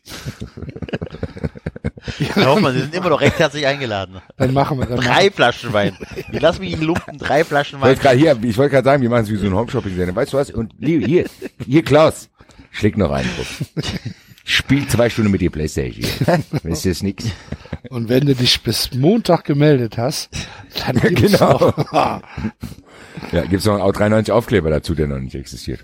[2.35, 4.20] Herr Hoffmann, Sie sind immer noch recht herzlich eingeladen.
[4.36, 5.97] Dann machen wir, dann Drei machen, Flaschen Wein.
[6.31, 7.89] Ich lass mich in Lumpen drei Flaschen Ich Wein.
[7.89, 10.15] wollte gerade hier, ich wollte gerade sagen, wir machen es wie so ein Homeshopping-Sender.
[10.15, 10.51] Weißt du was?
[10.51, 11.24] Und hier, hier,
[11.65, 12.28] hier Klaus,
[12.73, 13.65] schläg noch einen drauf.
[14.47, 16.05] Spiel zwei Stunden mit dir Playstation.
[16.62, 17.25] Weißt du das nix?
[17.91, 20.29] und wenn du dich bis Montag gemeldet hast,
[20.87, 21.59] dann gibt's Genau.
[21.93, 22.23] noch,
[23.33, 25.81] Ja, gibt's noch einen 93 Aufkleber dazu, der noch nicht existiert.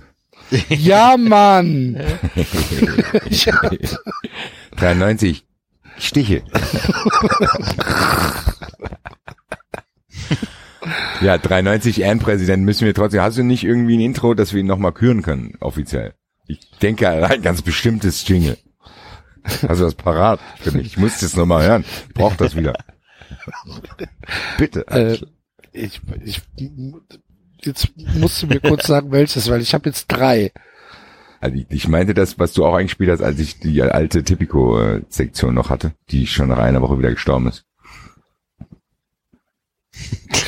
[0.69, 1.99] ja, Mann!
[3.31, 3.71] ja,
[4.77, 5.45] 93
[5.99, 6.43] Stiche.
[11.21, 13.21] ja, 93 Ehrenpräsident müssen wir trotzdem.
[13.21, 16.15] Hast du nicht irgendwie ein Intro, dass wir ihn nochmal küren können, offiziell?
[16.51, 18.59] Ich denke ein ganz bestimmtes Jingle.
[19.62, 20.87] Du das parat für mich?
[20.87, 21.85] Ich muss das nochmal hören.
[22.09, 22.75] Ich brauch das wieder.
[24.59, 24.87] Bitte.
[24.89, 25.19] äh,
[25.73, 26.43] ich, ich,
[27.62, 30.53] jetzt musst du mir kurz sagen, welches, weil ich habe jetzt drei.
[31.41, 35.55] Also ich, ich meinte das, was du auch eingespielt hast, als ich die alte Tipico-Sektion
[35.55, 37.65] noch hatte, die schon nach einer Woche wieder gestorben ist.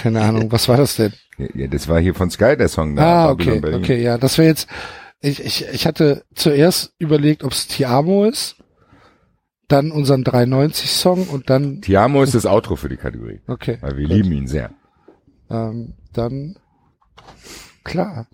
[0.02, 1.12] Keine Ahnung, was war das denn?
[1.54, 2.98] Ja, das war hier von Sky, der Song.
[2.98, 4.68] Ah, okay, okay, ja, das wäre jetzt,
[5.22, 8.56] ich, ich, ich hatte zuerst überlegt, ob es Tiamo ist,
[9.68, 14.08] dann unseren 390-Song und dann, Tiamo ist das Outro für die Kategorie, okay, weil wir
[14.08, 14.16] gut.
[14.16, 14.70] lieben ihn sehr.
[15.48, 16.56] ähm, dann,
[17.84, 18.26] klar.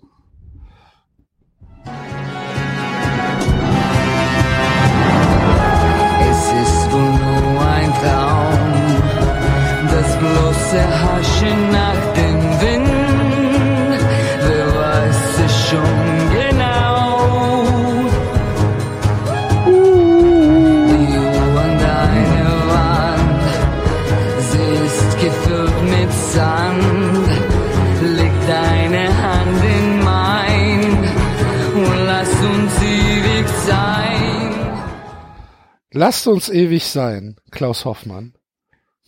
[6.31, 8.73] Es ist wohl nur ein Traum,
[9.91, 12.28] das bloße Haschen nach dem
[35.91, 38.33] Lasst uns ewig sein, Klaus Hoffmann.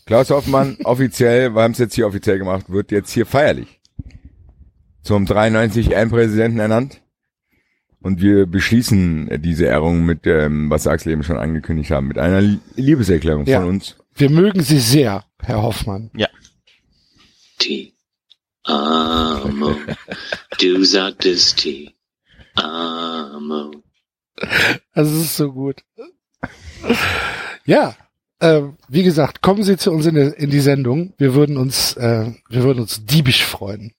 [0.06, 3.80] Klaus Hoffmann, offiziell, wir haben es jetzt hier offiziell gemacht, wird jetzt hier feierlich
[5.04, 7.02] zum 93 Ehrenpräsidenten ernannt.
[8.04, 12.42] Und wir beschließen diese Ehrung mit, ähm, was Axel eben schon angekündigt haben, mit einer
[12.76, 13.60] Liebeserklärung Ja.
[13.60, 13.96] von uns.
[14.16, 16.10] Wir mögen Sie sehr, Herr Hoffmann.
[17.60, 17.94] T.
[18.64, 19.76] Amo.
[20.60, 21.94] Du sagtest T.
[22.56, 23.72] Amo.
[24.94, 25.84] Es ist so gut.
[27.66, 27.96] Ja,
[28.40, 31.14] äh, wie gesagt, kommen Sie zu uns in, in die Sendung.
[31.18, 33.94] Wir würden uns, äh, wir würden uns diebisch freuen.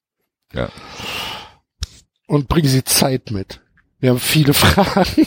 [0.53, 0.69] Ja.
[2.27, 3.61] Und bringen Sie Zeit mit.
[4.01, 5.27] Wir haben viele Fragen.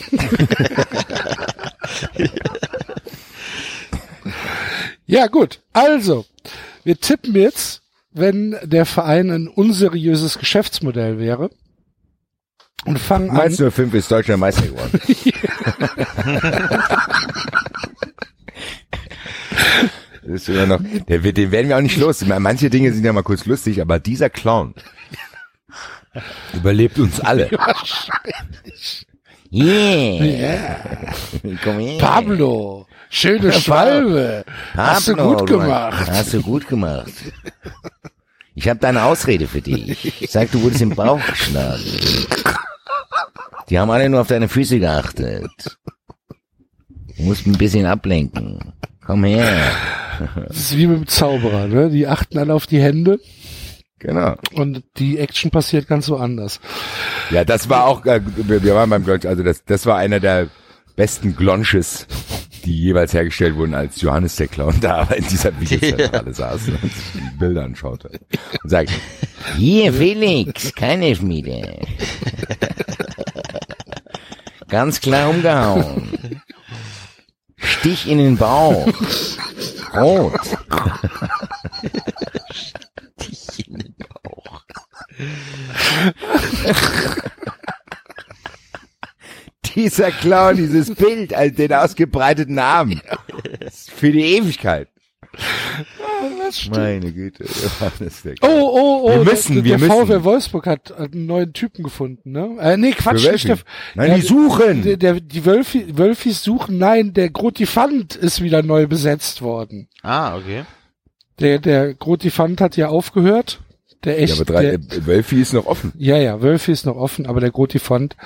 [5.06, 5.60] ja, gut.
[5.72, 6.26] Also,
[6.84, 11.50] wir tippen jetzt, wenn der Verein ein unseriöses Geschäftsmodell wäre.
[12.86, 13.36] Und fangen an.
[13.36, 15.00] Mainz 05 ist deutscher Meister geworden.
[20.22, 22.24] Das ist immer noch, der, wird- den werden wir auch nicht los.
[22.24, 24.74] Manche Dinge sind ja mal kurz lustig, aber dieser Clown
[26.52, 27.48] überlebt uns alle.
[29.48, 30.76] Yeah.
[31.62, 31.98] Komm her.
[32.00, 34.44] Pablo, schöne Schwalbe.
[34.74, 36.10] Hast du Pablo, gut gemacht.
[36.10, 37.12] Hast du gut gemacht.
[38.56, 40.20] Ich habe da eine Ausrede für dich.
[40.20, 41.80] Ich sag, du wurdest im Bauch geschlagen.
[43.68, 45.50] Die haben alle nur auf deine Füße geachtet.
[47.16, 48.72] Du musst ein bisschen ablenken.
[49.04, 49.72] Komm her.
[50.48, 51.90] Das ist wie mit dem Zauberer, ne?
[51.90, 53.18] Die achten alle auf die Hände
[53.98, 54.34] Genau.
[54.54, 56.60] und die Action passiert ganz woanders.
[57.30, 60.48] Ja, das war auch, äh, wir, waren beim Glonch, also das, das war einer der
[60.96, 62.06] besten Glonches,
[62.64, 66.82] die jeweils hergestellt wurden, als Johannes der Clown da aber in dieser Videozentrale saß und
[66.82, 68.10] sich die Bilder anschaute.
[68.62, 68.92] Und sagte,
[69.56, 71.78] Hier, Felix, kein Elfmeter.
[74.68, 76.42] Ganz klar umgehauen.
[77.56, 78.86] Stich in den Bauch.
[79.94, 80.40] Rot.
[89.74, 93.00] dieser Clown, dieses Bild, also den ausgebreiteten Arm.
[93.70, 94.88] Für die Ewigkeit.
[96.70, 97.44] Meine Güte,
[97.80, 99.10] Johannes der Oh, oh, oh.
[99.10, 100.06] Wir müssen, der, wir der müssen.
[100.06, 102.56] VfL Wolfsburg hat einen neuen Typen gefunden, ne?
[102.60, 103.58] Äh, nee, Quatsch, Für nicht der?
[103.94, 104.82] Nein, der, die suchen.
[104.82, 109.88] Der, der, die Wölfi, Wölfis suchen, nein, der Grotifant ist wieder neu besetzt worden.
[110.02, 110.64] Ah, okay.
[111.40, 113.60] Der, der Grotifant hat ja aufgehört.
[114.04, 115.92] Der echt, Ja, aber drei, der, äh, Wölfi ist noch offen.
[115.98, 118.16] ja, ja, Wölfi ist noch offen, aber der Grotifant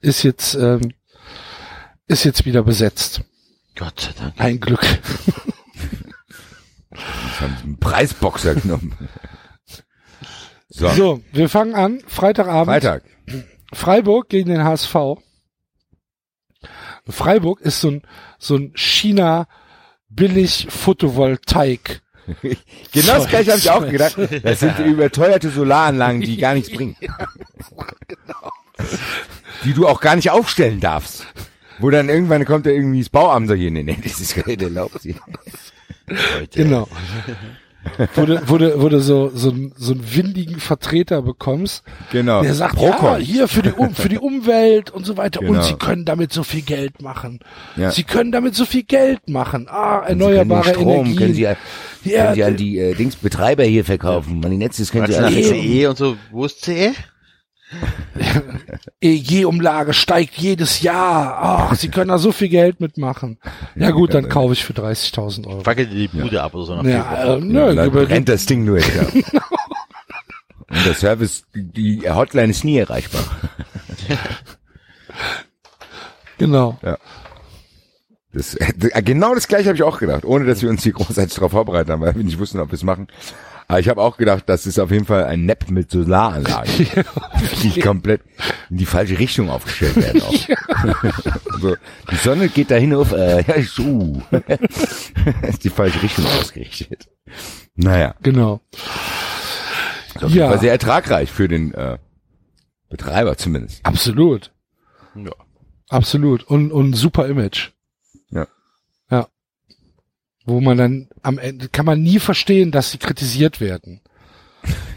[0.00, 0.92] ist jetzt, ähm,
[2.06, 3.22] ist jetzt wieder besetzt.
[3.76, 4.34] Gott sei Dank.
[4.38, 4.84] Ein Glück.
[7.32, 8.96] Ich habe einen Preisboxer genommen.
[10.72, 12.00] So, So, wir fangen an.
[12.06, 12.68] Freitagabend.
[12.72, 13.02] Freitag.
[13.72, 14.94] Freiburg gegen den HSV.
[17.08, 18.02] Freiburg ist so ein,
[18.38, 19.48] so ein China
[20.08, 22.02] billig Photovoltaik.
[22.92, 24.16] Genau das gleiche habe ich auch gedacht.
[24.44, 26.96] Das sind überteuerte Solaranlagen, die gar nichts bringen.
[29.64, 31.26] Die du auch gar nicht aufstellen darfst.
[31.80, 35.00] Wo dann irgendwann kommt da irgendwie das Bauamt so hier, nee, nee, das ist erlaubt.
[36.10, 36.64] Hier.
[36.64, 36.88] Genau.
[38.14, 41.82] wo du, wo du, wo du so, so, einen- so einen windigen Vertreter bekommst,
[42.12, 42.42] Genau.
[42.42, 45.40] der sagt, ja, hier für die, um, für die Umwelt und so weiter.
[45.40, 45.54] Genau.
[45.54, 47.40] Und sie können damit so viel Geld machen.
[47.76, 47.90] Ja.
[47.90, 49.66] Sie können damit so viel Geld machen.
[49.70, 51.16] Ah, Sie erneuerbare Strom, Energien.
[51.16, 51.56] können Sie, Ja,
[52.04, 54.44] können Sie an die äh, Dingsbetreiber hier verkaufen.
[54.44, 56.16] An die Netze können Sie Warte, nach alle CE und so.
[56.30, 56.92] Wo ist CE?
[59.00, 61.38] EEG-Umlage steigt jedes Jahr.
[61.70, 63.38] Ach, sie können da so viel Geld mitmachen.
[63.76, 65.60] Ja gut, dann kaufe ich für 30.000 Euro.
[65.60, 66.74] Fackelt die Bude ab oder so.
[66.74, 68.78] nach Ja, äh, nö, Dann über brennt das Ding nur.
[68.78, 68.84] Ja.
[70.68, 73.22] Und der Service, die Hotline ist nie erreichbar.
[76.38, 76.78] genau.
[78.32, 81.34] Das, äh, genau das gleiche habe ich auch gedacht, ohne dass wir uns hier großartig
[81.34, 83.08] darauf vorbereitet haben, weil wir nicht wussten, ob wir es machen.
[83.70, 86.72] Aber ich habe auch gedacht, das ist auf jeden Fall ein Nap mit Solaranlagen,
[87.62, 88.20] die komplett
[88.68, 90.22] in die falsche Richtung aufgestellt werden.
[90.22, 90.32] Auch.
[91.60, 91.76] so,
[92.10, 94.20] die Sonne geht dahin auf, äh, ja, so.
[95.48, 97.08] ist die falsche Richtung ausgerichtet.
[97.76, 98.60] Naja, Genau.
[100.20, 100.48] jeden Ja.
[100.48, 101.98] Fall sehr ertragreich für den äh,
[102.88, 103.86] Betreiber zumindest.
[103.86, 104.50] Absolut.
[105.14, 105.30] Ja.
[105.88, 106.42] Absolut.
[106.42, 107.70] Und, und super Image.
[110.46, 114.00] Wo man dann am Ende, kann man nie verstehen, dass sie kritisiert werden.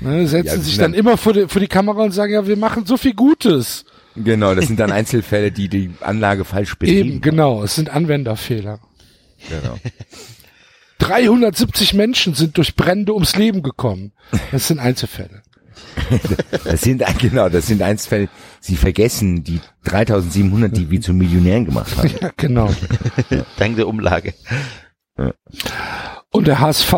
[0.02, 2.58] Ne, setzen Ja, sich dann immer vor die, vor die Kamera und sagen, ja, wir
[2.58, 3.86] machen so viel Gutes.
[4.16, 7.64] Genau, das sind dann Einzelfälle, die die Anlage falsch betrieben Eben, genau.
[7.64, 8.80] Es sind Anwenderfehler.
[9.50, 9.78] Genau.
[11.00, 14.14] 370 Menschen sind durch Brände ums Leben gekommen.
[14.52, 15.42] Das sind Einzelfälle.
[16.64, 18.30] Das sind genau, das sind Einzelfälle.
[18.62, 22.10] Sie vergessen die 3700, die wir zu Millionären gemacht haben.
[22.22, 22.74] Ja, genau.
[23.58, 24.34] Dank der Umlage.
[26.32, 26.93] Und der HSV,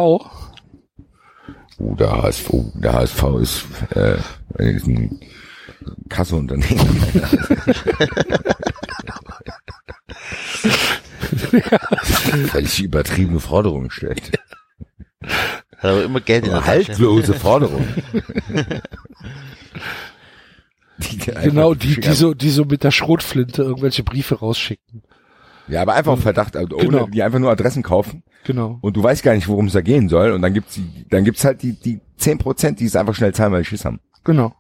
[1.78, 4.18] Oh, der HSV, oh, der HSV ist, äh,
[4.60, 5.20] ist ein
[6.08, 6.88] Kasseunternehmen.
[12.04, 14.32] Völlig übertriebene Forderungen stellt.
[15.22, 16.66] Hat aber immer Geld in der.
[16.66, 17.94] Haltlose Forderungen.
[20.98, 25.04] Die Genau, die, die so, die so mit der Schrotflinte irgendwelche Briefe rausschicken.
[25.68, 27.08] Ja, aber einfach auf Verdacht, also ohne, Genau.
[27.08, 28.78] die einfach nur Adressen kaufen Genau.
[28.82, 31.24] und du weißt gar nicht, worum es da gehen soll und dann gibt's die, dann
[31.24, 34.00] gibt's halt die, die 10 Prozent, die es einfach schnell zahlen, weil die Schiss haben.
[34.24, 34.54] Genau.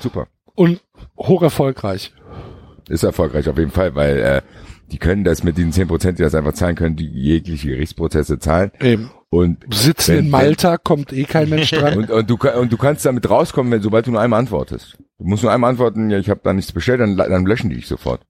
[0.00, 0.28] Super.
[0.54, 0.82] Und
[1.16, 2.12] hoch erfolgreich.
[2.88, 4.42] Ist erfolgreich auf jeden Fall, weil äh,
[4.92, 8.38] die können das mit diesen 10 Prozent, die das einfach zahlen können, die jegliche Gerichtsprozesse
[8.38, 9.10] zahlen Eben.
[9.30, 11.98] Und Sitzen Wenn- in Malta, kommt eh kein Mensch dran.
[11.98, 14.96] und, und du und du kannst damit rauskommen, wenn sobald du nur einmal antwortest.
[15.18, 17.76] Du musst nur einmal antworten, ja, ich habe da nichts bestellt, dann, dann löschen die
[17.76, 18.20] dich sofort.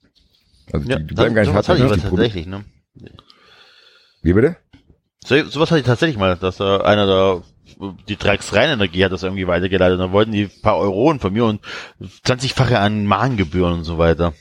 [0.73, 2.65] Also Ja, die, die bleiben gar nicht sowas hatte ich tatsächlich, ne?
[4.23, 4.57] Wie bitte?
[5.25, 7.43] So, sowas hatte ich tatsächlich mal, dass da einer da
[8.09, 10.01] die Drecksreinenergie hat das irgendwie weitergeleitet.
[10.01, 11.61] Dann wollten die ein paar Euronen von mir und
[12.25, 14.33] 20-fache an Mahngebühren und so weiter.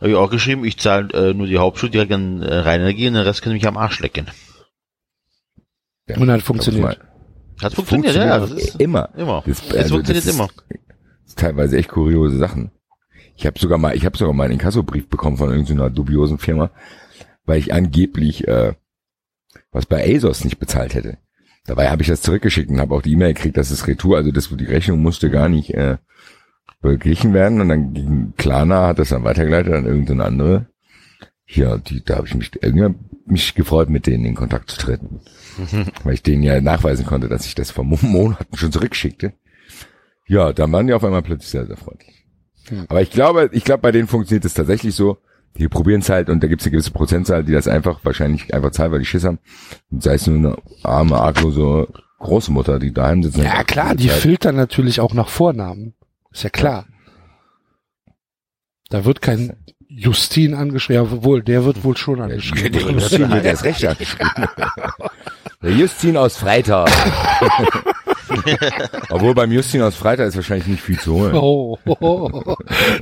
[0.00, 3.14] Habe ich auch geschrieben, ich zahle äh, nur die Hauptschuld direkt an äh, Reinenergie und
[3.14, 4.26] den Rest können mich am Arsch lecken.
[6.08, 6.98] Ja, Und hat funktioniert.
[7.60, 9.10] Hat funktioniert, ja, das ist immer.
[9.16, 9.42] immer.
[9.46, 10.48] Das, Das also funktioniert das ist, immer.
[10.68, 12.70] Das ist teilweise echt kuriose Sachen.
[13.36, 16.70] Ich habe sogar mal, ich habe sogar mal einen Inkassobrief bekommen von irgendeiner dubiosen Firma,
[17.44, 18.74] weil ich angeblich äh,
[19.70, 21.18] was bei ASOS nicht bezahlt hätte.
[21.64, 24.32] Dabei habe ich das zurückgeschickt und habe auch die E-Mail gekriegt, dass es Retour, also
[24.32, 25.98] das die Rechnung musste gar nicht äh,
[26.80, 30.66] beglichen werden und dann ging Klarna hat das dann weitergeleitet an irgendeine andere.
[31.54, 32.94] Ja, die, da habe ich mich irgendwie
[33.26, 35.20] mich gefreut, mit denen in Kontakt zu treten,
[36.04, 39.32] weil ich denen ja nachweisen konnte, dass ich das vor Mo- Monaten schon zurückschickte.
[40.26, 42.24] Ja, dann waren die auf einmal plötzlich sehr, sehr freundlich.
[42.88, 45.18] Aber ich glaube, ich glaube, bei denen funktioniert es tatsächlich so.
[45.58, 48.54] Die probieren es halt und da gibt es eine gewisse Prozentzahl, die das einfach wahrscheinlich
[48.54, 49.38] einfach zahlen, weil die Schiss haben.
[49.90, 51.88] Und sei es nur eine arme, arglose
[52.20, 53.36] Großmutter, die daheim sitzt.
[53.36, 55.92] Ja klar, die Zeit- filtern natürlich auch nach Vornamen.
[56.30, 56.86] Ist ja klar.
[58.88, 59.56] Da wird kein
[59.96, 62.98] Justin angeschrieben, ja, wohl, der wird wohl schon Der angeschrieben.
[62.98, 64.32] Justin wird erst recht angeschrieben.
[65.62, 66.90] Der Justin aus Freitag.
[69.10, 71.34] Obwohl beim Justin aus Freitag ist wahrscheinlich nicht viel zu holen.
[71.34, 72.56] Oh, oh, oh.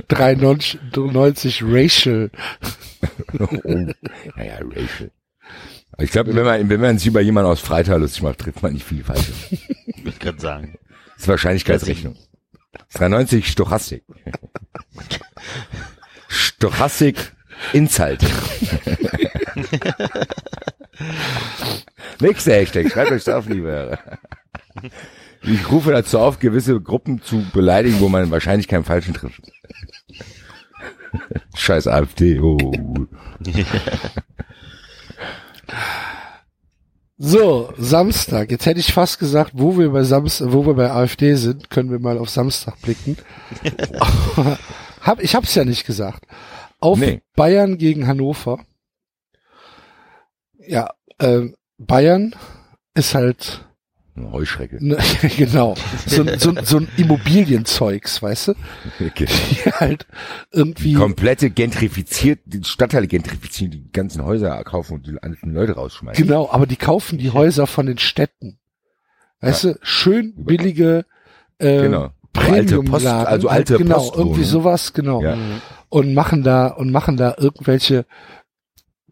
[0.09, 2.29] 93 Racial.
[3.39, 3.47] Oh.
[4.35, 5.11] Naja, Rachel.
[5.93, 8.61] Aber Ich glaube, wenn man, wenn man sich über jemanden aus Freitag lustig macht, trifft
[8.61, 9.31] man nicht viel falsch.
[9.49, 10.77] Ich gerade sagen.
[11.13, 12.15] Das ist Wahrscheinlichkeitsrechnung.
[12.93, 14.03] 93 Stochastik.
[16.31, 17.33] Stochastik
[17.73, 18.25] Insight.
[22.21, 23.99] Nächster Hashtag, schreibt euch das auf, liebe.
[25.43, 29.41] Ich rufe dazu auf, gewisse Gruppen zu beleidigen, wo man wahrscheinlich keinen Falschen trifft.
[31.55, 32.39] Scheiß AfD.
[32.39, 32.57] Oh.
[37.17, 38.51] So, Samstag.
[38.51, 41.91] Jetzt hätte ich fast gesagt, wo wir bei Samstag, wo wir bei AfD sind, können
[41.91, 43.17] wir mal auf Samstag blicken.
[45.01, 46.25] Hab, ich hab's ja nicht gesagt.
[46.79, 47.21] Auf Nee.
[47.35, 48.63] Bayern gegen Hannover.
[50.59, 52.35] Ja, ähm, Bayern
[52.93, 53.65] ist halt
[54.15, 54.77] Eine Heuschrecke.
[54.85, 54.97] ne,
[55.37, 58.53] genau so, so, so ein Immobilienzeugs, weißt du?
[59.03, 59.25] Okay.
[59.25, 60.05] Die halt
[60.51, 66.23] irgendwie Komplette gentrifiziert, die Stadtteile gentrifizieren, die ganzen Häuser kaufen und die alten Leute rausschmeißen.
[66.25, 68.59] Genau, aber die kaufen die Häuser von den Städten.
[69.39, 71.05] Weißt du, schön billige
[71.57, 72.11] äh, Genau.
[72.33, 74.27] Premium Post, also alte genau, Postwohnungen.
[74.29, 75.21] irgendwie sowas, genau.
[75.21, 75.37] Ja.
[75.89, 78.05] Und machen da und machen da irgendwelche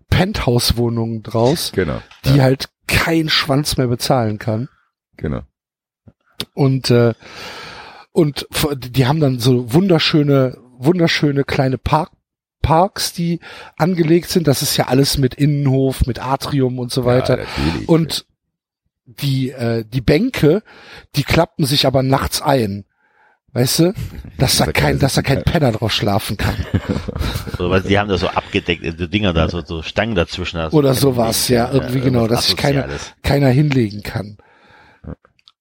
[0.09, 2.01] Penthouse-Wohnungen draus, Genau.
[2.25, 4.69] die ja, halt kein Schwanz mehr bezahlen kann.
[5.17, 5.41] genau.
[6.53, 7.13] Und äh,
[8.11, 12.11] und die haben dann so wunderschöne, wunderschöne kleine Park
[12.61, 13.39] Parks, die
[13.77, 14.47] angelegt sind.
[14.47, 17.39] Das ist ja alles mit Innenhof, mit Atrium und so weiter.
[17.39, 17.45] Ja.
[17.87, 18.25] Und
[19.05, 20.61] die, äh, die Bänke,
[21.15, 22.85] die klappen sich aber nachts ein.
[23.53, 23.93] Weißt du?
[24.37, 26.55] Dass da kein, dass da kein Penner drauf schlafen kann.
[27.57, 30.55] So, weil die haben da so abgedeckte Dinger da, so, so Stangen dazwischen.
[30.59, 32.87] Also Oder sowas, ja, irgendwie genau, irgendwas dass sich keiner,
[33.21, 34.37] keiner hinlegen kann.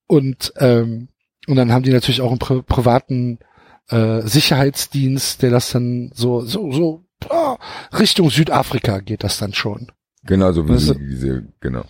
[0.07, 1.09] Und, ähm,
[1.49, 3.41] und dann haben die natürlich auch einen pri privaten
[3.89, 7.57] äh, Sicherheitsdienst, der das dann so, so, so ah,
[7.99, 9.91] Richtung Südafrika geht das dann schon.
[10.23, 11.85] genau so wie Weißt du- sie, diese, genau.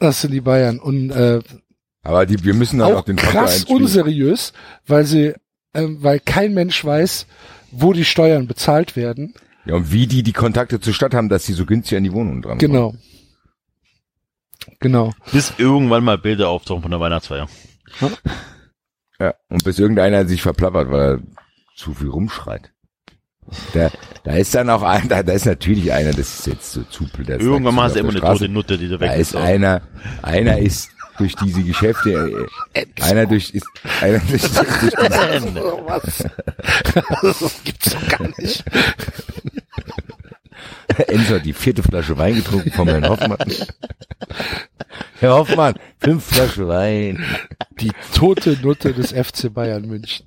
[0.00, 0.80] Das sind die Bayern.
[0.80, 1.40] Und äh,
[2.02, 3.82] Aber die, wir müssen dann auch, auch den Faktor krass einspielen.
[3.82, 4.52] unseriös,
[4.86, 5.34] weil sie,
[5.74, 7.26] ähm, weil kein Mensch weiß,
[7.72, 9.34] wo die Steuern bezahlt werden.
[9.66, 12.12] Ja, und wie die die Kontakte zur Stadt haben, dass sie so günstig an die
[12.12, 12.72] Wohnungen dran kommen.
[12.72, 12.94] Genau.
[14.78, 15.12] Genau.
[15.32, 17.48] Bis irgendwann mal Bilder auftauchen von der Weihnachtsfeier.
[19.18, 21.20] Ja, und bis irgendeiner sich verplappert, weil er
[21.76, 22.72] zu viel rumschreit.
[23.74, 23.90] Da,
[24.22, 27.06] da ist dann auch ein, da, da ist natürlich einer, das ist jetzt so zu,
[27.18, 29.34] der Irgendwann so hast du immer eine Straße, tote Nutte, die da Da weg ist
[29.34, 29.82] einer,
[30.22, 30.90] einer ist,
[31.20, 33.66] durch diese Geschäfte, äh, einer durch, ist,
[34.00, 34.94] einer durch, durch
[35.84, 36.24] Was?
[37.22, 38.64] das gibt's doch gar nicht.
[41.08, 43.38] Enzo hat die vierte Flasche Wein getrunken von Herrn Hoffmann.
[45.20, 47.22] Herr Hoffmann, fünf Flaschen Wein.
[47.80, 50.24] Die tote Nutte des FC Bayern München.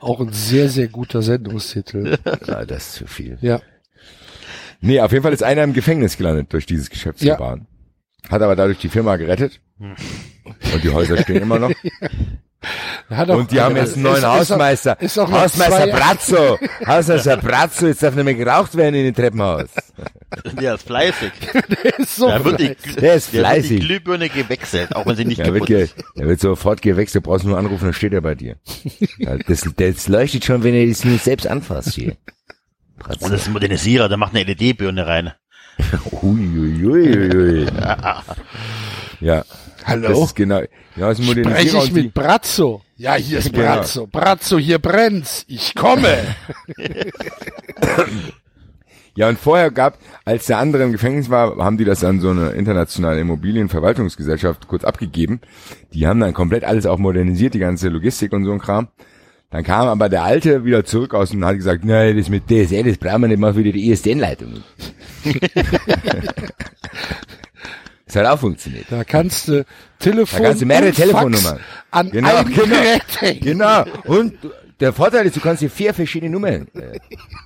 [0.00, 2.18] Auch ein sehr, sehr guter Sendungstitel.
[2.46, 3.38] Ja, das ist zu viel.
[3.40, 3.60] Ja.
[4.80, 7.67] Nee, auf jeden Fall ist einer im Gefängnis gelandet durch dieses Geschäftsgebaren.
[8.30, 9.60] Hat aber dadurch die Firma gerettet.
[9.78, 11.70] Und die Häuser stehen immer noch.
[13.10, 15.00] Hat auch- Und die haben jetzt einen neuen ist- ist auch- Hausmeister.
[15.00, 16.58] Ist auch Hausmeister Brazzo.
[16.84, 17.86] Hausmeister Brazzo.
[17.86, 19.68] Jetzt darf nicht mehr geraucht werden in dem Treppenhaus.
[20.60, 21.30] Der ist fleißig.
[21.98, 22.94] ist so Da wird die, fleißig.
[22.96, 23.80] Der ist der wird die fleißig.
[23.80, 25.94] Glühbirne gewechselt, auch wenn sie nicht Der wird, kaputt ge, ist.
[26.16, 27.24] der wird sofort gewechselt.
[27.24, 28.56] Du brauchst nur anrufen, dann steht er bei dir.
[29.46, 32.16] Das, das leuchtet schon, wenn er das nur selbst anfasst hier.
[32.98, 33.24] Brazzo.
[33.24, 35.32] Und das ist ein Modernisierer, der macht eine LED-Birne rein.
[36.22, 37.66] Uiuiuiui.
[39.20, 39.44] Ja.
[39.84, 40.08] Hallo?
[40.08, 40.60] Das ist genau,
[40.96, 42.82] ja, ein Spreche ich mit Brazzo?
[42.96, 43.64] Ja, hier ist Genau.
[43.64, 44.06] Brazzo.
[44.06, 45.44] Brazzo, hier brennt's.
[45.48, 46.18] Ich komme.
[49.14, 52.30] ja, und vorher gab, als der andere im Gefängnis war, haben die das an so
[52.30, 55.40] eine internationale Immobilienverwaltungsgesellschaft kurz abgegeben.
[55.94, 58.88] Die haben dann komplett alles auch modernisiert, die ganze Logistik und so ein Kram.
[59.50, 62.84] Dann kam aber der Alte wieder zurück aus und hat gesagt, nein, das mit DSL,
[62.84, 64.62] das brauchen wir nicht, mach wieder die ISDN-Leitung.
[68.06, 68.86] das hat auch funktioniert.
[68.90, 69.64] Da kannst du
[69.98, 71.60] Telefon Da kannst du mehrere Telefonnummern.
[71.90, 72.76] an Genau, einem genau.
[72.76, 73.40] Gerät.
[73.40, 73.84] Genau.
[74.04, 74.34] Und
[74.80, 76.68] der Vorteil ist, du kannst hier vier verschiedene Nummern.
[76.74, 76.98] Äh,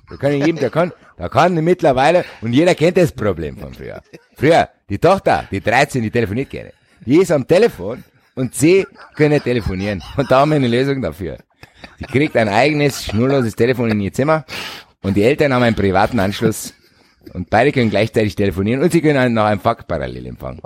[0.09, 4.01] da kann jedem, der kann, da kann mittlerweile, und jeder kennt das Problem von früher.
[4.35, 6.73] Früher, die Tochter, die 13, die telefoniert gerne.
[7.05, 8.03] Die ist am Telefon
[8.35, 10.03] und sie können telefonieren.
[10.17, 11.37] Und da haben wir eine Lösung dafür.
[11.99, 14.45] Sie kriegt ein eigenes, schnurloses Telefon in ihr Zimmer
[15.01, 16.73] und die Eltern haben einen privaten Anschluss
[17.33, 20.61] und beide können gleichzeitig telefonieren und sie können noch einen Fax parallel empfangen.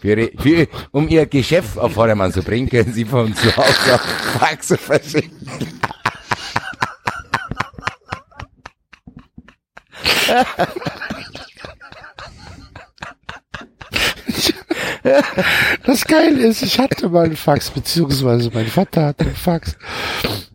[0.00, 4.00] Für für, um ihr Geschäft auf Vordermann zu bringen, können sie von zu Hause auch
[4.38, 5.48] Faxe verschicken.
[15.84, 19.76] Das Geile ist, ich hatte mal einen Fax, beziehungsweise mein Vater hatte einen Fax.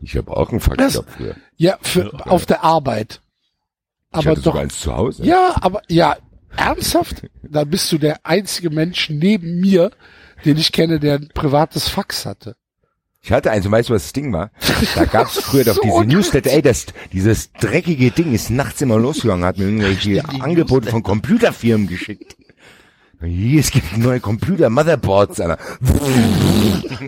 [0.02, 1.36] Ich habe auch einen Fax Das- gehabt früher.
[1.58, 3.22] Ja, für, auf der Arbeit.
[4.12, 5.24] Ich Aber hatte doch, sogar eins zu Hause.
[5.24, 6.18] ja, aber, ja,
[6.58, 7.24] ernsthaft?
[7.44, 9.92] Dann bist du der einzige Mensch neben mir,
[10.44, 12.56] den ich kenne, der ein privates Fax hatte.
[13.24, 14.50] Ich hatte eins, und weißt du, was das Ding war?
[14.96, 16.06] Da gab's früher doch So diese.
[16.06, 21.04] Newsletter, ey, das, dieses dreckige Ding ist nachts immer losgegangen, hat mir irgendwelche Angebote von
[21.04, 22.36] Computerfirmen geschickt.
[23.22, 25.60] Es gibt neue Computer, Motherboards, Alter.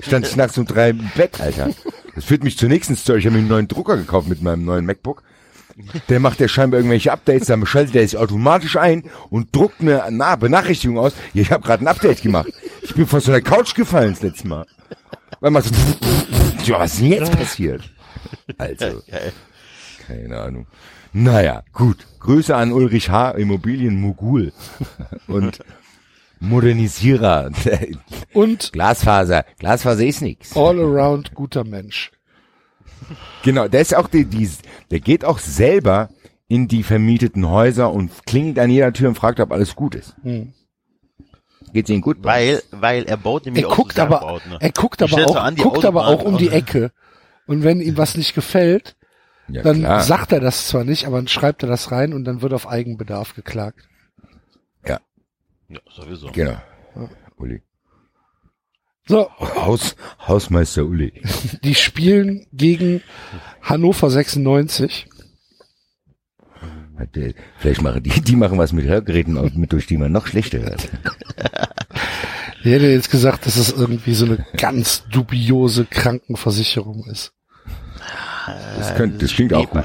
[0.01, 1.69] Stand ich nachts um drei im Bett, Alter.
[2.13, 3.19] Das führt mich zur nächsten Story.
[3.19, 5.23] Ich habe mir einen neuen Drucker gekauft mit meinem neuen MacBook.
[6.09, 10.03] Der macht ja scheinbar irgendwelche Updates, dann schaltet er sich automatisch ein und druckt mir
[10.03, 11.13] eine Benachrichtigung aus.
[11.33, 12.53] Ja, ich habe gerade ein Update gemacht.
[12.83, 14.67] Ich bin von so einer Couch gefallen das letzte Mal.
[15.39, 15.71] Weil man so,
[16.65, 17.89] ja, was ist denn jetzt passiert?
[18.59, 19.01] Also,
[20.05, 20.67] keine Ahnung.
[21.11, 22.05] Naja, gut.
[22.19, 24.53] Grüße an Ulrich H., Immobilienmogul
[25.27, 25.59] und
[26.43, 27.51] Modernisierer.
[28.33, 29.45] Und Glasfaser.
[29.59, 30.55] Glasfaser ist nix.
[30.55, 32.11] all around guter Mensch.
[33.43, 34.49] Genau, der ist auch die, die,
[34.91, 36.09] der geht auch selber
[36.47, 40.15] in die vermieteten Häuser und klingelt an jeder Tür und fragt, ob alles gut ist.
[40.23, 40.53] Hm.
[41.73, 42.17] Geht's Ihnen gut?
[42.21, 44.57] Weil, weil er baut nämlich Er auch guckt so aber, Sachbauten, ne?
[44.61, 46.91] er guckt aber auch, an die guckt aber auch um die Ecke.
[47.47, 48.95] Und wenn ihm was nicht gefällt,
[49.47, 50.01] Ja, dann klar.
[50.03, 52.67] sagt er das zwar nicht, aber dann schreibt er das rein und dann wird auf
[52.67, 53.87] Eigenbedarf geklagt.
[55.73, 56.31] Ja, sowieso.
[56.31, 56.57] Genau.
[57.37, 57.61] Uli.
[59.07, 59.95] So, Haus,
[60.27, 61.21] Hausmeister Uli.
[61.63, 63.01] die spielen gegen
[63.61, 65.07] Hannover 96.
[66.97, 70.27] Hat der- Vielleicht machen die, die machen was mit Hörgeräten, mit, durch die man noch
[70.27, 70.89] schlechter hört.
[72.59, 77.33] Ich hätte jetzt gesagt, dass es irgendwie so eine ganz dubiose Krankenversicherung ist.
[78.77, 79.83] Das, könnte, das klingt auch gut.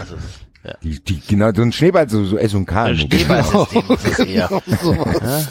[0.68, 0.74] Ja.
[0.82, 2.84] Die, die, genau, so ein Schneeball, so, so S und K.
[2.84, 4.48] Ein Schneeballsystem ist es eher.
[4.82, 5.48] Sowas.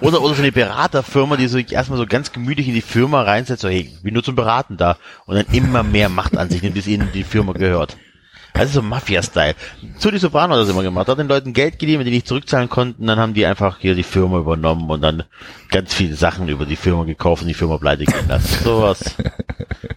[0.00, 3.62] Oder, oder so eine Beraterfirma, die so erstmal so ganz gemütlich in die Firma reinsetzt,
[3.62, 4.96] so, hey, ich bin nur zum Beraten da.
[5.26, 7.96] Und dann immer mehr Macht an sich nimmt, bis ihnen die Firma gehört.
[8.54, 9.54] Also so Mafia-Style.
[9.98, 11.08] So die Soprano hat das immer gemacht.
[11.08, 14.02] Hat den Leuten Geld gegeben, die nicht zurückzahlen konnten, dann haben die einfach hier die
[14.02, 15.24] Firma übernommen und dann
[15.70, 18.58] ganz viele Sachen über die Firma gekauft und die Firma pleite gehen lassen.
[18.64, 18.98] Sowas.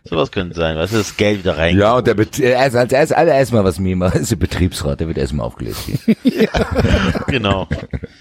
[0.04, 1.78] Sowas könnte sein, weißt du, das Geld wieder rein.
[1.78, 5.00] Ja, und der Bet erst, als erst alle erstmal was mir machen, ist der Betriebsrat,
[5.00, 6.50] der wird erstmal aufgelöst hier.
[7.28, 7.68] Genau.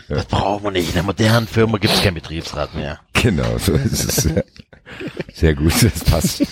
[0.08, 0.88] Das brauchen wir nicht.
[0.88, 3.00] In der modernen Firma gibt es keinen Betriebsrat mehr.
[3.12, 4.28] genau, so ist es.
[5.34, 6.42] Sehr gut, das passt.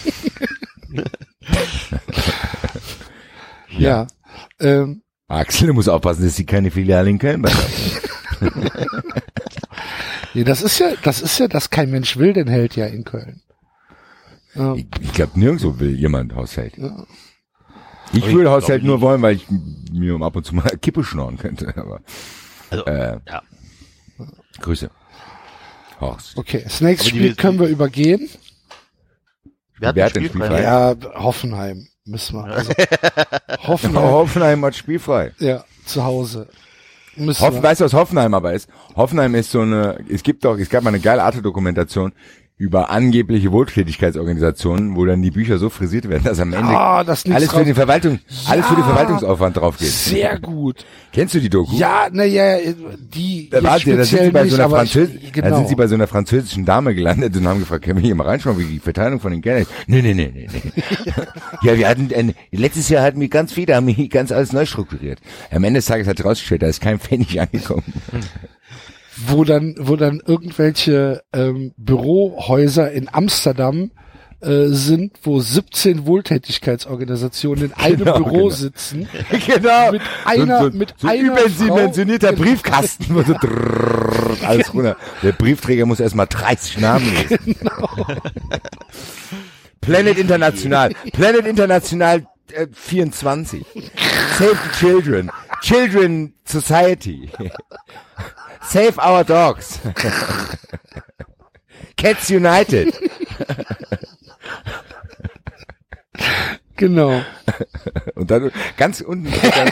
[3.80, 4.06] Ja.
[4.60, 7.52] Ähm, Axel, du musst aufpassen, dass sie keine Filiale in Köln hat.
[10.34, 13.02] Nee, das ist ja, das ist ja, dass kein Mensch will, den hält ja in
[13.04, 13.40] Köln.
[14.54, 16.76] Ja, Ich, ich glaube, nirgendwo will jemand Haushalt.
[16.76, 17.04] ja.
[18.12, 19.46] Ich Aber würde Haushalt nur wollen, weil ich
[19.92, 21.68] mir ab und zu mal Kippe schnorren könnte.
[21.76, 22.00] Aber
[22.70, 23.42] Also, äh, ja.
[24.60, 24.90] Grüße.
[26.00, 26.36] Horst.
[26.36, 28.28] Okay, das nächste Spiel können wir übergehen.
[29.78, 30.46] Wir hatten Wer hat spielfrei.
[30.46, 30.62] spielfrei?
[30.62, 32.44] Ja, Hoffenheim müssen wir.
[32.44, 32.72] Also,
[33.66, 35.32] Hoffenheim, Hoffenheim hat spielfrei.
[35.38, 36.48] ja, zu Hause.
[37.16, 37.62] Müssen Hoffen, wir.
[37.64, 38.68] weißt du, was Hoffenheim aber ist?
[38.94, 42.12] Hoffenheim ist so eine, es gibt doch, es gab mal eine geile Arte-Dokumentation
[42.58, 47.24] über angebliche Wohltätigkeitsorganisationen, wo dann die Bücher so frisiert werden, dass am Ende Ah, das
[47.26, 48.86] alles für drauf- den Verwaltung, alles für den Ja.
[48.88, 49.86] Verwaltungsaufwand drauf geht.
[49.88, 50.84] Sehr gut.
[51.12, 51.76] Kennst du die Doku?
[51.76, 52.58] Ja, naja,
[53.14, 55.48] die Da, war, da, sind sie bei nicht, so einer aber ich, Französ genau.
[55.50, 58.16] da sind sie bei so einer französischen Dame gelandet und haben gefragt, können wir hier
[58.16, 59.70] mal reinschauen, wie die Verteilung von den Geldern ist?
[59.86, 60.72] Nee, nee, nee, nee, nee.
[61.62, 64.66] ja, wir hatten, äh, letztes Jahr hatten wir ganz viele, haben wir ganz alles neu
[64.66, 65.20] strukturiert.
[65.52, 67.84] Am Ende des Tages hat rausgestellt, da ist kein Pfennig angekommen.
[69.26, 73.90] wo dann, wo dann irgendwelche ähm, Bürohäuser in Amsterdam
[74.40, 78.50] äh, sind, wo 17 Wohltätigkeitsorganisationen in einem Genau, Büro genau.
[78.50, 79.08] sitzen.
[79.46, 79.92] genau.
[79.92, 84.96] Mit einer- so, so, mit so einer überdimensionierter Briefkasten, wo so drrrr, alles runter.
[85.24, 87.56] Der Briefträger muss erstmal 30 Namen lesen.
[87.58, 87.88] Genau.
[89.80, 90.92] Planet International.
[91.12, 93.64] Planet International äh, 24.
[94.38, 95.30] Save the Children.
[95.62, 97.30] Children Society.
[98.62, 99.80] Save our dogs.
[101.96, 102.94] Cats United.
[106.76, 107.24] Genau.
[108.14, 109.70] Und dann ganz unten steht dann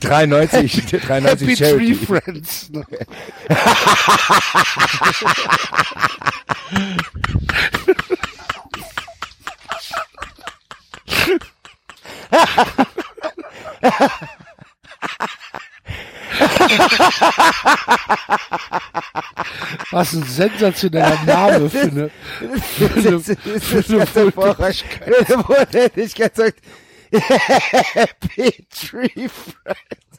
[0.00, 1.94] 93, 93 Happy Tree Charity.
[1.94, 2.70] Friends.
[19.90, 22.10] Was ein sensationeller Name für eine,
[22.60, 23.38] für eine, für
[23.78, 25.48] eine Wohltätigkeit.
[25.48, 26.60] Wohltätigkeit sagt,
[27.12, 30.16] Happy Tree Friends.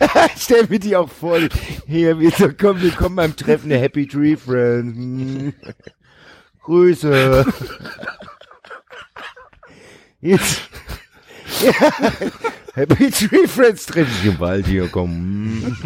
[0.38, 1.38] Stell mir die auch vor,
[1.86, 4.96] hier, wir so, komm, wir kommen beim Treffen der Happy Tree Friends.
[4.96, 5.52] Hm.
[6.62, 7.44] Grüße.
[10.20, 10.62] Jetzt.
[12.74, 15.76] Happy Tree Friends treffen sich im Wald hier, komm.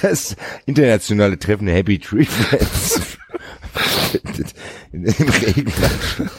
[0.00, 3.00] Das internationale Treffen der Happy Tree Friends.
[4.92, 6.30] In dem Regenwald.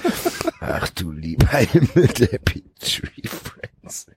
[0.60, 4.08] Ach du lieber Himmel, Happy Tree Friends.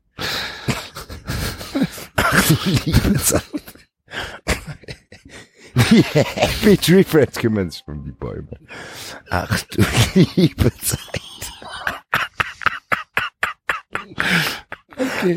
[2.17, 3.43] Ach du liebe Zeit.
[5.91, 8.59] Die Happy Tree Friends kümmern sich um die Bäume.
[9.31, 9.85] Ach du
[10.15, 11.01] liebe Zeit.
[14.99, 15.37] Okay.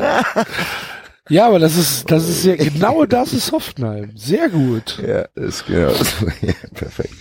[1.28, 4.10] Ja, aber das ist, das ist ja, genau das ist Hoffenheim.
[4.16, 5.00] Sehr gut.
[5.06, 6.26] Ja, ist genau so.
[6.42, 7.14] Ja, perfekt.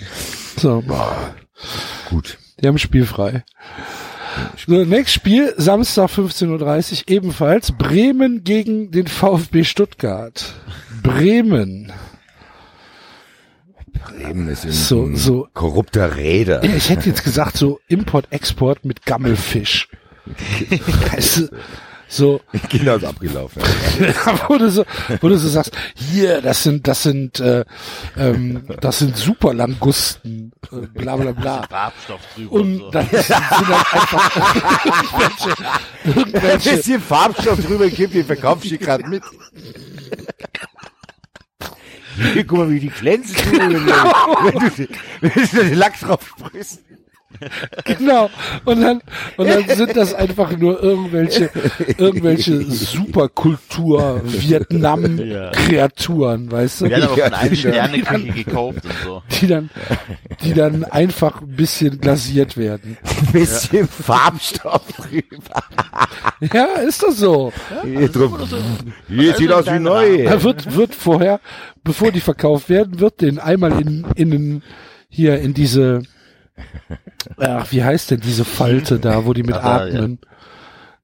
[0.58, 0.84] So,
[2.10, 2.38] Gut.
[2.62, 3.44] die haben spielfrei.
[4.66, 7.72] So, nächstes Spiel, Samstag 15.30 Uhr ebenfalls.
[7.74, 10.54] Bremen gegen den VfB Stuttgart.
[11.04, 11.92] Bremen.
[14.08, 15.48] Bremen ist So, so.
[15.54, 16.64] korrupter Räder.
[16.64, 19.88] Ja, ich hätte jetzt gesagt, so Import-Export mit Gammelfisch.
[21.12, 21.50] weißt du,
[22.12, 23.62] so, Genau ist abgelaufen.
[24.48, 24.84] wo du so,
[25.22, 27.64] wo du so sagst, hier, das sind, das sind, äh,
[28.18, 31.68] ähm, das sind Superlangusten, äh, bla bla bla.
[31.70, 32.90] Farbstoff drüber und, Und so.
[32.90, 34.40] dann sind halt einfach
[36.04, 39.22] irgendwelche, Ein bisschen Farbstoff drüber gekippt, den verkaufst du gerade mit.
[42.34, 43.36] Hier, guck mal, wie die glänzen.
[43.52, 44.88] wenn du,
[45.22, 46.82] wenn du den Lack drauf sprühst.
[47.86, 48.30] genau.
[48.66, 49.02] Und dann,
[49.38, 51.50] und dann sind das einfach nur irgendwelche,
[51.98, 56.86] irgendwelche Superkultur Vietnam-Kreaturen, weißt du?
[56.86, 59.24] haben aber von Ja, einem die- Sterneküche gekauft und so.
[59.40, 59.70] Die dann,
[60.44, 62.98] die dann einfach ein bisschen glasiert werden.
[63.04, 65.64] Ein bisschen Farbstoff drüber.
[66.54, 67.52] Ja, ist das so.
[67.84, 68.38] Hier, drum.
[69.08, 70.24] Hier sieht aus wie neu.
[70.24, 71.40] Da wird, wird vorher,
[71.84, 74.62] bevor die verkauft werden, wird den einmal in, in,
[75.10, 76.04] hier in diese,
[77.38, 80.20] ach, wie heißt denn diese Falte da, wo die mit Ach, da, atmen?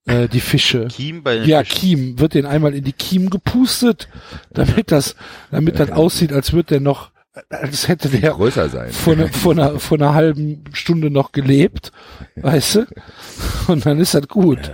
[0.06, 0.88] Äh, die Fische.
[0.88, 1.80] Kiem bei den Ja, Fischen.
[1.80, 4.08] Kiem, wird den einmal in die Kiem gepustet,
[4.54, 5.16] damit das,
[5.52, 7.12] damit das aussieht, als würde der noch,
[7.50, 8.92] als hätte der Größer sein.
[8.92, 11.92] vor, ne, vor, einer, vor einer halben Stunde noch gelebt,
[12.36, 12.86] weißt du?
[13.68, 14.72] Und dann ist das gut.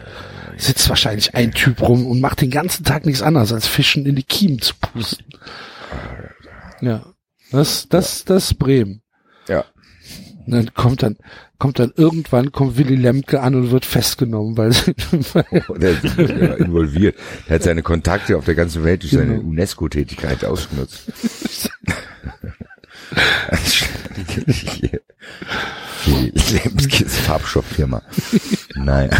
[0.58, 4.16] Sitzt wahrscheinlich ein Typ rum und macht den ganzen Tag nichts anderes, als Fischen in
[4.16, 5.26] die Kiemen zu pusten.
[6.82, 7.06] Ja.
[7.52, 9.01] Das, das, das ist Bremen.
[10.52, 11.16] Und dann kommt dann,
[11.60, 14.72] kommt dann irgendwann, kommt Willy Lemke an und wird festgenommen, weil,
[15.34, 17.16] weil Oh, der ist ja involviert.
[17.48, 19.48] Er hat seine Kontakte auf der ganzen Welt durch seine Genau.
[19.48, 21.10] UNESCO-Tätigkeit ausgenutzt.
[26.06, 28.02] Lemskis Farbstofffirma.
[28.76, 29.18] Naja.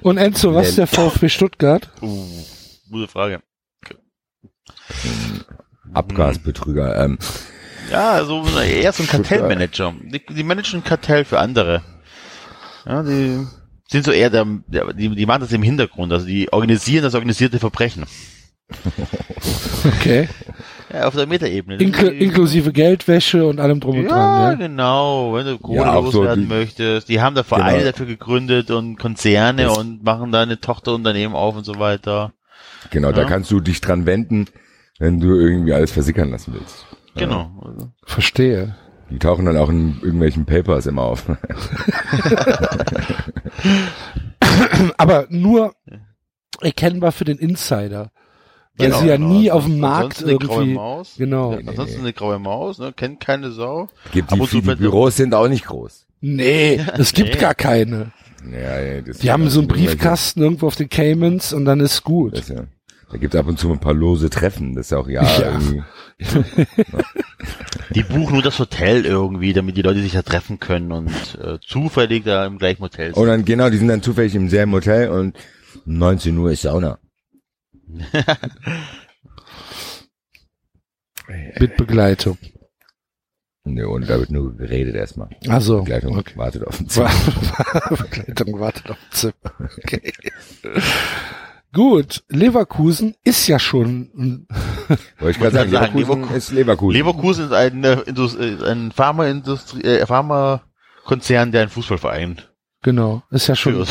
[0.00, 1.88] Und Enzo, was ist der VfB Stuttgart?
[2.00, 2.24] Uh,
[2.90, 3.42] gute Frage.
[5.92, 7.04] Abgasbetrüger.
[7.04, 7.18] Ähm,
[7.90, 9.94] Ja, also eher so ein Kartellmanager.
[10.02, 11.82] Die, die managen ein Kartell für andere.
[12.86, 13.46] Ja, die
[13.90, 14.46] sind so eher der,
[14.94, 18.04] die, die machen das im Hintergrund, also die organisieren das organisierte Verbrechen.
[20.00, 20.28] Okay.
[20.92, 21.76] Ja, auf der Metaebene.
[21.76, 24.66] Inkl inklusive Geldwäsche und allem drum und ja, dran, ja.
[24.66, 27.08] genau, wenn du Kohle Ja, so loswerden die- möchtest.
[27.08, 27.90] Die haben da Vereine Genau.
[27.92, 32.32] dafür gegründet und Konzerne Das- und machen da eine Tochterunternehmen auf und so weiter.
[32.90, 33.28] genau, da Ja.
[33.28, 34.46] kannst du dich dran wenden,
[34.98, 36.86] wenn du irgendwie alles versickern lassen willst.
[37.18, 37.50] Genau.
[37.64, 38.74] Also, Verstehe.
[39.10, 41.24] Die tauchen dann auch in irgendwelchen Papers immer auf.
[44.96, 45.74] Aber nur
[46.60, 48.10] erkennbar für den Insider.
[48.76, 49.28] Weil genau, sie ja genau.
[49.30, 51.14] nie auf dem Markt Ansonsten eine graue irgendwie, Maus.
[51.18, 51.52] genau.
[51.52, 52.92] Ja, ansonsten eine graue Maus, ne?
[52.92, 53.88] kennt keine Sau.
[54.12, 56.06] Gibt die, die Büros sind auch nicht groß.
[56.20, 57.40] Nee, es gibt Nee.
[57.40, 58.12] gar keine.
[58.52, 61.80] Ja, ja, das Die haben so einen irgendwelche- Briefkasten irgendwo auf den Caymans und dann
[61.80, 62.38] ist gut.
[62.38, 62.64] Das, ja.
[63.10, 64.74] Da gibt ab und zu ein paar lose Treffen.
[64.74, 65.52] Das ist ja auch ja, Ja.
[65.52, 65.82] irgendwie.
[67.94, 71.58] Die buchen nur das Hotel irgendwie, damit die Leute sich da treffen können und äh,
[71.64, 73.22] zufällig da im gleichen Hotel sind.
[73.22, 75.36] Und dann genau, die sind dann zufällig im selben Hotel und
[75.86, 76.98] um 19 Uhr ist Sauna.
[81.60, 82.36] Mit Begleitung.
[83.64, 85.28] Nee, und da wird nur geredet erstmal.
[85.46, 86.36] Also, Begleitung okay.
[86.36, 87.10] wartet auf den Zimmer.
[87.90, 89.34] Begleitung wartet auf dem Zimmer.
[89.78, 90.12] Okay.
[91.72, 94.46] Gut, Leverkusen ist ja schon ein
[95.18, 96.96] Wollte ich gerade sagen, sagen, Leverkusen Leverkusen- ist Leverkusen.
[96.96, 97.92] Leverkusen ist ein, äh,
[98.64, 102.40] äh, ein Pharmaindustrie, äh, Pharmakonzern, der einen Fußballverein
[102.82, 103.84] Genau, ist ja schon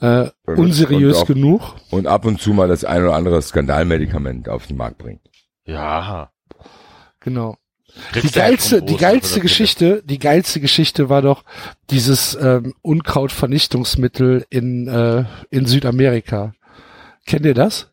[0.00, 1.74] äh, unseriös und auch- genug.
[1.90, 5.20] und ab und zu mal das ein oder andere Skandalmedikament auf den Markt bringt.
[5.66, 6.30] Ja.
[7.20, 7.56] Genau.
[8.14, 11.44] Die geilste, die geilste Geschichte, die geilste Geschichte war doch
[11.90, 16.54] dieses ähm, Unkrautvernichtungsmittel in äh, in Südamerika.
[17.26, 17.90] Kennt ihr das?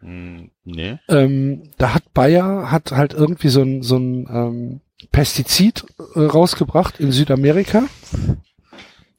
[0.00, 0.98] Hm, nee.
[1.08, 4.80] Ähm, da hat Bayer hat halt irgendwie so ein so ein ähm,
[5.12, 7.84] Pestizid äh, rausgebracht in Südamerika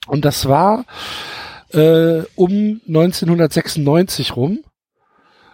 [0.07, 0.85] und das war
[1.71, 4.59] äh, um 1996 rum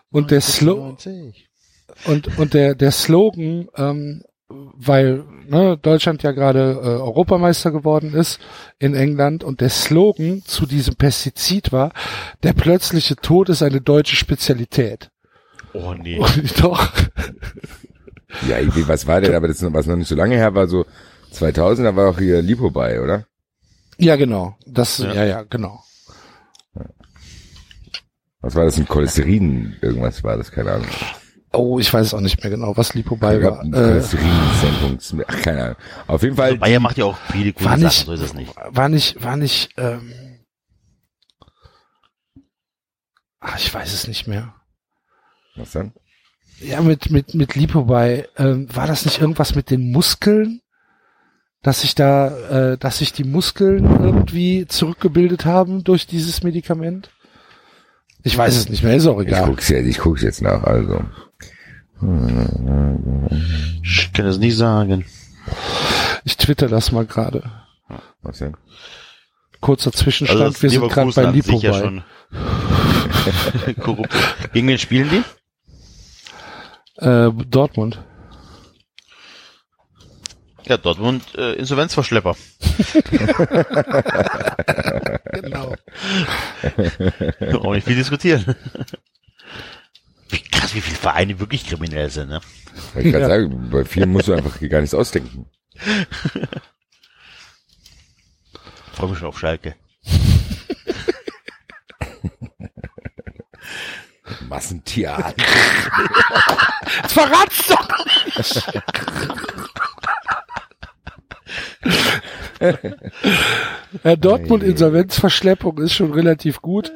[0.09, 0.97] und der Slo
[2.05, 8.39] und und der der Slogan ähm, weil ne, Deutschland ja gerade äh, Europameister geworden ist
[8.77, 11.91] in England und der Slogan zu diesem Pestizid war
[12.43, 15.09] der plötzliche Tod ist eine deutsche Spezialität
[15.73, 16.17] Oh nee.
[16.19, 16.91] und doch
[18.47, 20.53] Ja, irgendwie, was war denn, aber das ist noch- was noch nicht so lange her
[20.55, 20.85] war, so
[21.31, 23.25] 2000, da war auch hier Lipo bei, oder?
[23.97, 25.13] ja genau das Ja.
[25.13, 25.83] ja ja, genau
[28.41, 30.87] Was war das, ein Cholesterin, irgendwas war das, keine Ahnung.
[31.53, 33.77] Oh ich weiß es auch nicht mehr genau was Lipo bei Ich war ein äh,
[33.77, 35.75] Cholesterin-Sendungs- ach, keine Ahnung.
[36.07, 38.21] Auf jeden Fall, Also Bayer macht ja auch viele gute war Sachen, nicht so ist
[38.21, 38.53] es nicht.
[38.69, 40.13] war nicht war nicht ähm,
[43.39, 44.53] ach, ich weiß es nicht mehr
[45.55, 45.93] was dann?
[46.61, 50.61] Ja, mit, mit, mit Lipo bei, ähm, war das nicht irgendwas mit den Muskeln?
[51.61, 57.11] Dass sich da, äh, dass sich die Muskeln irgendwie zurückgebildet haben durch dieses Medikament?
[58.23, 59.47] Ich weiß es nicht mehr, ist auch Ich egal.
[59.47, 61.01] guck's jetzt, ich guck's jetzt nach, also.
[63.83, 65.05] Ich kann das nicht sagen.
[66.23, 67.43] Ich twitter das mal gerade.
[68.39, 68.55] Denn?
[69.59, 72.03] Kurzer Zwischenstand, Also wir sind gerade bei Lipo ja schon
[73.81, 74.13] korrupt.
[74.53, 77.03] Gegen wen spielen die?
[77.03, 77.99] Äh, Dortmund.
[80.65, 82.35] Ja, Dortmund äh, Insolvenzverschlepper.
[85.41, 85.73] Genau.
[87.63, 88.55] Auch nicht viel diskutieren.
[90.29, 92.41] Wie krass, wie viele Vereine wirklich kriminell sind, ne?
[92.93, 93.29] Weil ich gerade Ja.
[93.29, 95.45] sagen, bei vielen musst du einfach gar nichts ausdenken.
[98.93, 99.75] Freue mich schon auf Schalke.
[104.47, 105.43] Massentierarten.
[107.01, 107.87] Jetzt verrat's doch!
[114.03, 116.93] äh, Dortmund Insolvenzverschleppung ist schon relativ gut,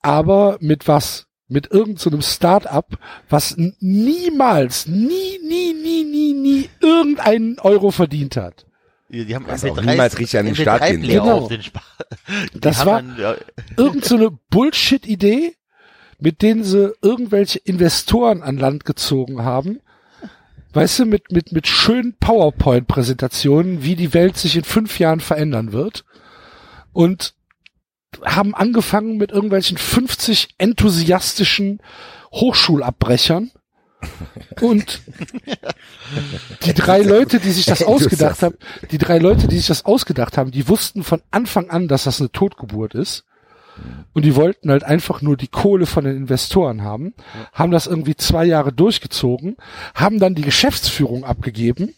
[0.00, 1.26] aber mit was?
[1.52, 2.98] Mit irgendeinem so Start-up,
[3.28, 8.66] was niemals, nie, nie, nie, nie, nie irgendeinen Euro verdient hat.
[9.10, 11.60] Die, die haben Was auch niemals richtig an den Start gehen auf den
[12.54, 13.34] Das war- Dann, ja,
[13.76, 15.54] Irgend so eine Bullshit-Idee,
[16.18, 19.80] mit denen sie irgendwelche Investoren an Land gezogen haben,
[20.72, 25.72] weißt du, mit, mit, mit schönen PowerPoint-Präsentationen, wie die Welt sich in fünf Jahren verändern
[25.72, 26.04] wird.
[26.94, 27.34] Und
[28.24, 31.80] haben angefangen mit irgendwelchen 50 enthusiastischen
[32.32, 33.50] Hochschulabbrechern.
[34.60, 35.00] Und
[36.64, 38.56] die drei Leute, die sich das ausgedacht haben,
[38.90, 42.20] die drei Leute, die sich das ausgedacht haben, die wussten von Anfang an, dass das
[42.20, 43.24] eine Totgeburt ist.
[44.12, 47.14] Und die wollten halt einfach nur die Kohle von den Investoren haben,
[47.52, 49.56] haben das irgendwie zwei Jahre durchgezogen,
[49.94, 51.94] haben dann die Geschäftsführung abgegeben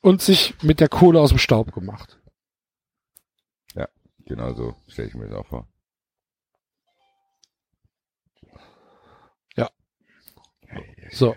[0.00, 2.18] und sich mit der Kohle aus dem Staub gemacht.
[4.26, 5.68] Genau so stelle ich mir das auch vor.
[11.12, 11.36] So.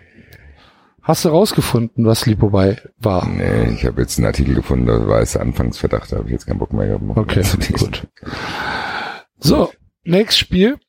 [1.02, 3.28] Hast du rausgefunden, was Lipobei war?
[3.28, 6.46] Nee, ich habe jetzt einen Artikel gefunden, da war es Anfangsverdacht, da habe ich jetzt
[6.46, 7.04] keinen Bock mehr gehabt.
[7.16, 7.44] Okay,
[7.78, 8.08] gut.
[9.38, 10.80] So, nächstes Spiel.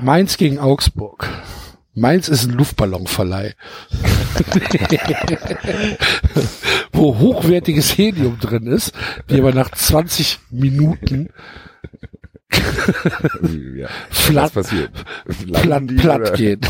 [0.00, 1.28] Mainz gegen Augsburg.
[1.94, 3.54] Mainz ist ein Luftballonverleih.
[6.92, 8.92] Wo hochwertiges Helium drin ist,
[9.30, 11.28] die aber nach 20 Minuten
[13.76, 13.88] ja.
[14.10, 14.90] Was flatt, passiert?
[15.62, 16.60] platt, platt oder- gehen.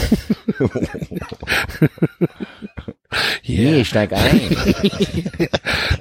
[3.47, 4.41] Nee, steig ein.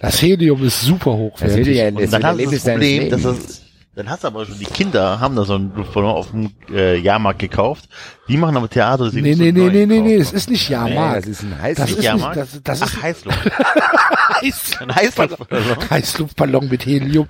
[0.02, 1.78] Das Helium ist super Das hochwertig.
[1.78, 3.62] ja Und das dann wird hast du Erlebnis das Problem, dass Lebens.
[3.94, 6.52] Das, dann hast du aber schon, die Kinder haben da so einen Luftballon auf dem
[6.72, 7.88] äh, Jahrmarkt gekauft.
[8.28, 9.10] Die machen aber Theater.
[9.10, 11.24] sie Nee, nee, nee, nee, nee, nee, es ist nicht Nee, Jahrmarkt.
[11.24, 11.90] das ist ein Das Heißluft.
[11.90, 12.38] ist nicht, Jahrmarkt?
[12.38, 13.40] das, das ist Ach, Heißluft.
[14.42, 15.78] Heiß, Ein Heißluftballon.
[15.90, 17.28] Heißluftballon mit Helium.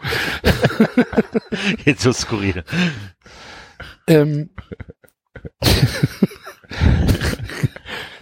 [1.85, 2.63] Jetzt so skurril.
[4.07, 4.49] Ähm,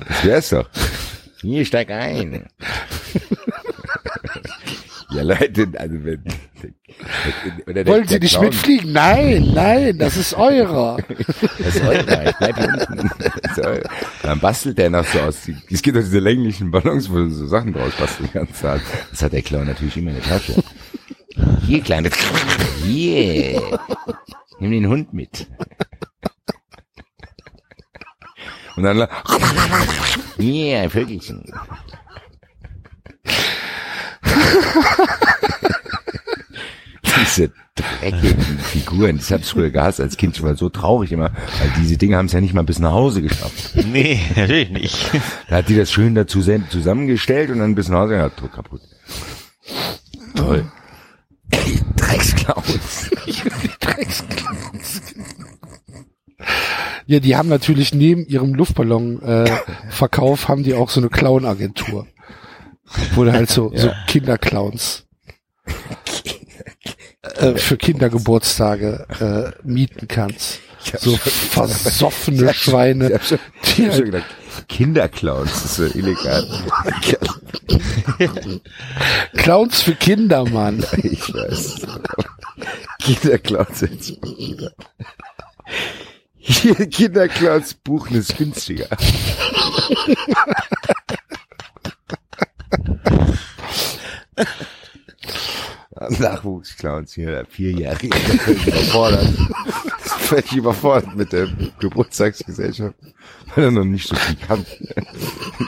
[0.08, 0.70] Das wär's doch.
[1.42, 2.48] Hier, steig ein.
[5.14, 6.23] Ja, Leute, also wenn,
[7.67, 8.91] oder der, wollen Sie der nicht Clown- mitfliegen?
[8.93, 10.98] Nein, nein, das ist eurer.
[11.59, 11.99] Das ist euer.
[12.30, 13.09] Ich bleib hier unten.
[13.56, 13.61] So,
[14.23, 15.38] dann bastelt der noch so aus.
[15.69, 18.64] Es gibt doch diese länglichen Ballons, wo du so Sachen draus basteln kannst.
[18.64, 20.64] Das hat der Clown natürlich immer in der Tasche.
[21.65, 22.09] Hier, kleine.
[22.83, 23.80] Hier.
[24.59, 25.48] Nimm den Hund mit.
[28.77, 29.01] Und dann,
[30.40, 31.43] ein Vögelchen.
[37.22, 41.72] Diese dreckigen Figuren, das hab's früher gehasst als Kind, ich war so traurig immer, weil
[41.82, 43.72] diese Dinge haben es ja nicht mal bis nach Hause geschafft.
[43.76, 45.11] Nee, natürlich nicht.
[45.50, 48.82] Da hat die das schön dazu zusammengestellt und dann bis nach Hause, ja, tot kaputt.
[50.36, 50.66] Toll.
[51.95, 53.10] Drecksklaus.
[57.06, 62.08] Ja, die haben natürlich neben ihrem Luftballon-Verkauf haben die auch so eine Clown-Agentur.
[63.16, 65.06] Wo du halt so, so Kinderclowns
[67.22, 70.60] äh, für Kindergeburtstage äh, mieten kannst.
[71.00, 73.10] So versoffene Schweine.
[73.10, 74.26] Ich hab schon, ich hab schon halt, gedacht,
[74.68, 76.48] Kinderclowns, das ist so illegal.
[79.34, 80.84] Clowns für Kinder, Mann.
[81.03, 81.88] Ich weiß.
[83.02, 84.18] Kinderclowns sind
[86.38, 88.88] Hier, Kinderclowns buchen ist günstiger.
[96.10, 99.27] Nachwuchsclowns hier, vierjährige, völlig überfordert.
[100.00, 101.48] Völlig überfordert mit der
[101.80, 102.95] Geburtstagsgesellschaft,
[103.53, 104.66] weil er noch nicht so viel kann.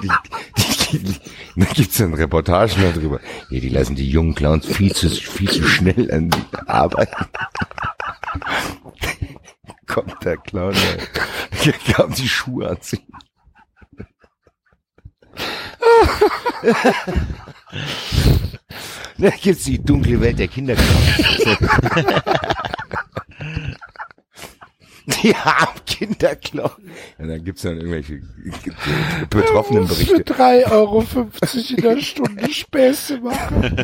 [0.02, 0.12] Die,
[0.92, 1.20] die, die,
[1.56, 3.20] da gibt's dann Reportagen darüber.
[3.50, 7.26] Ja, die lassen die jungen Clowns viel zu, viel zu schnell an die arbeiten.
[9.88, 10.76] Kommt der Clown,
[11.66, 13.04] der kann die Schuhe anziehen.
[19.18, 21.58] Da gibt's die dunkle Welt der Kinderclowns.
[25.22, 26.72] Die haben Kinderclown.
[27.18, 28.22] Und dann gibt's dann irgendwelche
[29.30, 30.34] betroffenen Für Berichte.
[30.34, 31.06] 3,50 Euro
[31.70, 33.76] in der Stunde Späße machen.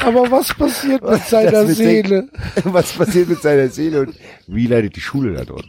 [0.00, 2.28] Aber was passiert mit seiner mit den- Seele?
[2.64, 4.14] Was passiert mit seiner Seele und
[4.46, 5.66] wie leidet die Schule da dort?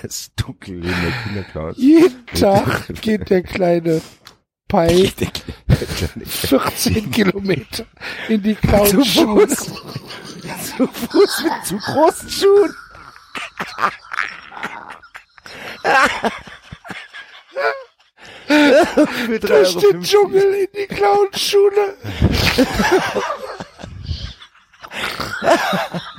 [0.00, 1.76] Das dunkle Leben der Kinderclowns.
[1.78, 4.00] Jeden Tag geht der kleine
[4.68, 5.12] Pai
[6.26, 7.84] 14 Kilometer
[8.28, 9.48] in die Clown-Schule.
[9.48, 12.74] Zu Fuß mit zu großen Schuhen.
[19.40, 20.02] Durch den.
[20.02, 21.96] Dschungel in die Clown-Schule.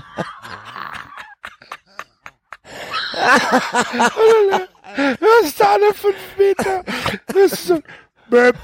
[4.95, 6.83] Hörst du alle fünf Meter?
[7.31, 7.81] Hörst du so,
[8.29, 8.57] Möp.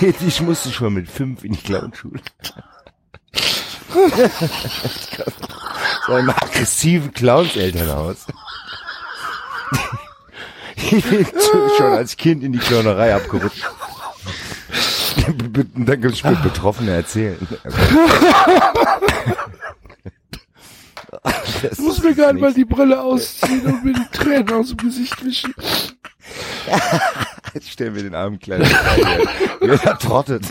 [0.00, 2.20] Ich musste schon mit fünf in die Clownschule.
[6.06, 8.26] so einem aggressiven Clowns-Elternhaus.
[10.78, 11.26] Ich bin
[11.76, 13.64] schon als Kind in die Clownerei abgerutscht.
[15.26, 17.38] Und dann gibt's mit Betroffene erzählen.
[21.72, 25.24] Ich muss mir gerade mal die Brille ausziehen und mir die Tränen aus dem Gesicht
[25.24, 25.52] wischen.
[27.54, 29.24] Jetzt stellen wir den armen kleinen Kerl,
[29.60, 30.44] wie er trottet.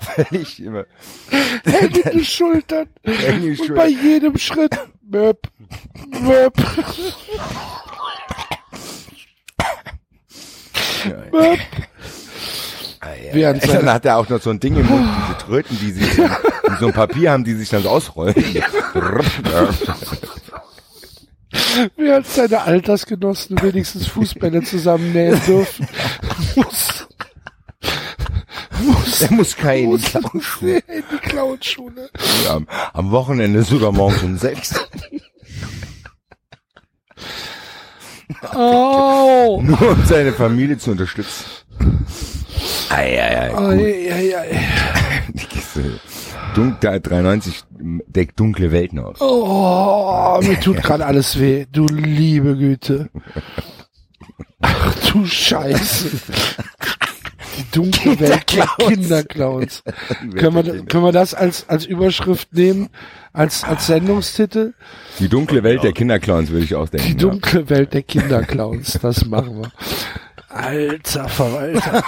[0.00, 0.86] Völlig immer.
[1.64, 2.88] Hängende Schultern.
[3.04, 3.76] Hängende Und Schultern.
[3.76, 4.76] bei jedem Schritt.
[5.08, 5.46] Möp.
[6.20, 6.54] Möp.
[11.06, 11.58] Möp.
[13.32, 15.92] Während Dann seine, hat er auch noch so ein Ding im Mund, diese Tröten, die
[15.92, 16.26] sich, die
[16.80, 18.34] so ein Papier haben, die sich dann so ausrollen.
[21.96, 25.88] während seine Altersgenossen wenigstens Fußbälle zusammennähen dürfen.
[26.56, 27.06] muss,
[28.82, 30.14] muss, Er muss keinen muss
[30.60, 32.10] in die Clownschule.
[32.50, 34.74] Am, am Wochenende sogar morgens um sechs.
[38.54, 39.60] Oh.
[39.64, 41.44] Nur um seine Familie zu unterstützen.
[42.90, 43.54] Ei, ei, ei.
[43.56, 44.60] Ei, ei, ei.
[45.32, 46.00] Die Kiste.
[46.54, 47.64] Dunkel, 93
[48.06, 49.20] deckt dunkle Welten aus.
[49.20, 51.66] Oh, mir tut gerade alles weh.
[51.70, 53.10] Du liebe Güte.
[54.60, 56.10] Ach du Scheiße.
[57.58, 59.82] Die dunkle Welt der Kinderclowns.
[60.36, 62.88] Können wir, können wir das als, als Überschrift nehmen?
[63.32, 64.72] Als, als Sendungstitel?
[65.18, 67.08] Die dunkle Welt der Kinderclowns würde ich auch denken.
[67.08, 68.98] Die dunkle Welt der Kinderclowns.
[69.02, 69.72] Das machen wir.
[70.48, 72.02] Alter Verwalter.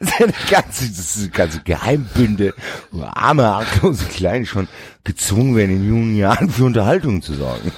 [0.00, 2.54] Seine ganze, das ist ganze Geheimbünde,
[2.92, 4.68] wo arme, arglose Kleine schon
[5.02, 7.72] gezwungen werden, in jungen Jahren für Unterhaltung zu sorgen.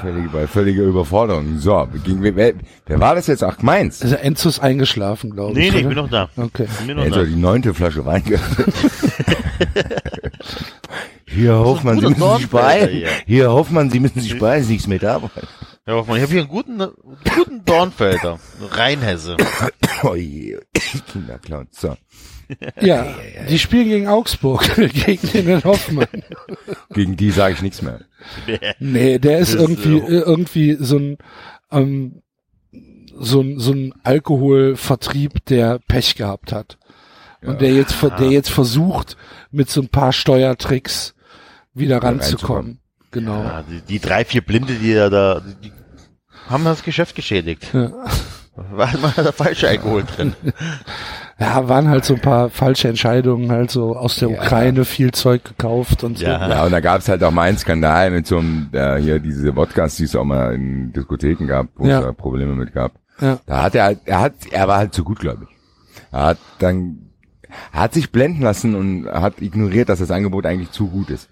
[0.00, 1.58] Völlige, bei völliger Überforderung.
[1.58, 2.54] So, gegen, wer, wer,
[2.86, 3.42] wer war das jetzt?
[3.42, 4.00] Ach, meins.
[4.02, 5.72] Also Enzo ist eingeschlafen, glaube Nee, ich.
[5.74, 5.94] nee, ich oder?
[5.94, 6.28] bin noch da.
[6.36, 6.66] Okay.
[6.70, 7.24] Ich bin Er noch hat da.
[7.24, 8.22] die neunte Flasche Wein.
[11.26, 12.90] Hier Hoffmann, Sie müssen sich beeilen.
[12.90, 13.08] hier.
[13.26, 15.20] Hier Hoffmann, Sie müssen sich beeilen, ist nichts mehr da.
[15.86, 16.78] Ja, Hoffmann, ich habe hier einen guten,
[17.36, 18.38] guten Dornfelder.
[18.70, 19.36] Rheinhesse.
[20.04, 20.56] Oh je,
[21.12, 21.66] Kinderclown.
[21.72, 21.96] So.
[22.80, 23.14] Ja,
[23.48, 24.74] die spielen gegen Augsburg,
[25.06, 26.06] gegen den Hoffmann.
[26.94, 28.00] Gegen die sage ich nichts mehr.
[28.78, 31.18] Nee, der ist irgendwie, äh, irgendwie so ein,
[31.70, 32.22] ähm,
[33.18, 36.78] so ein, so ein Alkoholvertrieb, der Pech gehabt hat.
[37.42, 39.16] Und der jetzt, der jetzt versucht,
[39.50, 41.14] mit so ein paar Steuertricks
[41.72, 42.80] wieder ranzukommen.
[43.10, 43.42] Genau.
[43.42, 45.72] Ja, die, die drei, vier Blinde, die da, da die,
[46.48, 47.68] haben das Geschäft geschädigt.
[47.72, 47.92] Ja.
[48.56, 50.34] War mal der falsche Alkohol drin.
[51.40, 54.38] Ja, waren halt so ein paar falsche Entscheidungen, halt so aus der Ja.
[54.40, 56.24] Ukraine viel Zeug gekauft und so.
[56.24, 56.48] Ja.
[56.48, 59.20] Ja, und da gab es halt auch mal einen Skandal mit so einem, äh, hier
[59.20, 62.00] diese Wodkas, die es auch mal in Diskotheken gab, wo Ja.
[62.00, 62.92] es da Probleme mit gab.
[63.20, 63.38] Ja.
[63.46, 65.56] Da hat er halt, er hat, er war halt zu gut, glaube ich.
[66.10, 67.10] Er hat dann,
[67.72, 71.28] er hat sich blenden lassen und hat ignoriert, dass das Angebot eigentlich zu gut ist.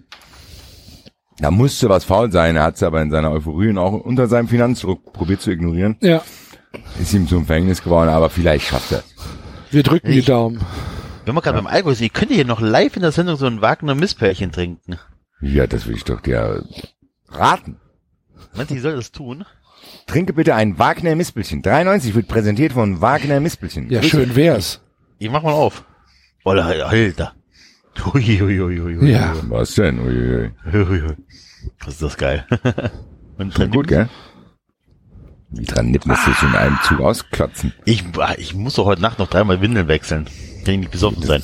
[1.39, 4.27] Da musste was faul sein, er hat es aber in seiner Euphorie und auch unter
[4.27, 5.97] seinem Finanzdruck probiert zu ignorieren.
[6.01, 6.21] Ja,
[6.99, 9.05] Ist ihm zum Verhängnis geworden, aber vielleicht schafft er es.
[9.71, 10.61] Wir drücken die Ich- Daumen.
[11.25, 13.45] Wenn wir gerade beim Alkohol sind, ihr könnt hier noch live in der Sendung so
[13.47, 14.97] ein Wagner Misspärchen trinken.
[15.41, 16.63] Ja, das will ich doch dir
[17.29, 17.77] raten.
[18.55, 19.43] Meinst du, ich soll das tun?
[20.07, 21.61] Trinke bitte ein Wagner Mispelchen.
[21.61, 23.89] 93 wird präsentiert von Wagner Mispelchen.
[23.89, 24.81] Ja, schön wär's.
[25.19, 25.83] Ich mach mal auf.
[26.45, 27.33] Oh, Alter.
[28.05, 29.09] Hui.
[29.09, 29.33] Ja.
[29.49, 29.99] Was denn?
[29.99, 30.51] Uiuiui.
[30.71, 31.15] Hui, hui, hui.
[31.83, 32.45] Was ist das geil.
[33.37, 34.07] Und gut, gell?
[35.49, 37.73] Wie dran nippen, dass das in einem Zug ausklotzen.
[37.85, 38.03] Ich,
[38.37, 40.25] ich muss doch heute Nacht noch dreimal Windeln wechseln.
[40.65, 41.41] Kann ich nicht besoffen sein.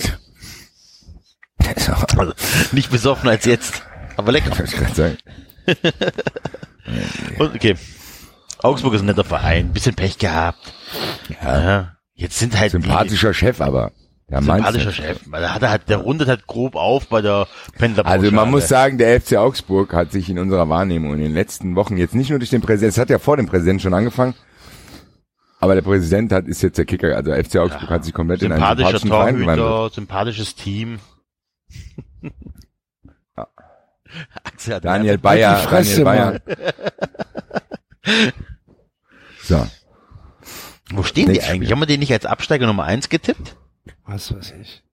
[2.18, 2.34] Also,
[2.74, 3.84] nicht besoffen als jetzt.
[4.18, 4.52] Aber lecker.
[4.52, 5.18] wollte ich gerade sagen.
[7.40, 7.76] Und, okay.
[8.60, 9.72] Augsburg ist ein netter Verein.
[9.72, 10.74] Bisschen Pech gehabt.
[11.42, 11.96] Ja.
[12.14, 13.92] Jetzt sind halt Sympathischer Chef, aber.
[14.42, 14.92] Die, meint's sympathischer.
[14.92, 15.20] Chef.
[15.28, 17.48] Weil hat er halt, der rundet halt grob auf bei der
[17.78, 18.06] Pendler.
[18.06, 21.76] Also man muss sagen, der FC Augsburg hat sich in unserer Wahrnehmung in den letzten
[21.76, 24.34] Wochen jetzt nicht nur durch den Präsidenten, es hat ja vor dem Präsidenten schon angefangen,
[25.60, 28.42] aber der Präsident hat ist jetzt der Kicker, also der FC Augsburg hat sich komplett
[28.42, 29.68] in einen sympathischen Verein gewandelt.
[29.68, 31.00] Torhüter, sympathisches Team.
[33.38, 33.48] Ja.
[34.44, 36.74] Axel hat Daniel Bayer, Halt die Fresse, Daniel Bayer.
[39.42, 39.68] So,
[40.92, 41.68] Wo stehen die Nächstes eigentlich?
[41.68, 41.76] Spiel.
[41.76, 43.56] Haben wir den nicht als Absteiger Nummer eins getippt?
[44.14, 44.84] Was weiß ich.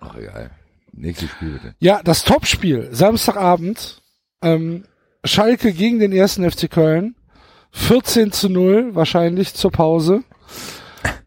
[0.00, 0.50] ach egal.
[0.90, 1.76] Nächstes Spiel bitte.
[1.78, 4.02] Ja, das Topspiel, Samstagabend,
[4.42, 4.86] ähm,
[5.24, 7.14] Schalke gegen den ersten FC Köln,
[7.70, 10.24] 14 zu 0 wahrscheinlich zur Pause.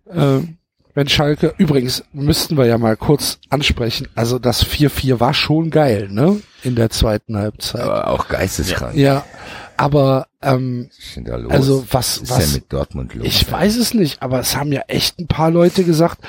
[0.09, 0.57] Ähm,
[0.97, 6.07] wenn Schalke, übrigens müssten wir ja mal kurz ansprechen, also das 4-4 war schon geil,
[6.09, 6.41] ne?
[6.63, 7.81] In der zweiten Halbzeit.
[7.81, 8.95] Aber auch geisteskrank.
[8.95, 9.23] Ja,
[9.77, 11.51] aber Ähm, Was ist denn da los?
[11.51, 13.27] Also, was- Was ist was- denn mit Dortmund los?
[13.27, 16.19] ich weiß es nicht, aber es haben ja echt ein paar Leute gesagt,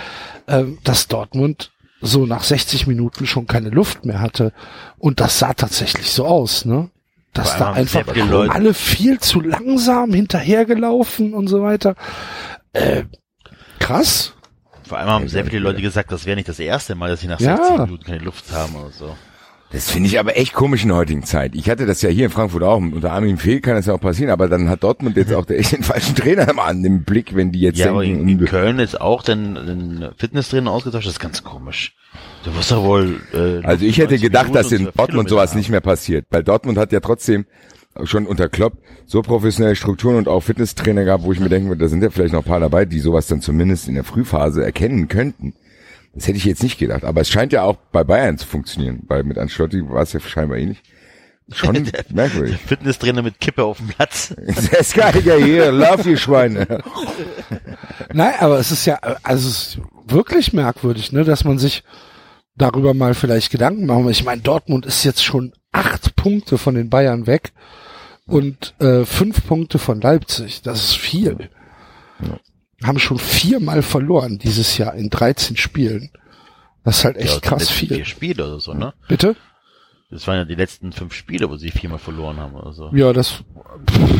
[0.48, 4.52] ähm, dass Dortmund so nach 60 Minuten schon keine Luft mehr hatte.
[4.98, 6.90] Und das sah tatsächlich so aus, ne?
[7.32, 8.04] Dass da einfach
[8.50, 11.94] alle viel zu langsam hinterhergelaufen und so weiter.
[12.72, 13.04] Äh,
[13.78, 14.32] krass.
[14.88, 17.28] Vor allem haben sehr viele Leute gesagt, das wäre nicht das erste Mal, dass sie
[17.28, 17.56] nach Ja.
[17.56, 19.16] 60 Minuten keine Luft haben oder so.
[19.70, 21.54] Das finde ich aber echt komisch in der heutigen Zeit.
[21.54, 22.78] Ich hatte das ja hier in Frankfurt auch.
[22.78, 25.72] Unter Armin Fehl kann das ja auch passieren, aber dann hat Dortmund jetzt auch echt
[25.72, 28.44] den falschen Trainer mal an dem Blick, wenn die jetzt Ja, aber in, denken, in
[28.46, 31.94] Köln ist auch den, den Fitnesstrainer ausgetauscht, das ist ganz komisch.
[32.44, 35.28] Du wirst doch wohl, äh, Also ich hätte 90 gedacht, Minuten dass in 12 Dortmund
[35.28, 37.44] sowas Kilometer nicht mehr passiert, weil Dortmund hat ja trotzdem
[38.04, 41.88] schon unter Klopp so professionelle Strukturen und auch Fitnesstrainer gehabt, wo ich mir denke, da
[41.88, 45.08] sind ja vielleicht noch ein paar dabei, die sowas dann zumindest in der Frühphase erkennen
[45.08, 45.54] könnten.
[46.14, 49.02] Das hätte ich jetzt nicht gedacht, aber es scheint ja auch bei Bayern zu funktionieren,
[49.06, 50.82] weil mit Ancelotti war es ja scheinbar ähnlich.
[51.50, 52.58] Schon merkwürdig.
[52.58, 54.34] Fitnesstrainer mit Kippe auf dem Platz.
[54.72, 56.82] Das Geiger hier, lauf ihr Schweine.
[58.12, 61.84] Nein, aber es ist ja, also es ist wirklich merkwürdig, ne, dass man sich
[62.56, 64.08] darüber mal vielleicht Gedanken machen.
[64.10, 67.52] Ich meine, Dortmund ist jetzt schon acht Punkte von den Bayern weg
[68.28, 70.62] und äh, fünf Punkte von Leipzig.
[70.62, 71.50] Das ist viel.
[72.84, 76.10] Haben schon viermal verloren dieses Jahr in 13 Spielen.
[76.84, 77.88] Das ist halt echt Ja, krass viel.
[77.88, 78.94] Vier Spiele oder so, ne?
[79.08, 79.34] Bitte?
[80.10, 82.90] Das waren ja die letzten fünf Spiele, wo sie viermal verloren haben oder so.
[82.94, 83.42] Ja, das.
[83.90, 84.10] Pff,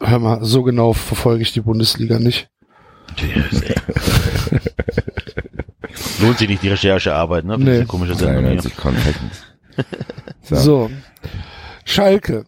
[0.00, 2.50] hör mal, so genau verfolge ich die Bundesliga nicht.
[6.20, 7.54] Lohnt sich nicht die Recherchearbeit, ne?
[7.58, 7.84] Für Nee.
[7.84, 8.56] komische Sendung hier.
[8.60, 9.42] 93 Confessions.
[10.42, 10.56] So.
[10.56, 10.90] So.
[11.84, 12.44] Schalke.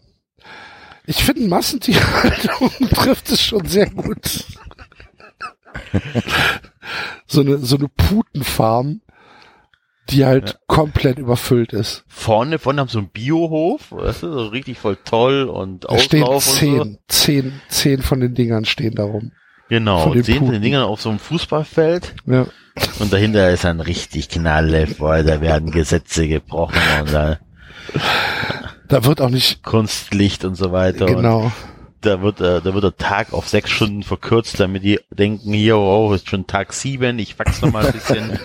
[1.06, 4.44] Ich finde Massentierhaltung trifft es schon sehr gut.
[7.26, 9.00] so eine, so eine Putenfarm,
[10.10, 12.04] die halt komplett überfüllt ist.
[12.08, 15.98] Vorne, vorne haben sie so einen Biohof, weißt du, so richtig voll toll und Da
[15.98, 16.56] stehen Auslauf und so.
[16.84, 19.32] zehn, zehn, zehn von den Dingern stehen darum.
[19.68, 20.52] Genau, Von den zehn von Puten.
[20.54, 22.46] den Dingern auf so einem Fußballfeld Ja.
[22.98, 27.38] und dahinter ist ein richtig Knalle voll, da werden Gesetze gebrochen und da
[28.92, 31.06] Da wird auch nicht, Kunstlicht und so weiter.
[31.06, 31.50] Genau.
[32.02, 35.78] da wird, äh, da wird der Tag auf sechs Stunden verkürzt, damit die denken, hier,
[35.78, 38.38] oh, ist schon Tag sieben, ich wachs noch mal ein bisschen.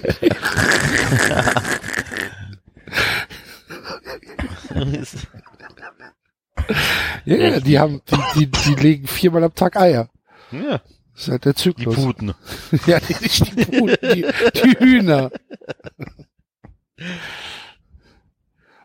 [7.26, 8.02] Ja, ja, die haben,
[8.36, 10.08] die, die, die legen viermal am Tag Eier.
[10.52, 10.80] ja,
[11.14, 11.96] Das ist halt der die Zyklus.
[11.96, 12.34] Puten.
[12.86, 14.26] Ja, die, nicht die Puten, die,
[14.64, 15.30] die Hühner.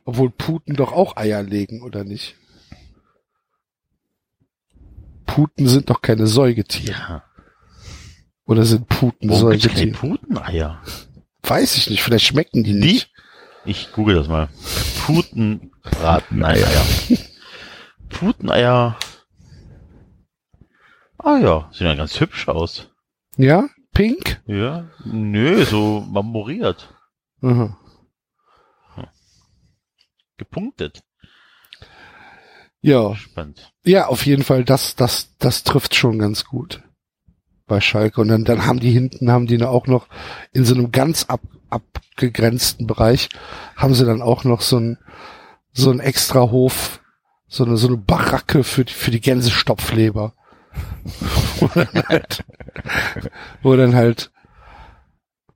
[0.04, 2.36] Obwohl Puten doch auch Eier legen, oder nicht?
[5.26, 6.92] Puten sind doch keine Säugetiere.
[6.92, 7.24] Ja.
[8.44, 9.92] Oder sind Puten Warum Säugetiere?
[9.92, 10.82] Puteneier?
[11.42, 13.10] Weiß ich nicht, vielleicht schmecken die nicht.
[13.64, 14.48] Ich google das mal.
[15.06, 16.68] Putenbrateneier.
[18.08, 18.98] Puteneier.
[21.18, 22.88] Ah ja, sehen ja ganz hübsch aus.
[23.36, 23.68] Ja?
[23.94, 24.42] Pink?
[24.46, 26.88] Ja, nö, so marmoriert,
[27.42, 27.78] Aha.
[30.42, 31.02] Gepunktet.
[32.80, 33.14] Ja.
[33.14, 33.72] Spannend.
[33.84, 36.82] Ja, auf jeden Fall, das, das, das trifft schon ganz gut
[37.66, 38.20] bei Schalke.
[38.20, 40.08] Und dann, dann haben die hinten, haben die auch noch
[40.52, 41.40] in so einem ganz ab,
[41.70, 43.28] abgegrenzten Bereich,
[43.76, 44.98] haben sie dann auch noch so ein,
[45.72, 47.00] so ein extra Hof,
[47.46, 50.34] so eine, so eine Baracke für die, für die Gänsestopfleber.
[51.60, 52.44] wo dann halt,
[53.62, 54.30] wo dann halt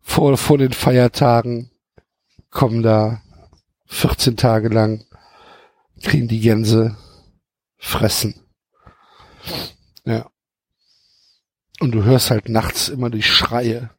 [0.02, 1.70] vor, vor den Feiertagen
[2.50, 3.23] kommen da
[3.86, 5.05] 14 Tage lang,
[6.02, 6.97] kriegen die Gänse
[7.78, 8.34] fressen.
[10.05, 10.31] Ja.
[11.81, 13.90] Und du hörst halt nachts immer die Schreie.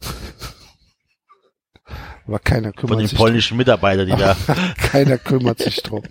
[2.26, 4.36] Aber keiner Von kümmert den sich polnischen Mitarbeitern, die da.
[4.76, 6.04] Keiner kümmert sich drum.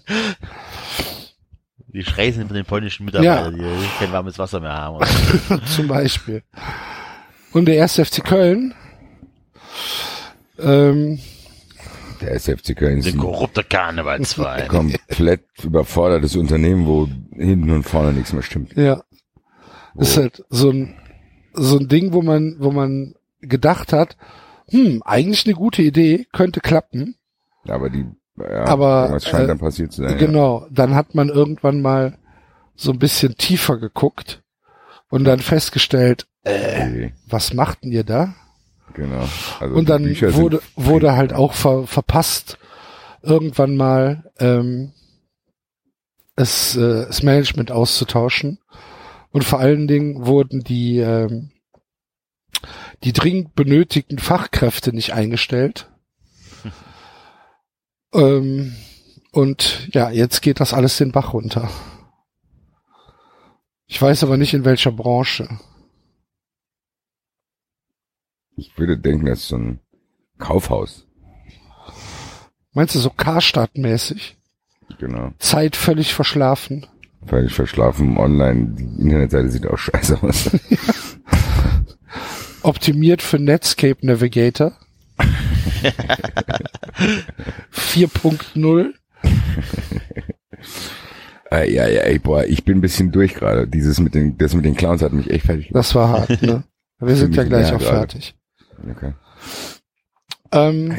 [1.87, 5.05] die Schreie sind von den polnischen Mitarbeitern, die kein warmes Wasser mehr haben.
[5.75, 6.43] Zum Beispiel.
[7.53, 8.73] Und der erste FC Köln.
[10.59, 11.19] Ähm,
[12.21, 14.67] Der SFC Köln ist Ein korrupter Karnevalsverein.
[14.67, 18.75] komplett überfordertes Unternehmen, wo hinten und vorne nichts mehr stimmt.
[18.75, 19.03] ja.
[19.95, 20.95] Ist halt so ein,
[21.53, 24.15] so ein Ding, wo man, wo man gedacht hat,
[24.69, 27.15] hm, eigentlich eine gute Idee, könnte klappen.
[27.67, 28.05] Aber die,
[28.39, 30.17] ja, Aber, irgendwas scheint äh, dann passiert zu sein.
[30.17, 32.17] Genau, dann hat man irgendwann mal
[32.75, 34.43] so ein bisschen tiefer geguckt
[35.09, 36.51] und dann festgestellt, Ja.
[36.53, 38.33] äh, Okay, was machten ihr da?
[38.93, 39.27] Genau.
[39.59, 42.57] Also Und dann wurde, wurde halt auch ver, verpasst,
[43.21, 44.93] irgendwann mal ähm,
[46.35, 48.59] es, äh, das Management auszutauschen.
[49.31, 51.51] Und vor allen Dingen wurden die, ähm,
[53.03, 55.89] die dringend benötigten Fachkräfte nicht eingestellt.
[58.13, 58.75] ähm,
[59.31, 61.69] und ja, jetzt geht das alles den Bach runter.
[63.87, 65.47] Ich weiß aber nicht in welcher Branche.
[68.61, 69.79] Ich würde denken, das ist so ein
[70.37, 71.07] Kaufhaus.
[72.73, 74.35] Meinst du so Karstadt-mäßig?
[74.99, 75.31] Genau.
[75.39, 76.85] Zeit völlig verschlafen.
[77.25, 78.75] Völlig verschlafen online.
[78.77, 80.51] Die Internetseite sieht auch scheiße aus.
[82.61, 84.73] Optimiert für Netscape Navigator.
[87.73, 88.93] 4.0.
[91.51, 93.67] äh, ja, ja, ey, boah, ich bin ein bisschen durch gerade.
[93.67, 95.79] Dieses mit den, das mit den Clowns hat mich echt fertig gemacht.
[95.79, 96.63] Das war hart, ne?
[96.99, 97.97] Wir sind ja gleich auch gerade.
[97.97, 98.35] fertig.
[98.89, 99.13] Okay.
[100.51, 100.97] Ähm,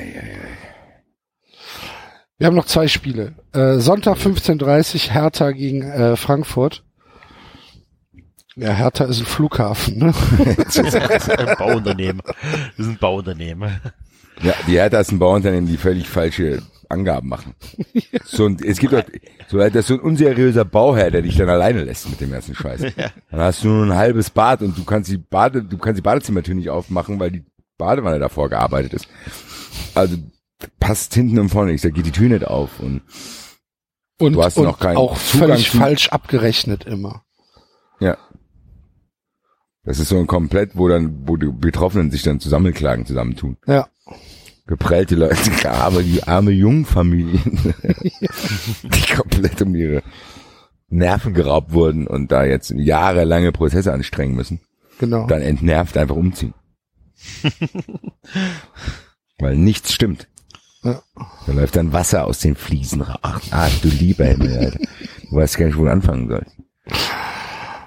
[2.39, 3.35] wir haben noch zwei Spiele.
[3.53, 6.85] Äh, Sonntag 15.30 Hertha gegen äh, Frankfurt.
[8.57, 10.15] Ja, Hertha ist ein Flughafen, ne?
[10.57, 12.21] Das ist ein Bauunternehmen.
[12.77, 13.81] Das ist ein Bauunternehmen.
[14.43, 17.55] Ja, die Hertha ist ein Bauunternehmen, die völlig falsche Angaben machen.
[18.25, 19.05] So ein, es gibt doch,
[19.49, 22.55] so, das ist so ein unseriöser Bauherr, der dich dann alleine lässt mit dem ganzen
[22.55, 22.81] Scheiß.
[22.81, 26.03] Dann hast du nur ein halbes Bad und du kannst die Bade, du kannst die
[26.03, 27.45] Badezimmertür nicht aufmachen, weil die
[27.83, 29.09] Badewanne davor gearbeitet ist.
[29.95, 30.17] Also
[30.79, 33.03] passt hinten und vorne nicht, da geht die Tür nicht auf und
[34.21, 37.25] Und, Du hast und noch keinen auch Zugang völlig zu- falsch abgerechnet immer.
[38.01, 38.17] ja.
[39.85, 43.57] Das ist so ein komplett, wo dann, wo die Betroffenen sich dann zusammenklagen, zusammentun.
[43.67, 43.89] Ja.
[44.65, 47.75] geprellte Leute, aber die arme Jungfamilien,
[48.85, 50.03] die komplett um ihre
[50.89, 54.61] Nerven geraubt wurden und da jetzt jahrelange Prozesse anstrengen müssen,
[55.01, 55.27] Genau.
[55.27, 56.55] dann entnervt einfach umziehen.
[59.39, 60.29] Weil nichts stimmt.
[60.83, 61.03] Ja.
[61.47, 63.43] Da läuft dann Wasser aus den Fliesen raus.
[63.51, 64.79] Ach, du lieber Himmel, Alter.
[65.31, 66.57] Du weißt gar nicht, wo du anfangen sollst.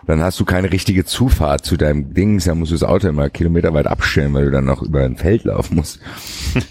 [0.08, 3.30] Dann hast du keine richtige Zufahrt zu deinem Dings, dann musst du das Auto immer
[3.30, 6.00] kilometerweit abstellen, weil du dann noch über ein Feld laufen musst.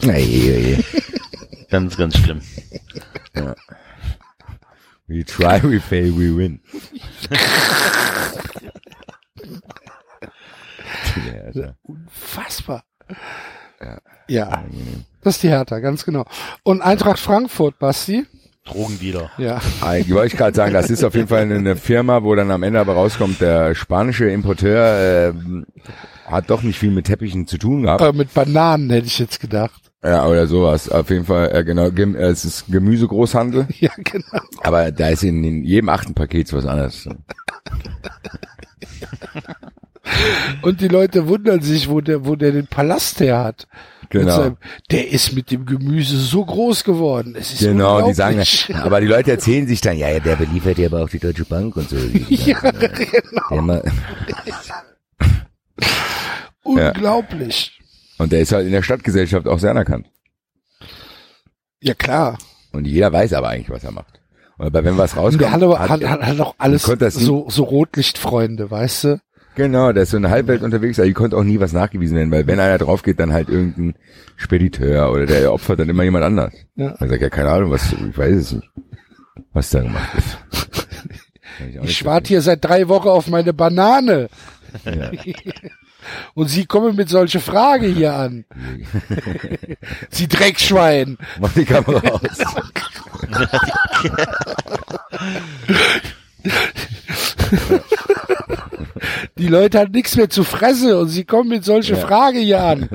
[0.02, 0.84] Ey, ey, ey.
[1.68, 2.40] Ganz, ganz schlimm.
[5.08, 6.60] We try, we fail, we win.
[11.16, 11.76] ja, Alter.
[11.82, 12.84] Unfassbar.
[14.28, 14.64] Ja.
[15.22, 16.24] Das ist die Hertha, ganz genau.
[16.62, 18.26] Und Eintracht Frankfurt, Basti?
[18.64, 19.30] Drogendealer.
[19.36, 19.60] Ja.
[19.82, 22.62] Eigentlich wollte ich gerade sagen, das ist auf jeden Fall eine, Firma, wo dann am
[22.62, 25.66] Ende aber rauskommt, der spanische Importeur ähm,
[26.26, 28.00] hat doch nicht viel mit Teppichen zu tun gehabt.
[28.00, 29.92] Äh, mit Bananen hätte ich jetzt gedacht.
[30.02, 30.88] Ja, oder sowas.
[30.88, 34.40] Auf jeden Fall, äh, genau, Gem äh, es ist Gemüsegroßhandel, Ja, genau.
[34.62, 37.06] aber da ist in, in jedem achten Paket was anderes.
[40.62, 43.66] Und die Leute wundern sich, wo der, wo der den Palast her hat.
[44.10, 44.36] Genau.
[44.36, 44.56] seinem-
[44.90, 47.34] der ist mit dem Gemüse so groß geworden.
[47.36, 48.42] Es ist Genau, die sagen,
[48.74, 51.44] aber die Leute erzählen sich dann, ja, ja, der beliefert ja aber auch die Deutsche
[51.46, 51.96] Bank und so.
[52.28, 53.48] Ja, genau.
[53.50, 53.82] Der mal,
[56.62, 57.80] Unglaublich.
[58.18, 60.06] und der ist halt in der Stadtgesellschaft auch sehr anerkannt.
[61.80, 62.38] Ja, klar.
[62.72, 64.20] Und jeder weiß aber eigentlich, was er macht.
[64.56, 68.70] Aber wenn was rauskommt, der hat aber, hat- hat, hat, auch alles so, so Rotlichtfreunde,
[68.70, 69.20] weißt du?
[69.54, 72.16] Genau, der ist so in der Halbwelt unterwegs, aber die konnte auch nie was nachgewiesen
[72.16, 73.94] werden, weil wenn einer drauf geht, dann halt irgendein
[74.36, 76.52] Spediteur oder der opfert dann immer jemand anders.
[76.74, 76.94] Ja.
[76.98, 78.70] Er sagt ja keine Ahnung, was, ich weiß es nicht,
[79.52, 80.38] was da gemacht ist.
[81.60, 84.28] Ich nicht warte hier seit drei Wochen auf meine Banane.
[84.84, 85.12] Ja.
[86.34, 88.44] Und Sie kommen mit solche Frage hier an.
[90.10, 91.16] Sie Dreckschwein.
[91.40, 92.38] Mach die Kamera aus.
[99.38, 102.88] Die Leute haben nichts mehr zu fressen und Sie kommen mit solche Frage hier an.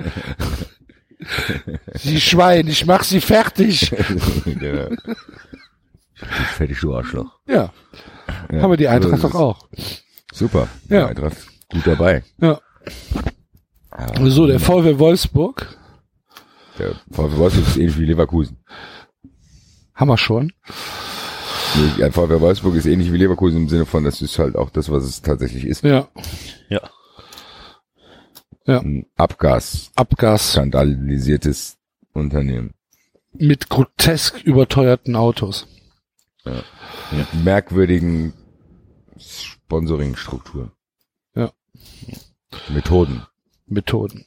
[1.96, 3.92] Sie Schwein, ich mach Sie fertig.
[4.46, 4.90] genau.
[6.56, 7.40] Fertig, du Arschloch.
[7.48, 7.72] Ja,
[8.52, 9.68] Ja, haben wir die Eintracht doch auch.
[10.34, 10.68] Super.
[10.90, 11.06] Ja.
[11.06, 11.38] Die Eintracht
[11.72, 12.24] gut dabei.
[12.42, 12.60] Ja.
[14.24, 15.78] So, der VW Wolfsburg
[16.78, 18.58] Der VfB Wolfsburg ist ähnlich wie Leverkusen.
[19.94, 20.54] haben wir schon.
[22.02, 24.90] Ein VfB Wolfsburg ist ähnlich wie Leverkusen im Sinne von, das ist halt auch das,
[24.92, 25.84] was es tatsächlich ist.
[25.84, 26.08] Ja,
[26.70, 26.82] Ja.
[28.82, 31.78] Ein Abgas Abgas skandalisiertes
[32.14, 32.74] Unternehmen.
[33.34, 35.68] mit grotesk überteuerten Autos.
[37.12, 38.34] Mit merkwürdigen
[39.18, 40.72] Sponsoringstrukturen.
[41.36, 41.52] Ja.
[42.70, 43.24] Methoden.
[43.66, 44.26] Methoden.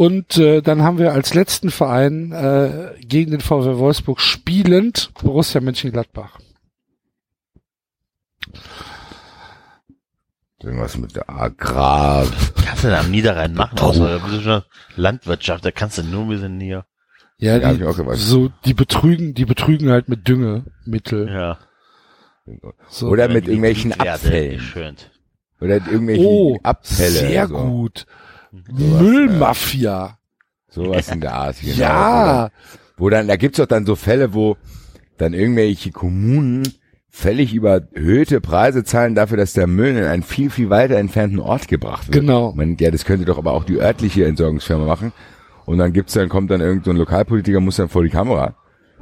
[0.00, 5.60] Und äh, dann haben wir als letzten Verein äh, gegen den VW Wolfsburg spielend Borussia
[5.60, 6.38] Mönchengladbach.
[10.62, 12.26] Irgendwas mit der Agrar.
[12.64, 14.62] Kannst du da am Niederrhein machen, außer schon
[14.96, 16.86] Landwirtschaft, da kannst du nur ein bisschen hier.
[17.36, 18.26] Ja, Ja, die, ich auch gewusst.
[18.26, 21.28] so die betrügen, die betrügen halt mit Düngemittel.
[21.28, 21.58] Ja.
[22.88, 23.08] So.
[23.08, 24.96] Oder mit irgendwelchen Abfällen.
[25.60, 27.10] Oder irgendwelchen oh, Abfälle.
[27.10, 27.54] sehr so.
[27.54, 28.06] gut.
[28.52, 30.18] Sowas, Müllmafia.
[30.68, 31.56] Sowas in der Art.
[31.60, 31.76] Genau.
[31.76, 31.90] Ja.
[32.16, 32.50] Wo dann,
[32.96, 34.56] wo dann, da gibt's doch dann so Fälle, wo
[35.18, 36.62] dann irgendwelche Kommunen
[37.10, 41.68] völlig überhöhte Preise zahlen dafür, dass der Müll in einen viel, viel weiter entfernten Ort
[41.68, 42.20] gebracht wird.
[42.20, 42.52] Genau.
[42.52, 45.12] Man, ja, das könnte doch aber auch die örtliche Entsorgungsfirma machen.
[45.66, 48.56] Und dann gibt's dann, kommt dann irgendein so ein Lokalpolitiker, muss dann vor die Kamera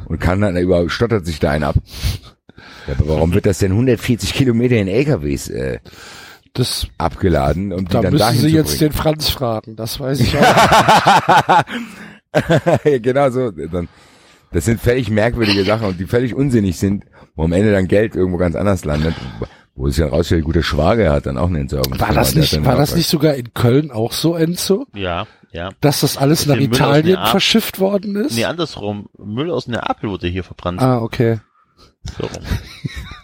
[0.07, 1.77] und kann dann über, stottert sich da einen ab.
[2.86, 5.78] Ja, aber warum wird das denn 140 Kilometer in LKWs äh,
[6.55, 8.91] Das, abgeladen, die da dann müssen dahin Sie zu jetzt bringen?
[8.91, 11.62] den Franz fragen, das weiß ich auch.
[12.85, 13.51] Ja, genau so.
[13.51, 13.89] Dann,
[14.52, 17.05] das sind völlig merkwürdige Sachen und die völlig unsinnig sind,
[17.36, 19.15] wo am Ende dann Geld irgendwo ganz anders landet.
[19.75, 21.99] Wo es ja rausstellt, guter Schwager hat dann auch eine Entsorgung.
[22.01, 24.86] War das nicht, war das nicht sogar in Köln auch so, Enzo?
[24.94, 25.70] Ja, ja.
[25.81, 28.35] Dass das alles nach Müll aus Italien verschifft worden ist?
[28.35, 29.09] Nee, andersrum.
[29.17, 30.81] Müll aus Neapel wurde hier verbrannt.
[30.83, 31.39] Ah, okay.
[32.18, 32.43] So rum.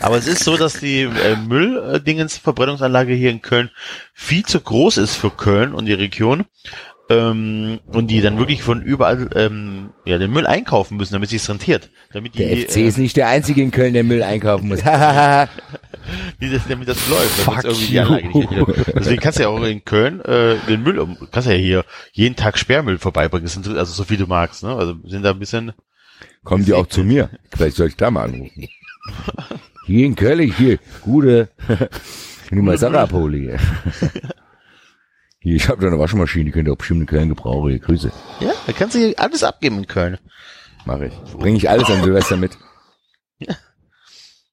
[0.00, 3.70] Aber es ist so, dass die äh, Mülldingens-Verbrennungsanlage hier in Köln
[4.12, 6.44] viel zu groß ist für Köln und die Region.
[7.10, 11.48] Ähm, und die dann wirklich von überall ähm, ja, den Müll einkaufen müssen, damit sich's
[11.48, 11.88] rentiert.
[12.12, 14.80] Damit die, Der FC äh, ist nicht der einzige in Köln, der Müll einkaufen muss.
[16.40, 17.46] die das, damit das läuft.
[17.46, 18.00] Damit irgendwie die.
[18.00, 18.48] Anlage nicht.
[18.94, 22.36] Deswegen kannst du ja auch in Köln äh, den Müll, um- kannst ja hier jeden
[22.36, 24.62] Tag Sperrmüll vorbeibringen, Das sind, also so viel du magst.
[24.62, 24.74] Ne?
[24.76, 25.72] Also sind da ein bisschen
[26.44, 27.30] Kommen die auch zu mir?
[27.54, 28.68] Vielleicht soll ich da mal anrufen.
[29.88, 31.48] Hier in Köln, hier, gute,
[32.50, 33.58] nimm mal Sache abholen hier.
[35.38, 37.70] Hier, ich habe da eine Waschmaschine, die könnt ihr auch bestimmt in Köln gebrauchen.
[37.70, 38.12] Hier, Grüße.
[38.40, 40.18] Ja, da kannst du hier alles abgeben in Köln.
[40.84, 41.14] Mache ich.
[41.32, 42.58] Bringe ich alles an Silvester mit.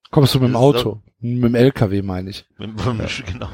[0.10, 1.02] Kommst du mit dem Auto?
[1.20, 2.46] Mit dem LKW meine ich.
[2.58, 3.50] Genau.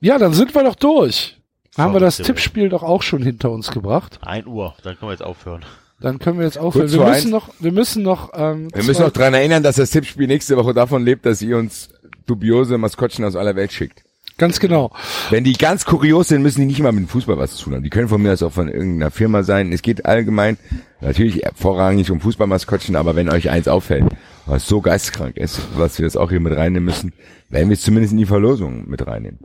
[0.00, 1.40] Ja, dann sind wir doch durch.
[1.78, 4.18] Haben wir das Tippspiel doch auch schon hinter uns gebracht.
[4.20, 5.64] Ein Uhr, dann können wir jetzt aufhören.
[6.00, 6.90] Dann können wir jetzt aufhören.
[6.90, 10.26] Wir müssen noch, wir müssen noch, ähm, Wir müssen auch dran erinnern, dass das Tippspiel
[10.26, 11.88] nächste Woche davon lebt, dass ihr uns
[12.26, 14.02] dubiose Maskottchen aus aller Welt schickt.
[14.36, 14.90] ganz genau.
[15.30, 17.74] Wenn die ganz kurios sind, müssen die nicht mal mit dem Fußball was zu tun
[17.74, 17.82] haben.
[17.84, 19.72] Die können von mir aus auch von irgendeiner Firma sein.
[19.72, 20.58] Es geht allgemein
[21.00, 24.04] natürlich vorrangig um Fußballmaskottchen, aber wenn euch eins auffällt,
[24.46, 27.12] was so geisteskrank ist, was wir jetzt auch hier mit reinnehmen müssen,
[27.48, 29.38] werden wir es zumindest in die Verlosung mit reinnehmen.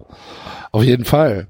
[0.71, 1.47] Auf jeden Fall.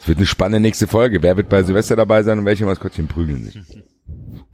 [0.00, 1.22] Es wird eine spannende nächste Folge.
[1.22, 3.58] Wer wird bei Silvester dabei sein und welche Maskottchen prügeln sich?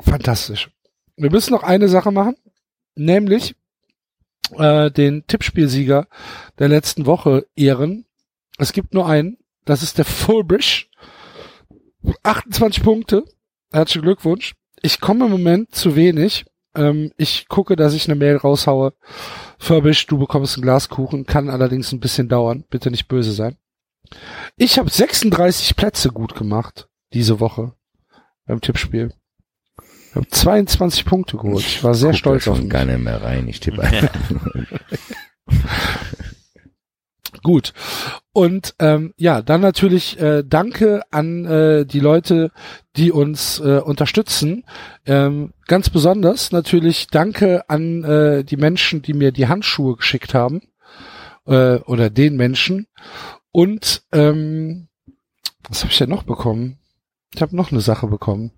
[0.01, 0.71] Fantastisch.
[1.17, 2.37] Wir müssen noch eine Sache machen,
[2.95, 3.55] nämlich
[4.59, 6.07] äh, den Tippspielsieger
[6.59, 8.07] der letzten Woche ehren.
[8.59, 10.91] Es gibt nur einen, das ist der Fulbrish.
[12.23, 13.25] 28 Punkte.
[13.73, 14.55] Herzlichen Glückwunsch.
[14.83, 16.45] Ich komme im Moment zu wenig.
[16.75, 18.93] Ähm, ich gucke, dass ich eine Mail raushaue.
[19.59, 22.65] Furbish, du bekommst einen Glaskuchen, kann allerdings ein bisschen dauern.
[22.69, 23.57] Bitte nicht böse sein.
[24.57, 27.75] Ich habe 36 Plätze gut gemacht diese Woche
[28.47, 29.15] beim Tippspiel.
[30.15, 31.65] Ich habe 22 Punkte geholt.
[31.67, 32.71] Ich war sehr Guck stolz auf mich.
[32.71, 33.49] gar nicht mehr rein.
[33.49, 34.15] Ich tippe einfach.
[37.43, 37.73] Gut.
[38.33, 42.53] Und ähm, ja, dann natürlich äh, danke an äh, die Leute,
[42.97, 44.65] die uns äh, unterstützen.
[45.05, 50.63] Ähm, ganz besonders natürlich danke an äh, die Menschen, die mir die Handschuhe geschickt haben.
[51.45, 52.87] Äh, oder den Menschen.
[53.51, 54.87] Und ähm,
[55.69, 56.79] was habe ich denn noch bekommen?
[57.35, 58.53] Ich habe noch eine Sache bekommen.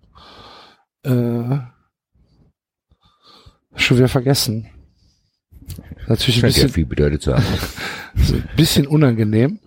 [1.06, 1.60] Äh,
[3.76, 4.68] schon wieder vergessen.
[6.08, 7.44] Natürlich ein ja bisschen, viel bedeutet zu haben.
[8.16, 9.60] ein bisschen unangenehm.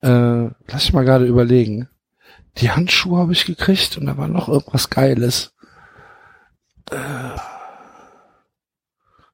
[0.00, 1.88] Äh, lass ich mal gerade überlegen.
[2.58, 5.54] Die Handschuhe habe ich gekriegt und da war noch irgendwas Geiles.
[6.90, 7.36] Äh,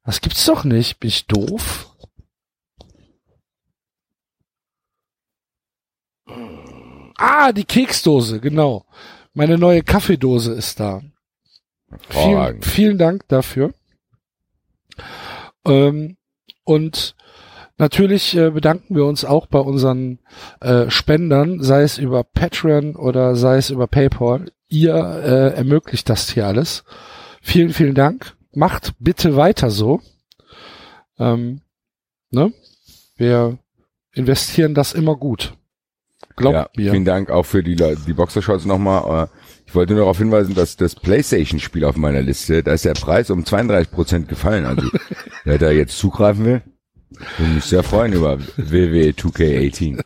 [0.05, 1.01] das gibt's doch nicht.
[1.01, 1.95] Bin ich doof?
[7.19, 8.87] Ah, die Keksdose, genau.
[9.33, 11.03] Meine neue Kaffeedose ist da.
[12.09, 13.73] Vielen, vielen Dank dafür.
[15.65, 16.17] Ähm,
[16.65, 17.17] und
[17.79, 20.21] natürlich äh, bedanken wir uns auch bei unseren
[20.61, 24.53] äh, Spendern, sei es über Patreon oder sei es über PayPal.
[24.69, 26.85] Ihr äh, ermöglicht das hier alles.
[27.43, 28.37] Vielen, vielen Dank.
[28.53, 30.01] Macht bitte weiter so.
[31.19, 31.63] Ähm,
[32.31, 32.53] ne?
[33.17, 33.59] Wir
[34.13, 35.55] investieren das immer gut.
[36.37, 36.91] Glaubt ja, mir.
[36.93, 39.25] Vielen Dank auch für die, die Boxershorts nochmal.
[39.25, 39.27] Äh,
[39.67, 43.31] Ich wollte nur darauf hinweisen, dass das Playstation-Spiel auf meiner Liste, da ist der Preis
[43.31, 44.67] um 32 Prozent gefallen.
[44.67, 44.89] Also
[45.45, 46.63] wer da jetzt zugreifen will,
[47.39, 50.03] würde mich sehr freuen über WWE 2K18.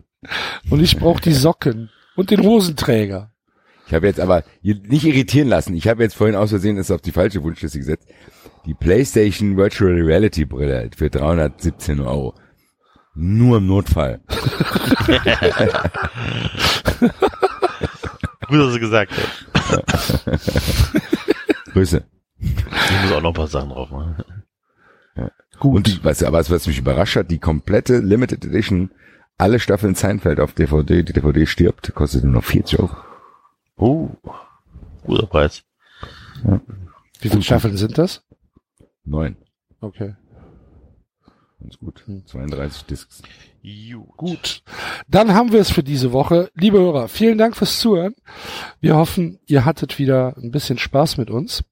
[0.70, 3.30] Und ich brauche die Socken und den Hosenträger.
[3.86, 5.74] Ich habe jetzt aber nicht irritieren lassen.
[5.74, 8.08] Ich habe jetzt vorhin aus Versehen ist auf die falsche Wunschliste gesetzt.
[8.66, 12.34] Die PlayStation Virtual Reality Brille für 317 Euro.
[13.14, 14.20] Nur im Notfall.
[18.48, 19.12] Gut, dass du gesagt
[19.54, 20.24] hast.
[21.72, 22.04] Grüße.
[22.38, 24.16] Ich muss auch noch ein paar Sachen drauf machen.
[25.58, 25.76] Gut.
[25.76, 28.90] Und die, was, aber was, was mich überrascht hat, die komplette Limited Edition,
[29.38, 32.96] alle Staffeln Seinfeld auf DVD, die DVD stirbt, kostet nur noch 40 Euro.
[33.76, 34.10] Oh,
[35.04, 35.64] guter Preis.
[37.20, 38.24] Wie viele Staffeln sind das?
[39.04, 39.36] Neun.
[39.80, 40.14] Okay.
[41.64, 42.04] Ganz gut.
[42.26, 43.22] 32 Discs.
[43.62, 44.16] Gut.
[44.18, 44.62] Gut.
[45.08, 46.50] Dann haben wir es für diese Woche.
[46.54, 48.14] Liebe Hörer, vielen Dank fürs Zuhören.
[48.82, 51.64] Wir hoffen, ihr hattet wieder ein bisschen Spaß mit uns.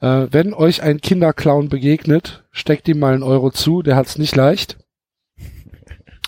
[0.00, 4.36] Äh, wenn euch ein Kinderclown begegnet, steckt ihm mal einen Euro zu, der hat's nicht
[4.36, 4.76] leicht.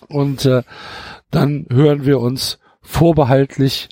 [0.08, 0.62] Und äh,
[1.30, 3.90] dann hören wir uns vorbehaltlich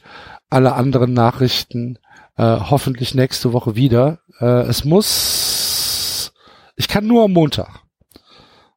[0.49, 1.99] alle anderen Nachrichten
[2.39, 4.21] äh, hoffentlich nächste Woche wieder.
[4.41, 6.33] Äh, es muss,
[6.77, 7.84] ich kann nur am Montag,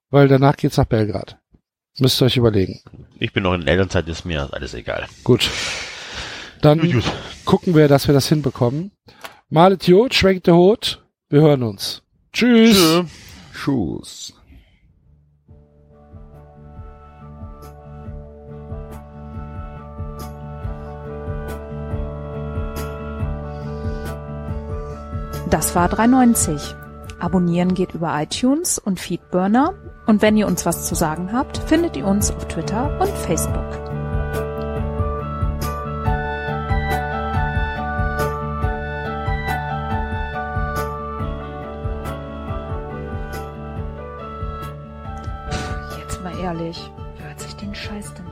[0.09, 1.37] weil danach geht's nach Belgrad.
[1.99, 2.79] Müsst ihr euch überlegen.
[3.19, 5.07] Ich bin noch in Elternzeit, ist mir alles egal.
[5.23, 5.49] Gut.
[6.61, 7.03] Dann Gut, gut.
[7.45, 8.91] gucken wir, dass wir das hinbekommen.
[9.49, 11.03] Malet Jod, schwenkt der Hut.
[11.29, 12.03] Wir hören uns.
[12.33, 12.77] Tschüss.
[12.77, 13.03] Tschö.
[13.51, 14.33] Schuss.
[25.49, 26.75] Das war 390.
[27.19, 29.73] Abonnieren geht über iTunes und Feedburner.
[30.07, 33.57] Und wenn ihr uns was zu sagen habt, findet ihr uns auf Twitter und Facebook.
[45.99, 48.26] Jetzt mal ehrlich, wer hört sich den Scheiß denn?